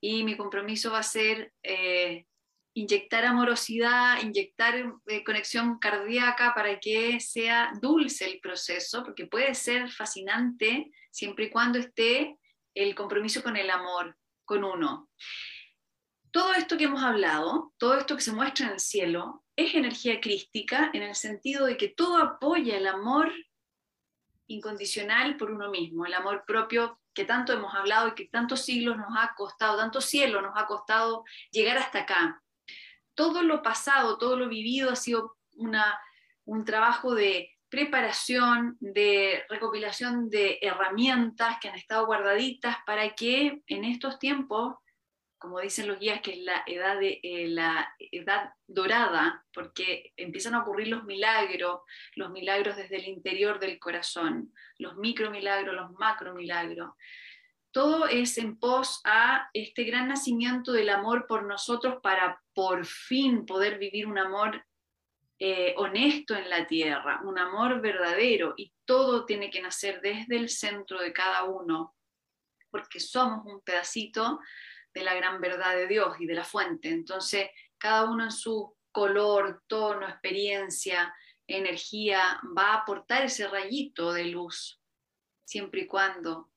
y 0.01 0.25
mi 0.25 0.37
compromiso 0.37 0.93
va 0.93 1.01
a 1.01 1.03
ser 1.03 1.53
eh, 1.63 2.27
inyectar 2.75 3.25
amorosidad, 3.25 4.23
inyectar 4.23 4.75
eh, 5.07 5.25
conexión 5.25 5.79
cardíaca 5.79 6.53
para 6.55 6.79
que 6.79 7.21
sea 7.21 7.73
dulce 7.81 8.27
el 8.31 8.41
proceso, 8.41 9.03
porque 9.03 9.27
puede 9.27 9.55
ser 9.55 9.91
fascinante 9.91 10.91
siempre 11.11 11.47
y 11.47 11.51
cuando 11.51 11.79
esté 11.79 12.37
el 12.75 12.95
compromiso 12.95 13.43
con 13.43 13.57
el 13.57 13.71
amor, 13.71 14.17
con 14.45 14.63
uno. 14.63 15.09
Todo 16.31 16.53
esto 16.53 16.77
que 16.77 16.85
hemos 16.85 17.03
hablado, 17.03 17.73
todo 17.79 17.99
esto 17.99 18.15
que 18.15 18.23
se 18.23 18.33
muestra 18.33 18.67
en 18.67 18.73
el 18.73 18.81
cielo, 18.81 19.43
es 19.57 19.75
energía 19.75 20.21
crística 20.21 20.91
en 20.93 21.03
el 21.03 21.15
sentido 21.15 21.65
de 21.65 21.79
que 21.79 21.89
todo 21.89 22.19
apoya 22.19 22.77
el 22.77 22.87
amor 22.87 23.33
incondicional 24.47 25.39
por 25.39 25.51
uno 25.51 25.71
mismo, 25.71 26.05
el 26.05 26.13
amor 26.13 26.45
propio 26.47 27.01
que 27.17 27.25
tanto 27.25 27.55
hemos 27.55 27.75
hablado 27.75 28.09
y 28.09 28.15
que 28.15 28.27
tantos 28.27 28.61
siglos 28.61 28.99
nos 28.99 29.17
ha 29.17 29.35
costado, 29.35 29.79
tanto 29.79 30.03
cielo 30.03 30.43
nos 30.43 30.53
ha 30.55 30.67
costado 30.67 31.25
llegar 31.51 31.79
hasta 31.79 32.01
acá. 32.01 32.43
Todo 33.15 33.43
lo 33.43 33.63
pasado, 33.63 34.19
todo 34.19 34.37
lo 34.37 34.51
vivido 34.51 34.91
ha 34.91 34.97
sido 34.97 35.39
una, 35.55 35.99
un 36.45 36.67
trabajo 36.67 37.15
de 37.15 37.57
preparación, 37.71 38.77
de 38.81 39.45
recopilación 39.49 40.29
de 40.29 40.59
herramientas 40.61 41.57
que 41.59 41.69
han 41.69 41.75
estado 41.77 42.05
guardaditas 42.05 42.77
para 42.85 43.15
que 43.15 43.63
en 43.67 43.85
estos 43.85 44.19
tiempos, 44.19 44.77
como 45.39 45.61
dicen 45.61 45.89
los 45.89 45.99
guías, 45.99 46.21
que 46.23 46.33
es 46.33 46.39
la 46.39 46.63
edad, 46.67 46.99
de, 46.99 47.21
eh, 47.23 47.49
la 47.49 47.95
edad 47.99 48.53
dorada, 48.67 49.45
porque 49.53 50.13
empiezan 50.17 50.55
a 50.55 50.63
ocurrir 50.63 50.89
los 50.89 51.05
milagros, 51.05 51.81
los 52.15 52.31
milagros 52.31 52.77
desde 52.77 52.97
el 52.97 53.09
interior 53.09 53.59
del 53.59 53.79
corazón, 53.79 54.53
los 54.79 54.97
micro 54.97 55.31
milagros, 55.31 55.75
los 55.75 55.93
macro 55.93 56.35
milagros. 56.35 56.95
Todo 57.71 58.07
es 58.07 58.39
en 58.39 58.59
pos 58.59 59.03
a 59.05 59.51
este 59.53 59.85
gran 59.85 60.09
nacimiento 60.09 60.73
del 60.73 60.89
amor 60.89 61.27
por 61.27 61.45
nosotros 61.45 61.99
para 62.03 62.43
por 62.55 62.87
fin 62.87 63.45
poder 63.45 63.79
vivir 63.79 64.07
un 64.07 64.19
amor 64.19 64.65
eh, 65.39 65.75
honesto 65.77 66.35
en 66.35 66.49
la 66.49 66.67
tierra, 66.67 67.21
un 67.25 67.39
amor 67.39 67.83
verdadero 67.83 68.55
y 68.57 68.73
todo 68.87 69.27
tiene 69.27 69.51
que 69.51 69.61
nacer 69.61 70.01
desde 70.01 70.37
el 70.37 70.49
centro 70.49 70.99
de 70.99 71.13
cada 71.13 71.45
uno, 71.45 71.95
porque 72.71 73.01
somos 73.01 73.45
un 73.45 73.61
pedacito 73.61 74.41
de 74.97 75.03
la 75.03 75.15
gran 75.15 75.43
verdad 75.43 75.77
de 75.77 75.87
Dios 75.87 76.17
y 76.19 76.25
de 76.25 76.33
la 76.33 76.43
fuente. 76.43 76.89
Entonces, 76.89 77.51
cada 77.77 78.11
uno 78.11 78.25
en 78.25 78.33
su 78.33 78.75
color, 78.91 79.63
tono, 79.67 80.09
experiencia, 80.09 81.15
energía, 81.47 82.41
va 82.57 82.69
a 82.73 82.77
aportar 82.79 83.23
ese 83.23 83.47
rayito 83.47 84.15
de 84.15 84.25
luz, 84.25 84.81
siempre 85.45 85.83
y 85.83 85.87
cuando 85.87 86.51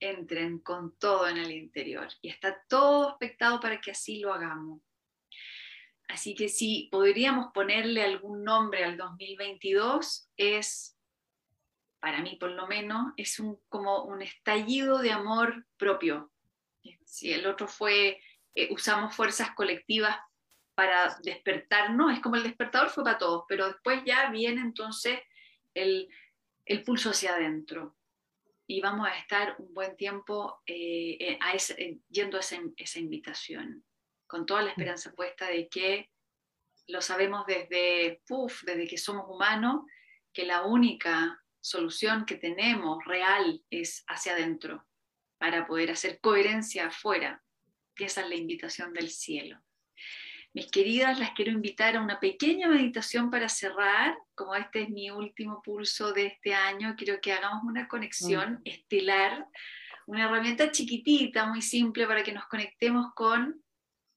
entren 0.00 0.58
con 0.58 0.98
todo 0.98 1.28
en 1.28 1.36
el 1.36 1.52
interior. 1.52 2.08
Y 2.22 2.28
está 2.28 2.60
todo 2.68 3.10
expectado 3.10 3.60
para 3.60 3.80
que 3.80 3.92
así 3.92 4.18
lo 4.18 4.34
hagamos. 4.34 4.80
Así 6.08 6.34
que 6.34 6.48
si 6.48 6.88
podríamos 6.90 7.52
ponerle 7.54 8.02
algún 8.02 8.42
nombre 8.42 8.82
al 8.82 8.96
2022, 8.96 10.28
es, 10.36 10.98
para 12.00 12.20
mí 12.20 12.34
por 12.34 12.50
lo 12.50 12.66
menos, 12.66 13.12
es 13.16 13.38
un, 13.38 13.60
como 13.68 14.02
un 14.06 14.22
estallido 14.22 14.98
de 14.98 15.12
amor 15.12 15.64
propio. 15.76 16.32
Si 17.04 17.32
el 17.32 17.46
otro 17.46 17.68
fue, 17.68 18.20
eh, 18.54 18.68
usamos 18.70 19.14
fuerzas 19.14 19.50
colectivas 19.52 20.18
para 20.74 21.16
despertarnos, 21.22 22.12
es 22.12 22.20
como 22.20 22.36
el 22.36 22.42
despertador 22.42 22.90
fue 22.90 23.04
para 23.04 23.18
todos, 23.18 23.44
pero 23.48 23.66
después 23.66 24.02
ya 24.04 24.30
viene 24.30 24.60
entonces 24.60 25.20
el, 25.74 26.08
el 26.64 26.82
pulso 26.82 27.10
hacia 27.10 27.34
adentro. 27.34 27.96
Y 28.68 28.80
vamos 28.80 29.06
a 29.08 29.16
estar 29.16 29.54
un 29.58 29.72
buen 29.72 29.96
tiempo 29.96 30.60
eh, 30.66 31.16
eh, 31.20 31.38
a 31.40 31.54
yendo 32.08 32.36
a 32.36 32.40
esa 32.40 32.98
invitación 32.98 33.84
con 34.26 34.44
toda 34.44 34.62
la 34.62 34.70
esperanza 34.70 35.12
puesta 35.12 35.46
de 35.46 35.68
que 35.68 36.10
lo 36.88 37.00
sabemos 37.00 37.46
desde, 37.46 38.22
desde 38.62 38.88
que 38.88 38.98
somos 38.98 39.26
humanos, 39.28 39.84
que 40.32 40.44
la 40.44 40.62
única 40.62 41.42
solución 41.60 42.24
que 42.26 42.36
tenemos 42.36 43.04
real 43.04 43.62
es 43.70 44.04
hacia 44.06 44.32
adentro, 44.32 44.86
para 45.46 45.64
poder 45.64 45.92
hacer 45.92 46.18
coherencia 46.20 46.88
afuera. 46.88 47.40
Y 47.96 48.02
esa 48.02 48.22
es 48.22 48.28
la 48.28 48.34
invitación 48.34 48.92
del 48.92 49.10
cielo. 49.10 49.62
Mis 50.52 50.68
queridas, 50.72 51.20
las 51.20 51.30
quiero 51.36 51.52
invitar 51.52 51.94
a 51.96 52.02
una 52.02 52.18
pequeña 52.18 52.66
meditación 52.66 53.30
para 53.30 53.48
cerrar. 53.48 54.18
Como 54.34 54.56
este 54.56 54.82
es 54.82 54.90
mi 54.90 55.08
último 55.08 55.62
pulso 55.62 56.12
de 56.12 56.26
este 56.26 56.52
año, 56.52 56.96
quiero 56.98 57.20
que 57.20 57.32
hagamos 57.32 57.62
una 57.62 57.86
conexión 57.86 58.54
mm. 58.54 58.62
estelar, 58.64 59.46
una 60.06 60.24
herramienta 60.24 60.72
chiquitita, 60.72 61.46
muy 61.46 61.62
simple, 61.62 62.08
para 62.08 62.24
que 62.24 62.32
nos 62.32 62.46
conectemos 62.48 63.14
con 63.14 63.62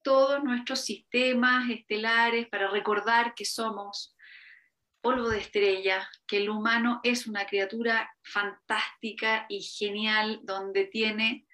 todos 0.02 0.44
nuestros 0.44 0.84
sistemas 0.84 1.70
estelares 1.70 2.48
para 2.48 2.72
recordar 2.72 3.36
que 3.36 3.46
somos 3.46 4.16
polvo 5.02 5.30
de 5.30 5.40
estrella, 5.40 6.10
que 6.28 6.38
el 6.38 6.50
humano 6.50 7.00
es 7.04 7.28
una 7.28 7.46
criatura 7.46 8.14
fantástica 8.24 9.46
y 9.50 9.62
genial, 9.62 10.42
donde 10.44 10.86
tiene 10.86 11.46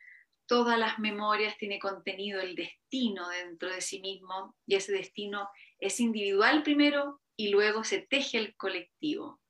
todas 0.48 0.78
las 0.78 1.00
memorias, 1.00 1.58
tiene 1.58 1.80
contenido 1.80 2.40
el 2.42 2.56
destino 2.56 3.30
dentro 3.30 3.70
de 3.70 3.82
sí 3.82 4.00
mismo, 4.00 4.56
y 4.66 4.76
ese 4.76 4.92
destino 4.92 5.50
es 5.80 6.00
individual 6.00 6.64
primero 6.64 7.22
y 7.36 7.50
luego 7.50 7.84
se 7.84 8.00
teje 8.00 8.38
el 8.38 8.56
colectivo. 8.56 9.42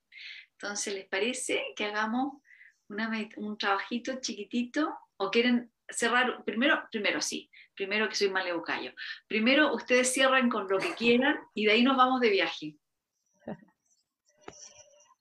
Entonces, 0.53 0.93
¿les 0.93 1.05
parece 1.07 1.61
que 1.75 1.85
hagamos 1.85 2.41
un 2.87 3.57
trabajito 3.57 4.19
chiquitito 4.21 4.97
o 5.17 5.31
quieren 5.31 5.71
cerrar 5.89 6.43
primero, 6.43 6.87
primero 6.91 7.21
sí, 7.21 7.49
primero 7.73 8.09
que 8.09 8.15
soy 8.15 8.29
malebucayo. 8.29 8.93
Primero 9.27 9.73
ustedes 9.73 10.11
cierran 10.11 10.49
con 10.49 10.67
lo 10.67 10.77
que 10.79 10.93
quieran 10.95 11.37
y 11.53 11.65
de 11.65 11.73
ahí 11.73 11.83
nos 11.83 11.97
vamos 11.97 12.21
de 12.21 12.29
viaje. 12.29 12.75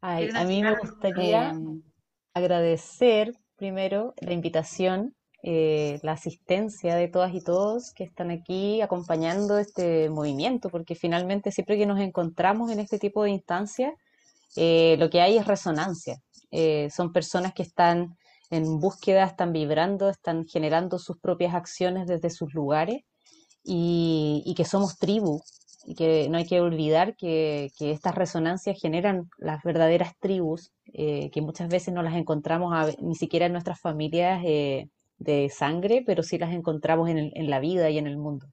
A 0.04 0.44
mí 0.44 0.62
me 0.62 0.76
gustaría 0.76 1.50
em, 1.50 1.82
agradecer 2.34 3.32
primero 3.56 4.14
la 4.20 4.32
invitación, 4.32 5.14
eh, 5.42 5.98
la 6.02 6.12
asistencia 6.12 6.96
de 6.96 7.08
todas 7.08 7.34
y 7.34 7.40
todos 7.40 7.92
que 7.92 8.04
están 8.04 8.30
aquí 8.30 8.82
acompañando 8.82 9.58
este 9.58 10.10
movimiento, 10.10 10.68
porque 10.68 10.94
finalmente 10.94 11.52
siempre 11.52 11.78
que 11.78 11.86
nos 11.86 12.00
encontramos 12.00 12.70
en 12.70 12.80
este 12.80 12.98
tipo 12.98 13.22
de 13.22 13.30
instancias, 13.30 13.94
eh, 14.56 14.96
lo 14.98 15.08
que 15.10 15.20
hay 15.20 15.38
es 15.38 15.46
resonancia. 15.46 16.16
Eh, 16.50 16.88
son 16.90 17.12
personas 17.12 17.54
que 17.54 17.62
están 17.62 18.16
en 18.50 18.78
búsqueda, 18.78 19.24
están 19.24 19.52
vibrando, 19.52 20.10
están 20.10 20.46
generando 20.46 20.98
sus 20.98 21.18
propias 21.18 21.54
acciones 21.54 22.06
desde 22.06 22.30
sus 22.30 22.52
lugares 22.54 23.02
y, 23.64 24.54
que 24.56 24.64
somos 24.64 24.98
tribu 24.98 25.42
que 25.96 26.28
no 26.28 26.38
hay 26.38 26.46
que 26.46 26.60
olvidar 26.60 27.16
que, 27.16 27.70
estas 27.78 28.14
resonancias 28.14 28.80
generan 28.80 29.28
las 29.38 29.62
verdaderas 29.62 30.18
tribus 30.18 30.72
eh, 30.92 31.30
que 31.30 31.42
muchas 31.42 31.68
veces 31.68 31.92
no 31.92 32.02
las 32.02 32.14
encontramos 32.14 32.74
ni 33.00 33.14
siquiera 33.14 33.46
en 33.46 33.52
nuestras 33.52 33.80
familias 33.80 34.42
eh, 34.44 34.88
de 35.18 35.50
sangre, 35.50 36.02
pero 36.06 36.22
sí 36.22 36.38
las 36.38 36.52
encontramos 36.52 37.08
en, 37.08 37.30
en 37.34 37.50
la 37.50 37.60
vida 37.60 37.90
y 37.90 37.98
en 37.98 38.06
el 38.06 38.16
mundo. 38.16 38.46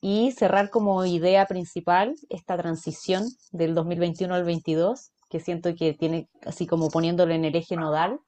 Y 0.00 0.32
cerrar 0.32 0.68
como 0.70 1.04
idea 1.06 1.46
principal 1.46 2.14
esta 2.28 2.56
transición 2.56 3.24
del 3.52 3.74
2021 3.74 4.34
al 4.34 4.44
22, 4.44 5.12
que 5.30 5.40
siento 5.40 5.74
que 5.74 5.94
tiene 5.94 6.28
así 6.44 6.66
como 6.66 6.90
poniéndolo 6.90 7.32
en 7.32 7.44
el 7.44 7.56
eje 7.56 7.76
nodal, 7.76 8.20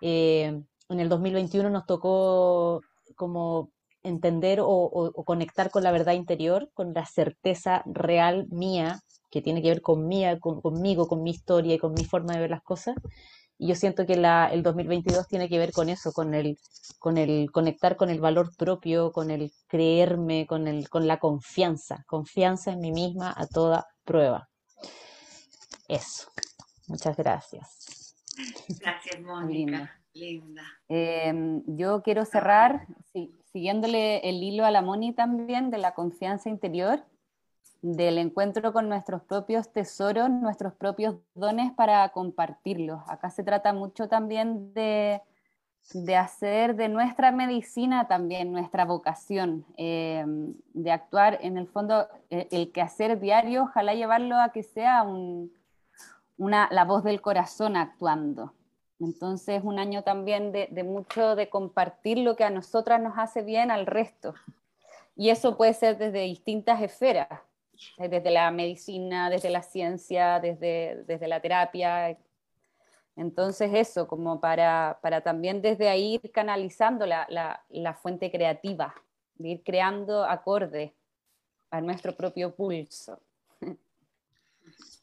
eh, 0.00 0.60
en 0.88 1.00
el 1.00 1.08
2021 1.08 1.70
nos 1.70 1.86
tocó 1.86 2.80
como 3.16 3.70
entender 4.02 4.60
o, 4.62 5.12
conectar 5.24 5.70
con 5.70 5.82
la 5.82 5.92
verdad 5.92 6.12
interior, 6.12 6.70
con 6.74 6.92
la 6.94 7.06
certeza 7.06 7.82
real 7.86 8.46
mía, 8.50 9.00
que 9.30 9.42
tiene 9.42 9.62
que 9.62 9.68
ver 9.68 9.82
con 9.82 10.06
mía, 10.06 10.38
conmigo, 10.38 11.06
con 11.08 11.22
mi 11.22 11.30
historia 11.30 11.74
y 11.74 11.78
con 11.78 11.92
mi 11.92 12.04
forma 12.04 12.34
de 12.34 12.40
ver 12.40 12.50
las 12.50 12.62
cosas. 12.62 12.96
Y 13.58 13.66
yo 13.66 13.74
siento 13.74 14.06
que 14.06 14.14
el 14.14 14.62
2022 14.62 15.26
tiene 15.26 15.48
que 15.48 15.58
ver 15.58 15.72
con 15.72 15.88
eso, 15.88 16.12
con 16.12 16.32
el, 16.32 16.56
con 17.00 17.18
el 17.18 17.50
conectar 17.50 17.96
con 17.96 18.08
el 18.08 18.20
valor 18.20 18.54
propio, 18.56 19.10
con 19.10 19.32
el 19.32 19.52
creerme, 19.66 20.46
con, 20.46 20.68
el, 20.68 20.88
con 20.88 21.08
la 21.08 21.18
confianza, 21.18 22.04
confianza 22.06 22.72
en 22.72 22.78
mí 22.78 22.92
misma 22.92 23.34
a 23.36 23.46
toda 23.46 23.86
prueba. 24.04 24.48
Eso. 25.88 26.30
Muchas 26.86 27.16
gracias. 27.16 28.14
Gracias, 28.80 29.20
Mónica. 29.20 29.92
Linda. 30.14 30.62
Em, 30.88 31.62
yo 31.66 32.02
quiero 32.02 32.24
cerrar 32.24 32.86
siguiéndole 33.52 34.28
el 34.28 34.42
hilo 34.42 34.64
a 34.64 34.70
la 34.70 34.82
Moni 34.82 35.12
también 35.12 35.70
de 35.70 35.78
la 35.78 35.94
confianza 35.94 36.48
interior, 36.48 37.04
del 37.80 38.18
encuentro 38.18 38.72
con 38.72 38.88
nuestros 38.88 39.22
propios 39.22 39.72
tesoros, 39.72 40.28
nuestros 40.30 40.74
propios 40.74 41.16
dones 41.34 41.72
para 41.72 42.08
compartirlos. 42.10 43.00
Acá 43.06 43.30
se 43.30 43.44
trata 43.44 43.72
mucho 43.72 44.08
también 44.08 44.74
de, 44.74 45.22
de 45.94 46.16
hacer 46.16 46.74
de 46.74 46.88
nuestra 46.88 47.30
medicina 47.30 48.08
también 48.08 48.52
nuestra 48.52 48.84
vocación, 48.84 49.64
em, 49.76 50.54
de 50.74 50.90
actuar 50.90 51.38
en 51.40 51.56
el 51.56 51.68
fondo, 51.68 52.08
el, 52.30 52.48
el 52.50 52.72
quehacer 52.72 53.20
diario, 53.20 53.64
ojalá 53.64 53.94
llevarlo 53.94 54.36
a 54.36 54.50
que 54.50 54.64
sea 54.64 55.02
un, 55.04 55.52
la 56.36 56.84
voz 56.84 57.04
del 57.04 57.20
corazón 57.20 57.76
actuando. 57.76 58.52
Entonces, 59.00 59.62
un 59.62 59.78
año 59.78 60.02
también 60.02 60.50
de, 60.50 60.68
mucho 60.82 61.36
de 61.36 61.48
compartir 61.48 62.18
lo 62.18 62.34
que 62.34 62.44
a 62.44 62.50
nosotras 62.50 63.00
nos 63.00 63.16
hace 63.16 63.42
bien 63.42 63.70
al 63.70 63.86
resto. 63.86 64.34
Y 65.14 65.30
eso 65.30 65.56
puede 65.56 65.74
ser 65.74 65.98
desde 65.98 66.22
distintas 66.22 66.82
esferas, 66.82 67.28
eh, 67.98 68.08
desde 68.08 68.30
la 68.30 68.50
medicina, 68.50 69.30
desde 69.30 69.50
la 69.50 69.62
ciencia, 69.62 70.40
desde, 70.40 71.04
desde 71.06 71.28
la 71.28 71.40
terapia. 71.40 72.18
Entonces, 73.14 73.70
eso, 73.72 74.08
como 74.08 74.40
para, 74.40 74.98
para 75.00 75.20
también 75.20 75.62
desde 75.62 75.88
ahí 75.88 76.14
ir 76.14 76.32
canalizando 76.32 77.06
la, 77.06 77.26
la, 77.28 77.64
la 77.68 77.94
fuente 77.94 78.32
creativa, 78.32 78.94
de 79.36 79.48
ir 79.50 79.62
creando 79.62 80.24
acorde 80.24 80.94
a 81.70 81.80
nuestro 81.80 82.16
propio 82.16 82.54
pulso. 82.54 83.20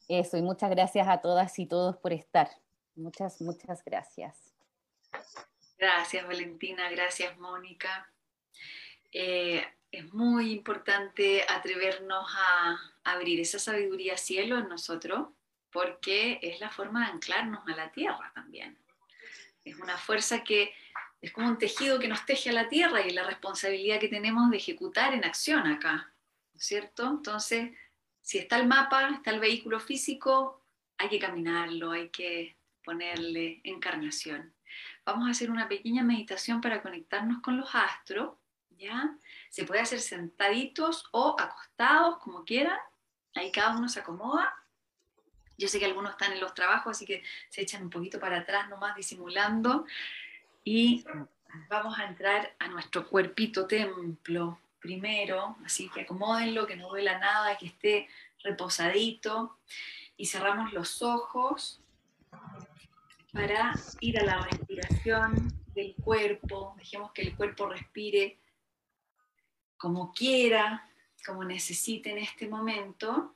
Eso, 0.07 0.37
y 0.37 0.41
muchas 0.41 0.69
gracias 0.69 1.07
a 1.07 1.19
todas 1.19 1.57
y 1.59 1.65
todos 1.65 1.97
por 1.97 2.11
estar. 2.11 2.49
Muchas, 2.95 3.41
muchas 3.41 3.83
gracias. 3.83 4.53
Gracias, 5.77 6.25
Valentina. 6.25 6.89
Gracias, 6.89 7.37
Mónica. 7.37 8.09
Eh, 9.11 9.65
es 9.91 10.13
muy 10.13 10.51
importante 10.51 11.45
atrevernos 11.47 12.25
a 12.37 12.77
abrir 13.03 13.39
esa 13.39 13.59
sabiduría 13.59 14.17
cielo 14.17 14.57
en 14.57 14.67
nosotros, 14.67 15.29
porque 15.71 16.39
es 16.41 16.59
la 16.59 16.69
forma 16.69 17.05
de 17.05 17.13
anclarnos 17.13 17.67
a 17.67 17.75
la 17.75 17.91
tierra 17.91 18.31
también. 18.33 18.77
Es 19.63 19.77
una 19.77 19.97
fuerza 19.97 20.43
que 20.43 20.73
es 21.21 21.31
como 21.31 21.47
un 21.47 21.57
tejido 21.57 21.99
que 21.99 22.07
nos 22.07 22.25
teje 22.25 22.49
a 22.49 22.53
la 22.53 22.69
tierra 22.69 23.01
y 23.01 23.11
la 23.11 23.23
responsabilidad 23.23 23.99
que 23.99 24.07
tenemos 24.07 24.49
de 24.51 24.57
ejecutar 24.57 25.13
en 25.13 25.25
acción 25.25 25.65
acá, 25.65 26.13
¿cierto? 26.57 27.07
Entonces, 27.07 27.71
si 28.21 28.37
está 28.37 28.57
el 28.57 28.67
mapa, 28.67 29.09
está 29.09 29.31
el 29.31 29.39
vehículo 29.39 29.79
físico, 29.79 30.61
hay 30.97 31.09
que 31.09 31.19
caminarlo, 31.19 31.91
hay 31.91 32.09
que 32.09 32.54
ponerle 32.85 33.59
encarnación. 33.63 34.53
Vamos 35.03 35.27
a 35.27 35.31
hacer 35.31 35.51
una 35.51 35.67
pequeña 35.67 36.03
meditación 36.03 36.61
para 36.61 36.81
conectarnos 36.81 37.41
con 37.41 37.57
los 37.57 37.73
astros, 37.73 38.35
¿ya? 38.77 39.15
Se 39.49 39.65
puede 39.65 39.81
hacer 39.81 39.99
sentaditos 39.99 41.07
o 41.11 41.35
acostados, 41.39 42.19
como 42.19 42.45
quieran. 42.45 42.77
Ahí 43.33 43.51
cada 43.51 43.77
uno 43.77 43.89
se 43.89 43.99
acomoda. 43.99 44.53
Yo 45.57 45.67
sé 45.67 45.79
que 45.79 45.85
algunos 45.85 46.11
están 46.11 46.33
en 46.33 46.39
los 46.39 46.53
trabajos, 46.53 46.95
así 46.95 47.05
que 47.05 47.23
se 47.49 47.61
echan 47.61 47.83
un 47.83 47.89
poquito 47.89 48.19
para 48.19 48.39
atrás 48.39 48.69
nomás 48.69 48.95
disimulando. 48.95 49.85
Y 50.63 51.05
vamos 51.69 51.97
a 51.97 52.05
entrar 52.05 52.53
a 52.59 52.67
nuestro 52.67 53.07
cuerpito 53.07 53.67
templo 53.67 54.59
primero, 54.79 55.55
así 55.65 55.89
que 55.89 56.01
acomódenlo, 56.01 56.67
que 56.67 56.75
no 56.75 56.89
duela 56.89 57.17
nada, 57.19 57.57
que 57.57 57.67
esté 57.67 58.09
reposadito. 58.43 59.57
Y 60.17 60.25
cerramos 60.27 60.73
los 60.73 61.01
ojos 61.01 61.81
para 63.35 63.73
ir 63.99 64.17
a 64.17 64.23
la 64.23 64.37
respiración 64.43 65.53
del 65.73 65.93
cuerpo. 65.95 66.73
Dejemos 66.77 67.11
que 67.11 67.21
el 67.21 67.35
cuerpo 67.35 67.67
respire 67.67 68.39
como 69.75 70.13
quiera, 70.13 70.89
como 71.25 71.43
necesite 71.43 72.11
en 72.11 72.19
este 72.19 72.47
momento. 72.47 73.35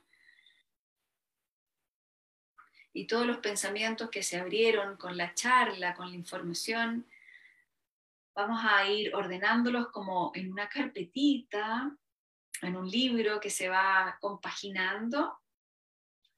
Y 2.94 3.06
todos 3.06 3.26
los 3.26 3.36
pensamientos 3.38 4.08
que 4.08 4.22
se 4.22 4.40
abrieron 4.40 4.96
con 4.96 5.18
la 5.18 5.34
charla, 5.34 5.94
con 5.94 6.08
la 6.08 6.16
información, 6.16 7.06
vamos 8.34 8.64
a 8.64 8.88
ir 8.88 9.14
ordenándolos 9.14 9.88
como 9.88 10.32
en 10.34 10.50
una 10.50 10.66
carpetita, 10.70 11.94
en 12.62 12.74
un 12.74 12.90
libro 12.90 13.38
que 13.38 13.50
se 13.50 13.68
va 13.68 14.16
compaginando. 14.18 15.38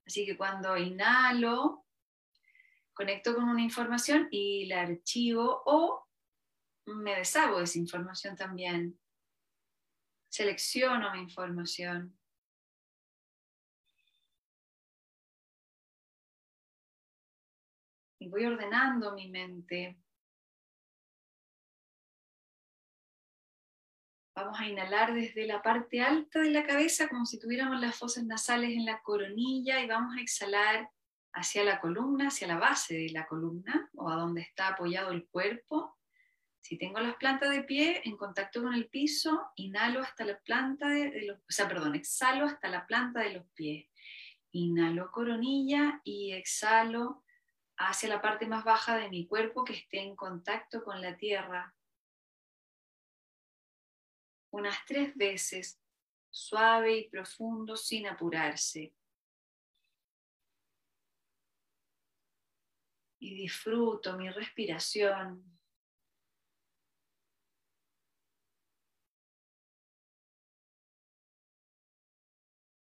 Así 0.05 0.27
que 0.27 0.37
cuando 0.37 0.77
inhalo, 0.77 1.82
conecto 2.95 3.35
con 3.35 3.45
una 3.45 3.63
información 3.63 4.29
y 4.31 4.67
la 4.67 4.83
archivo 4.83 5.63
o 5.67 6.07
me 6.87 7.17
deshago 7.17 7.59
de 7.59 7.65
esa 7.65 7.79
información 7.79 8.37
también. 8.37 8.99
Selecciono 10.29 11.13
mi 11.13 11.21
información. 11.21 12.19
Y 18.19 18.29
voy 18.29 18.45
ordenando 18.47 19.13
mi 19.15 19.29
mente. 19.29 19.99
Vamos 24.35 24.59
a 24.59 24.67
inhalar 24.67 25.13
desde 25.13 25.47
la 25.47 25.61
parte 25.61 26.01
alta 26.01 26.41
de 26.41 26.51
la 26.51 26.65
cabeza 26.65 27.09
como 27.09 27.27
si 27.27 27.39
tuviéramos 27.39 27.81
las 27.81 27.97
fosas 27.97 28.25
nasales 28.25 28.71
en 28.71 28.87
la 28.87 29.03
coronilla 29.03 29.81
y 29.81 29.87
vamos 29.87 30.17
a 30.17 30.21
exhalar 30.21 30.91
hacia 31.35 31.65
la 31.65 31.81
columna, 31.81 32.29
hacia 32.29 32.47
la 32.47 32.59
base 32.59 32.95
de 32.95 33.11
la 33.11 33.27
columna 33.27 33.91
o 33.95 34.11
a 34.11 34.17
donde 34.17 34.43
está 34.43 34.69
apoyado 34.69 35.13
el 35.13 35.27
cuerpo. 35.29 35.99
Si 36.61 36.79
tengo 36.79 37.01
las 37.01 37.17
plantas 37.17 37.51
de 37.51 37.65
pie 37.65 38.03
en 38.05 38.17
contacto 38.17 38.63
con 38.63 38.75
el 38.75 38.89
piso, 38.89 39.51
inhalo 39.57 40.01
hasta 40.01 40.25
la 40.25 40.39
planta 40.41 40.89
de, 40.89 41.23
los, 41.23 41.39
o 41.39 41.51
sea, 41.51 41.67
perdón, 41.67 41.95
exhalo 41.95 42.47
hasta 42.47 42.69
la 42.69 42.87
planta 42.87 43.21
de 43.21 43.33
los 43.35 43.47
pies. 43.55 43.89
Inhalo 44.53 45.11
coronilla 45.11 46.01
y 46.05 46.33
exhalo 46.33 47.25
hacia 47.79 48.09
la 48.09 48.21
parte 48.21 48.47
más 48.47 48.65
baja 48.65 48.97
de 48.97 49.09
mi 49.09 49.27
cuerpo 49.27 49.65
que 49.65 49.73
esté 49.73 50.01
en 50.01 50.15
contacto 50.15 50.85
con 50.85 51.01
la 51.01 51.17
tierra. 51.17 51.75
Unas 54.51 54.77
tres 54.87 55.17
veces, 55.17 55.81
suave 56.31 56.99
y 56.99 57.09
profundo 57.09 57.77
sin 57.77 58.07
apurarse. 58.07 58.95
Y 63.23 63.35
disfruto 63.35 64.17
mi 64.17 64.29
respiración. 64.31 65.45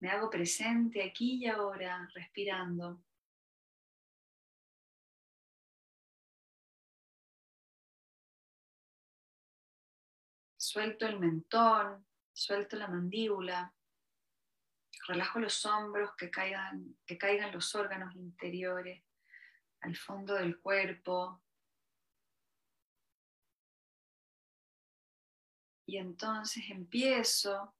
Me 0.00 0.10
hago 0.10 0.28
presente 0.28 1.02
aquí 1.02 1.42
y 1.42 1.46
ahora, 1.46 2.06
respirando. 2.14 3.02
Suelto 10.58 11.06
el 11.06 11.18
mentón, 11.18 12.06
suelto 12.34 12.76
la 12.76 12.88
mandíbula, 12.88 13.74
relajo 15.06 15.38
los 15.38 15.64
hombros, 15.64 16.14
que 16.16 16.30
caigan, 16.30 16.98
que 17.06 17.16
caigan 17.16 17.50
los 17.50 17.74
órganos 17.74 18.14
interiores 18.14 19.07
al 19.80 19.96
fondo 19.96 20.34
del 20.34 20.58
cuerpo. 20.60 21.42
Y 25.86 25.96
entonces 25.96 26.64
empiezo 26.70 27.74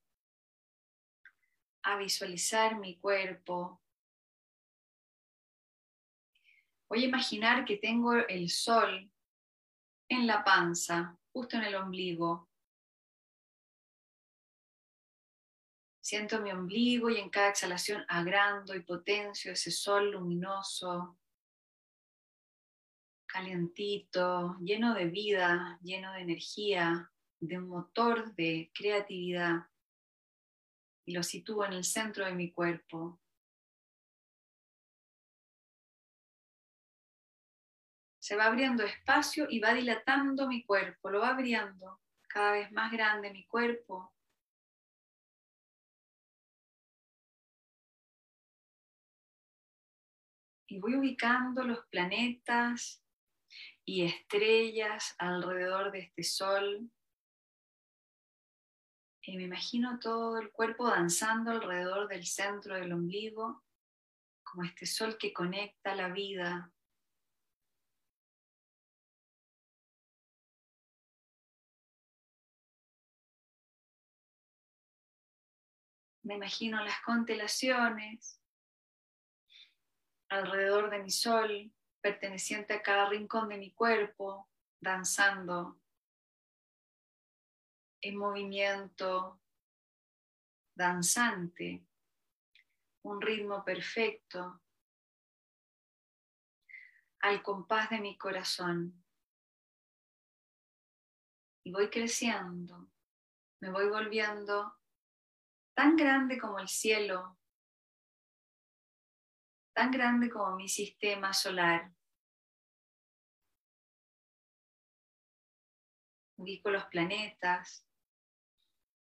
a 1.82 1.96
visualizar 1.96 2.78
mi 2.78 2.98
cuerpo. 2.98 3.82
Voy 6.88 7.04
a 7.04 7.08
imaginar 7.08 7.64
que 7.64 7.76
tengo 7.76 8.14
el 8.14 8.48
sol 8.48 9.10
en 10.08 10.26
la 10.26 10.42
panza, 10.42 11.18
justo 11.32 11.58
en 11.58 11.64
el 11.64 11.74
ombligo. 11.74 12.48
Siento 16.00 16.40
mi 16.40 16.50
ombligo 16.50 17.10
y 17.10 17.18
en 17.18 17.28
cada 17.28 17.50
exhalación 17.50 18.02
agrando 18.08 18.74
y 18.74 18.80
potencio 18.80 19.52
ese 19.52 19.70
sol 19.70 20.12
luminoso 20.12 21.18
calientito, 23.39 24.56
lleno 24.60 24.94
de 24.94 25.06
vida, 25.06 25.78
lleno 25.82 26.12
de 26.12 26.23
energía, 26.23 27.09
de 27.39 27.59
un 27.59 27.69
motor 27.69 28.35
de 28.35 28.73
creatividad. 28.74 29.69
Y 31.06 31.12
lo 31.12 31.23
sitúo 31.23 31.65
en 31.65 31.74
el 31.74 31.85
centro 31.85 32.27
de 32.27 32.32
mi 32.32 32.51
cuerpo. 32.51 33.20
Se 38.19 38.35
va 38.35 38.47
abriendo 38.47 38.82
espacio 38.82 39.47
y 39.48 39.60
va 39.60 39.73
dilatando 39.73 40.48
mi 40.48 40.65
cuerpo, 40.65 41.09
lo 41.09 41.20
va 41.20 41.28
abriendo 41.28 42.01
cada 42.28 42.52
vez 42.52 42.73
más 42.73 42.90
grande 42.90 43.31
mi 43.31 43.47
cuerpo. 43.47 44.12
Y 50.66 50.81
voy 50.81 50.97
ubicando 50.97 51.62
los 51.62 51.86
planetas 51.86 53.02
y 53.89 54.05
estrellas 54.05 55.15
alrededor 55.16 55.90
de 55.90 56.01
este 56.01 56.23
sol. 56.23 56.90
Y 59.23 59.35
me 59.39 59.44
imagino 59.44 59.98
todo 59.98 60.39
el 60.39 60.52
cuerpo 60.52 60.90
danzando 60.90 61.52
alrededor 61.52 62.06
del 62.06 62.27
centro 62.27 62.74
del 62.74 62.93
ombligo, 62.93 63.65
como 64.43 64.65
este 64.65 64.85
sol 64.85 65.16
que 65.16 65.32
conecta 65.32 65.94
la 65.94 66.10
vida. 66.10 66.70
Me 76.24 76.35
imagino 76.35 76.85
las 76.85 77.01
constelaciones 77.01 78.39
alrededor 80.28 80.90
de 80.90 80.98
mi 80.98 81.10
sol, 81.10 81.73
perteneciente 82.00 82.74
a 82.74 82.82
cada 82.82 83.08
rincón 83.08 83.48
de 83.48 83.58
mi 83.58 83.72
cuerpo, 83.72 84.48
danzando 84.80 85.80
en 88.00 88.16
movimiento 88.16 89.40
danzante, 90.74 91.84
un 93.02 93.20
ritmo 93.20 93.64
perfecto, 93.64 94.62
al 97.20 97.42
compás 97.42 97.90
de 97.90 98.00
mi 98.00 98.16
corazón. 98.16 99.04
Y 101.64 101.72
voy 101.72 101.90
creciendo, 101.90 102.88
me 103.60 103.70
voy 103.70 103.88
volviendo 103.88 104.78
tan 105.74 105.96
grande 105.96 106.38
como 106.38 106.58
el 106.60 106.68
cielo, 106.68 107.38
tan 109.78 109.92
grande 109.92 110.28
como 110.28 110.56
mi 110.56 110.68
sistema 110.68 111.32
solar. 111.32 111.92
Ubico 116.36 116.68
los 116.68 116.84
planetas 116.86 117.86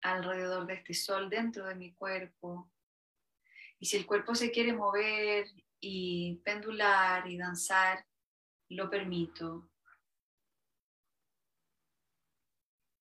alrededor 0.02 0.66
de 0.66 0.74
este 0.74 0.92
sol 0.92 1.30
dentro 1.30 1.66
de 1.66 1.76
mi 1.76 1.94
cuerpo. 1.94 2.68
Y 3.78 3.86
si 3.86 3.96
el 3.96 4.06
cuerpo 4.06 4.34
se 4.34 4.50
quiere 4.50 4.72
mover 4.72 5.46
y 5.78 6.34
pendular 6.44 7.28
y 7.28 7.38
danzar, 7.38 8.04
lo 8.70 8.90
permito. 8.90 9.70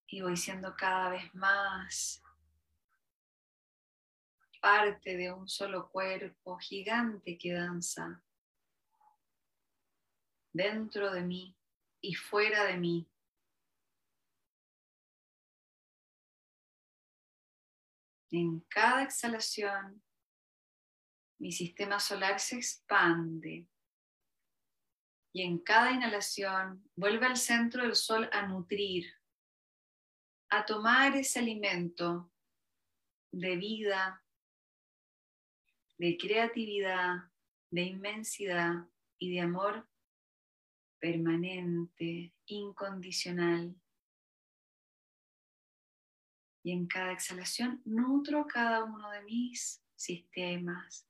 Y 0.05 0.21
voy 0.21 0.37
siendo 0.37 0.75
cada 0.75 1.09
vez 1.09 1.33
más 1.33 2.21
parte 4.65 5.15
de 5.15 5.31
un 5.31 5.47
solo 5.47 5.91
cuerpo 5.91 6.57
gigante 6.57 7.37
que 7.37 7.53
danza 7.53 8.23
dentro 10.51 11.13
de 11.13 11.21
mí 11.21 11.55
y 12.01 12.15
fuera 12.15 12.63
de 12.63 12.75
mí. 12.77 13.07
En 18.31 18.61
cada 18.61 19.03
exhalación, 19.03 20.01
mi 21.39 21.51
sistema 21.51 21.99
solar 21.99 22.39
se 22.39 22.55
expande 22.55 23.67
y 25.31 25.43
en 25.43 25.59
cada 25.59 25.91
inhalación 25.91 26.89
vuelve 26.95 27.27
al 27.27 27.37
centro 27.37 27.83
del 27.83 27.95
sol 27.95 28.27
a 28.33 28.47
nutrir, 28.47 29.13
a 30.49 30.65
tomar 30.65 31.15
ese 31.15 31.37
alimento 31.37 32.31
de 33.31 33.57
vida, 33.57 34.24
de 35.97 36.17
creatividad, 36.17 37.31
de 37.71 37.81
inmensidad 37.83 38.87
y 39.17 39.33
de 39.33 39.41
amor 39.41 39.87
permanente, 40.99 42.33
incondicional. 42.45 43.75
Y 46.63 46.71
en 46.71 46.87
cada 46.87 47.11
exhalación 47.11 47.81
nutro 47.85 48.47
cada 48.47 48.83
uno 48.83 49.11
de 49.11 49.21
mis 49.21 49.83
sistemas, 49.95 51.07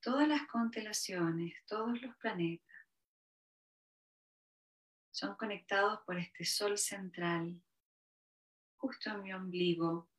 todas 0.00 0.28
las 0.28 0.46
constelaciones, 0.46 1.54
todos 1.66 2.00
los 2.02 2.14
planetas. 2.16 2.66
Son 5.10 5.34
conectados 5.36 6.00
por 6.06 6.18
este 6.18 6.44
sol 6.44 6.78
central, 6.78 7.60
justo 8.76 9.10
en 9.10 9.22
mi 9.22 9.32
ombligo. 9.32 10.10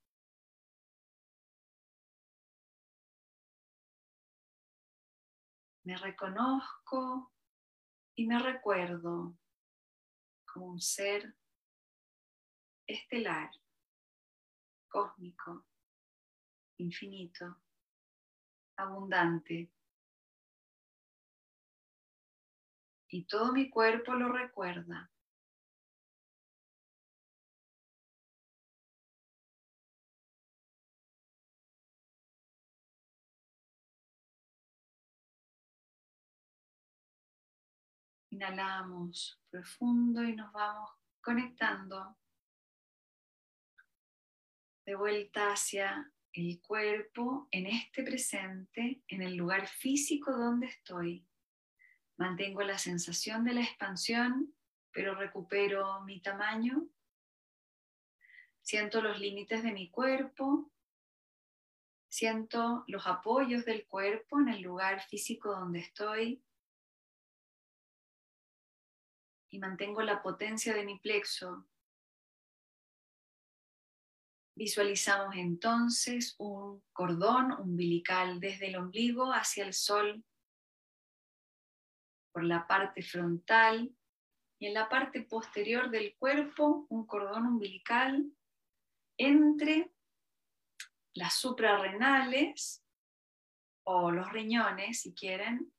Me 5.90 5.98
reconozco 5.98 7.34
y 8.16 8.28
me 8.28 8.38
recuerdo 8.38 9.36
como 10.46 10.68
un 10.68 10.80
ser 10.80 11.36
estelar, 12.86 13.50
cósmico, 14.88 15.66
infinito, 16.78 17.58
abundante. 18.78 19.72
Y 23.08 23.26
todo 23.26 23.52
mi 23.52 23.72
cuerpo 23.72 24.14
lo 24.14 24.32
recuerda. 24.32 25.10
Inhalamos 38.40 39.38
profundo 39.50 40.24
y 40.24 40.34
nos 40.34 40.54
vamos 40.54 40.90
conectando 41.20 42.18
de 44.86 44.96
vuelta 44.96 45.52
hacia 45.52 46.10
el 46.32 46.62
cuerpo 46.62 47.50
en 47.52 47.66
este 47.68 48.02
presente, 48.02 49.04
en 49.10 49.24
el 49.24 49.36
lugar 49.36 49.68
físico 49.68 50.32
donde 50.32 50.68
estoy. 50.68 51.28
Mantengo 52.16 52.62
la 52.62 52.78
sensación 52.78 53.44
de 53.44 53.56
la 53.56 53.62
expansión, 53.62 54.56
pero 54.94 55.16
recupero 55.16 56.00
mi 56.06 56.22
tamaño. 56.22 56.88
Siento 58.62 59.02
los 59.02 59.20
límites 59.20 59.64
de 59.64 59.74
mi 59.74 59.92
cuerpo. 59.92 60.72
Siento 62.08 62.86
los 62.88 63.06
apoyos 63.06 63.66
del 63.66 63.86
cuerpo 63.86 64.40
en 64.40 64.48
el 64.48 64.62
lugar 64.62 65.02
físico 65.10 65.52
donde 65.52 65.80
estoy 65.80 66.42
y 69.50 69.60
mantengo 69.60 70.02
la 70.02 70.22
potencia 70.22 70.74
de 70.74 70.86
mi 70.86 71.00
plexo. 71.00 71.68
Visualizamos 74.56 75.36
entonces 75.36 76.36
un 76.38 76.84
cordón 76.92 77.54
umbilical 77.54 78.40
desde 78.40 78.68
el 78.68 78.76
ombligo 78.76 79.32
hacia 79.32 79.66
el 79.66 79.74
sol 79.74 80.24
por 82.32 82.44
la 82.44 82.68
parte 82.68 83.02
frontal 83.02 83.96
y 84.60 84.68
en 84.68 84.74
la 84.74 84.90
parte 84.90 85.22
posterior 85.22 85.90
del 85.90 86.16
cuerpo 86.18 86.86
un 86.90 87.08
cordón 87.08 87.48
umbilical 87.48 88.32
entre 89.18 89.92
las 91.14 91.36
suprarrenales 91.36 92.84
o 93.84 94.12
los 94.12 94.32
riñones, 94.32 95.02
si 95.02 95.14
quieren, 95.14 95.74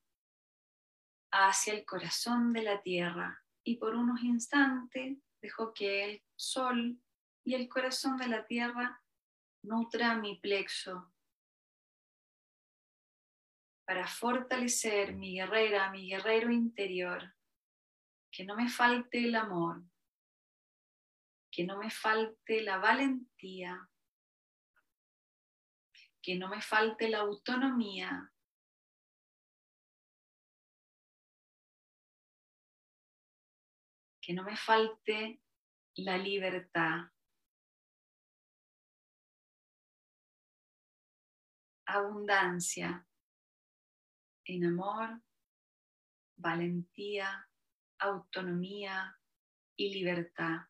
hacia 1.30 1.74
el 1.74 1.84
corazón 1.84 2.52
de 2.52 2.62
la 2.62 2.82
tierra 2.82 3.39
y 3.64 3.76
por 3.76 3.94
unos 3.94 4.22
instantes 4.22 5.18
dejo 5.40 5.72
que 5.72 6.04
el 6.04 6.22
sol 6.36 7.00
y 7.44 7.54
el 7.54 7.68
corazón 7.68 8.16
de 8.16 8.28
la 8.28 8.46
tierra 8.46 9.02
nutra 9.62 10.16
mi 10.16 10.38
plexo. 10.38 11.12
Para 13.84 14.06
fortalecer 14.06 15.14
mi 15.14 15.34
guerrera, 15.34 15.90
mi 15.90 16.08
guerrero 16.08 16.52
interior, 16.52 17.34
que 18.30 18.44
no 18.44 18.54
me 18.54 18.68
falte 18.68 19.24
el 19.24 19.34
amor, 19.34 19.82
que 21.50 21.64
no 21.64 21.78
me 21.78 21.90
falte 21.90 22.62
la 22.62 22.78
valentía, 22.78 23.90
que 26.22 26.36
no 26.36 26.48
me 26.48 26.62
falte 26.62 27.08
la 27.08 27.18
autonomía, 27.20 28.29
que 34.30 34.34
no 34.34 34.44
me 34.44 34.56
falte 34.56 35.42
la 35.96 36.16
libertad. 36.16 37.10
Abundancia 41.84 43.08
en 44.44 44.66
amor, 44.66 45.20
valentía, 46.36 47.50
autonomía 47.98 49.20
y 49.74 49.94
libertad. 49.94 50.68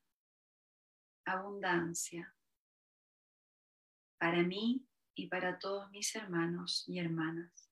Abundancia 1.27 2.35
para 4.17 4.43
mí 4.43 4.89
y 5.15 5.27
para 5.27 5.59
todos 5.59 5.91
mis 5.91 6.17
hermanos 6.17 6.89
y 6.89 6.99
hermanas. 6.99 7.71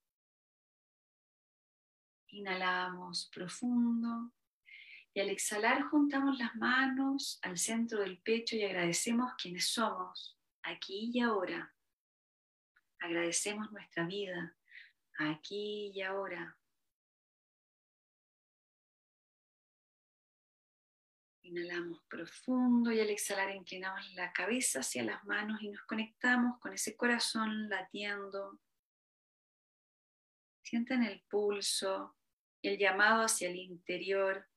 Inhalamos 2.27 3.27
profundo 3.33 4.31
y 5.13 5.19
al 5.19 5.29
exhalar 5.29 5.83
juntamos 5.83 6.37
las 6.37 6.55
manos 6.55 7.39
al 7.41 7.57
centro 7.57 8.01
del 8.01 8.19
pecho 8.19 8.55
y 8.55 8.63
agradecemos 8.63 9.33
quienes 9.41 9.67
somos, 9.67 10.37
aquí 10.61 11.11
y 11.13 11.19
ahora. 11.19 11.73
Agradecemos 12.99 13.71
nuestra 13.71 14.05
vida, 14.05 14.55
aquí 15.17 15.91
y 15.93 16.01
ahora. 16.01 16.57
Inhalamos 21.41 22.03
profundo 22.07 22.91
y 22.91 22.99
al 22.99 23.09
exhalar 23.09 23.55
inclinamos 23.55 24.13
la 24.13 24.31
cabeza 24.31 24.81
hacia 24.81 25.03
las 25.03 25.23
manos 25.23 25.61
y 25.63 25.69
nos 25.69 25.81
conectamos 25.83 26.59
con 26.59 26.73
ese 26.73 26.95
corazón 26.95 27.69
latiendo. 27.69 28.59
Sienten 30.61 31.03
el 31.03 31.21
pulso 31.21 32.15
el 32.61 32.77
llamado 32.77 33.23
hacia 33.23 33.49
el 33.49 33.55
interior 33.55 34.47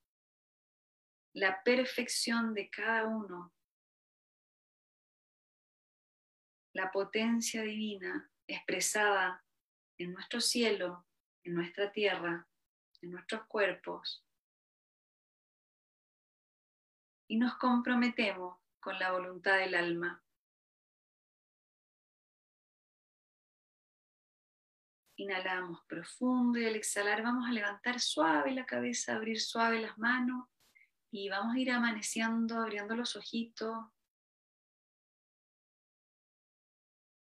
la 1.34 1.62
perfección 1.62 2.54
de 2.54 2.68
cada 2.68 3.06
uno, 3.06 3.52
la 6.74 6.90
potencia 6.90 7.62
divina 7.62 8.30
expresada 8.46 9.44
en 9.98 10.12
nuestro 10.12 10.40
cielo, 10.40 11.06
en 11.44 11.54
nuestra 11.54 11.90
tierra, 11.92 12.46
en 13.00 13.10
nuestros 13.10 13.46
cuerpos. 13.46 14.26
Y 17.28 17.38
nos 17.38 17.56
comprometemos 17.56 18.58
con 18.80 18.98
la 18.98 19.12
voluntad 19.12 19.56
del 19.58 19.74
alma. 19.74 20.22
Inhalamos 25.16 25.82
profundo 25.86 26.58
y 26.58 26.66
al 26.66 26.74
exhalar 26.74 27.22
vamos 27.22 27.48
a 27.48 27.52
levantar 27.52 28.00
suave 28.00 28.50
la 28.52 28.66
cabeza, 28.66 29.14
abrir 29.14 29.40
suave 29.40 29.80
las 29.80 29.96
manos 29.96 30.51
y 31.14 31.28
vamos 31.28 31.54
a 31.54 31.58
ir 31.58 31.70
amaneciendo, 31.70 32.56
abriendo 32.56 32.96
los 32.96 33.16
ojitos. 33.16 33.76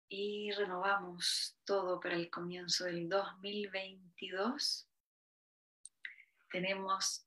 Y 0.08 0.52
renovamos 0.52 1.58
todo 1.64 1.98
para 1.98 2.14
el 2.14 2.30
comienzo 2.30 2.84
del 2.84 3.08
2022. 3.08 4.88
tenemos 6.50 7.26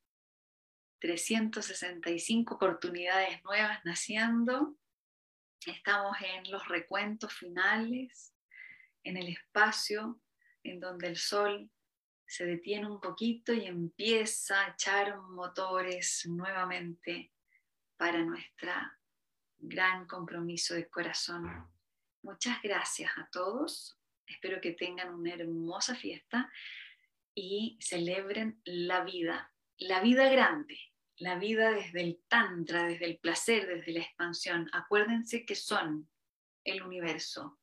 365 0.99 2.55
oportunidades 2.55 3.43
nuevas 3.43 3.83
naciendo. 3.83 4.77
Estamos 5.65 6.15
en 6.21 6.49
los 6.49 6.65
recuentos 6.69 7.33
finales, 7.33 8.33
en 9.03 9.17
el 9.17 9.27
espacio 9.27 10.21
en 10.63 10.79
donde 10.79 11.07
el 11.07 11.17
sol 11.17 11.69
se 12.33 12.47
detiene 12.47 12.87
un 12.87 12.99
poquito 12.99 13.53
y 13.53 13.67
empieza 13.67 14.59
a 14.59 14.69
echar 14.69 15.19
motores 15.19 16.25
nuevamente 16.25 17.31
para 17.95 18.25
nuestro 18.25 18.71
gran 19.59 20.07
compromiso 20.07 20.73
de 20.73 20.89
corazón. 20.89 21.69
Muchas 22.23 22.59
gracias 22.63 23.11
a 23.19 23.29
todos. 23.31 23.99
Espero 24.25 24.59
que 24.61 24.71
tengan 24.71 25.13
una 25.13 25.35
hermosa 25.35 25.93
fiesta 25.93 26.51
y 27.35 27.77
celebren 27.79 28.59
la 28.65 29.03
vida, 29.03 29.53
la 29.77 30.01
vida 30.01 30.27
grande, 30.27 30.79
la 31.17 31.37
vida 31.37 31.69
desde 31.69 32.01
el 32.01 32.23
tantra, 32.27 32.87
desde 32.87 33.05
el 33.05 33.19
placer, 33.19 33.67
desde 33.67 33.91
la 33.91 33.99
expansión. 33.99 34.71
Acuérdense 34.73 35.45
que 35.45 35.53
son 35.53 36.09
el 36.63 36.81
universo. 36.81 37.59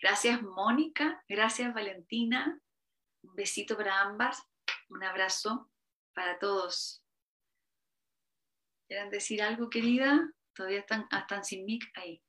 Gracias 0.00 0.40
Mónica, 0.40 1.22
gracias 1.28 1.74
Valentina, 1.74 2.62
un 3.26 3.34
besito 3.34 3.76
para 3.76 4.00
ambas, 4.02 4.42
un 4.88 5.02
abrazo 5.02 5.68
para 6.14 6.38
todos. 6.38 7.02
¿Quieren 8.88 9.10
decir 9.10 9.42
algo, 9.42 9.68
querida? 9.68 10.32
Todavía 10.54 10.80
están, 10.80 11.06
están 11.10 11.44
sin 11.44 11.64
mic 11.64 11.84
ahí. 11.96 12.22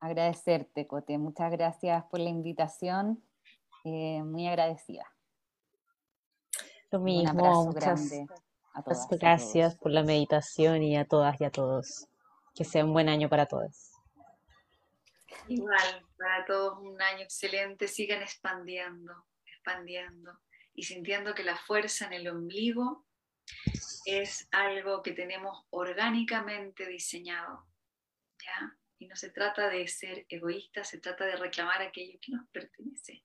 Agradecerte, 0.00 0.86
Cote. 0.86 1.16
Muchas 1.18 1.50
gracias 1.50 2.04
por 2.10 2.20
la 2.20 2.28
invitación. 2.28 3.24
Eh, 3.84 4.22
muy 4.22 4.46
agradecida. 4.46 5.10
Lo 6.90 7.00
mismo, 7.00 7.66
muchas 7.66 8.12
gracias 9.10 9.76
por 9.76 9.90
la 9.90 10.04
meditación 10.04 10.82
y 10.82 10.96
a 10.96 11.06
todas 11.06 11.40
y 11.40 11.44
a 11.44 11.50
todos. 11.50 12.06
Que 12.54 12.64
sea 12.64 12.84
un 12.84 12.92
buen 12.92 13.08
año 13.08 13.28
para 13.28 13.46
todos. 13.46 13.92
Igual, 15.48 16.06
para 16.16 16.44
todos 16.44 16.78
un 16.78 17.00
año 17.00 17.22
excelente. 17.22 17.88
Sigan 17.88 18.22
expandiendo 18.22 19.24
expandiendo 19.64 20.38
y 20.74 20.82
sintiendo 20.82 21.34
que 21.34 21.42
la 21.42 21.56
fuerza 21.56 22.06
en 22.06 22.12
el 22.12 22.28
ombligo 22.28 23.06
es 24.04 24.48
algo 24.50 25.02
que 25.02 25.12
tenemos 25.12 25.64
orgánicamente 25.70 26.86
diseñado. 26.86 27.66
¿ya? 28.44 28.76
Y 28.98 29.06
no 29.06 29.16
se 29.16 29.30
trata 29.30 29.68
de 29.68 29.88
ser 29.88 30.26
egoísta, 30.28 30.84
se 30.84 30.98
trata 30.98 31.24
de 31.24 31.36
reclamar 31.36 31.80
aquello 31.80 32.18
que 32.20 32.32
nos 32.32 32.46
pertenece 32.48 33.24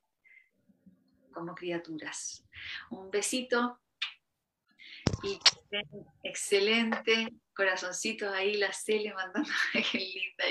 como 1.32 1.54
criaturas. 1.54 2.44
Un 2.90 3.10
besito 3.10 3.80
y 5.22 5.38
excelente 6.22 7.34
corazoncitos 7.54 8.32
ahí, 8.32 8.54
la 8.54 8.72
Cele 8.72 9.12
mandando, 9.12 9.50
qué 9.92 9.98
linda 9.98 10.44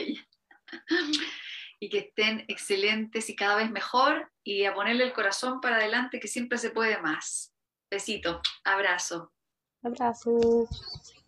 y 1.79 1.89
que 1.89 1.99
estén 1.99 2.45
excelentes 2.47 3.29
y 3.29 3.35
cada 3.35 3.55
vez 3.55 3.71
mejor 3.71 4.31
y 4.43 4.65
a 4.65 4.73
ponerle 4.73 5.05
el 5.05 5.13
corazón 5.13 5.61
para 5.61 5.77
adelante 5.77 6.19
que 6.19 6.27
siempre 6.27 6.57
se 6.57 6.71
puede 6.71 7.01
más. 7.01 7.53
Besito, 7.89 8.41
abrazo. 8.63 9.31
Abrazo. 9.83 10.67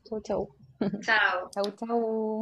Chau, 0.07 0.22
chau. 0.22 0.56
Chao. 1.02 1.49
Chau, 1.53 1.72
chau. 1.78 2.40